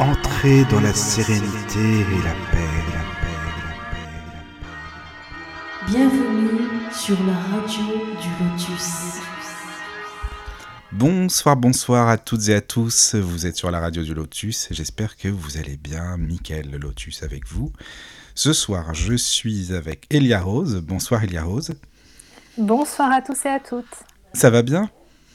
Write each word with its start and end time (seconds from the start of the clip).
Entrez 0.00 0.64
dans 0.70 0.80
la 0.80 0.94
sérénité 0.94 1.78
et 1.78 2.22
la 2.24 2.32
paix, 2.50 2.70
la 2.88 3.02
paix, 3.20 3.36
la 3.36 3.52
paix, 3.60 4.08
la 4.24 4.54
paix. 4.64 4.72
Bienvenue 5.88 6.90
sur 6.90 7.18
la 7.26 7.34
radio 7.34 7.84
du 8.18 8.28
Lotus. 8.42 9.20
Bonsoir, 10.90 11.54
bonsoir 11.54 12.08
à 12.08 12.16
toutes 12.16 12.48
et 12.48 12.54
à 12.54 12.62
tous. 12.62 13.14
Vous 13.14 13.44
êtes 13.44 13.56
sur 13.56 13.70
la 13.70 13.78
radio 13.78 14.02
du 14.02 14.14
Lotus. 14.14 14.68
J'espère 14.70 15.18
que 15.18 15.28
vous 15.28 15.58
allez 15.58 15.76
bien. 15.76 16.16
Mickaël 16.16 16.70
Lotus 16.70 17.22
avec 17.22 17.46
vous. 17.46 17.70
Ce 18.34 18.54
soir, 18.54 18.94
je 18.94 19.12
suis 19.12 19.74
avec 19.74 20.06
Elia 20.08 20.40
Rose. 20.40 20.82
Bonsoir 20.82 21.24
Elia 21.24 21.42
Rose. 21.44 21.74
Bonsoir 22.56 23.12
à 23.12 23.20
tous 23.20 23.44
et 23.44 23.50
à 23.50 23.60
toutes. 23.60 23.84
Ça 24.32 24.48
va 24.48 24.62
bien? 24.62 24.88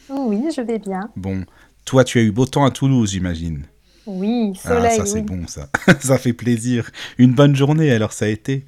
Oui, 0.10 0.46
je 0.56 0.62
vais 0.62 0.80
bien. 0.80 1.02
Bon, 1.16 1.46
toi, 1.86 2.04
tu 2.04 2.18
as 2.18 2.24
eu 2.24 2.32
beau 2.32 2.48
temps 2.48 2.66
à 2.66 2.72
Toulouse, 2.72 3.12
j'imagine. 3.12 3.68
Oui, 4.08 4.54
Ah, 4.64 4.68
soleil. 4.70 4.98
ça 4.98 5.06
c'est 5.06 5.22
bon, 5.22 5.48
ça. 5.48 5.70
ça 6.00 6.18
fait 6.18 6.34
plaisir. 6.34 6.90
Une 7.18 7.34
bonne 7.34 7.56
journée, 7.56 7.92
alors 7.92 8.14
ça 8.14 8.26
a 8.26 8.28
été. 8.30 8.66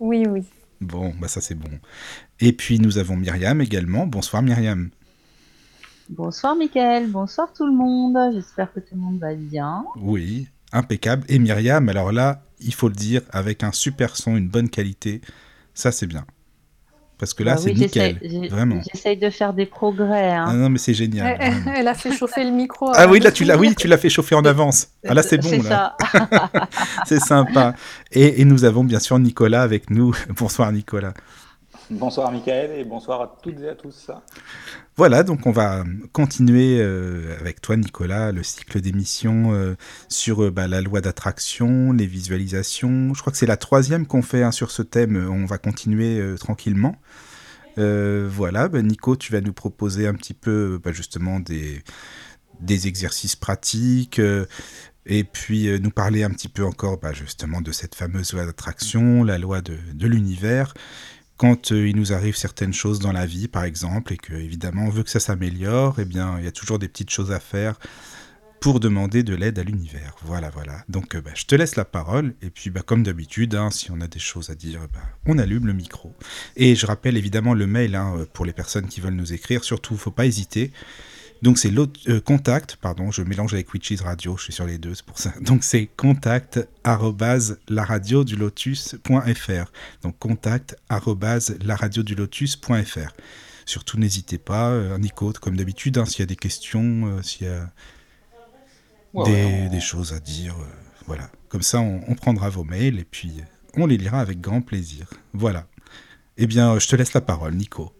Oui, 0.00 0.24
oui. 0.28 0.44
Bon, 0.80 1.14
bah 1.20 1.28
ça 1.28 1.40
c'est 1.40 1.54
bon. 1.54 1.70
Et 2.40 2.52
puis 2.52 2.78
nous 2.78 2.98
avons 2.98 3.16
Myriam 3.16 3.60
également. 3.60 4.06
Bonsoir 4.06 4.42
Myriam. 4.42 4.90
Bonsoir 6.10 6.54
Mickaël, 6.56 7.10
bonsoir 7.10 7.52
tout 7.54 7.64
le 7.66 7.72
monde. 7.72 8.16
J'espère 8.34 8.70
que 8.72 8.80
tout 8.80 8.94
le 8.94 9.00
monde 9.00 9.18
va 9.18 9.34
bien. 9.34 9.84
Oui, 9.96 10.48
impeccable. 10.72 11.24
Et 11.28 11.38
Myriam, 11.38 11.88
alors 11.88 12.12
là, 12.12 12.42
il 12.60 12.74
faut 12.74 12.88
le 12.88 12.94
dire, 12.94 13.22
avec 13.30 13.62
un 13.62 13.72
super 13.72 14.16
son, 14.16 14.36
une 14.36 14.48
bonne 14.48 14.68
qualité, 14.68 15.22
ça 15.72 15.92
c'est 15.92 16.06
bien. 16.06 16.26
Parce 17.24 17.32
que 17.32 17.42
là, 17.42 17.54
Bah 17.54 17.60
c'est 17.62 17.70
oui, 17.70 17.76
j'essaye- 17.78 18.18
nickel. 18.22 18.50
Vraiment. 18.50 18.82
J'essaye 18.92 19.16
de 19.16 19.30
faire 19.30 19.54
des 19.54 19.64
progrès. 19.64 20.30
Ah 20.32 20.44
hein. 20.44 20.52
non, 20.52 20.68
mais 20.68 20.76
c'est 20.76 20.92
génial. 20.92 21.38
Elle, 21.74 21.88
a 21.88 21.94
fait 21.94 22.12
chauffer 22.12 22.44
le 22.44 22.50
micro. 22.50 22.92
Ah 22.94 23.06
oui, 23.08 23.18
là 23.18 23.32
tu 23.32 23.44
l'as, 23.44 23.56
oui, 23.56 23.74
tu 23.74 23.88
l'as 23.88 23.96
fait 23.96 24.10
chauffer 24.10 24.34
en 24.34 24.44
avance. 24.44 24.88
Ah 25.08 25.14
là 25.14 25.22
c'est 25.22 25.38
bon, 25.38 25.62
ça. 25.62 25.96
c'est 27.06 27.20
sympa. 27.20 27.74
Et, 28.12 28.42
et 28.42 28.44
nous 28.44 28.66
avons 28.66 28.84
bien 28.84 28.98
sûr 28.98 29.18
Nicolas 29.18 29.62
avec 29.62 29.88
nous. 29.88 30.14
Bonsoir 30.38 30.70
Nicolas. 30.70 31.14
Bonsoir 31.90 32.32
Michael 32.32 32.70
et 32.78 32.84
bonsoir 32.84 33.20
à 33.20 33.36
toutes 33.42 33.60
et 33.60 33.68
à 33.68 33.74
tous. 33.74 34.10
Voilà, 34.96 35.22
donc 35.22 35.46
on 35.46 35.50
va 35.50 35.84
continuer 36.12 36.78
euh, 36.80 37.36
avec 37.38 37.60
toi, 37.60 37.76
Nicolas, 37.76 38.32
le 38.32 38.42
cycle 38.42 38.80
d'émissions 38.80 39.52
euh, 39.52 39.76
sur 40.08 40.44
euh, 40.44 40.50
bah, 40.50 40.66
la 40.66 40.80
loi 40.80 41.02
d'attraction, 41.02 41.92
les 41.92 42.06
visualisations. 42.06 43.12
Je 43.12 43.20
crois 43.20 43.32
que 43.32 43.36
c'est 43.36 43.44
la 43.44 43.58
troisième 43.58 44.06
qu'on 44.06 44.22
fait 44.22 44.42
hein, 44.42 44.50
sur 44.50 44.70
ce 44.70 44.80
thème. 44.80 45.28
On 45.30 45.44
va 45.44 45.58
continuer 45.58 46.22
tranquillement. 46.38 46.96
Voilà, 47.76 48.68
bah, 48.68 48.80
Nico, 48.80 49.16
tu 49.16 49.32
vas 49.32 49.42
nous 49.42 49.52
proposer 49.52 50.06
un 50.06 50.14
petit 50.14 50.34
peu 50.34 50.80
bah, 50.82 50.92
justement 50.92 51.38
des, 51.38 51.82
exercices 52.86 53.36
pratiques. 53.36 54.20
et 55.06 55.24
puis 55.24 55.68
nous 55.80 55.90
parler 55.90 56.22
un 56.22 56.30
petit 56.30 56.48
peu 56.48 56.64
encore 56.64 56.98
justement 57.12 57.60
de 57.60 57.72
cette 57.72 57.94
fameuse 57.94 58.32
loi 58.32 58.46
d'attraction, 58.46 59.22
la 59.22 59.36
loi 59.36 59.60
de 59.60 60.06
l'univers 60.06 60.72
quand 61.44 61.72
euh, 61.72 61.86
il 61.86 61.96
nous 61.96 62.14
arrive 62.14 62.36
certaines 62.36 62.72
choses 62.72 63.00
dans 63.00 63.12
la 63.12 63.26
vie, 63.26 63.48
par 63.48 63.64
exemple, 63.64 64.14
et 64.14 64.16
que 64.16 64.32
évidemment 64.32 64.84
on 64.86 64.88
veut 64.88 65.02
que 65.02 65.10
ça 65.10 65.20
s'améliore, 65.20 65.96
eh 65.98 66.06
bien 66.06 66.38
il 66.38 66.44
y 66.46 66.48
a 66.48 66.52
toujours 66.52 66.78
des 66.78 66.88
petites 66.88 67.10
choses 67.10 67.32
à 67.32 67.38
faire 67.38 67.78
pour 68.60 68.80
demander 68.80 69.22
de 69.22 69.34
l'aide 69.34 69.58
à 69.58 69.62
l'univers. 69.62 70.16
Voilà, 70.22 70.48
voilà. 70.48 70.82
Donc 70.88 71.14
euh, 71.14 71.20
bah, 71.20 71.32
je 71.34 71.44
te 71.44 71.54
laisse 71.54 71.76
la 71.76 71.84
parole, 71.84 72.34
et 72.40 72.48
puis 72.48 72.70
bah, 72.70 72.80
comme 72.80 73.02
d'habitude, 73.02 73.56
hein, 73.56 73.70
si 73.70 73.90
on 73.90 74.00
a 74.00 74.06
des 74.06 74.18
choses 74.18 74.48
à 74.48 74.54
dire, 74.54 74.80
bah, 74.90 75.00
on 75.26 75.36
allume 75.36 75.66
le 75.66 75.74
micro. 75.74 76.14
Et 76.56 76.74
je 76.76 76.86
rappelle 76.86 77.18
évidemment 77.18 77.52
le 77.52 77.66
mail 77.66 77.94
hein, 77.94 78.14
euh, 78.16 78.24
pour 78.32 78.46
les 78.46 78.54
personnes 78.54 78.86
qui 78.86 79.02
veulent 79.02 79.12
nous 79.12 79.34
écrire, 79.34 79.64
surtout, 79.64 79.98
faut 79.98 80.10
pas 80.10 80.24
hésiter. 80.24 80.72
Donc 81.44 81.58
c'est 81.58 81.70
l'autre 81.70 82.00
euh, 82.08 82.20
contact, 82.22 82.76
pardon, 82.76 83.10
je 83.10 83.20
mélange 83.20 83.52
avec 83.52 83.70
Witches 83.74 84.00
Radio, 84.00 84.34
je 84.38 84.44
suis 84.44 84.52
sur 84.54 84.64
les 84.64 84.78
deux, 84.78 84.94
c'est 84.94 85.04
pour 85.04 85.18
ça. 85.18 85.30
Donc 85.42 85.62
c'est 85.62 85.84
contact. 85.94 86.58
Donc 90.02 90.18
contact. 90.18 90.76
Surtout 93.66 93.98
n'hésitez 93.98 94.38
pas, 94.38 94.70
euh, 94.70 94.96
Nico, 94.96 95.34
comme 95.38 95.56
d'habitude, 95.58 95.98
hein, 95.98 96.06
s'il 96.06 96.20
y 96.20 96.22
a 96.22 96.26
des 96.26 96.34
questions, 96.36 97.08
euh, 97.08 97.22
s'il 97.22 97.46
y 97.46 97.50
a 97.50 97.70
Ouais, 99.12 99.24
des, 99.26 99.44
ouais, 99.44 99.64
on- 99.66 99.70
des 99.70 99.80
choses 99.80 100.14
à 100.14 100.20
dire, 100.20 100.54
euh, 100.58 100.64
voilà. 101.06 101.30
Comme 101.50 101.62
ça, 101.62 101.78
on, 101.80 102.00
on 102.08 102.14
prendra 102.14 102.48
vos 102.48 102.64
mails 102.64 102.98
et 102.98 103.04
puis 103.04 103.32
on 103.76 103.84
les 103.86 103.98
lira 103.98 104.18
avec 104.18 104.40
grand 104.40 104.62
plaisir. 104.62 105.06
Voilà. 105.34 105.66
Eh 106.38 106.46
bien, 106.46 106.78
je 106.78 106.88
te 106.88 106.96
laisse 106.96 107.12
la 107.12 107.20
parole, 107.20 107.54
Nico. 107.54 107.92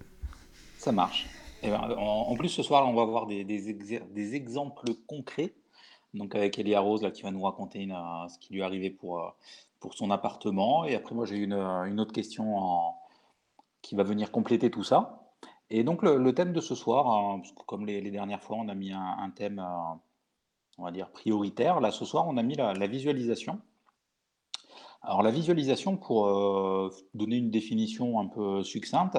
Ça 0.79 0.93
marche. 0.93 1.27
Et 1.65 1.71
ben, 1.71 1.81
en, 1.97 2.35
plus, 2.35 2.51
ce 2.51 2.63
soir, 2.63 2.87
on 2.87 2.93
va 2.93 3.05
voir 3.07 3.27
des, 3.27 4.35
exemples 4.35 4.95
concrets. 5.07 5.55
Donc, 6.13 6.35
avec 6.35 6.59
Elia 6.59 6.79
Rose, 6.81 7.03
là, 7.03 7.11
qui 7.11 7.23
va 7.23 7.31
nous 7.31 7.43
raconter 7.43 7.89
euh, 7.91 8.29
ce 8.29 8.39
qui 8.39 8.53
lui 8.53 8.61
est 8.61 8.65
arrivé 8.65 8.91
pour, 8.91 9.21
euh, 9.21 9.31
pour 9.81 9.95
son 9.95 10.11
appartement. 10.11 10.85
Et 10.85 10.95
après, 10.95 11.15
moi, 11.15 11.25
j'ai 11.25 11.37
une, 11.37 11.55
euh, 11.55 11.97
autre 11.97 12.13
question 12.13 12.55
qui 13.81 13.95
va 13.95 14.03
venir 14.03 14.31
compléter 14.31 14.71
tout 14.71 14.85
ça. 14.85 15.33
Et 15.71 15.85
donc, 15.85 16.03
le, 16.03 16.35
thème 16.35 16.53
de 16.53 16.61
ce 16.61 16.75
soir, 16.75 17.41
comme 17.67 17.87
les, 17.87 18.11
dernières 18.11 18.43
fois, 18.43 18.59
on 18.59 18.69
a 18.69 18.75
mis 18.75 18.93
un, 18.93 19.31
thème, 19.35 19.65
on 20.77 20.85
va 20.85 20.91
dire, 20.91 21.11
prioritaire. 21.11 21.81
Là, 21.81 21.91
ce 21.91 22.05
soir, 22.05 22.29
on 22.29 22.37
a 22.37 22.43
mis 22.43 22.57
la, 22.57 22.87
visualisation. 22.87 23.61
Alors, 25.01 25.23
la 25.23 25.31
visualisation, 25.31 25.97
pour 25.97 26.27
donner 27.15 27.37
une 27.37 27.51
définition 27.51 28.21
un 28.21 28.27
peu 28.27 28.63
succincte, 28.63 29.19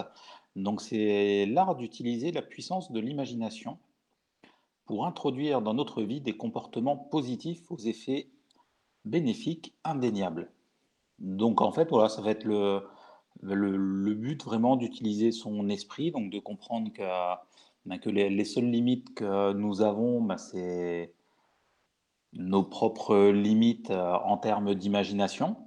donc 0.55 0.81
c'est 0.81 1.45
l'art 1.45 1.75
d'utiliser 1.75 2.31
la 2.31 2.41
puissance 2.41 2.91
de 2.91 2.99
l'imagination 2.99 3.77
pour 4.85 5.05
introduire 5.05 5.61
dans 5.61 5.73
notre 5.73 6.03
vie 6.03 6.21
des 6.21 6.37
comportements 6.37 6.95
positifs 6.97 7.71
aux 7.71 7.77
effets 7.77 8.29
bénéfiques 9.03 9.73
indéniables. 9.83 10.51
Donc 11.19 11.61
en 11.61 11.71
fait, 11.71 11.89
voilà, 11.89 12.09
ça 12.09 12.21
va 12.21 12.31
être 12.31 12.45
le, 12.45 12.83
le, 13.41 14.13
but 14.13 14.43
vraiment 14.43 14.75
d'utiliser 14.75 15.31
son 15.31 15.69
esprit, 15.69 16.11
donc 16.11 16.29
de 16.29 16.39
comprendre 16.39 16.91
que, 16.93 17.03
ben, 17.85 17.97
que 17.97 18.09
les, 18.09 18.29
les 18.29 18.45
seules 18.45 18.69
limites 18.69 19.13
que 19.15 19.53
nous 19.53 19.81
avons, 19.81 20.21
ben, 20.21 20.37
c'est 20.37 21.13
nos 22.33 22.63
propres 22.63 23.29
limites 23.31 23.91
euh, 23.91 24.13
en 24.13 24.37
termes 24.37 24.75
d'imagination. 24.75 25.57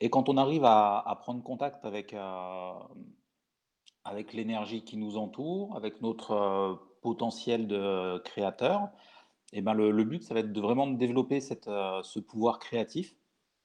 Et 0.00 0.10
quand 0.10 0.28
on 0.28 0.36
arrive 0.36 0.64
à, 0.64 0.98
à 0.98 1.16
prendre 1.16 1.42
contact 1.42 1.84
avec, 1.84 2.12
euh, 2.12 2.72
avec 4.04 4.32
l'énergie 4.32 4.82
qui 4.82 4.96
nous 4.96 5.16
entoure, 5.16 5.76
avec 5.76 6.00
notre 6.00 6.32
euh, 6.32 6.74
potentiel 7.02 7.66
de 7.66 8.18
créateur, 8.24 8.88
et 9.52 9.60
ben 9.60 9.74
le, 9.74 10.04
but, 10.04 10.22
ça 10.22 10.34
va 10.34 10.40
être 10.40 10.52
de 10.52 10.60
vraiment 10.60 10.86
de 10.86 10.96
développer 10.96 11.40
cette, 11.40 11.68
euh, 11.68 12.02
ce 12.02 12.20
pouvoir 12.20 12.58
créatif 12.58 13.14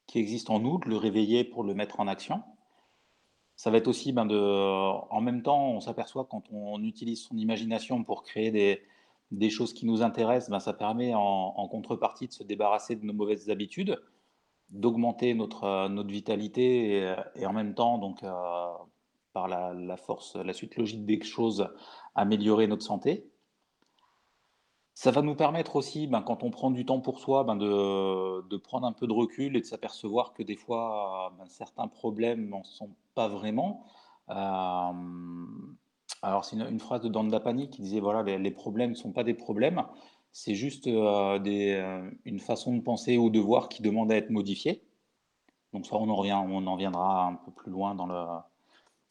qui 0.05 0.19
existe 0.19 0.49
en 0.49 0.59
nous, 0.59 0.79
de 0.79 0.89
le 0.89 0.97
réveiller 0.97 1.43
pour 1.43 1.63
le 1.63 1.73
mettre 1.73 1.99
en 1.99 2.07
action. 2.07 2.43
Ça 3.55 3.71
va 3.71 3.77
être 3.77 3.87
aussi, 3.87 4.11
ben 4.11 4.25
de, 4.25 4.37
en 4.37 5.21
même 5.21 5.41
temps, 5.41 5.69
on 5.69 5.79
s'aperçoit 5.79 6.25
quand 6.25 6.43
on 6.51 6.83
utilise 6.83 7.21
son 7.23 7.37
imagination 7.37 8.03
pour 8.03 8.23
créer 8.23 8.51
des, 8.51 8.81
des 9.31 9.49
choses 9.49 9.73
qui 9.73 9.85
nous 9.85 10.01
intéressent, 10.01 10.49
ben 10.49 10.59
ça 10.59 10.73
permet 10.73 11.13
en, 11.15 11.67
contrepartie 11.69 12.27
de 12.27 12.33
se 12.33 12.43
débarrasser 12.43 12.95
de 12.95 13.05
nos 13.05 13.13
mauvaises 13.13 13.49
habitudes, 13.49 13.99
d'augmenter 14.69 15.33
notre, 15.33 15.63
euh, 15.63 15.89
notre 15.89 16.09
vitalité 16.09 17.15
et, 17.35 17.45
en 17.45 17.53
même 17.53 17.73
temps, 17.73 17.97
donc, 17.97 18.23
par 19.37 19.47
la, 19.47 19.97
force, 19.97 20.35
la 20.35 20.51
suite 20.51 20.77
logique 20.77 21.05
des 21.05 21.21
choses, 21.21 21.69
améliorer 22.15 22.65
notre 22.65 22.81
santé. 22.81 23.29
Ça 24.95 25.11
va 25.11 25.21
nous 25.21 25.35
permettre 25.35 25.75
aussi, 25.75 26.07
ben, 26.07 26.23
quand 26.23 26.41
on 26.41 26.49
prend 26.49 26.71
du 26.71 26.87
temps 26.87 27.01
pour 27.01 27.19
soi, 27.19 27.43
ben, 27.43 27.55
de, 27.55 28.57
prendre 28.57 28.87
un 28.87 28.93
peu 28.93 29.05
de 29.05 29.13
recul 29.13 29.55
et 29.55 29.61
de 29.61 29.65
s'apercevoir 29.65 30.33
que 30.33 30.41
des 30.41 30.55
fois, 30.55 31.33
ben, 31.37 31.45
certains 31.45 31.87
problèmes 31.87 32.49
n'en 32.49 32.63
sont 32.63 32.89
pas 33.13 33.27
vraiment. 33.27 33.85
Euh, 34.31 34.93
alors, 36.23 36.43
c'est 36.43 36.55
une, 36.55 36.79
phrase 36.79 37.01
de 37.01 37.09
Dan 37.09 37.27
Dapani 37.27 37.69
qui 37.69 37.83
disait, 37.83 37.99
voilà, 37.99 38.23
les, 38.23 38.51
problèmes 38.51 38.89
ne 38.89 38.95
sont 38.95 39.11
pas 39.11 39.23
des 39.23 39.35
problèmes, 39.35 39.83
c'est 40.31 40.55
juste 40.55 40.87
euh, 40.87 41.37
euh, 41.45 42.11
une 42.25 42.40
façon 42.40 42.75
de 42.75 42.81
penser 42.81 43.19
ou 43.19 43.29
de 43.29 43.40
voir 43.40 43.69
qui 43.69 43.83
demande 43.83 44.11
à 44.11 44.16
être 44.16 44.31
modifiée. 44.31 44.81
Donc 45.73 45.85
ça, 45.85 45.95
on 45.95 46.09
en, 46.09 46.16
revient, 46.16 46.41
on 46.43 46.66
en 46.66 46.75
viendra 46.75 47.28
un 47.28 47.35
peu 47.35 47.51
plus 47.51 47.69
loin 47.69 47.93
dans 47.93 48.07
le, 48.07 48.25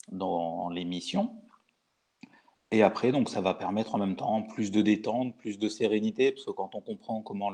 dans 0.09 0.69
l'émission. 0.69 1.37
Et 2.71 2.83
après, 2.83 3.13
donc, 3.13 3.29
ça 3.29 3.41
va 3.41 3.55
permettre 3.55 3.95
en 3.95 3.99
même 3.99 4.17
temps 4.17 4.43
plus 4.43 4.71
de 4.71 4.83
détente, 4.83 5.37
plus 5.37 5.59
de 5.59 5.69
sérénité, 5.69 6.33
parce 6.33 6.45
que 6.45 6.51
quand 6.51 6.75
on 6.75 6.81
comprend 6.81 7.23
comment 7.23 7.51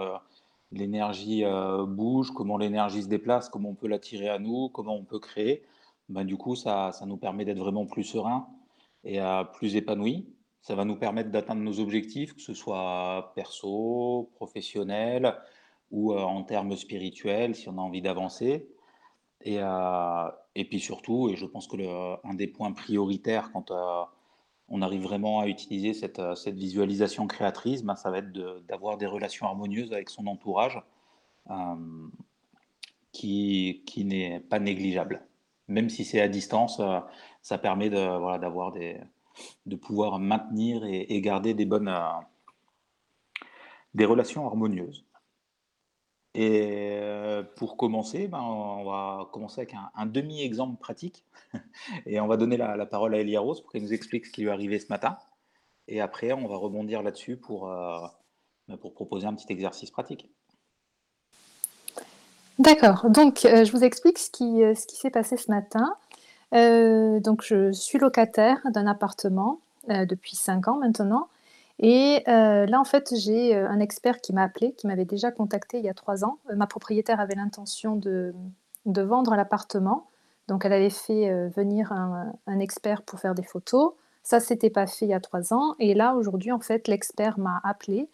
l'énergie 0.70 1.44
euh, 1.44 1.84
bouge, 1.84 2.30
comment 2.30 2.56
l'énergie 2.56 3.02
se 3.02 3.08
déplace, 3.08 3.48
comment 3.48 3.70
on 3.70 3.74
peut 3.74 3.88
l'attirer 3.88 4.28
à 4.28 4.38
nous, 4.38 4.70
comment 4.70 4.96
on 4.96 5.04
peut 5.04 5.18
créer, 5.18 5.62
ben, 6.08 6.24
du 6.24 6.36
coup, 6.36 6.56
ça, 6.56 6.92
ça 6.92 7.06
nous 7.06 7.16
permet 7.16 7.44
d'être 7.44 7.58
vraiment 7.58 7.86
plus 7.86 8.04
serein 8.04 8.48
et 9.04 9.20
euh, 9.20 9.44
plus 9.44 9.76
épanoui. 9.76 10.26
Ça 10.62 10.74
va 10.74 10.84
nous 10.84 10.96
permettre 10.96 11.30
d'atteindre 11.30 11.62
nos 11.62 11.80
objectifs, 11.80 12.34
que 12.34 12.42
ce 12.42 12.54
soit 12.54 13.32
perso, 13.34 14.30
professionnel 14.34 15.36
ou 15.90 16.12
euh, 16.12 16.20
en 16.20 16.42
termes 16.44 16.76
spirituels, 16.76 17.54
si 17.54 17.68
on 17.68 17.78
a 17.78 17.80
envie 17.80 18.02
d'avancer. 18.02 18.68
Et, 19.42 19.58
euh, 19.60 20.28
et 20.54 20.64
puis 20.64 20.80
surtout, 20.80 21.28
et 21.30 21.36
je 21.36 21.46
pense 21.46 21.66
que 21.66 21.76
le, 21.76 21.88
un 22.24 22.34
des 22.34 22.46
points 22.46 22.72
prioritaires 22.72 23.50
quand 23.52 23.70
euh, 23.70 24.02
on 24.68 24.82
arrive 24.82 25.02
vraiment 25.02 25.40
à 25.40 25.46
utiliser 25.48 25.94
cette, 25.94 26.18
euh, 26.18 26.34
cette 26.34 26.56
visualisation 26.56 27.26
créatrice, 27.26 27.82
ben, 27.82 27.96
ça 27.96 28.10
va 28.10 28.18
être 28.18 28.32
d'avoir 28.68 28.96
des 28.98 29.06
relations 29.06 29.46
harmonieuses 29.46 29.92
avec 29.92 30.10
son 30.10 30.26
entourage 30.26 30.80
euh, 31.50 32.08
qui, 33.12 33.82
n'est 33.96 34.40
pas 34.40 34.58
négligeable. 34.58 35.26
Même 35.68 35.88
si 35.90 36.04
c'est 36.04 36.20
à 36.20 36.28
distance, 36.28 36.80
euh, 36.80 37.00
ça 37.42 37.58
permet 37.58 37.90
de, 37.90 38.76
de 39.66 39.76
pouvoir 39.76 40.18
maintenir 40.18 40.84
et, 40.84 41.00
et 41.14 41.20
garder 41.20 41.54
des 41.54 41.66
bonnes, 41.66 41.88
euh, 41.88 42.20
des 43.94 44.04
relations 44.04 44.46
harmonieuses. 44.46 45.04
Et 46.34 46.92
euh, 46.92 47.42
pour 47.42 47.76
commencer, 47.76 48.26
ben, 48.26 48.40
on 48.40 48.84
va 48.84 49.28
commencer 49.32 49.60
avec 49.60 49.74
un, 49.94 50.06
demi-exemple 50.06 50.78
pratique. 50.78 51.24
Et 52.06 52.20
on 52.20 52.26
va 52.26 52.36
donner 52.38 52.56
la, 52.56 52.86
parole 52.86 53.14
à 53.14 53.18
Elia 53.18 53.40
Rose 53.40 53.60
pour 53.60 53.70
qu'elle 53.70 53.82
nous 53.82 53.92
explique 53.92 54.26
ce 54.26 54.32
qui 54.32 54.42
lui 54.42 54.48
est 54.48 54.52
arrivé 54.52 54.78
ce 54.78 54.86
matin. 54.88 55.18
Et 55.88 56.00
après, 56.00 56.32
on 56.32 56.46
va 56.48 56.56
rebondir 56.56 57.02
là-dessus 57.02 57.36
pour, 57.36 57.70
euh, 57.70 57.98
pour 58.80 58.94
proposer 58.94 59.26
un 59.26 59.34
petit 59.34 59.52
exercice 59.52 59.90
pratique. 59.90 60.30
D'accord, 62.58 63.10
donc 63.10 63.44
euh, 63.44 63.64
je 63.64 63.72
vous 63.72 63.82
explique 63.82 64.18
ce 64.18 64.30
qui, 64.30 64.60
ce 64.76 64.86
qui 64.86 64.96
s'est 64.96 65.10
passé 65.10 65.36
ce 65.36 65.50
matin. 65.50 65.96
Donc 66.52 67.42
je 67.42 67.72
suis 67.72 67.98
locataire 67.98 68.58
d'un 68.70 68.86
appartement 68.86 69.60
depuis 69.88 70.36
5 70.36 70.68
ans 70.68 70.78
maintenant. 70.78 71.28
Et 71.78 72.22
euh, 72.28 72.66
là, 72.66 72.80
en 72.80 72.84
fait, 72.84 73.12
j'ai 73.16 73.56
euh, 73.56 73.68
un 73.68 73.80
expert 73.80 74.20
qui 74.20 74.32
m'a 74.32 74.44
appelé, 74.44 74.72
qui 74.72 74.86
m'avait 74.86 75.04
déjà 75.04 75.30
contacté 75.30 75.78
il 75.78 75.84
y 75.84 75.88
a 75.88 75.94
3 75.94 76.24
ans. 76.24 76.38
Euh, 76.50 76.56
ma 76.56 76.66
propriétaire 76.66 77.20
avait 77.20 77.34
l'intention 77.34 77.96
de, 77.96 78.34
vendre 78.86 79.34
l'appartement. 79.34 80.08
Donc 80.48 80.64
elle 80.64 80.72
avait 80.72 80.90
fait 80.90 81.48
venir 81.50 81.92
un, 81.92 82.58
expert 82.58 83.02
pour 83.02 83.20
faire 83.20 83.34
des 83.34 83.44
photos. 83.44 83.92
Ça, 84.24 84.40
s'était 84.40 84.70
pas 84.70 84.86
fait 84.86 85.06
il 85.06 85.10
y 85.10 85.14
a 85.14 85.20
3 85.20 85.54
ans. 85.54 85.74
Et 85.78 85.94
là, 85.94 86.14
aujourd'hui, 86.14 86.52
en 86.52 86.60
fait, 86.60 86.88
l'expert 86.88 87.38
m'a 87.38 87.60
appelé 87.64 88.08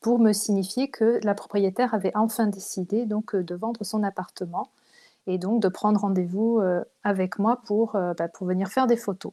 pour 0.00 0.18
me 0.18 0.32
signifier 0.32 0.88
que 0.88 1.20
la 1.22 1.34
propriétaire 1.34 1.94
avait 1.94 2.12
enfin 2.16 2.46
décidé 2.48 3.06
donc 3.06 3.34
de 3.34 3.54
vendre 3.54 3.84
son 3.84 4.02
appartement 4.02 4.70
et 5.26 5.38
donc 5.38 5.62
de 5.62 5.68
prendre 5.68 6.00
rendez-vous 6.00 6.60
avec 7.04 7.38
moi 7.38 7.60
pour, 7.64 7.92
bah, 7.92 8.28
pour 8.28 8.46
venir 8.46 8.68
faire 8.68 8.88
des 8.88 8.96
photos. 8.96 9.32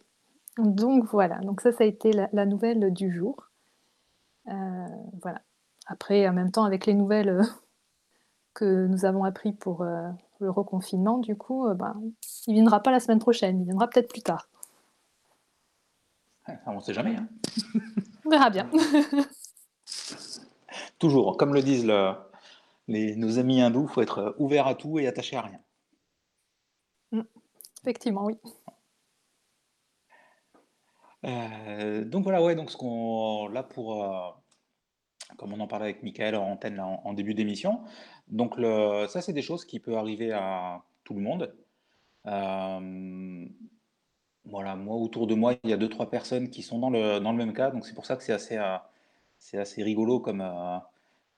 Donc 0.57 1.05
voilà, 1.05 1.39
donc 1.39 1.61
ça, 1.61 1.71
ça 1.71 1.83
a 1.83 1.87
été 1.87 2.11
la 2.13 2.45
nouvelle 2.45 2.93
du 2.93 3.11
jour. 3.11 3.49
Euh, 4.47 4.87
voilà. 5.21 5.41
Après, 5.87 6.27
en 6.27 6.33
même 6.33 6.51
temps, 6.51 6.63
avec 6.65 6.85
les 6.85 6.93
nouvelles 6.93 7.29
euh, 7.29 7.43
que 8.53 8.87
nous 8.87 9.05
avons 9.05 9.23
appris 9.23 9.51
pour 9.53 9.81
euh, 9.81 10.09
le 10.39 10.49
reconfinement, 10.49 11.17
du 11.17 11.35
coup, 11.35 11.67
bah, 11.75 11.95
il 12.47 12.51
ne 12.51 12.55
viendra 12.55 12.81
pas 12.81 12.91
la 12.91 12.99
semaine 12.99 13.19
prochaine, 13.19 13.59
il 13.61 13.65
viendra 13.65 13.87
peut-être 13.87 14.09
plus 14.11 14.21
tard. 14.21 14.47
On 16.67 16.75
ne 16.75 16.79
sait 16.79 16.93
jamais. 16.93 17.15
hein. 17.15 17.27
On 18.25 18.29
verra 18.29 18.49
bien. 18.49 18.69
Toujours, 20.99 21.37
comme 21.37 21.53
le 21.53 21.61
disent 21.61 21.85
le- 21.85 22.13
les, 22.87 23.15
nos 23.15 23.39
amis 23.39 23.61
hindous, 23.61 23.83
il 23.89 23.93
faut 23.93 24.01
être 24.01 24.35
ouvert 24.37 24.67
à 24.67 24.75
tout 24.75 24.99
et 24.99 25.07
attaché 25.07 25.35
à 25.37 25.41
rien. 25.41 25.59
Effectivement, 27.81 28.25
oui. 28.25 28.37
Euh, 31.25 32.05
donc 32.05 32.23
voilà, 32.23 32.41
ouais, 32.43 32.55
donc 32.55 32.71
là 33.51 33.63
pour 33.63 34.03
euh, 34.03 34.29
comme 35.37 35.53
on 35.53 35.59
en 35.59 35.67
parlait 35.67 35.85
avec 35.85 36.03
Michael 36.03 36.35
en 36.35 36.51
antenne 36.51 36.75
là, 36.75 36.85
en, 36.85 37.13
début 37.13 37.33
d'émission, 37.33 37.81
donc 38.27 38.55
ça 39.09 39.21
c'est 39.21 39.33
des 39.33 39.41
choses 39.41 39.65
qui 39.65 39.79
peuvent 39.79 39.97
arriver 39.97 40.31
à 40.31 40.83
tout 41.03 41.13
le 41.15 41.21
monde. 41.21 41.55
Euh, 42.27 43.45
voilà, 44.45 44.75
moi 44.75 44.95
autour 44.95 45.27
de 45.27 45.35
moi 45.35 45.55
il 45.63 45.69
y 45.69 45.73
a 45.73 45.77
deux 45.77 45.89
trois 45.89 46.09
personnes 46.09 46.49
qui 46.49 46.61
sont 46.61 46.79
dans 46.79 46.89
le 46.89 47.19
dans 47.19 47.31
le 47.31 47.37
même 47.37 47.53
cas, 47.53 47.71
donc 47.71 47.85
c'est 47.85 47.95
pour 47.95 48.05
ça 48.05 48.15
que 48.15 48.23
c'est 48.23 48.33
assez 48.33 48.59
c'est 49.39 49.57
assez 49.57 49.83
rigolo 49.83 50.19
comme 50.19 50.43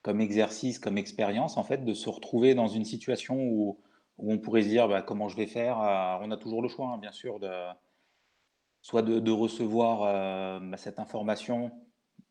comme 0.02 0.20
exercice, 0.20 0.78
comme 0.78 0.98
expérience 0.98 1.56
en 1.56 1.64
fait 1.64 1.84
de 1.84 1.94
se 1.94 2.08
retrouver 2.10 2.54
dans 2.54 2.68
une 2.68 2.84
situation 2.84 3.36
où 3.36 3.78
où 4.18 4.32
on 4.32 4.38
pourrait 4.38 4.62
se 4.62 4.68
dire 4.68 4.88
bah, 4.88 5.02
comment 5.02 5.28
je 5.28 5.36
vais 5.36 5.46
faire? 5.46 5.78
On 6.22 6.30
a 6.30 6.36
toujours 6.36 6.62
le 6.62 6.68
choix, 6.68 6.88
hein, 6.88 6.98
bien 6.98 7.12
sûr, 7.12 7.40
de 7.40 7.48
soit 8.82 9.02
de, 9.02 9.30
recevoir 9.30 10.02
euh, 10.02 10.60
bah, 10.60 10.76
cette 10.76 10.98
information, 10.98 11.72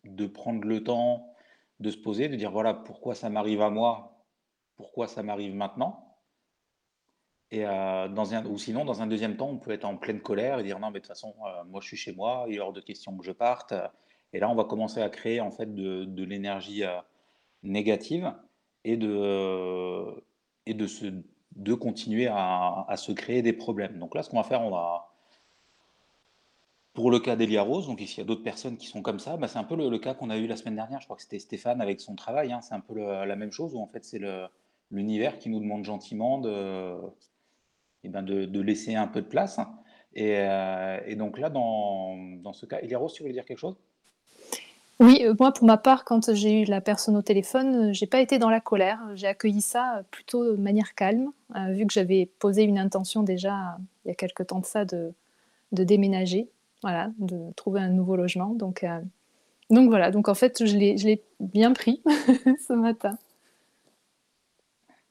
de 0.03 0.25
prendre 0.27 0.65
le 0.65 0.83
temps 0.83 1.33
de 1.79 1.91
se 1.91 1.97
poser, 1.97 2.27
de 2.27 2.35
dire 2.35 2.51
voilà 2.51 2.73
pourquoi 2.73 3.13
ça 3.15 3.29
m'arrive 3.29 3.61
à 3.61 3.69
moi, 3.69 4.25
pourquoi 4.75 5.07
ça 5.07 5.23
m'arrive 5.23 5.53
maintenant. 5.53 6.15
Et 7.51 7.65
euh, 7.65 8.07
dans 8.09 8.33
un, 8.33 8.45
ou 8.45 8.57
sinon, 8.57 8.83
dans 8.83 9.01
un 9.01 9.07
deuxième 9.07 9.37
temps, 9.37 9.49
on 9.49 9.57
peut 9.57 9.71
être 9.71 9.85
en 9.85 9.95
pleine 9.95 10.21
colère 10.21 10.59
et 10.59 10.63
dire 10.63 10.79
non, 10.79 10.87
mais 10.87 10.99
de 10.99 11.05
toute 11.05 11.07
façon, 11.07 11.35
euh, 11.45 11.63
moi 11.65 11.79
je 11.81 11.87
suis 11.87 11.97
chez 11.97 12.13
moi, 12.13 12.45
il 12.47 12.55
est 12.55 12.59
hors 12.59 12.73
de 12.73 12.81
question 12.81 13.15
que 13.17 13.23
je 13.23 13.31
parte. 13.31 13.73
Et 14.33 14.39
là, 14.39 14.49
on 14.49 14.55
va 14.55 14.65
commencer 14.65 15.01
à 15.01 15.09
créer 15.09 15.39
en 15.39 15.51
fait 15.51 15.73
de, 15.73 16.23
l'énergie 16.23 16.83
négative 17.63 18.33
et 18.83 18.97
de, 18.97 20.23
et 20.65 20.73
de, 20.73 20.87
se, 20.87 21.05
de 21.55 21.73
continuer 21.73 22.27
à, 22.27 22.85
à 22.89 22.97
se 22.97 23.13
créer 23.13 23.41
des 23.41 23.53
problèmes. 23.53 23.99
Donc 23.99 24.15
là, 24.15 24.23
ce 24.23 24.29
qu'on 24.29 24.37
va 24.37 24.43
faire, 24.43 24.61
on 24.61 24.71
va, 24.71 25.16
pour 26.97 27.11
le 27.11 27.19
cas 27.19 27.35
d'Elia 27.35 27.61
Rose, 27.61 27.85
donc 27.85 28.01
ici 28.01 28.15
il 28.15 28.17
y 28.17 28.21
a 28.21 28.25
d'autres 28.25 28.41
personnes 28.41 28.75
qui 28.75 28.87
sont 28.87 29.03
comme 29.03 29.19
ça, 29.19 29.37
bah, 29.37 29.47
c'est 29.47 29.59
un 29.59 29.63
peu 29.63 29.75
le, 29.75 29.99
cas 29.99 30.15
qu'on 30.15 30.31
a 30.31 30.37
eu 30.37 30.47
la 30.47 30.55
semaine 30.55 30.73
dernière. 30.73 30.99
Je 30.99 31.05
crois 31.05 31.15
que 31.15 31.21
c'était 31.21 31.37
Stéphane 31.37 31.79
avec 31.79 32.01
son 32.01 32.15
travail. 32.15 32.51
hein. 32.51 32.61
c'est 32.63 32.73
un 32.73 32.79
peu 32.79 32.95
la 32.95 33.35
même 33.35 33.51
chose 33.51 33.75
où 33.75 33.79
en 33.79 33.85
fait 33.85 34.03
c'est 34.03 34.19
l'univers 34.89 35.37
qui 35.37 35.49
nous 35.49 35.59
demande 35.59 35.85
gentiment 35.85 36.39
de, 36.39 36.95
eh 38.03 38.09
ben, 38.09 38.23
de, 38.23 38.61
laisser 38.61 38.95
un 38.95 39.05
peu 39.05 39.21
de 39.21 39.27
place. 39.27 39.59
Et, 40.15 40.37
euh, 40.37 41.15
donc 41.15 41.37
là, 41.37 41.51
dans, 41.51 42.53
ce 42.53 42.65
cas, 42.65 42.79
Elia 42.81 42.97
Rose, 42.97 43.13
tu 43.13 43.21
voulais 43.21 43.33
dire 43.33 43.45
quelque 43.45 43.59
chose? 43.59 43.75
Oui, 44.99 45.21
euh, 45.21 45.35
moi, 45.39 45.51
pour 45.51 45.67
ma 45.67 45.77
part, 45.77 46.03
quand 46.03 46.33
j'ai 46.33 46.63
eu 46.63 46.65
la 46.65 46.81
personne 46.81 47.15
au 47.15 47.21
téléphone, 47.21 47.89
euh, 47.89 47.93
j'ai 47.93 48.07
pas 48.07 48.21
été 48.21 48.39
dans 48.39 48.49
la 48.49 48.59
colère. 48.59 48.99
J'ai 49.13 49.27
accueilli 49.27 49.61
ça 49.61 50.01
plutôt 50.09 50.53
de 50.53 50.59
manière 50.59 50.95
calme, 50.95 51.29
vu 51.69 51.85
que 51.85 51.93
j'avais 51.93 52.25
posé 52.39 52.63
une 52.63 52.79
intention 52.79 53.21
déjà 53.21 53.77
il 54.03 54.07
y 54.07 54.11
a 54.11 54.15
quelque 54.15 54.41
temps 54.41 54.61
de 54.61 54.65
ça 54.65 54.83
de 54.83 55.13
déménager, 55.71 56.49
voilà, 56.81 57.11
de 57.17 57.51
trouver 57.53 57.81
un 57.81 57.89
nouveau 57.89 58.15
logement. 58.15 58.49
Donc, 58.49 58.83
euh, 58.83 59.01
donc 59.69 59.89
voilà, 59.89 60.11
donc 60.11 60.27
en 60.27 60.35
fait, 60.35 60.65
je 60.65 60.75
l'ai, 60.77 61.23
bien 61.39 61.73
pris 61.73 62.01
ce 62.67 62.73
matin. 62.73 63.17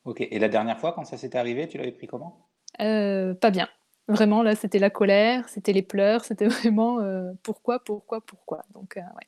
Ok. 0.04 0.20
Et 0.20 0.38
la 0.38 0.48
dernière 0.48 0.78
fois, 0.78 0.92
quand 0.92 1.04
ça 1.04 1.16
s'était 1.16 1.38
arrivé, 1.38 1.68
tu 1.68 1.78
l'avais 1.78 1.92
pris 1.92 2.06
comment? 2.06 2.46
Euh, 2.80 3.34
pas 3.34 3.50
bien. 3.50 3.68
Vraiment, 4.08 4.42
là, 4.42 4.54
c'était 4.54 4.78
la 4.78 4.90
colère, 4.90 5.48
c'était 5.48 5.72
les 5.72 5.82
pleurs, 5.82 6.24
c'était 6.24 6.46
vraiment 6.48 7.00
euh, 7.00 7.32
pourquoi, 7.42 7.82
pourquoi, 7.82 8.20
pourquoi? 8.20 8.64
Donc, 8.72 8.94
ouais. 8.96 9.26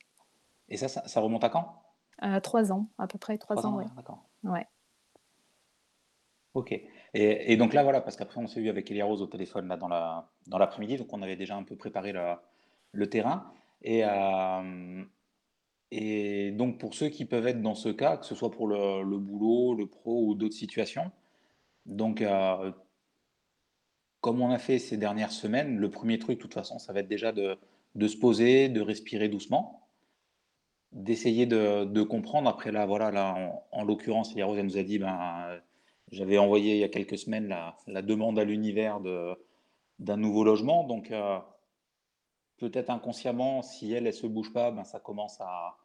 Et 0.69 0.77
ça, 0.77 0.89
ça, 0.89 1.07
ça 1.07 1.21
remonte 1.21 1.45
à 1.45 1.49
quand? 1.49 1.83
À 2.19 2.41
trois 2.41 2.73
ans, 2.73 2.89
à 2.99 3.07
peu 3.07 3.19
près 3.19 3.39
trois 3.39 3.65
ans, 3.65 3.75
ans, 3.75 3.77
ouais. 3.77 3.85
d'accord. 3.97 4.25
Ouais. 4.45 4.67
Ok. 6.55 6.81
Et, 7.15 7.57
donc 7.57 7.73
là, 7.73 7.83
voilà, 7.83 8.01
parce 8.01 8.17
qu'après, 8.17 8.39
on 8.41 8.47
s'est 8.47 8.61
eu 8.61 8.69
avec 8.69 8.91
Elia 8.91 9.05
Rose 9.05 9.23
au 9.23 9.27
téléphone 9.27 9.69
là, 9.69 9.77
dans 9.77 9.89
la, 9.89 10.29
dans 10.47 10.59
l'après-midi, 10.59 10.99
donc 10.99 11.13
on 11.13 11.23
avait 11.23 11.37
déjà 11.37 11.57
un 11.57 11.63
peu 11.63 11.77
préparé 11.77 12.13
le, 12.93 13.09
terrain. 13.09 13.51
Et, 13.83 14.03
euh, 14.05 15.05
et 15.91 16.51
donc, 16.53 16.79
pour 16.79 16.95
ceux 16.95 17.09
qui 17.09 17.25
peuvent 17.25 17.47
être 17.47 17.63
dans 17.63 17.75
ce 17.75 17.89
cas, 17.89 18.19
que 18.19 18.27
ce 18.27 18.35
soit 18.35 18.51
pour 18.51 18.69
le, 18.69 19.19
boulot, 19.19 19.75
le 19.75 19.87
pro 19.87 20.27
ou 20.27 20.35
d'autres 20.35 20.55
situations, 20.55 21.11
donc, 21.87 22.21
euh, 22.21 22.73
comme 24.21 24.43
on 24.43 24.51
a 24.51 24.59
fait 24.59 24.79
ces 24.79 24.99
dernières 24.99 25.33
semaines, 25.33 25.79
le 25.79 25.91
premier 25.91 26.19
truc, 26.19 26.37
de 26.39 26.43
toute 26.43 26.55
façon, 26.55 26.79
ça 26.79 26.93
va 26.93 27.01
être 27.01 27.09
déjà 27.09 27.33
de, 27.33 27.57
se 28.07 28.17
poser, 28.17 28.69
de 28.69 28.83
respirer 28.83 29.29
doucement, 29.29 29.89
d'essayer 30.93 31.47
de, 31.47 31.85
de 31.85 32.03
comprendre. 32.03 32.51
Après, 32.51 32.71
là, 32.73 32.85
voilà, 32.85 33.11
là, 33.11 33.35
en, 33.35 33.65
en 33.73 33.85
l'occurrence, 33.85 34.33
Elia 34.33 34.45
Rose, 34.45 34.59
elle 34.59 34.67
nous 34.67 34.77
a 34.77 34.83
dit, 34.83 34.99
ben, 34.99 35.61
j'avais 36.11 36.39
envoyé 36.39 36.75
il 36.75 36.81
y 36.81 36.85
a 36.85 36.89
quelques 36.89 37.19
semaines 37.19 37.49
la, 37.87 38.03
demande 38.03 38.39
à 38.39 38.45
l'univers 38.45 39.01
d'un 39.99 40.17
nouveau 40.17 40.45
logement. 40.45 40.85
Donc, 40.85 41.11
euh, 41.11 41.39
peut-être 42.59 42.91
inconsciemment, 42.91 43.63
si 43.63 43.93
elle, 43.93 44.07
elle 44.07 44.15
se 44.15 44.27
bouge 44.27 44.53
pas, 44.53 44.71
ben, 44.71 44.85
ça 44.85 45.01
commence 45.01 45.41
à. 45.41 45.77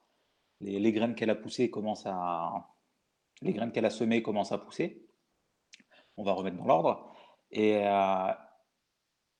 Les, 0.61 0.79
les 0.79 0.91
graines 0.93 1.15
qu'elle 1.15 1.29
a 1.29 1.35
poussées 1.35 1.69
commencent 1.69 2.05
à. 2.05 2.69
Les 3.41 3.53
graines 3.53 3.71
qu'elle 3.71 3.85
a 3.85 3.89
semées 3.89 4.21
commencent 4.21 4.51
à 4.51 4.57
pousser. 4.57 5.05
On 6.15 6.23
va 6.23 6.33
remettre 6.33 6.57
dans 6.57 6.65
l'ordre. 6.65 7.13
Et, 7.51 7.85
euh, 7.85 8.33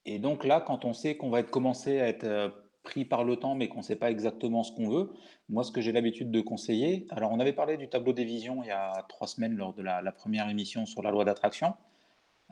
et 0.06 0.20
donc 0.20 0.44
là, 0.44 0.60
quand 0.62 0.86
on 0.86 0.94
sait 0.94 1.16
qu'on 1.16 1.30
va 1.30 1.40
être 1.40 1.52
commencé 1.52 2.00
à 2.00 2.08
être 2.08 2.26
euh, 2.26 2.50
pris 2.84 3.06
par 3.06 3.24
le 3.24 3.38
temps, 3.38 3.56
mais 3.56 3.70
qu'on 3.70 3.78
ne 3.80 3.84
sait 3.84 3.96
pas 3.96 4.12
exactement 4.12 4.64
ce 4.64 4.72
qu'on 4.74 4.90
veut, 4.90 5.14
moi, 5.50 5.64
ce 5.64 5.72
que 5.72 5.82
j'ai 5.82 5.92
l'habitude 5.94 6.32
de 6.32 6.42
conseiller, 6.42 7.08
alors 7.10 7.32
on 7.32 7.40
avait 7.40 7.54
parlé 7.54 7.78
du 7.78 7.88
tableau 7.90 8.12
des 8.14 8.26
visions 8.26 8.62
il 8.64 8.68
y 8.68 8.72
a 8.72 9.06
trois 9.10 9.28
semaines 9.28 9.56
lors 9.56 9.74
de 9.74 9.82
la, 9.82 10.02
la 10.02 10.12
première 10.12 10.50
émission 10.50 10.86
sur 10.86 11.02
la 11.02 11.10
loi 11.12 11.24
d'attraction. 11.26 11.74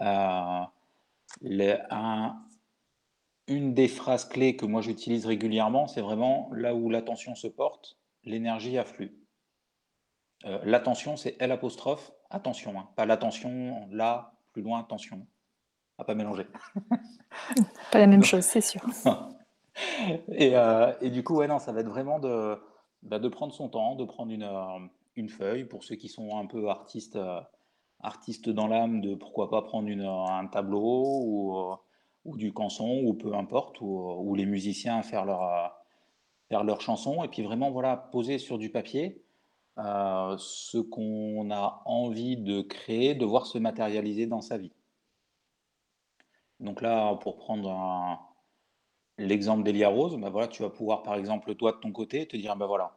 Euh, 0.02 0.62
un- 1.90 2.36
une 3.48 3.74
des 3.74 3.88
phrases 3.90 4.26
clés 4.26 4.56
que 4.56 4.66
moi 4.66 4.82
j'utilise 4.82 5.26
régulièrement, 5.26 5.88
c'est 5.88 6.02
vraiment 6.02 6.50
là 6.54 6.74
où 6.76 6.90
l'attention 6.90 7.36
se 7.36 7.48
porte, 7.48 7.98
l'énergie 8.24 8.78
afflue. 8.78 9.18
Euh, 10.46 10.60
l'attention, 10.64 11.18
c'est 11.18 11.36
L 11.40 11.52
apostrophe, 11.52 12.12
attention, 12.30 12.80
hein, 12.80 12.90
pas 12.96 13.06
l'attention, 13.06 13.88
là, 13.92 14.34
plus 14.54 14.62
loin, 14.62 14.80
attention, 14.80 15.28
à 15.98 16.04
pas 16.06 16.16
mélanger. 16.16 16.46
Pas 17.92 18.00
la 18.00 18.08
même 18.08 18.24
chose, 18.24 18.44
c'est 18.46 18.62
sûr. 18.62 18.82
Et, 20.30 20.56
euh, 20.56 20.94
et 21.02 21.10
du 21.10 21.24
coup, 21.24 21.44
non, 21.44 21.60
ça 21.60 21.72
va 21.72 21.82
être 21.82 21.90
vraiment 21.90 22.20
de, 22.20 22.58
bah, 23.04 23.20
prendre 23.30 23.54
son 23.54 23.70
temps, 23.70 23.96
de 23.96 24.06
prendre 24.06 24.32
une, 24.32 24.44
euh, 24.44 24.88
une 25.16 25.30
feuille 25.30 25.66
pour 25.66 25.84
ceux 25.84 25.96
qui 25.96 26.10
sont 26.10 26.38
un 26.38 26.46
peu 26.46 26.70
artistes, 26.70 27.20
artistes 28.00 28.50
dans 28.50 28.68
l'âme, 28.68 29.02
de 29.02 29.16
pourquoi 29.16 29.50
pas 29.50 29.62
prendre 29.62 29.90
un 29.90 30.48
tableau 30.48 31.78
ou, 32.26 32.38
du 32.38 32.54
canson 32.54 33.02
ou 33.04 33.14
peu 33.14 33.34
importe, 33.36 33.82
ou, 33.82 34.34
les 34.36 34.46
musiciens 34.46 35.02
faire 35.02 35.26
leur, 35.26 35.76
faire 36.50 36.82
chanson 36.82 37.24
et 37.24 37.28
puis 37.28 37.44
vraiment 37.44 37.72
voilà 37.72 37.98
poser 37.98 38.38
sur 38.38 38.58
du 38.58 38.70
papier 38.70 39.24
euh, 39.78 40.36
ce 40.38 40.78
qu'on 40.78 41.50
a 41.50 41.82
envie 41.86 42.36
de 42.38 42.62
créer, 42.62 43.16
de 43.16 43.26
voir 43.26 43.46
se 43.46 43.58
matérialiser 43.58 44.28
dans 44.28 44.42
sa 44.42 44.58
vie. 44.58 44.74
Donc 46.60 46.82
là, 46.82 47.16
pour 47.16 47.38
prendre 47.38 48.31
l'exemple 49.22 49.64
d'Elia 49.64 49.90
Rose, 49.90 50.18
ben 50.18 50.30
voilà, 50.30 50.48
tu 50.48 50.62
vas 50.64 50.70
pouvoir 50.70 51.04
par 51.04 51.16
exemple 51.16 51.56
toi 51.56 51.72
de 51.74 51.78
ton 51.78 51.92
côté 51.92 52.28
te 52.28 52.38
dire 52.38 52.56
ben 52.56 52.68
voilà, 52.68 52.96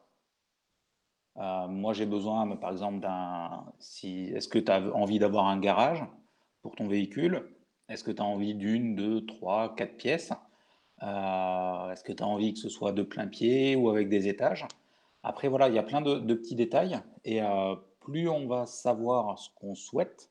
euh, 1.37 1.67
moi 1.69 1.93
j'ai 1.93 2.07
besoin 2.07 2.57
par 2.57 2.71
exemple 2.71 3.01
d'un 3.01 3.65
si 3.81 4.31
est-ce 4.35 4.49
que 4.49 4.59
tu 4.59 4.71
as 4.71 4.81
envie 4.95 5.19
d'avoir 5.19 5.47
un 5.47 5.59
garage 5.59 6.05
pour 6.63 6.77
ton 6.77 6.87
véhicule? 6.89 7.51
Est-ce 7.89 8.05
que 8.05 8.11
tu 8.11 8.23
as 8.23 8.25
envie 8.25 8.55
d'une, 8.55 8.95
deux, 8.95 9.27
trois, 9.27 9.75
quatre 9.75 9.97
pièces? 9.97 10.33
Euh, 11.03 11.91
Est-ce 11.91 12.05
que 12.05 12.13
tu 12.13 12.23
as 12.23 12.27
envie 12.27 12.55
que 12.55 12.61
ce 12.61 12.69
soit 12.69 12.93
de 12.93 13.03
plein 13.03 13.27
pied 13.27 13.77
ou 13.77 13.91
avec 13.91 14.09
des 14.09 14.29
étages? 14.29 14.67
Après, 15.23 15.49
voilà, 15.49 15.69
il 15.69 15.75
y 15.75 15.79
a 15.79 15.83
plein 15.83 16.01
de, 16.01 16.35
petits 16.35 16.55
détails 16.55 17.01
et 17.25 17.43
euh, 17.43 17.75
plus 18.01 18.29
on 18.29 18.47
va 18.47 18.67
savoir 18.67 19.39
ce 19.39 19.51
qu'on 19.55 19.75
souhaite, 19.75 20.31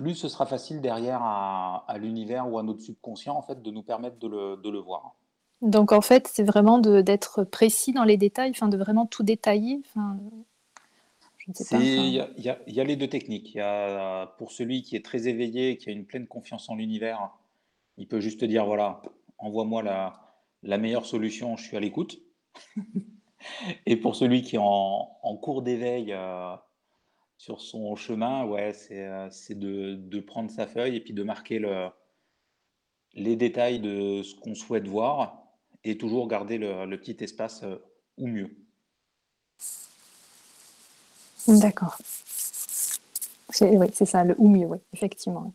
plus 0.00 0.14
ce 0.14 0.28
sera 0.28 0.46
facile 0.46 0.80
derrière 0.80 1.20
à, 1.22 1.94
l'univers 1.98 2.50
ou 2.50 2.58
à 2.58 2.62
notre 2.62 2.80
subconscient 2.80 3.36
en 3.36 3.42
fait 3.42 3.60
de 3.60 3.70
nous 3.70 3.82
permettre 3.82 4.18
de 4.18 4.28
le, 4.70 4.78
voir. 4.78 5.14
Donc 5.60 5.92
en 5.92 6.00
fait, 6.00 6.26
c'est 6.26 6.42
vraiment 6.42 6.78
d'être 6.78 7.44
précis 7.44 7.92
dans 7.92 8.04
les 8.04 8.16
détails, 8.16 8.50
enfin 8.50 8.68
de 8.68 8.78
vraiment 8.78 9.04
tout 9.04 9.22
détailler. 9.22 9.82
Enfin, 9.84 10.16
Il 11.72 12.26
y, 12.38 12.80
a 12.80 12.84
les 12.84 12.96
deux 12.96 13.08
techniques. 13.08 13.54
Y 13.54 13.60
a, 13.60 14.26
pour 14.38 14.52
celui 14.52 14.82
qui 14.82 14.96
est 14.96 15.04
très 15.04 15.28
éveillé, 15.28 15.76
qui 15.76 15.90
a 15.90 15.92
une 15.92 16.06
pleine 16.06 16.26
confiance 16.26 16.70
en 16.70 16.76
l'univers, 16.76 17.30
il 17.98 18.08
peut 18.08 18.20
juste 18.20 18.42
dire 18.44 18.64
voilà, 18.64 19.02
envoie-moi 19.36 19.82
la, 19.82 20.18
la 20.62 20.78
meilleure 20.78 21.04
solution, 21.04 21.58
je 21.58 21.64
suis 21.64 21.76
à 21.76 21.80
l'écoute. 21.80 22.22
Et 23.86 23.96
pour 23.96 24.16
celui 24.16 24.42
qui 24.42 24.56
est 24.56 24.60
en, 24.62 25.36
cours 25.42 25.62
d'éveil 25.62 26.12
euh, 26.12 26.54
sur 27.40 27.62
son 27.62 27.96
chemin, 27.96 28.44
ouais, 28.44 28.74
c'est 28.74 29.06
euh, 29.06 29.30
de, 29.48 30.20
prendre 30.20 30.50
sa 30.50 30.66
feuille 30.66 30.96
et 30.96 31.00
puis 31.00 31.14
de 31.14 31.22
marquer 31.22 31.58
le, 31.58 31.88
les 33.14 33.34
détails 33.34 33.80
de 33.80 34.22
ce 34.22 34.34
qu'on 34.34 34.54
souhaite 34.54 34.86
voir 34.86 35.42
et 35.82 35.96
toujours 35.96 36.28
garder 36.28 36.58
le, 36.58 36.98
petit 36.98 37.16
espace 37.24 37.62
euh, 37.62 37.76
ou 38.18 38.26
mieux. 38.26 38.54
D'accord. 41.48 41.96
Oui, 43.62 43.86
c'est 43.94 44.04
ça, 44.04 44.22
le 44.22 44.34
ou 44.36 44.46
mieux, 44.46 44.66
oui, 44.66 44.76
effectivement. 44.92 45.54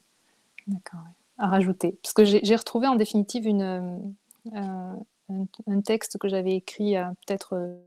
D'accord. 0.66 1.06
À 1.38 1.50
rajouter. 1.50 1.92
Parce 2.02 2.14
que 2.14 2.26
j'ai 2.26 2.56
retrouvé 2.56 2.88
en 2.88 2.96
définitive 2.96 3.46
une, 3.46 4.16
un, 4.52 4.98
texte 5.86 6.18
que 6.18 6.30
j'avais 6.30 6.56
écrit 6.56 6.98
euh, 6.98 7.06
peut-être 7.28 7.54
euh, 7.54 7.78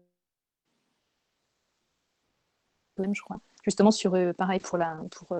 je 3.12 3.22
crois, 3.22 3.40
justement 3.62 3.90
sur 3.90 4.14
euh, 4.14 4.32
pareil 4.32 4.60
pour 4.60 4.78
la 4.78 4.98
pour 5.10 5.36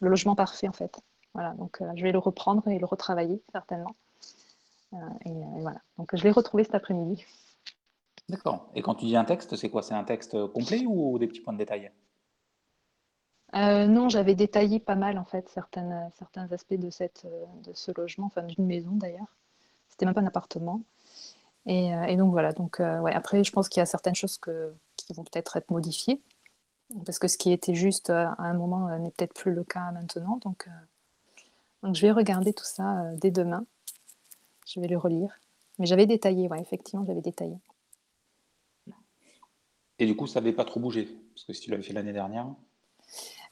le 0.00 0.08
logement 0.08 0.34
parfait 0.34 0.68
en 0.68 0.72
fait. 0.72 0.98
Voilà, 1.34 1.52
donc 1.54 1.82
je 1.94 2.02
vais 2.02 2.12
le 2.12 2.18
reprendre 2.18 2.66
et 2.68 2.78
le 2.78 2.86
retravailler 2.86 3.42
certainement. 3.52 3.94
Et, 5.26 5.32
voilà, 5.58 5.80
donc 5.98 6.16
je 6.16 6.22
l'ai 6.22 6.30
retrouvé 6.30 6.64
cet 6.64 6.74
après-midi. 6.74 7.26
D'accord. 8.30 8.70
Et 8.74 8.80
quand 8.80 8.94
tu 8.94 9.04
dis 9.04 9.16
un 9.16 9.24
texte, 9.24 9.54
c'est 9.56 9.68
quoi? 9.68 9.82
C'est 9.82 9.92
un 9.94 10.04
texte 10.04 10.46
complet 10.48 10.84
ou 10.86 11.18
des 11.18 11.26
petits 11.26 11.40
points 11.40 11.52
de 11.52 11.58
détail? 11.58 11.92
Non, 13.52 14.08
j'avais 14.08 14.34
détaillé 14.34 14.80
pas 14.80 14.94
mal 14.94 15.18
en 15.18 15.24
fait 15.24 15.48
certaines, 15.50 16.10
certains 16.18 16.50
aspects 16.52 16.74
de, 16.74 16.88
cette, 16.88 17.26
de 17.64 17.72
ce 17.74 17.92
logement, 17.94 18.26
enfin 18.26 18.42
d'une 18.42 18.64
maison 18.64 18.92
d'ailleurs. 18.92 19.36
C'était 19.88 20.06
même 20.06 20.14
pas 20.14 20.22
un 20.22 20.26
appartement. 20.26 20.82
Euh, 21.68 22.04
et, 22.04 22.16
donc 22.16 22.30
voilà, 22.30 22.52
donc, 22.52 22.80
euh, 22.80 23.00
ouais, 23.00 23.12
après 23.12 23.42
je 23.42 23.50
pense 23.50 23.68
qu'il 23.68 23.80
y 23.80 23.82
a 23.82 23.86
certaines 23.86 24.14
choses 24.14 24.38
que, 24.38 24.72
qui 24.96 25.12
vont 25.12 25.24
peut-être 25.24 25.56
être 25.56 25.70
modifiées, 25.70 26.20
parce 27.04 27.18
que 27.18 27.28
ce 27.28 27.36
qui 27.36 27.52
était 27.52 27.74
juste 27.74 28.10
euh, 28.10 28.26
à 28.38 28.44
un 28.44 28.54
moment 28.54 28.96
n'est 28.98 29.10
peut-être 29.10 29.34
plus 29.34 29.52
le 29.52 29.64
cas 29.64 29.90
maintenant. 29.92 30.38
Donc, 30.44 30.68
donc 31.82 31.94
je 31.94 32.02
vais 32.02 32.12
regarder 32.12 32.52
tout 32.52 32.64
ça 32.64 33.04
dès 33.16 33.30
demain. 33.30 33.64
Je 34.66 34.80
vais 34.80 34.88
le 34.88 34.98
relire. 34.98 35.38
Mais 35.78 35.86
j'avais 35.86 36.06
détaillé, 36.06 36.48
ouais, 36.48 36.60
effectivement, 36.60 37.04
j'avais 37.06 37.20
détaillé. 37.20 37.56
Et 39.98 40.06
du 40.06 40.16
coup, 40.16 40.26
ça 40.26 40.40
n'avait 40.40 40.52
pas 40.52 40.64
trop 40.64 40.80
bougé 40.80 41.08
Parce 41.34 41.44
que 41.44 41.52
si 41.52 41.60
tu 41.62 41.70
l'avais 41.70 41.82
fait 41.82 41.92
l'année 41.92 42.12
dernière 42.12 42.46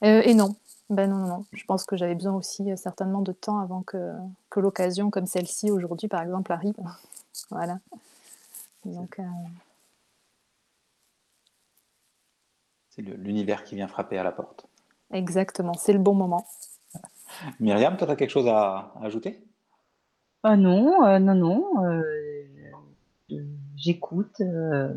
Et 0.01 0.33
non. 0.33 0.55
Ben 0.89 1.09
non, 1.09 1.17
non, 1.17 1.27
non. 1.27 1.45
Je 1.51 1.65
pense 1.65 1.85
que 1.85 1.97
j'avais 1.97 2.13
besoin 2.13 2.33
aussi 2.33 2.65
certainement 2.77 3.21
de 3.21 3.31
temps 3.31 3.59
avant 3.59 3.81
que, 3.81 4.13
que 4.51 4.59
l'occasion 4.59 5.09
comme 5.09 5.25
celle-ci 5.25 5.71
aujourd'hui, 5.71 6.07
par 6.07 6.21
exemple, 6.21 6.51
arrive. 6.51 6.75
voilà. 7.49 7.79
Donc, 8.85 9.17
euh, 9.19 9.23
C'est 12.95 13.01
l'univers 13.01 13.63
qui 13.63 13.75
vient 13.75 13.87
frapper 13.87 14.17
à 14.17 14.23
la 14.23 14.31
porte. 14.31 14.67
Exactement, 15.11 15.73
c'est 15.73 15.93
le 15.93 15.99
bon 15.99 16.13
moment. 16.13 16.45
Myriam, 17.59 17.97
tu 17.97 18.03
as 18.03 18.15
quelque 18.15 18.29
chose 18.29 18.47
à, 18.47 18.93
ajouter? 19.01 19.43
Ah 20.43 20.55
non, 20.55 21.03
euh, 21.05 21.19
non, 21.19 21.35
non. 21.35 21.85
Euh, 21.85 22.01
j'écoute, 23.75 24.41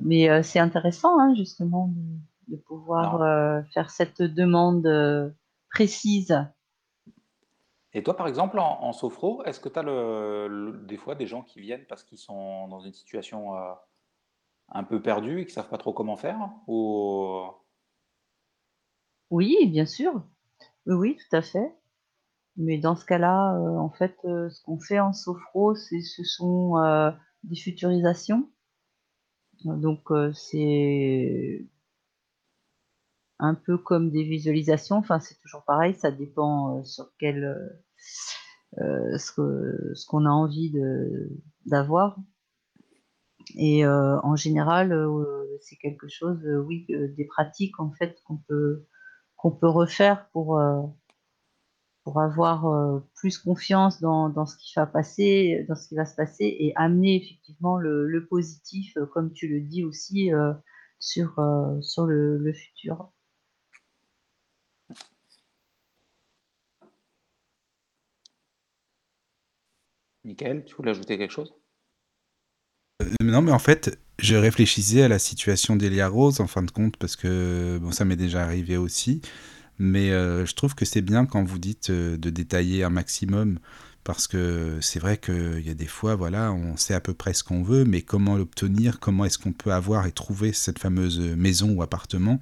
mais 0.02 0.42
c'est 0.42 0.58
intéressant 0.58 1.18
hein, 1.18 1.34
justement 1.34 1.90
de, 2.48 2.56
pouvoir 2.56 3.64
faire 3.72 3.90
cette 3.90 4.22
demande 4.22 5.34
précise 5.70 6.38
et 7.94 8.02
toi, 8.02 8.16
par 8.16 8.28
exemple, 8.28 8.58
en, 8.58 8.92
sophro, 8.92 9.42
est-ce 9.44 9.60
que 9.60 9.68
tu 9.68 9.78
as 9.78 10.86
des 10.86 10.96
fois 10.96 11.14
des 11.14 11.26
gens 11.26 11.42
qui 11.42 11.60
viennent 11.60 11.86
parce 11.86 12.04
qu'ils 12.04 12.18
sont 12.18 12.68
dans 12.68 12.80
une 12.80 12.92
situation 12.92 13.56
euh, 13.56 13.72
un 14.68 14.84
peu 14.84 15.00
perdue 15.00 15.40
et 15.40 15.46
qui 15.46 15.52
ne 15.52 15.54
savent 15.54 15.68
pas 15.68 15.78
trop 15.78 15.92
comment 15.92 16.16
faire? 16.16 16.38
Ou... 16.66 17.44
Oui, 19.30 19.56
bien 19.70 19.86
sûr. 19.86 20.22
Oui, 20.86 21.16
tout 21.16 21.36
à 21.36 21.42
fait. 21.42 21.74
Mais 22.56 22.78
dans 22.78 22.96
ce 22.96 23.04
cas-là, 23.04 23.56
euh, 23.56 23.78
en 23.78 23.90
fait, 23.90 24.16
euh, 24.24 24.50
ce 24.50 24.62
qu'on 24.62 24.80
fait 24.80 25.00
en 25.00 25.12
sophro, 25.12 25.74
c'est, 25.76 26.00
ce 26.02 26.24
sont 26.24 26.74
des 27.44 27.56
futurisations. 27.56 28.50
Donc, 29.64 30.10
c'est 30.34 31.66
un 33.38 33.54
peu 33.54 33.78
comme 33.78 34.10
des 34.10 34.24
visualisations. 34.24 34.96
Enfin, 34.96 35.20
c'est 35.20 35.38
toujours 35.40 35.64
pareil, 35.64 35.94
ça 35.94 36.10
dépend 36.10 36.82
sur 36.84 37.10
quel 37.18 37.78
euh, 38.78 39.16
ce, 39.18 40.06
qu'on 40.06 40.26
a 40.26 40.30
envie 40.30 40.72
d'avoir. 41.66 42.16
Et 43.56 43.84
euh, 43.84 44.20
en 44.22 44.36
général, 44.36 44.92
euh, 44.92 45.58
c'est 45.62 45.76
quelque 45.76 46.08
chose, 46.08 46.38
oui, 46.66 46.86
des 46.88 47.24
pratiques 47.24 47.80
en 47.80 47.90
fait 47.92 48.20
qu'on 48.24 48.36
peut 48.36 48.84
qu'on 49.38 49.50
peut 49.50 49.68
refaire 49.68 50.28
pour 50.32 50.60
pour 52.04 52.20
avoir 52.20 53.02
plus 53.14 53.38
confiance 53.38 54.00
dans, 54.00 54.46
ce 54.46 54.56
qui 54.56 54.72
va 54.76 54.86
passer, 54.86 55.64
dans 55.68 55.74
ce 55.74 55.88
qui 55.88 55.94
va 55.94 56.06
se 56.06 56.16
passer 56.16 56.44
et 56.58 56.72
amener 56.76 57.16
effectivement 57.16 57.78
le, 57.78 58.26
positif, 58.28 58.96
comme 59.12 59.32
tu 59.32 59.48
le 59.48 59.60
dis 59.60 59.84
aussi, 59.84 60.30
sur, 60.98 61.38
sur 61.80 62.06
le 62.06 62.52
futur. 62.52 63.10
Michael, 70.28 70.64
tu 70.64 70.74
voulais 70.74 70.90
ajouter 70.90 71.16
quelque 71.16 71.30
chose? 71.30 71.54
Euh, 73.02 73.06
Non, 73.22 73.40
mais 73.40 73.52
en 73.52 73.58
fait, 73.58 73.98
je 74.18 74.34
réfléchissais 74.34 75.02
à 75.02 75.08
la 75.08 75.18
situation 75.18 75.76
d'Elia 75.76 76.08
Rose, 76.08 76.40
en 76.40 76.46
fin 76.46 76.62
de 76.62 76.70
compte, 76.70 76.96
parce 76.96 77.16
que 77.16 77.78
bon, 77.80 77.92
ça 77.92 78.04
m'est 78.04 78.16
déjà 78.16 78.42
arrivé 78.42 78.76
aussi. 78.76 79.20
Mais 79.78 80.10
euh, 80.10 80.44
je 80.44 80.54
trouve 80.54 80.74
que 80.74 80.84
c'est 80.84 81.02
bien 81.02 81.24
quand 81.24 81.44
vous 81.44 81.58
dites 81.58 81.90
euh, 81.90 82.16
de 82.16 82.30
détailler 82.30 82.82
un 82.82 82.90
maximum, 82.90 83.60
parce 84.02 84.26
que 84.26 84.78
c'est 84.80 84.98
vrai 84.98 85.18
qu'il 85.18 85.60
y 85.64 85.70
a 85.70 85.74
des 85.74 85.86
fois, 85.86 86.16
voilà, 86.16 86.52
on 86.52 86.76
sait 86.76 86.94
à 86.94 87.00
peu 87.00 87.14
près 87.14 87.32
ce 87.32 87.44
qu'on 87.44 87.62
veut, 87.62 87.84
mais 87.84 88.02
comment 88.02 88.36
l'obtenir, 88.36 88.98
comment 88.98 89.24
est-ce 89.24 89.38
qu'on 89.38 89.52
peut 89.52 89.72
avoir 89.72 90.06
et 90.06 90.12
trouver 90.12 90.52
cette 90.52 90.80
fameuse 90.80 91.20
maison 91.20 91.70
ou 91.70 91.82
appartement. 91.82 92.40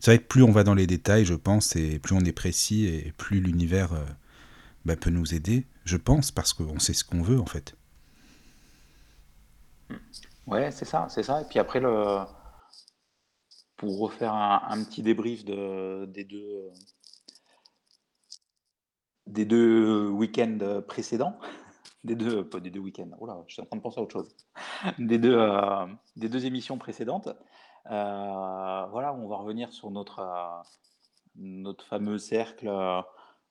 C'est 0.00 0.10
vrai 0.12 0.18
que 0.18 0.26
plus 0.26 0.42
on 0.42 0.52
va 0.52 0.64
dans 0.64 0.74
les 0.74 0.86
détails, 0.86 1.24
je 1.24 1.34
pense, 1.34 1.76
et 1.76 1.98
plus 1.98 2.14
on 2.14 2.20
est 2.20 2.32
précis, 2.32 2.86
et 2.86 3.12
plus 3.16 3.40
l'univers 3.40 3.90
bah, 4.84 4.96
peut 4.96 5.10
nous 5.10 5.34
aider, 5.34 5.66
je 5.84 5.96
pense, 5.96 6.30
parce 6.30 6.52
qu'on 6.52 6.78
sait 6.78 6.92
ce 6.92 7.04
qu'on 7.04 7.22
veut 7.22 7.40
en 7.40 7.46
fait. 7.46 7.74
Ouais, 10.48 10.70
c'est 10.70 10.86
ça, 10.86 11.06
c'est 11.10 11.22
ça. 11.22 11.42
Et 11.42 11.44
puis 11.44 11.58
après, 11.58 11.78
le... 11.78 12.24
pour 13.76 13.98
refaire 13.98 14.32
un, 14.34 14.82
petit 14.84 15.02
débrief 15.02 15.44
de, 15.44 16.06
des 16.06 16.24
deux, 16.24 16.70
des 19.26 19.44
deux 19.44 20.08
week-ends 20.08 20.82
précédents, 20.88 21.38
des 22.04 22.14
deux, 22.16 22.44
des 22.62 22.70
deux 22.70 22.80
week-ends, 22.80 23.10
oh 23.20 23.26
là, 23.26 23.44
je 23.46 23.54
suis 23.54 23.62
en 23.62 23.66
train 23.66 23.76
de 23.76 23.82
penser 23.82 24.00
à 24.00 24.02
autre 24.02 24.12
chose, 24.12 24.34
des 24.98 25.18
deux, 25.18 25.36
euh, 25.36 25.86
des 26.16 26.30
deux 26.30 26.46
émissions 26.46 26.78
précédentes. 26.78 27.28
Euh, 27.90 28.86
voilà, 28.90 29.12
on 29.14 29.28
va 29.28 29.36
revenir 29.36 29.70
sur 29.70 29.90
notre, 29.90 30.20
euh, 30.20 30.62
notre 31.36 31.84
fameux 31.84 32.16
cercle 32.16 32.70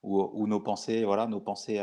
où, 0.02 0.48
nos 0.48 0.60
pensées, 0.60 1.06
voilà, 1.06 1.28
nos 1.28 1.42
pensées 1.42 1.80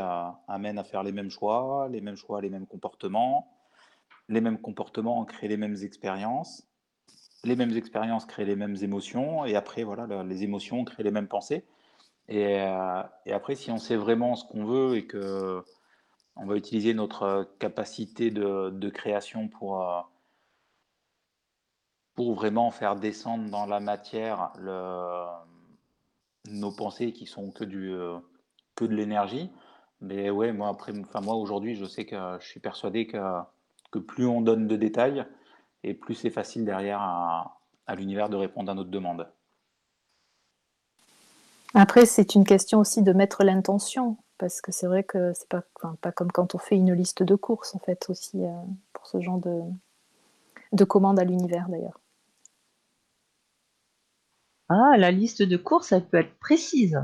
amènent 0.49 0.78
à 0.78 0.85
faire 0.85 1.04
les 1.04 1.12
mêmes 1.12 1.30
choix, 1.30 1.88
les 1.88 2.00
mêmes 2.00 2.16
choix, 2.16 2.40
les 2.40 2.50
mêmes 2.50 2.66
comportements. 2.66 3.53
Les 4.28 4.40
mêmes 4.40 4.61
comportements 4.61 5.25
créent 5.25 5.49
les 5.49 5.57
mêmes 5.57 5.76
expériences. 5.83 6.66
Les 7.45 7.57
mêmes 7.57 7.76
expériences 7.76 8.25
créent 8.26 8.45
les 8.45 8.57
mêmes 8.57 8.76
émotions. 8.83 9.45
Et 9.45 9.54
après, 9.57 9.85
voilà, 9.85 10.07
le- 10.07 10.23
les 10.28 10.43
émotions 10.45 10.85
créent 10.85 11.02
les 11.02 11.11
mêmes 11.11 11.28
pensées. 11.28 11.64
Et, 12.28 12.61
euh, 12.61 13.02
et 13.26 13.33
après, 13.33 13.54
si 13.54 13.71
on 13.71 13.78
sait 13.78 13.97
vraiment 13.97 14.35
ce 14.37 14.45
qu'on 14.47 14.64
veut 14.64 14.97
et 14.97 15.07
que 15.07 15.62
on 16.37 16.47
va 16.47 16.57
utiliser 16.57 16.95
notre 16.95 17.23
euh, 17.23 17.45
capacité 17.59 18.31
de, 18.31 18.90
création 18.90 19.49
pour, 19.49 19.83
euh, 19.83 20.00
pour 22.14 22.35
vraiment 22.35 22.71
faire 22.71 22.97
descendre 22.97 23.50
dans 23.50 23.66
la 23.66 23.81
matière 23.81 24.52
nos 26.50 26.73
pensées 26.73 27.12
qui 27.12 27.26
sont 27.26 27.50
que 27.50 27.64
du 27.64 27.95
que 28.75 28.85
de 28.85 28.95
l'énergie. 28.95 29.50
Mais 30.00 30.31
ouais, 30.31 30.52
moi 30.52 30.69
après, 30.69 30.93
enfin 31.00 31.21
moi 31.21 31.35
aujourd'hui, 31.35 31.75
je 31.75 31.85
sais 31.85 32.04
que 32.04 32.16
je 32.40 32.47
suis 32.47 32.61
persuadé 32.61 33.07
que 33.07 33.19
que 33.94 34.00
plus 34.00 34.26
on 34.26 34.40
donne 34.40 34.66
de 34.66 34.74
détails 34.74 35.24
et 35.84 35.94
plus 35.94 36.16
c'est 36.16 36.30
facile 36.30 36.64
derrière 36.64 37.00
à, 37.00 37.60
à 37.86 37.94
l'univers 37.94 38.28
de 38.28 38.36
répondre 38.36 38.72
à 38.72 38.74
notre 38.74 38.90
demande. 38.90 39.28
Après, 41.74 42.04
c'est 42.04 42.34
une 42.34 42.44
question 42.44 42.80
aussi 42.80 43.02
de 43.02 43.12
mettre 43.12 43.44
l'intention, 43.44 44.16
parce 44.38 44.60
que 44.60 44.72
c'est 44.72 44.88
vrai 44.88 45.04
que 45.04 45.32
c'est 45.34 45.48
pas, 45.48 45.62
enfin, 45.76 45.96
pas 46.00 46.10
comme 46.10 46.32
quand 46.32 46.56
on 46.56 46.58
fait 46.58 46.74
une 46.76 46.92
liste 46.92 47.22
de 47.22 47.36
courses, 47.36 47.74
en 47.76 47.78
fait, 47.78 48.06
aussi, 48.08 48.44
euh, 48.44 48.52
pour 48.92 49.06
ce 49.06 49.20
genre 49.20 49.38
de, 49.38 49.60
de 50.72 50.84
commandes 50.84 51.20
à 51.20 51.24
l'univers, 51.24 51.68
d'ailleurs. 51.68 52.00
Ah, 54.68 54.96
la 54.96 55.12
liste 55.12 55.42
de 55.42 55.56
courses, 55.56 55.92
elle 55.92 56.06
peut 56.06 56.18
être 56.18 56.36
précise. 56.38 57.00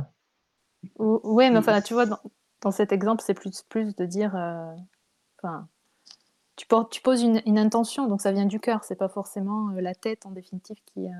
Oui, 0.99 1.51
mais 1.51 1.59
enfin, 1.59 1.81
tu 1.83 1.95
vois, 1.95 2.07
dans, 2.07 2.21
dans 2.63 2.73
cet 2.73 2.91
exemple, 2.91 3.23
c'est 3.25 3.35
plus, 3.35 3.63
plus 3.63 3.95
de 3.95 4.07
dire, 4.07 4.35
euh, 4.35 4.75
enfin, 5.39 5.69
tu, 6.91 7.01
poses 7.03 7.23
une, 7.23 7.59
intention, 7.59 8.07
donc 8.07 8.21
ça 8.21 8.33
vient 8.33 8.47
du 8.47 8.61
cœur, 8.61 8.85
c'est 8.85 8.97
pas 8.97 9.09
forcément 9.09 9.71
euh, 9.71 9.81
la 9.81 9.95
tête, 9.95 10.27
en 10.27 10.31
définitive, 10.31 10.77
qui, 10.87 11.07
euh, 11.07 11.13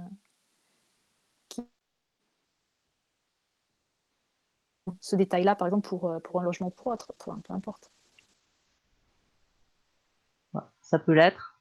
ce 5.01 5.17
détail-là, 5.17 5.55
par 5.55 5.69
exemple, 5.69 5.89
pour, 5.89 6.11
euh, 6.11 6.19
pour 6.21 6.41
un 6.41 6.45
logement 6.45 6.71
pour 6.71 6.89
autre, 6.89 7.13
peu, 7.19 7.53
importe. 7.53 7.91
Ouais, 10.55 10.63
Ça 10.81 10.99
peut 10.99 11.13
l'être. 11.13 11.61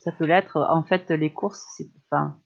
Ça 0.00 0.12
peut 0.12 0.26
l'être. 0.26 0.56
En 0.70 0.82
fait, 0.84 1.10
les 1.10 1.32
courses, 1.32 1.64
c'est 1.76 1.90
enfin, 2.10 2.40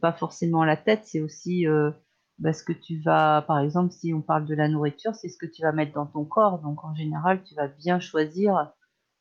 pas 0.00 0.12
forcément 0.12 0.64
la 0.64 0.76
tête, 0.76 1.04
c'est 1.04 1.20
aussi 1.20 1.66
euh, 1.66 1.90
bah, 2.38 2.52
ce 2.52 2.64
que 2.64 2.72
tu 2.72 3.00
vas, 3.02 3.42
par 3.42 3.58
exemple, 3.60 3.92
si 3.92 4.12
on 4.12 4.22
parle 4.22 4.46
de 4.46 4.54
la 4.54 4.68
nourriture, 4.68 5.14
c'est 5.14 5.28
ce 5.28 5.38
que 5.38 5.46
tu 5.46 5.62
vas 5.62 5.72
mettre 5.72 5.92
dans 5.92 6.06
ton 6.06 6.24
corps. 6.24 6.58
Donc, 6.60 6.84
en 6.84 6.94
général, 6.94 7.42
tu 7.44 7.54
vas 7.54 7.68
bien 7.68 8.00
choisir 8.00 8.72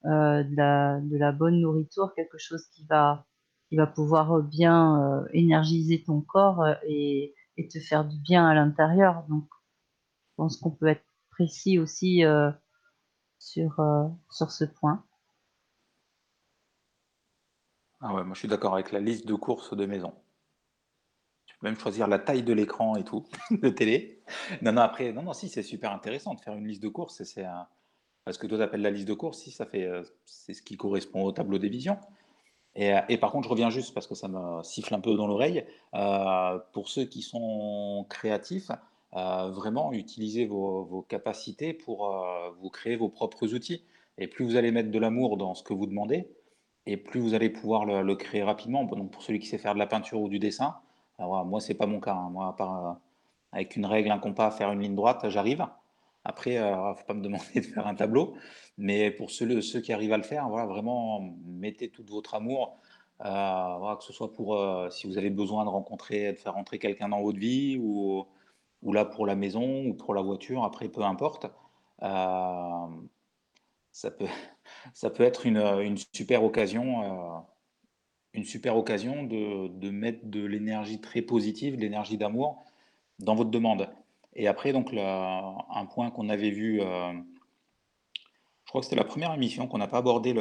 euh, 0.05 0.43
de 0.43 1.17
la, 1.17 1.31
bonne 1.31 1.59
nourriture, 1.61 2.13
quelque 2.15 2.37
chose 2.37 2.65
qui 2.67 2.85
va, 2.85 3.25
qui 3.69 3.75
va 3.75 3.87
pouvoir 3.87 4.41
bien 4.43 5.01
euh, 5.01 5.27
énergiser 5.33 6.03
ton 6.03 6.21
corps 6.21 6.61
euh, 6.61 6.73
et, 6.87 7.33
te 7.71 7.79
faire 7.79 8.05
du 8.05 8.17
bien 8.19 8.47
à 8.47 8.53
l'intérieur. 8.53 9.23
Donc, 9.29 9.47
je 10.29 10.35
pense 10.35 10.57
qu'on 10.57 10.71
peut 10.71 10.87
être 10.87 11.05
précis 11.31 11.79
aussi 11.79 12.23
euh, 12.25 12.51
sur, 13.39 13.79
euh, 13.79 14.07
sur 14.29 14.51
ce 14.51 14.65
point. 14.65 15.03
Ah 18.01 18.13
ouais, 18.13 18.23
moi 18.23 18.33
je 18.33 18.39
suis 18.39 18.47
d'accord 18.47 18.73
avec 18.73 18.91
la 18.91 18.99
liste 18.99 19.25
de 19.25 19.33
courses 19.33 19.75
de 19.75 19.85
maison. 19.85 20.13
Tu 21.45 21.55
peux 21.59 21.67
même 21.67 21.79
choisir 21.79 22.07
la 22.07 22.19
taille 22.19 22.43
de 22.43 22.53
l'écran 22.53 22.95
et 22.97 23.03
tout, 23.03 23.25
de 23.51 23.69
télé. 23.69 24.21
Non, 24.61 24.73
non, 24.73 24.81
après, 24.81 25.13
non, 25.13 25.23
non, 25.23 25.33
si, 25.33 25.49
c'est 25.49 25.63
super 25.63 25.91
intéressant 25.91 26.33
de 26.33 26.41
faire 26.41 26.53
une 26.53 26.67
liste 26.67 26.83
de 26.83 26.89
courses. 26.89 27.23
C'est 27.23 27.45
un- 27.45 27.67
parce 28.25 28.37
que 28.39 28.47
toi, 28.47 28.57
tu 28.57 28.63
appelles 28.63 28.81
la 28.81 28.91
liste 28.91 29.07
de 29.07 29.13
courses, 29.13 29.39
si, 29.39 29.51
ça 29.51 29.65
fait, 29.65 29.85
euh, 29.85 30.03
c'est 30.25 30.53
ce 30.53 30.61
qui 30.63 30.77
correspond 30.77 31.23
au 31.23 31.31
tableau 31.31 31.59
des 31.59 31.69
visions. 31.69 31.97
Et, 32.75 32.93
euh, 32.93 33.01
et 33.07 33.17
par 33.17 33.31
contre, 33.31 33.45
je 33.45 33.49
reviens 33.49 33.69
juste 33.69 33.93
parce 33.93 34.07
que 34.07 34.15
ça 34.15 34.27
me 34.27 34.63
siffle 34.63 34.93
un 34.95 34.99
peu 34.99 35.15
dans 35.15 35.27
l'oreille. 35.27 35.65
euh, 35.93 36.59
pour 36.73 36.89
ceux 36.89 37.05
qui 37.05 37.21
sont 37.21 38.05
créatifs, 38.09 38.71
vraiment 39.13 39.93
utilisez 39.93 40.45
vos, 40.45 41.05
capacités 41.07 41.73
pour 41.73 42.13
vous 42.59 42.69
créer 42.69 42.97
vos 42.97 43.07
propres 43.09 43.53
outils. 43.53 43.83
Et 44.17 44.27
plus 44.27 44.43
vous 44.45 44.55
allez 44.57 44.71
mettre 44.71 44.91
de 44.91 44.99
l'amour 44.99 45.37
dans 45.37 45.55
ce 45.55 45.63
que 45.63 45.73
vous 45.73 45.85
demandez, 45.87 46.27
et 46.85 46.97
plus 46.97 47.19
vous 47.19 47.33
allez 47.33 47.49
pouvoir 47.49 47.85
le, 47.85 48.15
créer 48.15 48.43
rapidement. 48.43 48.83
Donc 48.85 49.11
pour 49.11 49.23
celui 49.23 49.39
qui 49.39 49.47
sait 49.47 49.57
faire 49.57 49.73
de 49.73 49.79
la 49.79 49.87
peinture 49.87 50.21
ou 50.21 50.29
du 50.29 50.39
dessin, 50.39 50.75
alors, 51.17 51.45
moi 51.45 51.61
c'est 51.61 51.75
pas 51.75 51.85
mon 51.85 51.99
cas. 52.01 52.13
hein. 52.13 52.29
Moi, 52.31 52.55
à 52.59 52.99
avec 53.53 53.77
une 53.77 53.85
règle, 53.85 54.11
un 54.11 54.19
compas, 54.19 54.51
faire 54.51 54.71
une 54.71 54.81
ligne 54.81 54.95
droite, 54.95 55.29
j'arrive. 55.29 55.65
Après, 56.25 56.57
euh, 56.57 56.93
faut 56.95 57.05
pas 57.05 57.13
me 57.13 57.21
demander 57.21 57.45
de 57.55 57.61
faire 57.61 57.87
un 57.87 57.95
tableau. 57.95 58.35
Mais 58.77 59.11
pour 59.11 59.31
ceux, 59.31 59.61
qui 59.81 59.93
arrivent 59.93 60.13
à 60.13 60.17
le 60.17 60.23
faire, 60.23 60.49
voilà, 60.49 60.65
vraiment, 60.65 61.21
mettez 61.45 61.89
tout 61.89 62.03
votre 62.09 62.33
amour, 62.35 62.77
euh, 63.21 63.23
voilà, 63.23 63.95
que 63.97 64.03
ce 64.03 64.11
soit 64.11 64.33
pour 64.33 64.55
euh, 64.55 64.89
si 64.89 65.07
vous 65.07 65.17
avez 65.17 65.29
besoin 65.29 65.63
de 65.63 65.69
rencontrer, 65.69 66.33
de 66.33 66.37
faire 66.37 66.55
rentrer 66.55 66.79
quelqu'un 66.79 67.09
dans 67.09 67.21
votre 67.21 67.39
vie, 67.39 67.77
ou, 67.77 68.27
là 68.91 69.05
pour 69.05 69.25
la 69.25 69.35
maison, 69.35 69.85
ou 69.85 69.93
pour 69.93 70.13
la 70.13 70.21
voiture, 70.21 70.63
après, 70.63 70.89
peu 70.89 71.03
importe. 71.03 71.47
Ça 73.91 74.11
peut, 74.11 74.25
ça 74.93 75.09
peut 75.09 75.23
être 75.23 75.45
une, 75.45 75.95
super 76.13 76.43
occasion, 76.43 77.45
une 78.33 78.43
super 78.43 78.75
occasion 78.77 79.23
de, 79.23 79.69
de 79.69 79.89
mettre 79.89 80.25
de 80.25 80.43
l'énergie 80.43 80.99
très 80.99 81.21
positive, 81.21 81.77
de 81.77 81.81
l'énergie 81.81 82.17
d'amour 82.17 82.65
dans 83.19 83.35
votre 83.35 83.51
demande. 83.51 83.89
Et 84.35 84.47
après, 84.47 84.73
donc, 84.73 84.93
un 84.93 85.85
point 85.85 86.11
qu'on 86.11 86.29
avait 86.29 86.51
vu, 86.51 86.81
euh, 86.81 87.13
je 87.13 88.69
crois 88.69 88.81
que 88.81 88.85
c'était 88.85 88.97
la 88.97 89.05
première 89.05 89.33
émission 89.33 89.67
qu'on 89.67 89.77
n'a 89.77 89.87
pas 89.87 89.99
abordé 89.99 90.33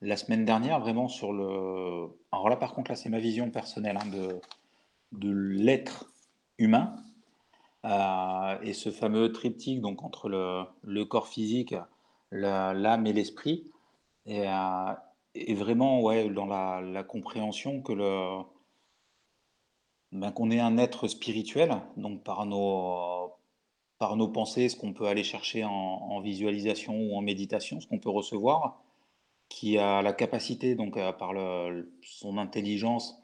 la 0.00 0.16
semaine 0.16 0.44
dernière, 0.44 0.80
vraiment 0.80 1.08
sur 1.08 1.32
le. 1.32 2.08
Alors 2.32 2.48
là, 2.48 2.56
par 2.56 2.72
contre, 2.72 2.90
là, 2.90 2.96
c'est 2.96 3.10
ma 3.10 3.18
vision 3.18 3.50
personnelle 3.50 3.98
hein, 4.00 4.06
de, 4.10 4.40
de 5.12 5.30
l'être 5.30 6.06
humain 6.56 6.96
euh, 7.84 8.58
et 8.62 8.72
ce 8.72 8.90
fameux 8.90 9.30
triptyque 9.30 9.80
donc 9.80 10.02
entre 10.02 10.28
le, 10.28 10.64
le 10.82 11.04
corps 11.04 11.28
physique, 11.28 11.74
l'âme 12.30 13.06
et 13.06 13.12
l'esprit. 13.12 13.70
Et, 14.24 14.48
euh, 14.48 14.92
et 15.34 15.54
vraiment, 15.54 16.00
ouais, 16.00 16.30
dans 16.30 16.46
la 16.46 17.02
compréhension 17.02 17.82
que 17.82 17.92
le, 17.92 18.42
ben, 20.12 20.32
qu'on 20.32 20.50
est 20.50 20.60
un 20.60 20.78
être 20.78 21.08
spirituel, 21.08 21.76
donc 21.96 22.22
par 22.24 22.46
nos, 22.46 23.32
par 23.98 24.16
nos 24.16 24.28
pensées, 24.28 24.68
ce 24.68 24.76
qu'on 24.76 24.92
peut 24.94 25.06
aller 25.06 25.24
chercher 25.24 25.64
en, 25.64 26.20
visualisation 26.20 26.94
ou 26.96 27.16
en 27.16 27.22
méditation, 27.22 27.80
ce 27.80 27.86
qu'on 27.86 27.98
peut 27.98 28.10
recevoir, 28.10 28.82
qui 29.48 29.78
a 29.78 30.02
la 30.02 30.12
capacité, 30.12 30.74
donc 30.74 30.96
euh, 30.96 31.12
par 31.12 31.32
le- 31.32 31.92
son 32.02 32.38
intelligence, 32.38 33.22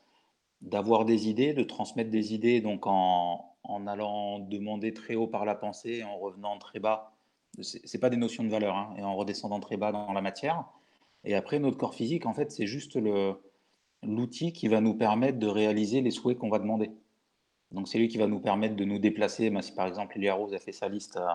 d'avoir 0.62 1.04
des 1.04 1.28
idées, 1.28 1.54
de 1.54 1.62
transmettre 1.64 2.10
des 2.10 2.34
idées, 2.34 2.60
donc 2.60 2.86
en, 2.86 3.54
en 3.64 3.86
allant 3.86 4.38
demander 4.40 4.94
très 4.94 5.14
haut 5.16 5.26
par 5.26 5.44
la 5.44 5.54
pensée, 5.54 6.04
en 6.04 6.18
revenant 6.18 6.58
très 6.58 6.80
bas. 6.80 7.12
C'est 7.60 7.98
pas 8.00 8.10
des 8.10 8.16
notions 8.16 8.44
de 8.44 8.48
valeur, 8.48 8.76
hein, 8.76 8.94
et 8.98 9.02
en 9.02 9.14
redescendant 9.16 9.60
très 9.60 9.76
bas 9.76 9.92
dans 9.92 10.12
la 10.12 10.22
matière. 10.22 10.64
Et 11.24 11.34
après, 11.34 11.58
notre 11.58 11.78
corps 11.78 11.94
physique, 11.94 12.26
en 12.26 12.34
fait, 12.34 12.50
c'est 12.52 12.66
juste 12.66 12.96
le, 12.96 13.36
l'outil 14.06 14.52
qui 14.52 14.68
va 14.68 14.80
nous 14.80 14.94
permettre 14.94 15.38
de 15.38 15.46
réaliser 15.46 16.00
les 16.00 16.10
souhaits 16.10 16.38
qu'on 16.38 16.50
va 16.50 16.58
demander. 16.58 16.90
Donc 17.72 17.88
c'est 17.88 17.98
lui 17.98 18.08
qui 18.08 18.18
va 18.18 18.26
nous 18.26 18.40
permettre 18.40 18.76
de 18.76 18.84
nous 18.84 18.98
déplacer. 18.98 19.52
Si 19.60 19.72
par 19.72 19.86
exemple 19.86 20.16
Elia 20.16 20.34
Rose 20.34 20.54
a 20.54 20.58
fait 20.58 20.72
sa 20.72 20.88
liste, 20.88 21.16
euh, 21.16 21.28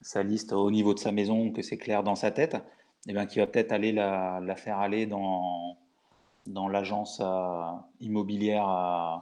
sa 0.00 0.22
liste 0.22 0.52
au 0.52 0.70
niveau 0.70 0.94
de 0.94 0.98
sa 0.98 1.12
maison, 1.12 1.52
que 1.52 1.62
c'est 1.62 1.78
clair 1.78 2.02
dans 2.02 2.16
sa 2.16 2.30
tête, 2.30 2.56
et 3.06 3.12
ben, 3.12 3.26
qui 3.26 3.38
va 3.38 3.46
peut-être 3.46 3.72
aller 3.72 3.92
la, 3.92 4.56
faire 4.56 4.78
aller 4.78 5.06
dans, 5.06 5.76
dans 6.46 6.68
l'agence 6.68 7.20
euh, 7.22 7.62
immobilière 8.00 8.68
euh, 8.68 9.16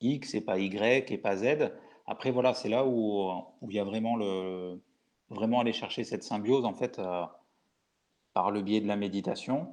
X 0.00 0.34
et 0.34 0.40
pas 0.40 0.58
Y 0.58 1.10
et 1.10 1.18
pas 1.18 1.36
Z. 1.36 1.72
Après 2.06 2.30
voilà, 2.30 2.54
c'est 2.54 2.68
là 2.68 2.86
où, 2.86 3.30
où 3.60 3.70
il 3.70 3.76
y 3.76 3.80
a 3.80 3.84
vraiment 3.84 4.16
le 4.16 4.80
vraiment 5.30 5.60
aller 5.60 5.72
chercher 5.72 6.04
cette 6.04 6.22
symbiose 6.22 6.64
en 6.64 6.74
fait 6.74 7.00
par 8.34 8.50
le 8.50 8.60
biais 8.60 8.80
de 8.80 8.86
la 8.86 8.96
méditation, 8.96 9.72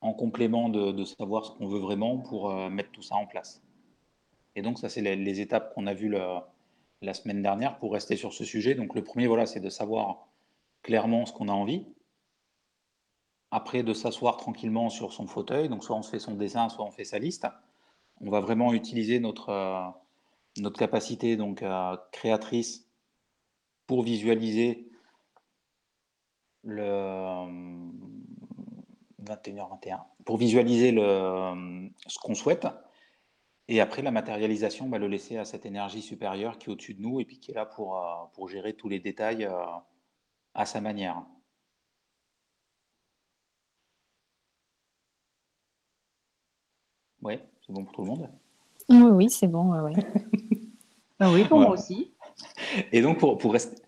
en 0.00 0.12
complément 0.12 0.68
de, 0.68 1.04
savoir 1.04 1.46
ce 1.46 1.50
qu'on 1.52 1.66
veut 1.66 1.78
vraiment 1.78 2.18
pour 2.18 2.50
euh, 2.50 2.68
mettre 2.68 2.90
tout 2.92 3.02
ça 3.02 3.16
en 3.16 3.26
place. 3.26 3.62
Et 4.54 4.62
donc, 4.62 4.78
ça, 4.78 4.88
c'est 4.88 5.02
les, 5.02 5.16
les 5.16 5.40
étapes 5.40 5.74
qu'on 5.74 5.86
a 5.86 5.94
vues 5.94 6.08
la 6.08 7.14
semaine 7.14 7.42
dernière 7.42 7.78
pour 7.78 7.92
rester 7.92 8.16
sur 8.16 8.32
ce 8.32 8.44
sujet. 8.44 8.74
Donc, 8.74 8.94
le 8.94 9.02
premier, 9.04 9.26
voilà, 9.26 9.46
c'est 9.46 9.60
de 9.60 9.68
savoir 9.68 10.28
clairement 10.82 11.26
ce 11.26 11.32
qu'on 11.32 11.48
a 11.48 11.52
envie. 11.52 11.86
Après, 13.50 13.82
de 13.82 13.92
s'asseoir 13.92 14.36
tranquillement 14.36 14.90
sur 14.90 15.12
son 15.12 15.26
fauteuil. 15.26 15.68
Donc, 15.68 15.84
soit 15.84 15.96
on 15.96 16.02
se 16.02 16.10
fait 16.10 16.18
son 16.18 16.34
dessin, 16.34 16.68
soit 16.68 16.84
on 16.84 16.90
fait 16.90 17.04
sa 17.04 17.18
liste. 17.18 17.46
On 18.20 18.30
va 18.30 18.40
vraiment 18.40 18.72
utiliser 18.72 19.20
notre, 19.20 19.50
euh, 19.50 19.86
notre 20.58 20.78
capacité 20.78 21.36
donc, 21.36 21.62
euh, 21.62 21.96
créatrice 22.12 22.88
pour 23.86 24.02
visualiser 24.02 24.90
le 26.62 27.46
21h21. 29.26 30.00
pour 30.24 30.36
visualiser 30.38 30.92
le, 30.92 31.90
ce 32.06 32.18
qu'on 32.18 32.34
souhaite. 32.34 32.66
Et 33.68 33.80
après, 33.80 34.02
la 34.02 34.12
matérialisation, 34.12 34.88
bah, 34.88 34.98
le 34.98 35.08
laisser 35.08 35.38
à 35.38 35.44
cette 35.44 35.66
énergie 35.66 36.02
supérieure 36.02 36.56
qui 36.58 36.70
est 36.70 36.72
au-dessus 36.72 36.94
de 36.94 37.02
nous 37.02 37.20
et 37.20 37.24
puis 37.24 37.40
qui 37.40 37.50
est 37.50 37.54
là 37.54 37.66
pour, 37.66 37.98
euh, 37.98 38.24
pour 38.32 38.48
gérer 38.48 38.74
tous 38.74 38.88
les 38.88 39.00
détails 39.00 39.44
euh, 39.44 39.64
à 40.54 40.66
sa 40.66 40.80
manière. 40.80 41.24
Oui, 47.22 47.38
c'est 47.66 47.72
bon 47.72 47.84
pour 47.84 47.92
tout 47.92 48.02
le 48.02 48.08
monde? 48.08 48.30
Oui, 48.88 49.10
oui, 49.10 49.30
c'est 49.30 49.48
bon. 49.48 49.72
Ouais, 49.72 49.80
ouais. 49.80 49.92
Ah 51.18 51.32
oui, 51.32 51.44
pour 51.44 51.58
moi 51.58 51.70
aussi. 51.70 52.14
Et 52.92 53.00
donc, 53.00 53.18
pour, 53.18 53.38
pour 53.38 53.52
rester. 53.52 53.82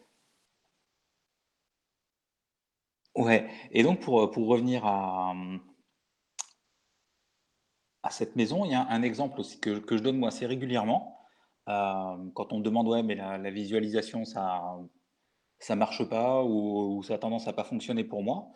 Ouais, 3.18 3.50
et 3.72 3.82
donc 3.82 4.00
pour, 4.00 4.30
pour 4.30 4.46
revenir 4.46 4.86
à, 4.86 5.34
à 8.02 8.10
cette 8.10 8.36
maison, 8.36 8.64
il 8.64 8.70
y 8.72 8.74
a 8.74 8.86
un 8.88 9.02
exemple 9.02 9.40
aussi 9.40 9.60
que, 9.60 9.78
que 9.78 9.96
je 9.96 10.02
donne 10.02 10.18
moi 10.18 10.28
assez 10.28 10.46
régulièrement. 10.46 11.18
Euh, 11.68 12.16
quand 12.34 12.52
on 12.52 12.58
me 12.58 12.62
demande, 12.62 12.88
ouais, 12.88 13.02
mais 13.02 13.14
la, 13.16 13.50
visualisation, 13.50 14.24
ça 14.24 14.62
ça 15.60 15.74
marche 15.76 16.04
pas 16.08 16.44
ou, 16.44 17.02
ça 17.02 17.14
a 17.14 17.18
tendance 17.18 17.48
à 17.48 17.52
pas 17.52 17.64
fonctionner 17.64 18.04
pour 18.04 18.22
moi, 18.22 18.50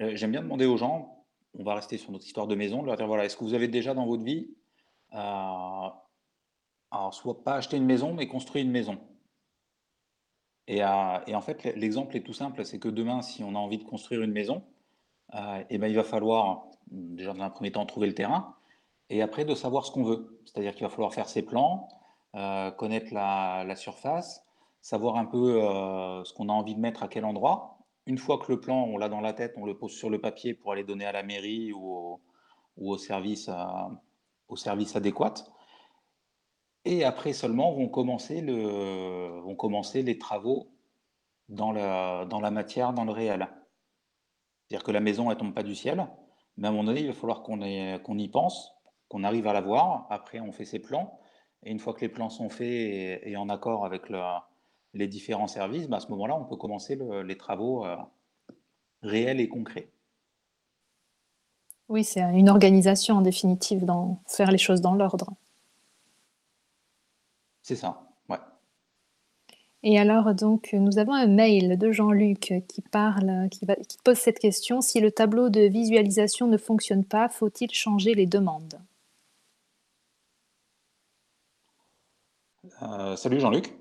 euh, 0.00 0.16
j'aime 0.16 0.32
bien 0.32 0.42
demander 0.42 0.66
aux 0.66 0.78
gens, 0.78 1.26
on 1.54 1.64
va 1.64 1.74
rester 1.74 1.98
sur 1.98 2.12
notre 2.12 2.26
histoire 2.26 2.46
de 2.48 2.54
maison, 2.54 2.82
de 2.82 2.86
leur 2.86 2.96
dire, 2.96 3.06
voilà, 3.08 3.26
est-ce 3.26 3.36
que 3.36 3.44
vous 3.44 3.54
avez 3.54 3.68
déjà 3.68 3.94
dans 3.94 4.06
votre 4.06 4.24
vie, 4.24 4.56
euh, 5.14 5.88
alors 6.92 7.12
soit 7.14 7.42
pas 7.44 7.54
acheter 7.56 7.76
une 7.76 7.86
maison, 7.86 8.14
mais 8.14 8.28
construire 8.28 8.64
une 8.64 8.70
maison? 8.72 9.09
Et, 10.76 11.34
en 11.34 11.40
fait, 11.40 11.64
l'exemple 11.76 12.16
est 12.16 12.22
tout 12.22 12.32
simple, 12.32 12.64
c'est 12.64 12.78
que 12.78 12.88
demain, 12.88 13.22
si 13.22 13.42
on 13.42 13.54
a 13.54 13.58
envie 13.58 13.78
de 13.78 13.84
construire 13.84 14.22
une 14.22 14.32
maison, 14.32 14.62
et 15.32 15.66
eh 15.70 15.78
ben, 15.78 15.86
il 15.88 15.96
va 15.96 16.04
falloir, 16.04 16.66
déjà 16.90 17.32
dans 17.32 17.42
un 17.42 17.50
premier 17.50 17.72
temps, 17.72 17.86
trouver 17.86 18.06
le 18.06 18.14
terrain, 18.14 18.54
et 19.10 19.22
après 19.22 19.44
de 19.44 19.54
savoir 19.54 19.84
ce 19.84 19.90
qu'on 19.90 20.04
veut. 20.04 20.40
C'est-à-dire 20.46 20.74
qu'il 20.74 20.84
va 20.84 20.88
falloir 20.88 21.12
faire 21.12 21.28
ses 21.28 21.42
plans, 21.42 21.88
euh, 22.36 22.70
connaître 22.70 23.12
la, 23.12 23.74
surface, 23.76 24.44
savoir 24.80 25.16
un 25.16 25.26
peu 25.26 25.62
euh, 25.62 26.24
ce 26.24 26.32
qu'on 26.32 26.48
a 26.48 26.52
envie 26.52 26.76
de 26.76 26.80
mettre 26.80 27.02
à 27.02 27.08
quel 27.08 27.24
endroit. 27.24 27.78
Une 28.06 28.18
fois 28.18 28.38
que 28.38 28.50
le 28.50 28.60
plan, 28.60 28.84
on 28.84 28.96
l'a 28.96 29.08
dans 29.08 29.20
la 29.20 29.32
tête, 29.32 29.54
on 29.56 29.66
le 29.66 29.76
pose 29.76 29.92
sur 29.92 30.10
le 30.10 30.20
papier 30.20 30.54
pour 30.54 30.72
aller 30.72 30.84
donner 30.84 31.04
à 31.04 31.12
la 31.12 31.22
mairie 31.22 31.72
ou 31.72 32.20
au, 32.76 32.98
service, 32.98 33.48
euh, 33.48 33.54
au 34.48 34.56
service 34.56 34.96
adéquat. 34.96 35.34
Et 36.84 37.04
après 37.04 37.32
seulement 37.32 37.72
vont 37.72 37.88
commencer, 37.88 38.44
commencer 39.58 40.02
les 40.02 40.18
travaux 40.18 40.72
dans 41.48 41.72
la, 41.72 42.50
matière, 42.50 42.92
dans 42.92 43.04
le 43.04 43.12
réel. 43.12 43.48
C'est-à-dire 44.68 44.84
que 44.84 44.92
la 44.92 45.00
maison, 45.00 45.30
elle 45.30 45.36
tombe 45.36 45.54
pas 45.54 45.62
du 45.62 45.74
ciel, 45.74 46.06
mais 46.56 46.68
à 46.68 46.70
un 46.70 46.72
moment 46.72 46.84
donné, 46.84 47.00
il 47.00 47.08
va 47.08 47.12
falloir 47.12 47.42
qu'on 47.42 47.58
qu'on 47.58 48.18
y 48.18 48.28
pense, 48.28 48.72
qu'on 49.08 49.24
arrive 49.24 49.46
à 49.46 49.52
la 49.52 49.60
voir. 49.60 50.06
Après, 50.10 50.40
on 50.40 50.52
fait 50.52 50.64
ses 50.64 50.78
plans. 50.78 51.18
Et 51.62 51.70
une 51.70 51.78
fois 51.78 51.92
que 51.92 52.00
les 52.00 52.08
plans 52.08 52.30
sont 52.30 52.48
faits 52.48 53.20
et, 53.24 53.36
en 53.36 53.48
accord 53.48 53.84
avec 53.84 54.04
les 54.94 55.08
différents 55.08 55.48
services, 55.48 55.88
bah, 55.88 55.98
à 55.98 56.00
ce 56.00 56.08
moment-là, 56.08 56.36
on 56.36 56.44
peut 56.44 56.56
commencer 56.56 56.96
les 57.24 57.36
travaux 57.36 57.84
euh, 57.84 57.96
réels 59.02 59.40
et 59.40 59.48
concrets. 59.48 59.90
Oui, 61.88 62.04
c'est 62.04 62.20
une 62.20 62.48
organisation 62.48 63.16
en 63.16 63.20
définitive, 63.20 63.84
dans 63.84 64.22
faire 64.26 64.52
les 64.52 64.58
choses 64.58 64.80
dans 64.80 64.94
l'ordre. 64.94 65.34
C'est 67.62 67.76
ça, 67.76 68.02
ouais. 68.28 68.38
Et 69.82 69.98
alors, 69.98 70.34
donc, 70.34 70.70
nous 70.72 70.98
avons 70.98 71.14
un 71.14 71.26
mail 71.26 71.78
de 71.78 71.92
Jean-Luc 71.92 72.54
qui 72.68 72.82
parle, 72.82 73.48
qui, 73.50 73.66
qui 73.88 73.98
pose 74.04 74.18
cette 74.18 74.38
question. 74.38 74.80
Si 74.80 75.00
le 75.00 75.10
tableau 75.10 75.48
de 75.48 75.62
visualisation 75.62 76.46
ne 76.46 76.58
fonctionne 76.58 77.04
pas, 77.04 77.28
faut-il 77.28 77.72
changer 77.72 78.14
les 78.14 78.26
demandes? 78.26 78.80
Euh, 82.82 83.16
salut 83.16 83.40
Jean-Luc. 83.40 83.74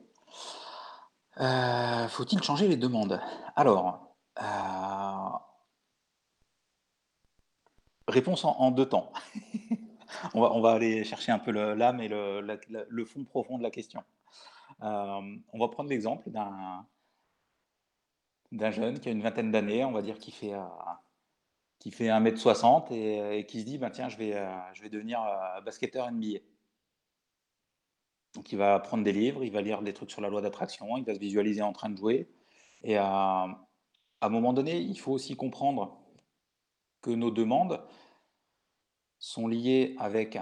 Euh, 1.40 2.08
faut-il 2.08 2.42
changer 2.44 2.68
les 2.68 2.78
demandes? 2.78 3.22
Alors, 3.56 4.16
euh, 4.42 5.38
réponse 8.08 8.44
en, 8.46 8.72
deux 8.72 8.88
temps. 8.88 9.12
on, 10.34 10.62
va, 10.62 10.72
aller 10.72 11.04
chercher 11.04 11.32
un 11.32 11.40
peu 11.40 11.52
l'âme 11.52 12.02
et 12.02 12.08
le, 12.08 13.06
fond 13.06 13.24
profond 13.24 13.58
de 13.58 13.64
la 13.64 13.72
question. 13.72 14.04
on 14.82 15.60
va 15.60 15.68
prendre 15.70 15.90
l'exemple 15.90 16.30
d'un 18.52 18.72
jeune 18.72 19.00
qui 19.00 19.10
a 19.10 19.12
une 19.12 19.22
vingtaine 19.22 19.52
d'années, 19.52 19.86
on 19.86 19.92
va 19.92 20.02
dire 20.02 20.18
qui 20.18 20.32
fait, 20.32 20.54
qui 21.80 21.92
fait 21.92 22.08
1m60 22.08 22.92
et, 22.92 23.46
qui 23.46 23.62
se 23.62 23.66
dit, 23.66 23.78
bah, 23.78 23.90
tiens, 23.90 24.10
je 24.10 24.18
vais, 24.18 24.34
je 24.74 24.82
vais 24.82 24.90
devenir 24.90 25.20
basketteur 25.66 26.12
NBA. 26.12 26.40
Donc 28.36 28.52
il 28.52 28.58
va 28.58 28.80
prendre 28.80 29.04
des 29.04 29.12
livres, 29.12 29.44
il 29.44 29.52
va 29.52 29.62
lire 29.62 29.82
des 29.82 29.94
trucs 29.94 30.12
sur 30.12 30.22
la 30.22 30.30
loi 30.30 30.42
d'attraction, 30.42 30.98
il 30.98 31.04
va 31.04 31.14
se 31.14 31.20
visualiser 31.20 31.62
en 31.62 31.74
train 31.74 31.90
de 31.90 31.98
jouer. 31.98 32.30
Et 32.84 32.98
à, 32.98 33.48
un 34.22 34.30
moment 34.30 34.54
donné, 34.54 34.80
il 34.80 35.00
faut 35.00 35.12
aussi 35.12 35.36
comprendre 35.36 36.00
que 37.02 37.12
nos 37.12 37.32
demandes 37.32 37.82
sont 39.20 39.48
liées 39.48 39.96
avec 40.00 40.40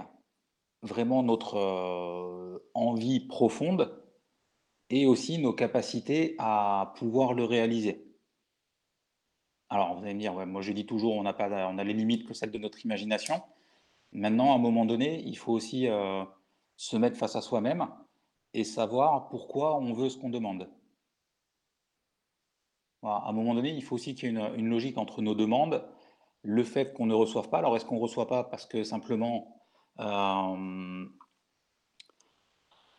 vraiment 0.82 1.22
notre 1.22 1.56
euh, 1.56 2.58
envie 2.74 3.20
profonde 3.20 4.02
et 4.90 5.06
aussi 5.06 5.38
nos 5.38 5.52
capacités 5.52 6.34
à 6.38 6.94
pouvoir 6.96 7.34
le 7.34 7.44
réaliser. 7.44 8.06
Alors 9.68 9.94
vous 9.94 10.04
allez 10.04 10.14
me 10.14 10.20
dire, 10.20 10.46
moi 10.46 10.62
je 10.62 10.72
dis 10.72 10.86
toujours, 10.86 11.14
on, 11.14 11.26
a 11.26 11.34
pas, 11.34 11.68
on 11.68 11.76
a 11.76 11.84
les 11.84 11.92
limites 11.92 12.26
que 12.26 12.32
celles 12.32 12.50
de 12.50 12.58
notre 12.58 12.84
imagination. 12.84 13.42
Maintenant, 14.12 14.52
à 14.52 14.54
un 14.54 14.58
moment 14.58 14.86
donné, 14.86 15.22
il 15.26 15.36
faut 15.36 15.52
aussi... 15.52 15.88
Euh, 15.88 16.24
se 16.78 16.96
mettre 16.96 17.18
face 17.18 17.36
à 17.36 17.42
soi-même 17.42 17.88
et 18.54 18.64
savoir 18.64 19.28
pourquoi 19.28 19.76
on 19.76 19.92
veut 19.92 20.08
ce 20.08 20.16
qu'on 20.16 20.30
demande. 20.30 20.70
À 23.02 23.28
un 23.28 23.32
moment 23.32 23.54
donné, 23.54 23.70
il 23.70 23.82
faut 23.82 23.96
aussi 23.96 24.14
qu'il 24.14 24.32
y 24.32 24.36
ait 24.36 24.54
une, 24.56 24.70
logique 24.70 24.96
entre 24.96 25.20
nos 25.20 25.34
demandes, 25.34 25.84
le 26.48 26.64
fait 26.64 26.94
qu'on 26.94 27.04
ne 27.04 27.12
reçoive 27.12 27.50
pas. 27.50 27.58
Alors, 27.58 27.76
est-ce 27.76 27.84
qu'on 27.84 27.96
ne 27.96 28.00
reçoit 28.00 28.26
pas 28.26 28.42
parce 28.42 28.64
que 28.64 28.82
simplement, 28.82 29.60
euh, 30.00 31.04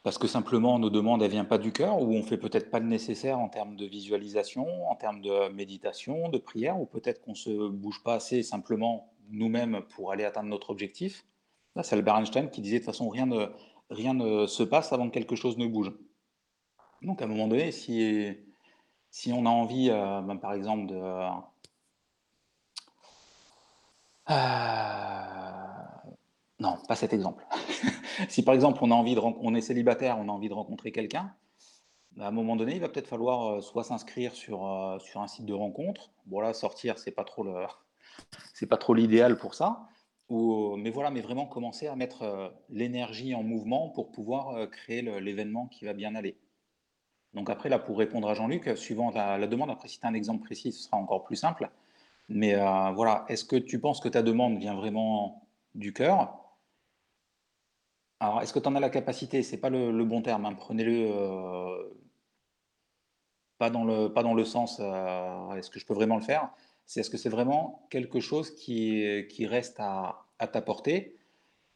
parce 0.04 0.20
que 0.20 0.28
simplement 0.28 0.78
nos 0.78 0.92
demandes 0.92 1.24
ne 1.24 1.28
viennent 1.28 1.48
pas 1.48 1.58
du 1.58 1.72
cœur, 1.72 2.00
ou 2.00 2.14
on 2.14 2.22
fait 2.22 2.38
peut-être 2.38 2.70
pas 2.70 2.80
le 2.80 2.86
nécessaire 2.86 3.40
en 3.40 3.50
termes 3.50 3.76
de 3.76 3.88
visualisation, 3.88 4.88
en 4.88 4.96
termes 4.96 5.22
de 5.22 5.50
méditation, 5.50 6.30
de 6.30 6.38
prière, 6.38 6.80
ou 6.80 6.86
peut-être 6.86 7.22
qu'on 7.22 7.34
se 7.34 7.70
bouge 7.70 8.04
pas 8.04 8.14
assez 8.14 8.44
simplement 8.44 9.14
nous-mêmes 9.32 9.82
pour 9.96 10.12
aller 10.12 10.26
atteindre 10.26 10.50
notre 10.50 10.70
objectif? 10.70 11.26
c'est 11.82 11.96
Albert 11.96 12.18
Einstein 12.18 12.50
qui 12.50 12.62
disait 12.62 12.80
de 12.80 12.84
toute 12.84 12.94
façon 12.94 13.10
rien 13.10 13.26
ne, 13.26 13.48
rien 13.90 14.14
ne 14.14 14.46
se 14.46 14.64
passe 14.64 14.94
avant 14.94 15.08
que 15.10 15.14
quelque 15.14 15.36
chose 15.36 15.58
ne 15.58 15.66
bouge. 15.66 15.92
Donc 17.02 17.22
à 17.22 17.26
un 17.26 17.28
moment 17.28 17.48
donné, 17.48 17.72
si, 17.72 18.36
si 19.10 19.34
on 19.34 19.46
a 19.48 19.50
envie, 19.50 19.90
euh, 19.90 20.22
ben, 20.22 20.36
par 20.36 20.54
exemple, 20.54 20.88
de... 20.88 21.02
Euh, 24.30 24.34
non, 26.60 26.78
pas 26.88 26.96
cet 26.96 27.14
exemple. 27.14 27.46
si 28.30 28.44
par 28.44 28.54
exemple 28.54 28.80
on 28.82 28.92
a 28.92 28.96
envie 28.96 29.16
de 29.16 29.20
on 29.22 29.56
est 29.56 29.62
célibataire, 29.62 30.18
on 30.20 30.30
a 30.30 30.32
envie 30.32 30.50
de 30.50 30.54
rencontrer 30.54 30.92
quelqu'un, 30.92 31.34
ben, 32.12 32.26
à 32.26 32.28
un 32.28 32.32
moment 32.32 32.56
donné, 32.56 32.76
il 32.76 32.82
va 32.82 32.90
peut-être 32.90 33.08
falloir 33.08 33.46
euh, 33.48 33.62
soit 33.62 33.84
s'inscrire 33.84 34.34
sur, 34.36 34.98
sur 35.00 35.22
un 35.22 35.28
site 35.28 35.46
de 35.46 35.54
rencontre. 35.54 36.12
Bon 36.26 36.40
là, 36.42 36.54
sortir, 36.54 36.98
c'est 36.98 37.12
pas 37.12 37.24
trop 37.24 37.44
le, 37.44 37.66
c'est 38.54 38.68
pas 38.68 38.78
trop 38.78 38.94
l'idéal 38.94 39.38
pour 39.38 39.54
ça. 39.54 39.88
Euh, 40.32 40.76
mais 40.78 40.92
voilà, 40.92 41.10
mais 41.10 41.22
vraiment 41.22 41.46
commencer 41.46 41.88
à 41.88 41.96
mettre 41.96 42.22
euh, 42.22 42.50
l'énergie 42.70 43.34
en 43.34 43.44
mouvement 43.44 43.90
pour 43.90 44.12
pouvoir 44.12 44.50
euh, 44.50 44.68
créer 44.68 45.02
l'événement 45.02 45.68
qui 45.68 45.86
va 45.86 45.94
bien 45.94 46.16
aller. 46.16 46.38
Donc 47.34 47.50
après, 47.50 47.70
là, 47.70 47.80
pour 47.80 47.98
répondre 47.98 48.30
à 48.30 48.34
Jean-Luc, 48.34 48.78
suivant 48.78 49.12
la, 49.12 49.46
demande, 49.48 49.70
après 49.70 49.88
si 49.88 50.00
tu 50.00 50.06
as 50.06 50.10
un 50.10 50.14
exemple 50.14 50.44
précis, 50.44 50.72
ce 50.72 50.84
sera 50.84 50.98
encore 50.98 51.24
plus 51.24 51.36
simple. 51.36 51.70
Mais 52.30 52.56
voilà, 52.94 53.26
est-ce 53.30 53.46
que 53.46 53.56
tu 53.56 53.80
penses 53.80 54.00
que 54.00 54.10
ta 54.10 54.22
demande 54.22 54.60
vient 54.60 54.76
vraiment 54.76 55.48
du 55.76 55.94
cœur? 55.94 56.40
Alors, 58.20 58.42
est-ce 58.42 58.54
que 58.54 58.60
tu 58.60 58.68
en 58.68 58.76
as 58.76 58.80
la 58.80 58.90
capacité? 58.90 59.44
C'est 59.44 59.58
pas 59.58 59.70
le, 59.70 60.04
bon 60.06 60.22
terme, 60.22 60.46
hein. 60.46 60.54
prenez-le 60.54 61.10
pas, 63.58 63.70
dans 63.70 63.84
le, 63.84 64.12
pas 64.14 64.24
dans 64.24 64.34
le 64.34 64.46
sens 64.46 64.80
est-ce 65.58 65.70
que 65.70 65.80
je 65.80 65.86
peux 65.86 65.94
vraiment 65.94 66.16
le 66.18 66.24
faire? 66.24 66.50
C'est 66.86 67.02
est-ce 67.02 67.10
que 67.10 67.18
c'est 67.18 67.30
vraiment 67.30 67.88
quelque 67.90 68.20
chose 68.20 68.56
qui, 68.56 69.46
reste 69.46 69.80
à, 69.80 70.26
à 70.40 70.48
ta 70.48 70.62
portée? 70.62 71.20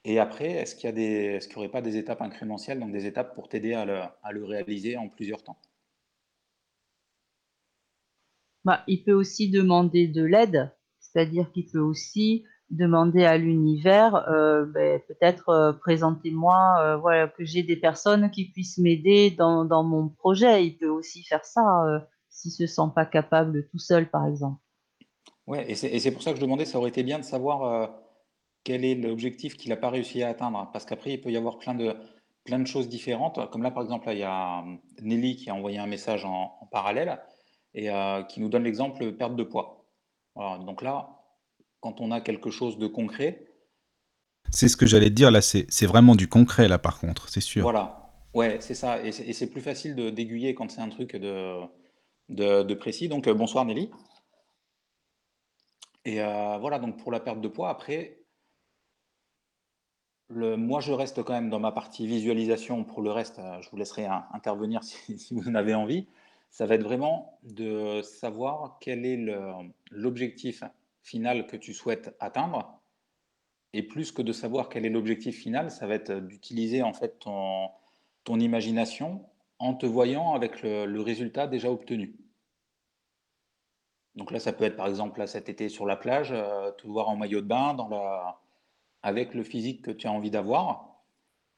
Et 0.06 0.20
après, 0.20 0.52
est-ce 0.52 0.76
qu'il 0.76 0.94
n'y 0.94 1.56
aurait 1.56 1.70
pas 1.70 1.82
des 1.82 1.98
étapes 1.98 2.22
incrémentielles, 2.22 2.80
donc 2.80 2.92
des 2.92 3.06
étapes 3.06 3.34
pour 3.36 3.48
t'aider 3.48 3.74
à 3.74 3.86
le, 3.86 4.44
réaliser 4.44 4.98
en 4.98 5.08
plusieurs 5.08 5.44
temps? 5.44 5.58
Bah, 8.66 8.84
Il 8.88 9.04
peut 9.04 9.14
aussi 9.14 9.50
demander 9.50 10.08
de 10.08 10.24
l'aide, 10.24 10.72
c'est-à-dire 11.00 11.52
qu'il 11.52 11.66
peut 11.68 11.80
aussi 11.80 12.44
demander 12.74 13.24
à 13.24 13.38
l'univers, 13.38 14.16
euh, 14.30 14.66
ben, 14.66 15.00
peut-être 15.08 15.50
euh, 15.50 15.74
présentez-moi, 15.74 16.76
euh, 16.80 16.98
voilà, 16.98 17.28
que 17.28 17.46
j'ai 17.46 17.64
des 17.64 17.76
personnes 17.76 18.32
qui 18.32 18.46
puissent 18.46 18.78
m'aider 18.78 19.32
dans, 19.32 19.84
mon 19.84 20.10
projet. 20.10 20.66
Il 20.66 20.78
peut 20.78 20.88
aussi 20.88 21.24
faire 21.24 21.46
ça 21.46 21.62
s'il 22.30 22.50
ne 22.50 22.68
se 22.68 22.74
sent 22.74 22.90
pas 22.96 23.06
capable 23.06 23.68
tout 23.68 23.80
seul, 23.80 24.10
par 24.10 24.28
exemple. 24.28 24.60
Ouais, 25.46 25.70
et 25.70 25.76
c'est 25.76 26.12
pour 26.12 26.24
ça 26.24 26.32
que 26.32 26.38
je 26.38 26.42
demandais, 26.42 26.66
ça 26.66 26.78
aurait 26.78 26.90
été 26.90 27.04
bien 27.04 27.20
de 27.20 27.24
savoir, 27.24 27.92
quel 28.64 28.86
est 28.86 28.96
l'objectif 28.96 29.58
qu'il 29.58 29.70
n'a 29.70 29.76
pas 29.76 29.90
réussi 29.90 30.24
à 30.24 30.30
atteindre. 30.30 30.70
Parce 30.72 30.86
qu'après, 30.86 31.12
il 31.12 31.22
peut 31.22 31.32
y 31.32 31.38
avoir 31.38 31.60
plein 31.60 31.76
de, 31.76 32.66
choses 32.66 32.88
différentes. 32.88 33.40
Comme 33.52 33.62
là, 33.62 33.72
par 33.72 33.84
exemple, 33.84 34.08
il 34.12 34.20
y 34.20 34.24
a 34.24 34.64
Nelly 35.02 35.36
qui 35.36 35.50
a 35.50 35.56
envoyé 35.56 35.80
un 35.80 35.88
message 35.88 36.26
en, 36.26 36.68
parallèle 36.72 37.20
et 37.74 37.90
euh, 37.90 38.24
qui 38.24 38.40
nous 38.40 38.50
donne 38.50 38.64
l'exemple 38.64 39.12
perte 39.14 39.36
de 39.36 39.44
poids. 39.44 39.86
Donc 40.36 40.82
là, 40.82 41.22
quand 41.80 42.02
on 42.02 42.12
a 42.12 42.22
quelque 42.22 42.50
chose 42.50 42.78
de 42.78 42.88
concret. 42.88 43.46
C'est 44.50 44.68
ce 44.68 44.78
que 44.78 44.86
j'allais 44.86 45.10
te 45.10 45.16
dire 45.16 45.32
là, 45.32 45.42
c'est 45.42 45.86
vraiment 45.86 46.16
du 46.16 46.28
concret 46.28 46.68
là 46.68 46.80
par 46.80 47.00
contre, 47.00 47.30
c'est 47.30 47.42
sûr. 47.42 47.62
Voilà, 47.64 48.12
ouais, 48.34 48.58
c'est 48.60 48.76
ça. 48.76 49.04
Et 49.04 49.12
c'est 49.12 49.50
plus 49.50 49.62
facile 49.62 49.96
d'aiguiller 49.96 50.56
quand 50.56 50.72
c'est 50.72 50.82
un 50.82 50.90
truc 50.90 51.16
de, 51.16 51.62
de, 52.30 52.74
précis. 52.74 53.08
Donc 53.08 53.28
euh, 53.28 53.34
bonsoir 53.34 53.66
Nelly. 53.66 53.92
Et 56.06 56.18
voilà, 56.18 56.80
donc 56.80 56.98
pour 56.98 57.12
la 57.12 57.20
perte 57.20 57.40
de 57.40 57.48
poids, 57.48 57.70
après, 57.70 58.24
moi, 60.30 60.80
je 60.82 60.92
reste 60.92 61.24
quand 61.24 61.34
même 61.34 61.50
dans 61.50 61.60
ma 61.60 61.72
partie 61.72 62.08
visualisation. 62.08 62.84
Pour 62.84 63.02
le 63.02 63.12
reste, 63.12 63.40
euh, 63.40 63.62
je 63.62 63.70
vous 63.70 63.78
laisserai 63.78 64.06
intervenir 64.34 64.84
si, 64.84 65.18
vous 65.32 65.48
en 65.48 65.56
avez 65.56 65.74
envie. 65.74 66.08
Ça 66.54 66.68
va 66.68 66.76
être 66.76 66.84
vraiment 66.84 67.40
de 67.42 68.04
savoir 68.04 68.78
quel 68.80 69.08
est 69.08 69.20
l'objectif 69.90 70.64
final 71.02 71.48
que 71.48 71.58
tu 71.58 71.74
souhaites 71.74 72.16
atteindre. 72.20 72.80
Et 73.74 73.82
plus 73.82 74.12
que 74.12 74.22
de 74.22 74.32
savoir 74.32 74.70
quel 74.70 74.86
est 74.86 74.92
l'objectif 74.92 75.36
final, 75.36 75.72
ça 75.72 75.88
va 75.88 75.96
être 75.96 76.14
d'utiliser 76.14 76.84
en 76.84 76.94
fait 76.94 77.18
ton, 77.18 77.72
imagination 78.40 79.26
en 79.58 79.74
te 79.74 79.88
voyant 79.88 80.36
avec 80.36 80.62
le, 80.62 81.02
résultat 81.02 81.48
déjà 81.48 81.72
obtenu. 81.72 82.16
Donc 84.14 84.30
là, 84.30 84.40
ça 84.40 84.54
peut 84.54 84.66
être 84.66 84.78
par 84.78 84.88
exemple 84.88 85.28
cet 85.28 85.50
été 85.50 85.70
sur 85.70 85.88
la 85.88 85.96
plage, 85.96 86.34
euh, 86.34 86.72
te 86.74 86.86
voir 86.86 87.10
en 87.10 87.16
maillot 87.16 87.42
de 87.42 87.48
bain 87.48 87.76
avec 89.02 89.34
le 89.34 89.42
physique 89.42 89.82
que 89.82 89.90
tu 89.90 90.06
as 90.06 90.12
envie 90.12 90.30
d'avoir. 90.30 91.02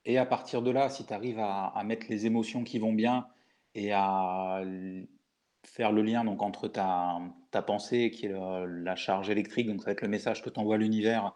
Et 0.05 0.17
à 0.17 0.25
partir 0.25 0.61
de 0.61 0.71
là, 0.71 0.87
si 0.87 1.05
tu 1.05 1.11
arrives 1.11 1.39
à, 1.39 1.83
mettre 1.83 2.05
les 2.07 2.25
émotions 2.25 2.63
qui 2.63 2.79
vont 2.79 2.93
bien 2.93 3.27
et 3.75 3.91
à 3.91 4.63
faire 5.63 5.91
le 5.91 6.01
lien 6.01 6.23
donc, 6.23 6.41
entre 6.41 6.67
ta, 6.67 7.19
ta 7.51 7.61
pensée, 7.61 8.09
qui 8.09 8.27
est 8.27 8.33
la 8.33 8.95
charge 8.95 9.29
électrique, 9.29 9.67
donc 9.67 9.81
ça 9.81 9.87
va 9.87 9.91
être 9.91 10.01
le 10.01 10.07
message 10.07 10.41
que 10.41 10.49
t'envoie 10.49 10.77
l'univers, 10.77 11.33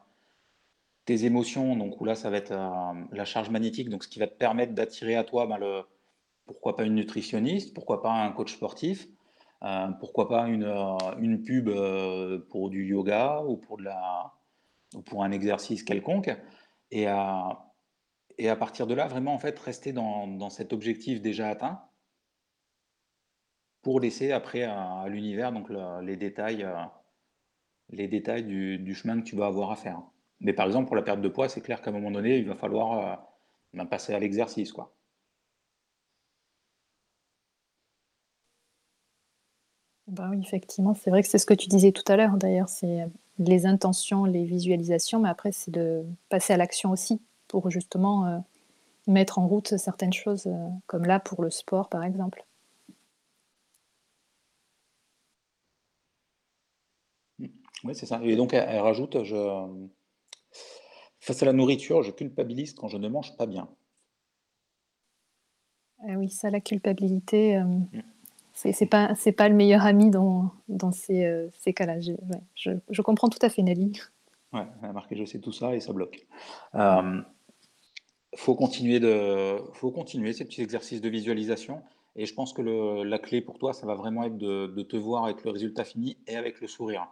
tes 1.06 1.26
émotions, 1.26 1.76
donc 1.76 2.00
où 2.00 2.06
là 2.06 2.16
ça 2.16 2.30
va 2.30 2.38
être 2.38 2.52
euh, 2.52 3.02
la 3.12 3.26
charge 3.26 3.50
magnétique, 3.50 3.90
donc 3.90 4.04
ce 4.04 4.08
qui 4.08 4.20
va 4.20 4.28
te 4.28 4.38
permettre 4.38 4.74
d'attirer 4.74 5.16
à 5.16 5.24
toi 5.24 5.48
ben, 5.48 5.58
le, 5.58 5.82
pourquoi 6.46 6.76
pas 6.76 6.84
une 6.84 6.96
nutritionniste, 6.96 7.74
pourquoi 7.74 8.02
pas 8.02 8.12
un 8.12 8.32
coach 8.32 8.54
sportif, 8.54 9.08
euh, 9.64 9.88
pourquoi 10.00 10.30
pas 10.30 10.48
une, 10.48 10.64
euh, 10.64 10.98
une 11.20 11.44
pub 11.44 11.70
pour 12.50 12.70
du 12.70 12.86
yoga 12.88 13.42
ou 13.42 13.58
pour 13.58 13.78
de 13.78 13.84
la, 13.84 14.34
pour 15.06 15.24
un 15.24 15.32
exercice 15.32 15.84
quelconque. 15.84 16.32
Et 16.92 17.08
à, 17.08 17.66
et 18.38 18.50
à 18.50 18.56
partir 18.56 18.88
de 18.88 18.94
là, 18.94 19.08
vraiment, 19.08 19.34
en 19.34 19.40
fait, 19.40 19.60
rester 19.60 19.92
dans, 19.94 20.28
dans 20.28 20.50
cet 20.50 20.74
objectif 20.74 21.22
déjà 21.22 21.50
atteint 21.50 21.89
pour 23.82 24.00
laisser 24.00 24.32
après 24.32 24.64
à, 24.64 25.06
l'univers 25.08 25.52
donc 25.52 25.70
les 26.02 26.16
détails, 26.18 26.64
euh, 26.64 26.76
les 27.90 28.08
détails 28.08 28.44
du, 28.44 28.94
chemin 28.96 29.20
que 29.20 29.26
tu 29.26 29.36
vas 29.36 29.48
avoir 29.48 29.72
à 29.72 29.76
faire. 29.76 30.02
Mais 30.42 30.54
par 30.54 30.68
exemple, 30.68 30.88
pour 30.88 30.96
la 30.96 31.02
perte 31.02 31.22
de 31.22 31.30
poids, 31.30 31.50
c'est 31.50 31.62
clair 31.62 31.82
qu'à 31.82 31.90
un 31.90 31.94
moment 31.94 32.12
donné, 32.12 32.38
il 32.38 32.48
va 32.48 32.56
falloir 32.56 33.00
euh, 33.00 33.16
ben, 33.74 33.86
passer 33.86 34.14
à 34.14 34.20
l'exercice. 34.20 34.72
quoi. 34.72 34.96
Ben 40.08 40.30
oui, 40.32 40.42
effectivement, 40.42 40.96
c'est 40.96 41.12
vrai 41.12 41.22
que 41.22 41.30
c'est 41.30 41.38
ce 41.38 41.46
que 41.46 41.54
tu 41.54 41.68
disais 41.68 41.92
tout 41.92 42.04
à 42.08 42.16
l'heure 42.16 42.36
d'ailleurs, 42.38 42.68
c'est 42.70 43.06
les 43.40 43.66
intentions, 43.66 44.26
les 44.26 44.44
visualisations, 44.44 45.20
mais 45.20 45.30
après 45.30 45.52
c'est 45.52 45.72
de 45.72 46.06
passer 46.30 46.54
à 46.54 46.58
l'action 46.58 46.92
aussi 46.92 47.22
pour 47.48 47.70
justement 47.72 48.26
euh, 48.26 48.38
mettre 49.08 49.40
en 49.40 49.48
route 49.48 49.78
certaines 49.78 50.14
choses, 50.14 50.48
euh, 50.48 50.70
comme 50.88 51.06
là 51.06 51.20
pour 51.20 51.42
le 51.42 51.50
sport 51.50 51.90
par 51.90 52.04
exemple. 52.04 52.46
Oui, 57.84 57.96
c'est 57.96 58.06
ça. 58.06 58.20
Et 58.24 58.36
donc 58.36 58.54
elle, 58.54 58.80
rajoute, 58.80 59.24
je... 59.24 59.88
face 61.20 61.42
à 61.42 61.46
la 61.46 61.54
nourriture, 61.54 62.04
je 62.04 62.12
culpabilise 62.12 62.74
quand 62.74 62.88
je 62.88 62.98
ne 62.98 63.08
mange 63.08 63.36
pas 63.38 63.46
bien. 63.46 63.70
Ah 66.08 66.14
oui, 66.18 66.30
ça, 66.30 66.50
la 66.50 66.62
culpabilité. 66.62 67.58
Euh, 67.58 67.64
mm 67.64 68.02
c'est 68.60 69.32
pas 69.32 69.50
le 69.50 69.56
meilleur 69.56 69.86
ami 69.86 70.10
dans, 70.10 70.52
dans 70.68 70.92
ces, 70.92 71.24
euh, 71.26 71.48
ces 71.60 71.74
cas-là. 71.74 72.00
Je, 72.00 72.14
je, 72.90 73.02
comprends 73.02 73.30
tout 73.30 73.40
à 73.42 73.50
fait 73.50 73.62
Nelly. 73.62 73.94
Ouais, 74.54 74.66
marqué 74.94 75.16
je 75.16 75.26
sais 75.26 75.40
tout 75.40 75.52
ça 75.52 75.76
et 75.76 75.80
ça 75.80 75.94
bloque. 75.94 76.28
Euh, 76.76 77.22
faut 78.36 78.56
continuer 78.56 79.00
de 79.00 79.58
faut 79.74 79.92
continuer 79.92 80.34
ces 80.34 80.46
petits 80.46 80.62
exercices 80.62 81.02
de 81.02 81.10
visualisation 81.10 81.82
et 82.16 82.26
je 82.26 82.34
pense 82.34 82.54
que 82.54 82.62
le, 82.62 83.04
la 83.04 83.20
clé 83.20 83.42
pour 83.42 83.58
toi 83.58 83.74
ça 83.74 83.88
va 83.88 83.96
vraiment 83.96 84.24
être 84.24 84.38
de, 84.38 84.68
de, 84.68 84.82
te 84.84 84.98
voir 84.98 85.26
avec 85.26 85.44
le 85.44 85.52
résultat 85.52 85.84
fini 85.84 86.18
et 86.28 86.36
avec 86.36 86.62
le 86.62 86.68
sourire. 86.68 87.08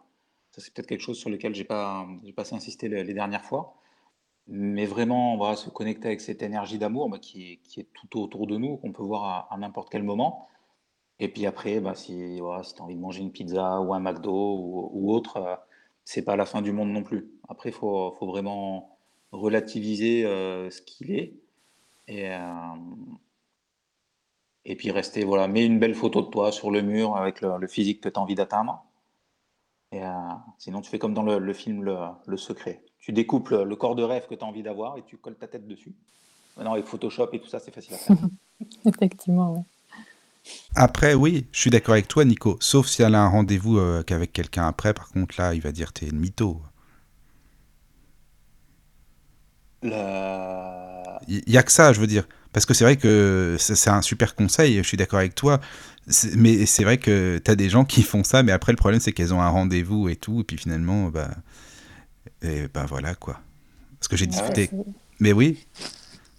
C'est 0.58 0.74
peut-être 0.74 0.88
quelque 0.88 1.02
chose 1.02 1.17
sur 1.20 1.30
lequel 1.30 1.54
j'ai 1.56 1.63
pas 1.63 2.08
pas 2.36 2.41
assez 2.41 2.56
insisté 2.56 2.89
les, 2.89 3.13
dernières 3.13 3.46
fois. 3.46 3.76
Mais 4.48 4.86
vraiment, 4.86 5.34
on 5.34 5.38
va 5.38 5.56
se 5.56 5.70
connecter 5.70 6.08
avec 6.08 6.22
cette 6.22 6.41
énergie 6.41 6.80
d'amour 6.80 7.10
bah, 7.10 7.20
qui, 7.20 7.60
est, 7.78 7.88
tout 7.93 8.20
autour 8.22 8.48
de 8.48 8.58
nous, 8.58 8.78
qu'on 8.78 8.91
peut 8.93 9.04
voir 9.04 9.48
à 9.52 9.58
n'importe 9.58 9.89
quel 9.91 10.04
moment. 10.04 10.48
Et 11.20 11.30
puis 11.30 11.46
après, 11.46 11.80
bah, 11.80 11.96
si, 11.96 12.39
voilà, 12.39 12.63
si 12.63 12.76
tu 12.76 12.82
as 12.82 12.86
envie 12.86 12.96
de 12.96 13.00
manger 13.02 13.22
une 13.22 13.32
pizza 13.32 13.82
ou 13.82 13.93
un 13.93 14.00
McDo 14.00 14.89
ou, 14.93 15.12
autre, 15.13 15.38
euh, 15.38 15.56
c'est 16.06 16.24
pas 16.24 16.36
la 16.36 16.46
fin 16.46 16.62
du 16.62 16.72
monde 16.72 16.89
non 16.89 17.04
plus. 17.04 17.30
Après, 17.50 17.70
il 17.70 17.74
faut, 17.74 18.15
faut, 18.20 18.28
vraiment 18.28 18.98
relativiser 19.32 20.26
euh, 20.26 20.70
ce 20.70 20.82
qu'il 20.82 21.12
est. 21.12 21.34
Et, 22.08 22.32
euh, 22.32 22.39
et 24.65 24.76
puis 24.76 24.91
rester, 24.91 25.24
voilà, 25.24 25.48
mets 25.48 25.65
une 25.65 25.80
belle 25.80 25.96
photo 25.96 26.22
de 26.22 26.28
toi 26.28 26.52
sur 26.52 26.72
le 26.72 26.82
mur 26.82 27.15
avec 27.15 27.41
le, 27.41 27.67
physique 27.67 28.02
que 28.02 28.10
tu 28.10 28.20
as 28.20 28.22
envie 28.22 28.36
d'atteindre. 28.36 28.86
Et 29.91 30.02
sinon, 30.58 30.82
tu 30.82 30.89
fais 30.89 31.00
comme 31.00 31.13
dans 31.13 31.23
le, 31.23 31.39
le 31.39 31.54
film 31.54 31.84
le, 31.84 31.95
le, 32.26 32.38
Secret. 32.38 32.84
Tu 33.00 33.13
découpes 33.13 33.50
le, 33.50 33.76
corps 33.76 33.95
de 33.95 34.04
rêve 34.04 34.28
que 34.28 34.36
tu 34.36 34.43
as 34.43 34.47
envie 34.47 34.63
d'avoir 34.63 34.97
et 34.97 35.04
tu 35.04 35.17
colles 35.17 35.38
ta 35.38 35.47
tête 35.47 35.67
dessus. 35.67 35.95
Maintenant, 36.58 36.73
avec 36.73 36.86
Photoshop 36.86 37.30
et 37.34 37.39
tout 37.39 37.47
ça, 37.47 37.60
c'est 37.60 37.73
facile 37.73 37.93
à 37.93 37.97
faire. 37.97 38.17
Effectivement, 38.86 39.54
oui. 39.54 39.62
Après, 40.76 41.13
oui, 41.13 41.47
je 41.52 41.60
suis 41.60 41.69
d'accord 41.69 41.93
avec 41.93 42.08
toi, 42.08 42.26
Nico. 42.26 42.58
Sauf 42.60 42.88
si 42.88 43.02
elle 43.02 43.15
a 43.15 43.21
un 43.21 43.30
rendez-vous 43.30 43.78
euh, 43.78 44.04
qu'avec 44.04 44.32
quelqu'un 44.32 44.67
après. 44.67 44.93
Par 44.93 45.10
contre, 45.10 45.36
là, 45.39 45.54
il 45.54 45.62
va 45.62 45.71
dire 45.71 45.93
t'es 45.93 46.08
une 46.08 46.19
mytho. 46.19 46.62
Il 49.84 51.43
y, 51.47 51.58
a 51.58 51.63
que 51.63 51.71
ça, 51.71 51.93
je 51.93 52.00
veux 52.00 52.08
dire. 52.08 52.28
Parce 52.54 52.66
que 52.66 52.74
c'est 52.74 52.84
vrai 52.84 52.98
que 52.98 53.56
c'est 53.60 53.90
un 53.90 54.02
super 54.02 54.36
conseil, 54.36 54.78
je 54.78 54.84
suis 54.88 54.98
d'accord 54.98 55.20
avec 55.20 55.36
toi. 55.36 55.60
Mais 56.36 56.66
c'est 56.66 56.84
vrai 56.84 56.98
que 56.98 57.40
tu 57.44 57.52
as 57.52 57.56
des 57.56 57.70
gens 57.70 57.84
qui 57.84 58.02
font 58.02 58.24
ça, 58.24 58.42
mais 58.42 58.54
après, 58.54 58.72
le 58.72 58.78
problème, 58.78 59.02
c'est 59.02 59.12
qu'elles 59.12 59.34
ont 59.34 59.42
un 59.42 59.50
rendez-vous 59.50 60.08
et 60.08 60.16
tout. 60.16 60.42
Et 60.42 60.44
puis 60.44 60.58
finalement, 60.58 61.10
bah, 61.10 61.30
et 62.42 62.68
bah 62.74 62.86
voilà 62.88 63.16
quoi. 63.16 63.42
Parce 64.00 64.08
que 64.08 64.16
j'ai 64.16 64.28
discuté. 64.28 64.70
mais 65.20 65.34
oui, 65.34 65.66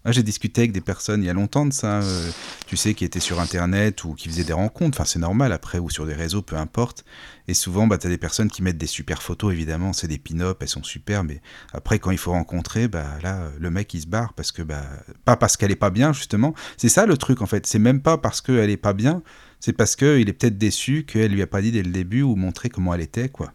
ah, 0.05 0.13
j'ai 0.13 0.23
discuté 0.23 0.63
avec 0.63 0.73
des 0.73 0.81
personnes 0.81 1.23
il 1.23 1.27
y 1.27 1.31
a 1.31 1.35
longtemps 1.35 1.67
de 1.67 1.73
ça, 1.73 2.01
euh, 2.01 2.31
tu 2.67 2.77
sais, 2.77 2.95
qui 2.95 3.05
étaient 3.05 3.21
sur 3.21 3.41
Internet 3.41 4.05
ou 4.05 4.15
qui 4.15 4.29
faisaient 4.29 4.45
des 4.45 4.53
rencontres, 4.53 4.99
enfin 4.99 5.05
c'est 5.05 5.19
normal 5.19 5.53
après, 5.53 5.79
ou 5.79 5.91
sur 5.91 6.07
des 6.07 6.15
réseaux, 6.15 6.41
peu 6.41 6.57
importe. 6.57 7.05
Et 7.49 7.55
souvent, 7.55 7.87
bah, 7.87 7.99
tu 7.99 8.07
as 8.07 8.11
des 8.11 8.19
personnes 8.19 8.49
qui 8.49 8.63
mettent 8.63 8.79
des 8.79 8.87
super 8.87 9.23
photos, 9.23 9.53
évidemment, 9.53 9.93
c'est 9.93 10.07
des 10.07 10.19
pin-up, 10.19 10.59
elles 10.61 10.69
sont 10.69 10.83
super, 10.83 11.25
mais 11.25 11.41
après, 11.73 11.99
quand 11.99 12.11
il 12.11 12.19
faut 12.19 12.33
rencontrer, 12.33 12.89
bah 12.89 13.07
là, 13.23 13.51
le 13.59 13.71
mec, 13.71 13.93
il 13.95 14.03
se 14.03 14.07
barre 14.07 14.35
parce 14.35 14.53
que, 14.53 14.63
bah, 14.63 14.85
pas 15.25 15.37
parce 15.37 15.57
qu'elle 15.57 15.71
est 15.71 15.77
pas 15.77 15.91
bien, 15.91 16.13
justement. 16.13 16.55
C'est 16.77 16.89
ça 16.89 17.07
le 17.07 17.17
truc, 17.17 17.43
en 17.43 17.47
fait. 17.47 17.67
C'est 17.67 17.79
même 17.79 18.01
pas 18.01 18.19
parce 18.19 18.41
qu'elle 18.41 18.71
est 18.71 18.77
pas 18.77 18.93
bien, 18.93 19.23
c'est 19.61 19.73
parce 19.73 19.97
qu'il 19.97 20.29
est 20.29 20.33
peut-être 20.33 20.59
déçu 20.59 21.05
qu'elle 21.05 21.33
lui 21.33 21.43
a 21.43 21.47
pas 21.47 21.63
dit 21.63 21.73
dès 21.73 21.83
le 21.83 21.91
début 21.91 22.23
ou 22.23 22.37
montré 22.37 22.69
comment 22.69 22.95
elle 22.95 23.01
était, 23.01 23.29
quoi. 23.29 23.53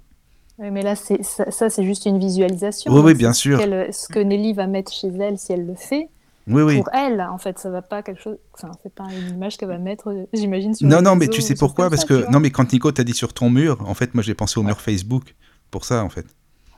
Oui, 0.60 0.70
mais 0.72 0.84
là, 0.84 0.96
ça, 0.96 1.16
ça 1.50 1.70
c'est 1.70 1.84
juste 1.84 2.06
une 2.06 2.20
visualisation. 2.20 2.94
Oui, 2.94 3.02
oui, 3.04 3.14
bien 3.16 3.34
sûr. 3.34 3.60
Ce 3.60 4.08
que 4.08 4.20
Nelly 4.20 4.54
va 4.54 4.68
mettre 4.68 4.92
chez 4.92 5.08
elle, 5.08 5.40
si 5.40 5.52
elle 5.52 5.66
le 5.66 5.76
fait, 5.76 6.10
oui, 6.48 6.78
pour 6.78 6.90
elle, 6.94 7.22
en 7.22 7.38
fait, 7.38 7.58
ça 7.60 7.70
va 7.70 7.82
pas 7.82 8.04
quelque 8.04 8.22
chose. 8.22 8.38
Enfin, 8.54 8.72
c'est 8.82 8.94
pas 8.94 9.06
une 9.12 9.36
image 9.36 9.58
qu'elle 9.58 9.70
va 9.70 9.78
mettre, 9.78 10.14
j'imagine. 10.34 10.74
non, 10.82 11.02
non, 11.02 11.16
mais 11.16 11.28
tu 11.28 11.42
sais 11.42 11.56
pourquoi? 11.56 11.90
Parce 11.90 12.06
que 12.06 12.30
non, 12.32 12.40
mais 12.40 12.52
quand 12.52 12.72
Nico 12.72 12.92
t'a 12.92 13.04
dit 13.04 13.14
sur 13.14 13.34
ton 13.34 13.50
mur, 13.50 13.78
en 13.88 13.94
fait, 13.94 14.14
moi 14.14 14.24
j'ai 14.24 14.34
pensé 14.34 14.60
au 14.60 14.64
mur 14.64 14.82
Facebook 14.82 15.36
pour 15.72 15.86
ça, 15.86 16.04
en 16.04 16.10
fait. 16.10 16.26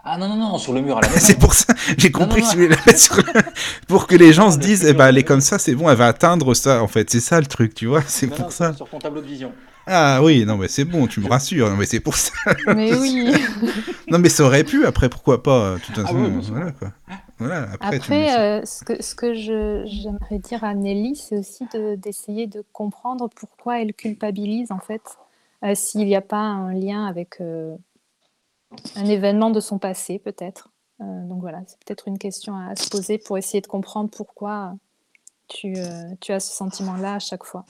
Ah 0.08 0.20
non 0.20 0.30
non 0.30 0.36
non 0.36 0.60
sur 0.60 0.72
le 0.72 0.82
mur 0.82 1.00
à 1.00 1.02
la 1.02 1.10
c'est 1.20 1.40
pour 1.40 1.56
ça. 1.56 1.74
J'ai 1.98 2.12
compris 2.12 2.44
que 2.44 2.50
tu 2.52 2.58
voulais 2.58 2.70
la 2.70 2.76
mettre 2.86 3.00
sur 3.00 3.16
pour 3.88 4.06
que 4.06 4.16
les 4.16 4.34
gens 4.34 4.52
se 4.52 4.60
disent, 4.60 4.86
eh 4.86 4.94
ben 4.94 5.08
elle 5.08 5.18
est 5.18 5.24
comme 5.24 5.42
ça, 5.42 5.58
c'est 5.58 5.74
bon, 5.74 5.90
elle 5.90 5.98
va 5.98 6.06
atteindre 6.06 6.54
ça. 6.54 6.84
En 6.84 6.88
fait, 6.88 7.10
c'est 7.10 7.20
ça 7.20 7.40
le 7.40 7.48
truc, 7.48 7.74
tu 7.74 7.88
vois. 7.88 8.04
C'est 8.06 8.28
pour 8.28 8.52
ça. 8.52 8.74
Sur 8.74 8.88
ton 8.88 9.00
tableau 9.00 9.22
de 9.22 9.26
vision. 9.26 9.52
Ah 9.88 10.22
oui, 10.22 10.46
non 10.46 10.58
mais 10.58 10.68
c'est 10.68 10.86
bon, 10.86 11.08
tu 11.08 11.22
me 11.22 11.28
rassures. 11.28 11.70
Non 11.72 11.76
mais 11.76 11.88
c'est 11.88 12.00
pour 12.00 12.16
ça. 12.16 12.34
Mais 12.76 12.94
oui. 12.94 13.34
non 14.08 14.20
mais 14.20 14.30
ça 14.30 14.44
aurait 14.44 14.64
pu. 14.64 14.86
Après, 14.86 15.10
pourquoi 15.10 15.42
pas 15.42 15.78
Tout 15.84 15.94
ah, 15.98 16.12
oui, 16.14 16.30
voilà 16.52 16.72
quoi. 16.72 16.92
Après, 17.40 18.40
euh, 18.40 18.66
ce 18.66 18.84
que, 18.84 19.02
ce 19.02 19.16
que 19.16 19.34
j'aimerais 19.34 20.40
dire 20.40 20.64
à 20.64 20.74
Nelly, 20.74 21.16
c'est 21.16 21.38
aussi 21.40 21.66
d'essayer 21.98 22.48
de, 22.48 22.64
comprendre 22.72 23.30
pourquoi 23.36 23.82
elle 23.82 23.94
culpabilise, 23.94 24.72
en 24.72 24.80
fait, 24.80 25.02
euh, 25.64 25.76
s'il 25.76 26.06
n'y 26.06 26.16
a 26.16 26.22
pas 26.22 26.38
un 26.38 26.74
lien 26.74 27.06
avec 27.06 27.42
euh, 27.42 27.76
un 28.96 29.06
événement 29.06 29.50
de 29.50 29.60
son 29.60 29.80
passé, 29.80 30.20
peut-être. 30.20 30.70
donc 31.00 31.42
voilà, 31.42 31.62
c'est 31.68 31.78
peut-être 31.84 32.08
une 32.08 32.18
question 32.18 32.56
à 32.56 32.76
se 32.76 32.90
poser 32.90 33.18
pour 33.18 33.38
essayer 33.38 33.62
de 33.62 33.68
comprendre 33.68 34.10
pourquoi 34.10 34.76
tu, 35.48 35.76
tu 36.22 36.32
as 36.32 36.40
ce 36.40 36.56
sentiment-là 36.56 37.16
à 37.16 37.20
chaque 37.20 37.44
fois. 37.44 37.66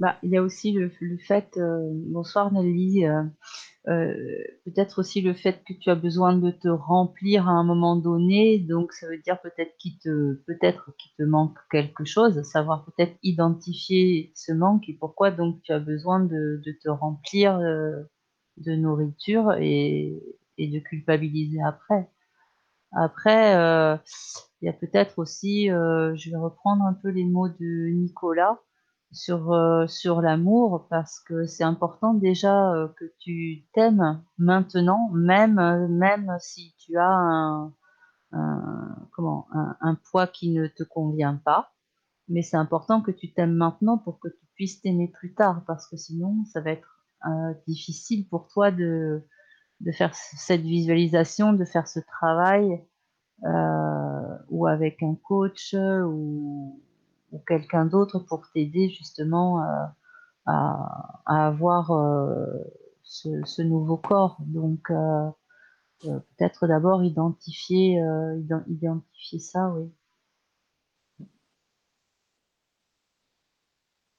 Bah, 0.00 0.16
il 0.24 0.30
y 0.30 0.36
a 0.36 0.42
aussi 0.42 0.72
le, 0.72 0.90
le 1.00 1.18
fait, 1.18 1.58
bonsoir 1.58 2.52
Nelly, 2.52 3.06
euh, 3.86 4.14
peut-être 4.64 4.98
aussi 4.98 5.20
le 5.20 5.34
fait 5.34 5.62
que 5.68 5.74
tu 5.74 5.90
as 5.90 5.94
besoin 5.94 6.34
de 6.36 6.50
te 6.50 6.68
remplir 6.68 7.48
à 7.48 7.52
un 7.52 7.64
moment 7.64 7.96
donné, 7.96 8.58
donc 8.58 8.92
ça 8.92 9.06
veut 9.06 9.18
dire 9.18 9.40
peut-être 9.42 9.76
qu'il 9.78 9.98
te, 9.98 10.34
peut-être 10.46 10.96
qu'il 10.96 11.12
te 11.18 11.22
manque 11.22 11.58
quelque 11.70 12.04
chose, 12.04 12.42
savoir 12.44 12.86
peut-être 12.86 13.14
identifier 13.22 14.32
ce 14.34 14.52
manque 14.52 14.88
et 14.88 14.94
pourquoi 14.94 15.30
donc 15.30 15.60
tu 15.62 15.72
as 15.72 15.80
besoin 15.80 16.20
de, 16.20 16.62
de 16.64 16.72
te 16.82 16.88
remplir 16.88 17.58
euh, 17.58 18.02
de 18.56 18.72
nourriture 18.72 19.52
et, 19.60 20.18
et, 20.56 20.68
de 20.68 20.78
culpabiliser 20.78 21.60
après. 21.62 22.08
Après, 22.92 23.56
euh, 23.56 23.96
il 24.62 24.66
y 24.66 24.68
a 24.68 24.72
peut-être 24.72 25.18
aussi, 25.18 25.70
euh, 25.70 26.14
je 26.16 26.30
vais 26.30 26.36
reprendre 26.36 26.84
un 26.84 26.94
peu 26.94 27.08
les 27.08 27.24
mots 27.24 27.48
de 27.48 27.88
Nicolas, 27.90 28.60
sur, 29.14 29.52
euh, 29.52 29.86
sur 29.86 30.20
l'amour 30.20 30.86
parce 30.90 31.20
que 31.20 31.46
c'est 31.46 31.64
important 31.64 32.14
déjà 32.14 32.72
euh, 32.74 32.88
que 32.98 33.04
tu 33.20 33.64
t'aimes 33.72 34.22
maintenant, 34.38 35.08
même, 35.12 35.58
euh, 35.58 35.86
même 35.88 36.36
si 36.40 36.74
tu 36.78 36.98
as 36.98 37.08
un, 37.08 37.72
comment, 39.12 39.46
un, 39.52 39.94
poids 40.10 40.26
qui 40.26 40.50
ne 40.50 40.66
te 40.66 40.82
convient 40.82 41.40
pas. 41.44 41.70
Mais 42.28 42.42
c'est 42.42 42.56
important 42.56 43.00
que 43.00 43.12
tu 43.12 43.32
t'aimes 43.32 43.54
maintenant 43.54 43.96
pour 43.96 44.18
que 44.18 44.28
tu 44.28 44.46
puisses 44.54 44.80
t'aimer 44.80 45.08
plus 45.08 45.34
tard 45.34 45.62
parce 45.66 45.86
que 45.88 45.96
sinon, 45.96 46.44
ça 46.52 46.60
va 46.60 46.72
être 46.72 47.00
difficile 47.66 48.28
pour 48.28 48.48
toi 48.48 48.70
de, 48.70 49.22
de 49.80 49.92
faire 49.92 50.14
cette 50.14 50.62
visualisation, 50.62 51.52
de 51.52 51.64
faire 51.64 51.86
ce 51.86 52.00
travail 52.00 52.84
ou 54.48 54.66
avec 54.66 55.02
un 55.02 55.14
coach 55.22 55.74
ou 55.74 56.82
ou 57.34 57.42
quelqu'un 57.46 57.84
d'autre 57.84 58.20
pour 58.20 58.48
t'aider 58.52 58.88
justement 58.88 59.62
euh, 59.62 59.86
à, 60.46 61.14
avoir 61.26 61.90
euh, 61.90 62.46
ce, 63.02 63.62
nouveau 63.62 63.96
corps. 63.96 64.36
Donc 64.40 64.90
euh, 64.90 65.30
peut-être 66.02 66.66
d'abord 66.66 67.02
identifier, 67.02 68.00
identifier 68.68 69.38
ça, 69.38 69.70
oui. 69.70 69.90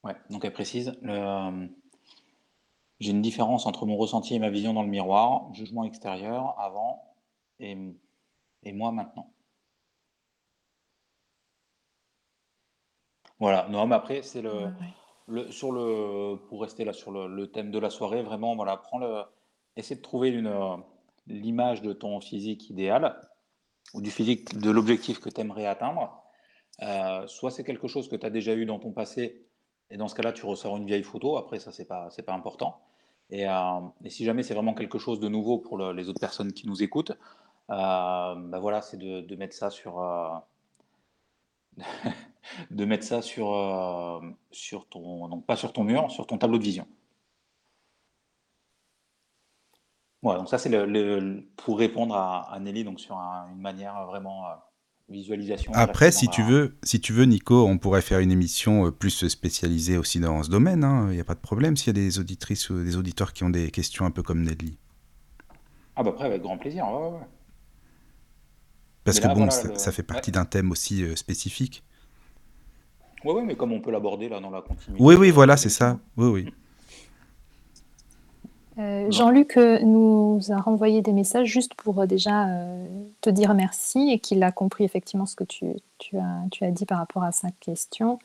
Ouais, 0.04 0.16
donc 0.30 0.46
elle 0.46 0.54
précise, 0.54 0.94
j'ai 3.00 3.12
une 3.12 3.22
différence 3.24 3.66
entre 3.66 3.86
mon 3.88 3.98
ressenti 3.98 4.36
et 4.36 4.40
ma 4.40 4.52
vision 4.52 4.74
dans 4.74 4.84
le 4.84 4.90
miroir, 4.90 5.52
jugement 5.54 5.84
extérieur 5.84 6.60
avant 6.60 7.16
et, 7.60 7.76
et 8.64 8.72
moi 8.72 8.92
maintenant. 8.92 9.35
Voilà, 13.40 13.68
non, 13.70 13.86
mais 13.88 13.96
après, 13.96 14.22
c'est 14.22 14.42
le, 14.42 14.70
le, 15.28 15.52
sur 15.52 15.72
le, 15.72 16.36
pour 16.48 16.62
rester 16.62 16.86
là 16.86 16.94
sur 16.94 17.12
le, 17.12 17.28
le 17.28 17.52
thème 17.52 17.72
de 17.72 17.80
la 17.80 17.90
soirée, 17.90 18.24
vraiment, 18.24 18.56
voilà, 18.56 18.78
prends 18.78 18.98
le, 18.98 19.24
essaie 19.76 19.96
de 19.96 20.02
trouver 20.02 20.30
une, 20.30 20.52
l'image 21.28 21.82
de 21.82 21.94
ton 21.94 22.20
physique 22.22 22.70
idéal 22.70 23.20
ou 23.94 24.02
du 24.02 24.12
physique 24.12 24.58
de 24.58 24.72
l'objectif 24.72 25.20
que 25.20 25.30
tu 25.30 25.42
aimerais 25.42 25.66
atteindre. 25.66 26.22
Euh, 26.82 27.26
soit 27.28 27.52
c'est 27.52 27.64
quelque 27.64 27.88
chose 27.88 28.10
que 28.10 28.16
tu 28.16 28.26
as 28.26 28.30
déjà 28.30 28.54
eu 28.54 28.66
dans 28.66 28.80
ton 28.80 28.92
passé, 28.92 29.46
et 29.90 29.98
dans 29.98 30.08
ce 30.08 30.16
cas-là, 30.16 30.34
tu 30.34 30.46
ressors 30.46 30.78
une 30.78 30.86
vieille 30.86 31.04
photo. 31.04 31.38
Après, 31.38 31.60
ça, 31.60 31.72
c'est 31.72 31.86
pas, 31.86 32.10
c'est 32.10 32.24
pas 32.24 32.34
important. 32.34 32.82
Et, 33.30 33.48
euh, 33.48 33.80
et, 34.04 34.10
si 34.10 34.26
jamais 34.26 34.44
c'est 34.44 34.54
vraiment 34.54 34.74
quelque 34.74 35.00
chose 35.00 35.20
de 35.20 35.28
nouveau 35.28 35.60
pour 35.60 35.78
le, 35.78 35.94
les 35.94 36.10
autres 36.10 36.20
personnes 36.20 36.54
qui 36.54 36.68
nous 36.68 36.84
écoutent, 36.84 37.12
euh, 37.12 37.16
bah 38.36 38.60
voilà, 38.60 38.82
c'est 38.82 38.98
de, 38.98 39.22
de, 39.22 39.36
mettre 39.36 39.56
ça 39.56 39.70
sur 39.72 40.00
euh, 40.00 40.30
de 42.72 42.86
mettre 42.86 43.04
ça 43.04 43.22
sur, 43.22 43.54
euh, 43.54 44.20
sur 44.52 44.88
ton, 44.88 45.28
donc 45.28 45.46
pas 45.46 45.56
sur 45.56 45.74
ton 45.74 45.84
mur, 45.84 46.12
sur 46.12 46.28
ton 46.28 46.38
tableau 46.38 46.58
de 46.58 46.64
vision. 46.64 46.88
Voilà, 50.22 50.40
donc 50.40 50.50
ça 50.50 50.58
c'est 50.58 50.70
le, 50.70 50.86
le, 50.86 51.48
pour 51.56 51.78
répondre 51.78 52.16
à, 52.16 52.52
à, 52.52 52.60
Nelly, 52.60 52.84
donc 52.84 53.00
sur 53.00 53.18
un, 53.18 53.48
une 53.52 53.62
manière 53.62 54.06
vraiment 54.08 54.48
euh, 54.48 54.54
visualisation. 55.10 55.72
Après, 55.76 56.12
si 56.12 56.28
tu, 56.28 56.42
veux, 56.42 56.78
si 56.82 57.00
tu 57.00 57.14
veux, 57.14 57.26
Nico, 57.26 57.68
on 57.68 57.78
pourrait 57.78 58.02
faire 58.02 58.20
une 58.20 58.32
émission 58.32 58.88
euh, 58.88 58.92
plus 58.92 59.28
spécialisée 59.28 59.98
aussi 59.98 60.20
dans 60.20 60.42
ce 60.42 60.50
domaine. 60.50 60.80
Il 60.80 60.86
hein. 60.86 61.12
n'y 61.12 61.20
a 61.20 61.24
pas 61.24 61.36
de 61.36 61.40
problème 61.40 61.78
s'il 61.78 61.88
y 61.88 61.90
a 61.92 62.02
des 62.02 62.20
auditrices 62.20 62.70
ou 62.72 62.84
des 62.84 62.98
auditeurs 62.98 63.34
qui 63.34 63.44
ont 63.44 63.52
des 63.52 63.70
questions 63.70 64.06
un 64.06 64.12
peu 64.12 64.24
comme 64.24 64.42
Nelly. 64.42 64.80
Ah 65.96 66.04
bah 66.04 66.10
après, 66.10 66.26
avec 66.26 66.42
grand 66.42 66.58
plaisir. 66.58 66.86
Ouais, 66.88 67.20
ouais. 67.20 67.26
Parce 69.04 69.20
que 69.20 69.28
bon, 69.28 69.36
voilà, 69.36 69.52
ça, 69.52 69.68
le... 69.68 69.78
ça, 69.78 69.92
fait 69.92 70.04
partie 70.04 70.32
d'un 70.32 70.46
thème 70.46 70.72
aussi 70.72 71.04
euh, 71.04 71.16
spécifique. 71.16 71.84
Oui, 73.26 73.34
oui, 73.38 73.42
mais 73.44 73.56
comme 73.56 73.72
on 73.74 73.82
peut 73.82 73.92
l'aborder 73.92 74.30
là 74.30 74.40
dans 74.40 74.52
la 74.52 74.62
continuité. 74.62 75.04
Oui, 75.04 75.16
oui, 75.16 75.32
voilà, 75.32 75.58
c'est 75.58 75.70
ça. 75.70 76.00
Oui, 76.16 76.28
oui. 76.28 76.54
Euh, 78.78 79.10
Jean-Luc 79.10 79.58
euh, 79.58 79.80
nous 79.80 80.42
a 80.50 80.58
renvoyé 80.58 81.02
des 81.02 81.14
messages 81.14 81.48
juste 81.48 81.74
pour 81.76 82.02
euh, 82.02 82.06
déjà 82.06 82.50
euh, 82.50 82.86
te 83.22 83.30
dire 83.30 83.54
merci 83.54 84.12
et 84.12 84.20
qu'il 84.20 84.44
a 84.44 84.52
compris 84.52 84.84
effectivement 84.84 85.26
ce 85.26 85.36
que 85.36 85.46
tu, 85.46 85.66
tu, 85.98 86.18
as, 86.18 86.44
tu 86.52 86.66
as 86.66 86.72
dit 86.72 86.86
par 86.86 86.98
rapport 86.98 87.24
à 87.24 87.32
sa 87.32 87.50
question. 87.52 88.20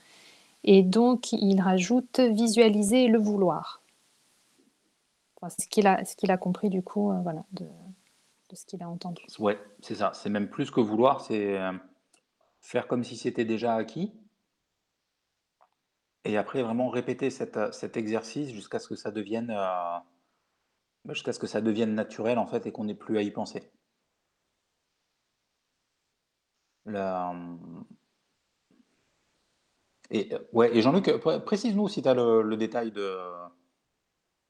Et 0.64 0.82
donc, 0.82 1.32
il 1.32 1.60
rajoute 1.60 2.20
visualiser 2.20 3.04
et 3.04 3.08
le 3.08 3.18
vouloir. 3.18 3.80
Enfin, 5.40 5.54
ce 5.58 5.66
qu'il 5.68 5.86
a, 5.86 6.02
qu 6.04 6.26
a 6.28 6.36
compris 6.36 6.68
du 6.68 6.82
coup, 6.82 7.10
euh, 7.10 7.20
voilà, 7.22 7.44
de, 7.52 7.64
de 7.64 8.56
ce 8.56 8.66
qu'il 8.66 8.82
a 8.82 8.88
entendu. 8.88 9.22
Ouais, 9.38 9.58
c'est 9.80 9.94
ça. 9.94 10.10
C'est 10.14 10.28
même 10.28 10.48
plus 10.48 10.70
que 10.70 10.80
vouloir, 10.80 11.22
c'est 11.22 11.58
faire 12.60 12.86
comme 12.88 13.04
si 13.04 13.16
c'était 13.16 13.46
déjà 13.46 13.74
acquis. 13.76 14.12
Et 16.24 16.36
après, 16.36 16.62
vraiment 16.62 16.88
répéter 16.90 17.30
cet, 17.30 17.72
cet 17.72 17.96
exercice 17.96 18.50
jusqu'à 18.50 18.78
ce 18.78 18.88
que 18.88 18.96
ça 18.96 19.10
devienne 19.10 19.50
euh, 19.50 19.98
jusqu'à 21.08 21.32
ce 21.32 21.38
que 21.38 21.46
ça 21.46 21.60
devienne 21.60 21.94
naturel 21.94 22.38
en 22.38 22.46
fait 22.46 22.66
et 22.66 22.72
qu'on 22.72 22.84
n'ait 22.84 22.94
plus 22.94 23.18
à 23.18 23.22
y 23.22 23.30
penser. 23.30 23.70
La... 26.84 27.34
Et, 30.10 30.30
ouais, 30.52 30.76
et 30.76 30.82
Jean-Luc, 30.82 31.10
précise-nous 31.44 31.88
si 31.88 32.02
tu 32.02 32.08
as 32.08 32.14
le, 32.14 32.56
détail 32.56 32.90
de. 32.90 33.16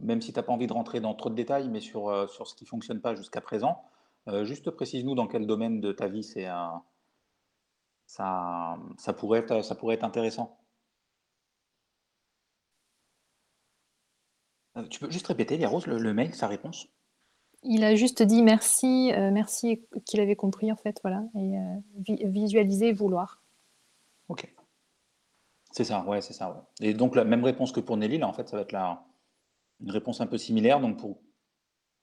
Même 0.00 0.22
si 0.22 0.32
tu 0.32 0.38
n'as 0.38 0.42
pas 0.42 0.52
envie 0.52 0.66
de 0.66 0.72
rentrer 0.72 1.00
dans 1.00 1.14
trop 1.14 1.28
de 1.30 1.34
détails, 1.34 1.68
mais 1.68 1.80
sur, 1.80 2.28
sur 2.30 2.46
ce 2.46 2.54
qui 2.54 2.64
ne 2.64 2.68
fonctionne 2.68 3.00
pas 3.00 3.14
jusqu'à 3.14 3.42
présent, 3.42 3.84
euh, 4.28 4.44
juste 4.44 4.70
précise-nous 4.70 5.14
dans 5.14 5.26
quel 5.26 5.46
domaine 5.46 5.80
de 5.80 5.92
ta 5.92 6.08
vie 6.08 6.22
c'est, 6.22 6.48
euh, 6.48 6.54
ça, 8.06 8.78
ça, 8.98 9.12
pourrait 9.12 9.62
ça 9.62 9.74
pourrait 9.74 9.94
être 9.96 10.04
intéressant. 10.04 10.59
Euh, 14.80 14.86
tu 14.88 15.00
peux 15.00 15.10
juste 15.10 15.26
répéter, 15.26 15.56
Liarose, 15.56 15.86
le, 15.86 15.98
le 15.98 16.14
mail, 16.14 16.34
sa 16.34 16.48
réponse? 16.48 16.86
Il 17.62 17.84
a 17.84 17.94
juste 17.94 18.22
dit 18.22 18.42
merci, 18.42 19.12
euh, 19.12 19.30
merci 19.30 19.82
qu'il 20.06 20.20
avait 20.20 20.36
compris 20.36 20.72
en 20.72 20.76
fait, 20.76 20.98
voilà, 21.02 21.22
et 21.34 21.58
euh, 21.58 21.76
vi 21.98 22.16
visualiser, 22.24 22.92
vouloir. 22.92 23.42
Ok. 24.28 24.52
C'est 25.70 25.84
ça, 25.84 26.02
ouais, 26.04 26.20
c'est 26.22 26.32
ça. 26.32 26.50
Ouais. 26.50 26.88
Et 26.88 26.94
donc 26.94 27.14
la 27.14 27.24
même 27.24 27.44
réponse 27.44 27.70
que 27.70 27.80
pour 27.80 27.96
Nelly, 27.96 28.18
là, 28.18 28.28
en 28.28 28.32
fait, 28.32 28.48
ça 28.48 28.56
va 28.56 28.62
être 28.62 28.72
la, 28.72 29.04
une 29.80 29.90
réponse 29.90 30.20
un 30.20 30.26
peu 30.26 30.38
similaire. 30.38 30.80
Donc 30.80 30.98
pour, 30.98 31.20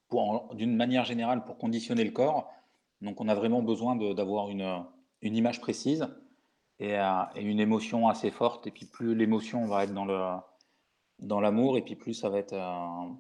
pour 0.10 0.54
d'une 0.54 0.76
manière 0.76 1.06
générale, 1.06 1.44
pour 1.44 1.58
conditionner 1.58 2.04
le 2.04 2.12
corps, 2.12 2.52
donc 3.02 3.20
on 3.20 3.28
a 3.28 3.36
vraiment 3.36 3.62
besoin 3.62 3.96
d'avoir 4.14 4.50
une, 4.50 4.84
une 5.22 5.36
image 5.36 5.60
précise 5.60 6.08
et, 6.80 6.98
euh, 7.00 7.24
et, 7.36 7.42
une 7.42 7.60
émotion 7.60 8.08
assez 8.08 8.32
forte. 8.32 8.68
Et 8.68 8.72
puis 8.72 8.86
plus 8.86 9.16
l'émotion 9.16 9.66
va 9.66 9.84
être 9.84 9.94
dans 9.94 10.06
le 10.06 10.38
dans 11.20 11.40
l'amour 11.40 11.78
et 11.78 11.82
puis 11.82 11.96
plus 11.96 12.14
ça 12.14 12.30
va 12.30 12.40
être 12.40 12.54
euh, 12.54 13.14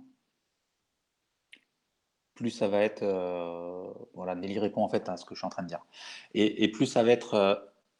plus 2.36 2.52
ça 2.52 2.68
va 2.68 2.82
être 2.82 3.04
euh, 3.04 3.92
voilà 4.14 4.36
Nelly 4.36 4.60
répond 4.60 4.84
en 4.84 4.90
fait 4.90 5.10
à 5.10 5.18
ce 5.18 5.26
que 5.26 5.34
je 5.36 5.40
suis 5.40 5.46
en 5.46 5.50
train 5.50 5.64
de 5.64 5.68
dire. 5.68 5.86
Et, 6.34 6.72
plus 6.72 6.86
ça 6.86 7.04
va 7.04 7.12
être 7.12 7.34
euh, 7.34 7.56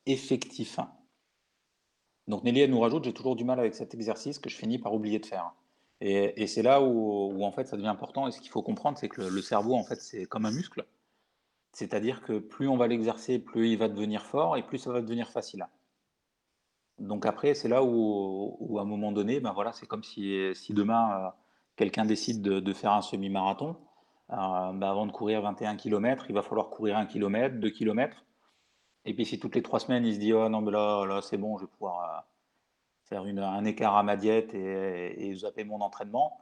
effectif. 0.06 0.80
Donc 2.28 2.44
Nelly 2.44 2.62
elle 2.62 2.72
nous 2.72 2.80
rajoute 2.80 3.04
j'ai 3.04 3.14
toujours 3.14 3.36
du 3.36 3.44
mal 3.44 3.60
avec 3.60 3.76
cet 3.76 3.94
exercice 3.94 4.40
que 4.40 4.50
je 4.50 4.56
finis 4.56 4.80
par 4.80 4.94
oublier 4.94 5.20
de 5.20 5.26
faire. 5.26 5.54
Et, 6.00 6.46
c'est 6.46 6.62
là 6.62 6.80
où, 6.82 7.44
en 7.44 7.52
fait 7.52 7.68
ça 7.68 7.76
devient 7.76 7.88
important. 7.88 8.28
Et 8.28 8.32
ce 8.32 8.40
qu'il 8.40 8.52
faut 8.52 8.62
comprendre 8.62 8.98
c'est 8.98 9.10
que 9.10 9.22
le, 9.22 9.42
cerveau 9.42 9.76
en 9.76 9.84
fait 9.84 10.00
c'est 10.02 10.26
comme 10.26 10.46
un 10.46 10.52
muscle. 10.52 10.86
C'est-à-dire 11.74 12.22
que 12.22 12.40
plus 12.40 12.68
on 12.68 12.78
va 12.78 12.88
l'exercer 12.88 13.40
plus 13.40 13.70
il 13.70 13.78
va 13.78 13.88
devenir 13.88 14.26
fort 14.26 14.58
et 14.58 14.64
plus 14.64 14.78
ça 14.78 14.92
va 14.92 15.02
devenir 15.02 15.30
facile 15.32 15.68
donc 17.00 17.26
après, 17.26 17.54
c'est 17.54 17.68
là 17.68 17.84
où, 17.84 18.78
à 18.80 18.82
un 18.82 18.86
moment 18.86 19.12
donné, 19.12 19.40
ben 19.40 19.54
voilà, 19.54 19.72
c'est 19.72 19.86
comme 19.86 20.04
si, 20.04 20.56
si 20.56 20.74
demain 20.74 21.28
euh, 21.28 21.30
quelqu'un 21.76 22.06
décide 22.06 22.42
de, 22.42 22.74
faire 22.74 22.94
un 22.94 23.02
semi-marathon. 23.02 23.76
Euh, 24.32 24.36
ben 24.74 24.84
avant 24.84 25.06
de 25.06 25.12
courir 25.12 25.42
21 25.42 25.78
km, 25.78 26.26
il 26.30 26.34
va 26.34 26.42
falloir 26.42 26.70
courir 26.70 26.98
1 26.98 27.06
km, 27.06 27.56
2 27.60 27.70
km. 27.70 28.26
Et 29.06 29.14
puis 29.14 29.26
si 29.26 29.40
toutes 29.40 29.56
les 29.56 29.62
trois 29.62 29.80
semaines, 29.80 30.06
il 30.06 30.16
se 30.16 30.20
dit 30.20 30.34
oh 30.34 30.50
non 30.50 30.62
mais 30.62 30.72
là, 30.72 31.06
là 31.06 31.22
c'est 31.22 31.38
bon, 31.38 31.58
je 31.58 31.64
vais 31.64 31.72
pouvoir 31.72 32.04
euh, 32.04 32.22
faire 33.06 33.26
une, 33.26 33.40
un 33.40 33.64
écart 33.64 33.96
à 33.96 34.04
ma 34.04 34.18
diète 34.18 34.54
et, 34.54 35.30
et 35.30 35.36
zapper 35.36 35.64
mon 35.64 35.80
entraînement, 35.82 36.42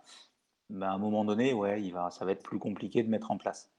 ben 0.70 0.88
à 0.88 0.94
un 0.94 0.98
moment 0.98 1.26
donné, 1.26 1.54
ouais, 1.54 1.82
il 1.84 1.92
va, 1.94 2.10
ça 2.12 2.26
va 2.26 2.32
être 2.32 2.44
plus 2.44 2.60
compliqué 2.60 3.04
de 3.04 3.10
mettre 3.10 3.30
en 3.32 3.38
place. 3.38 3.72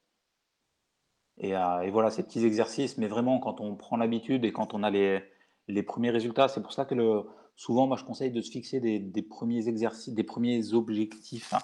Et, 1.38 1.50
et 1.50 1.90
voilà, 1.90 2.10
ces 2.10 2.22
petits 2.22 2.44
exercices, 2.46 2.96
mais 2.98 3.08
vraiment 3.08 3.40
quand 3.40 3.60
on 3.60 3.74
prend 3.76 3.96
l'habitude 3.96 4.44
et 4.44 4.52
quand 4.52 4.72
on 4.72 4.82
a 4.82 4.90
les, 4.90 5.22
les 5.68 5.82
premiers 5.82 6.10
résultats, 6.10 6.48
c'est 6.48 6.62
pour 6.62 6.72
ça 6.72 6.84
que 6.84 6.94
le, 6.94 7.24
souvent, 7.56 7.86
moi, 7.86 7.96
je 7.96 8.04
conseille 8.04 8.30
de 8.30 8.40
se 8.40 8.50
fixer 8.50 8.80
des, 8.80 9.22
premiers 9.22 9.68
exercices, 9.68 10.14
des 10.14 10.24
premiers 10.24 10.72
objectifs. 10.74 11.52
hein. 11.54 11.58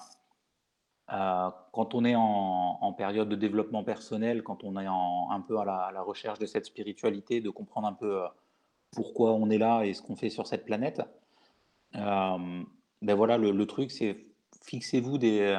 Euh, 1.12 1.50
quand 1.72 1.94
on 1.94 2.04
est 2.04 2.14
en, 2.16 2.92
période 2.96 3.28
de 3.28 3.36
développement 3.36 3.84
personnel, 3.84 4.42
quand 4.42 4.64
on 4.64 4.78
est 4.78 4.86
un 4.86 5.40
peu 5.46 5.58
à 5.58 5.64
la, 5.64 6.02
recherche 6.02 6.38
de 6.38 6.46
cette 6.46 6.66
spiritualité, 6.66 7.40
de 7.40 7.50
comprendre 7.50 7.86
un 7.86 7.92
peu 7.92 8.22
euh, 8.22 8.28
pourquoi 8.92 9.32
on 9.32 9.50
est 9.50 9.58
là 9.58 9.84
et 9.84 9.94
ce 9.94 10.02
qu'on 10.02 10.16
fait 10.16 10.30
sur 10.30 10.46
cette 10.46 10.64
planète, 10.64 11.02
euh, 11.96 12.62
ben 13.02 13.14
voilà, 13.14 13.36
le, 13.36 13.66
truc, 13.66 13.90
c'est 13.90 14.26
fixez-vous 14.62 15.18
des, 15.18 15.58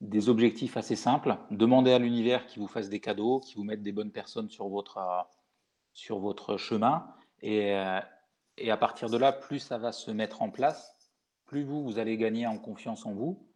des 0.00 0.28
objectifs 0.28 0.76
assez 0.76 0.96
simples, 0.96 1.36
demandez 1.50 1.92
à 1.92 1.98
l'univers 1.98 2.46
qu'il 2.46 2.60
vous 2.60 2.68
fasse 2.68 2.88
des 2.88 3.00
cadeaux, 3.00 3.40
qu'il 3.40 3.56
vous 3.56 3.64
mette 3.64 3.82
des 3.82 3.92
bonnes 3.92 4.10
personnes 4.10 4.50
sur 4.50 4.68
votre, 4.68 4.98
sur 5.92 6.18
votre 6.18 6.56
chemin, 6.56 7.14
et, 7.42 7.74
euh, 7.74 8.00
et 8.56 8.70
à 8.70 8.76
partir 8.76 9.08
de 9.10 9.16
là, 9.16 9.32
plus 9.32 9.58
ça 9.58 9.78
va 9.78 9.92
se 9.92 10.10
mettre 10.10 10.42
en 10.42 10.50
place, 10.50 10.96
plus 11.46 11.64
vous, 11.64 11.82
vous 11.82 11.98
allez 11.98 12.16
gagner 12.16 12.46
en 12.46 12.58
confiance 12.58 13.06
en 13.06 13.12
vous, 13.12 13.46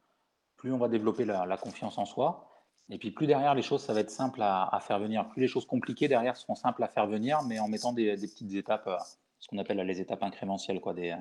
plus 0.56 0.72
on 0.72 0.78
va 0.78 0.88
développer 0.88 1.24
la, 1.24 1.56
confiance 1.56 1.98
en 1.98 2.04
soi, 2.04 2.50
et 2.90 2.98
puis 2.98 3.10
plus 3.10 3.26
derrière 3.26 3.54
les 3.54 3.62
choses, 3.62 3.82
ça 3.82 3.94
va 3.94 4.00
être 4.00 4.10
simple 4.10 4.42
à, 4.42 4.68
à 4.74 4.80
faire 4.80 4.98
venir, 4.98 5.28
plus 5.28 5.42
les 5.42 5.48
choses 5.48 5.66
compliquées 5.66 6.08
derrière 6.08 6.36
seront 6.36 6.54
simples 6.54 6.82
à 6.82 6.88
faire 6.88 7.06
venir, 7.06 7.42
mais 7.42 7.58
en 7.58 7.68
mettant 7.68 7.92
des, 7.92 8.16
petites 8.16 8.54
étapes, 8.54 8.86
euh, 8.86 8.96
ce 9.38 9.48
qu'on 9.48 9.58
appelle 9.58 9.78
les 9.78 10.00
étapes 10.00 10.22
incrémentielles, 10.22 10.80
quoi, 10.80 10.94
des, 10.94 11.14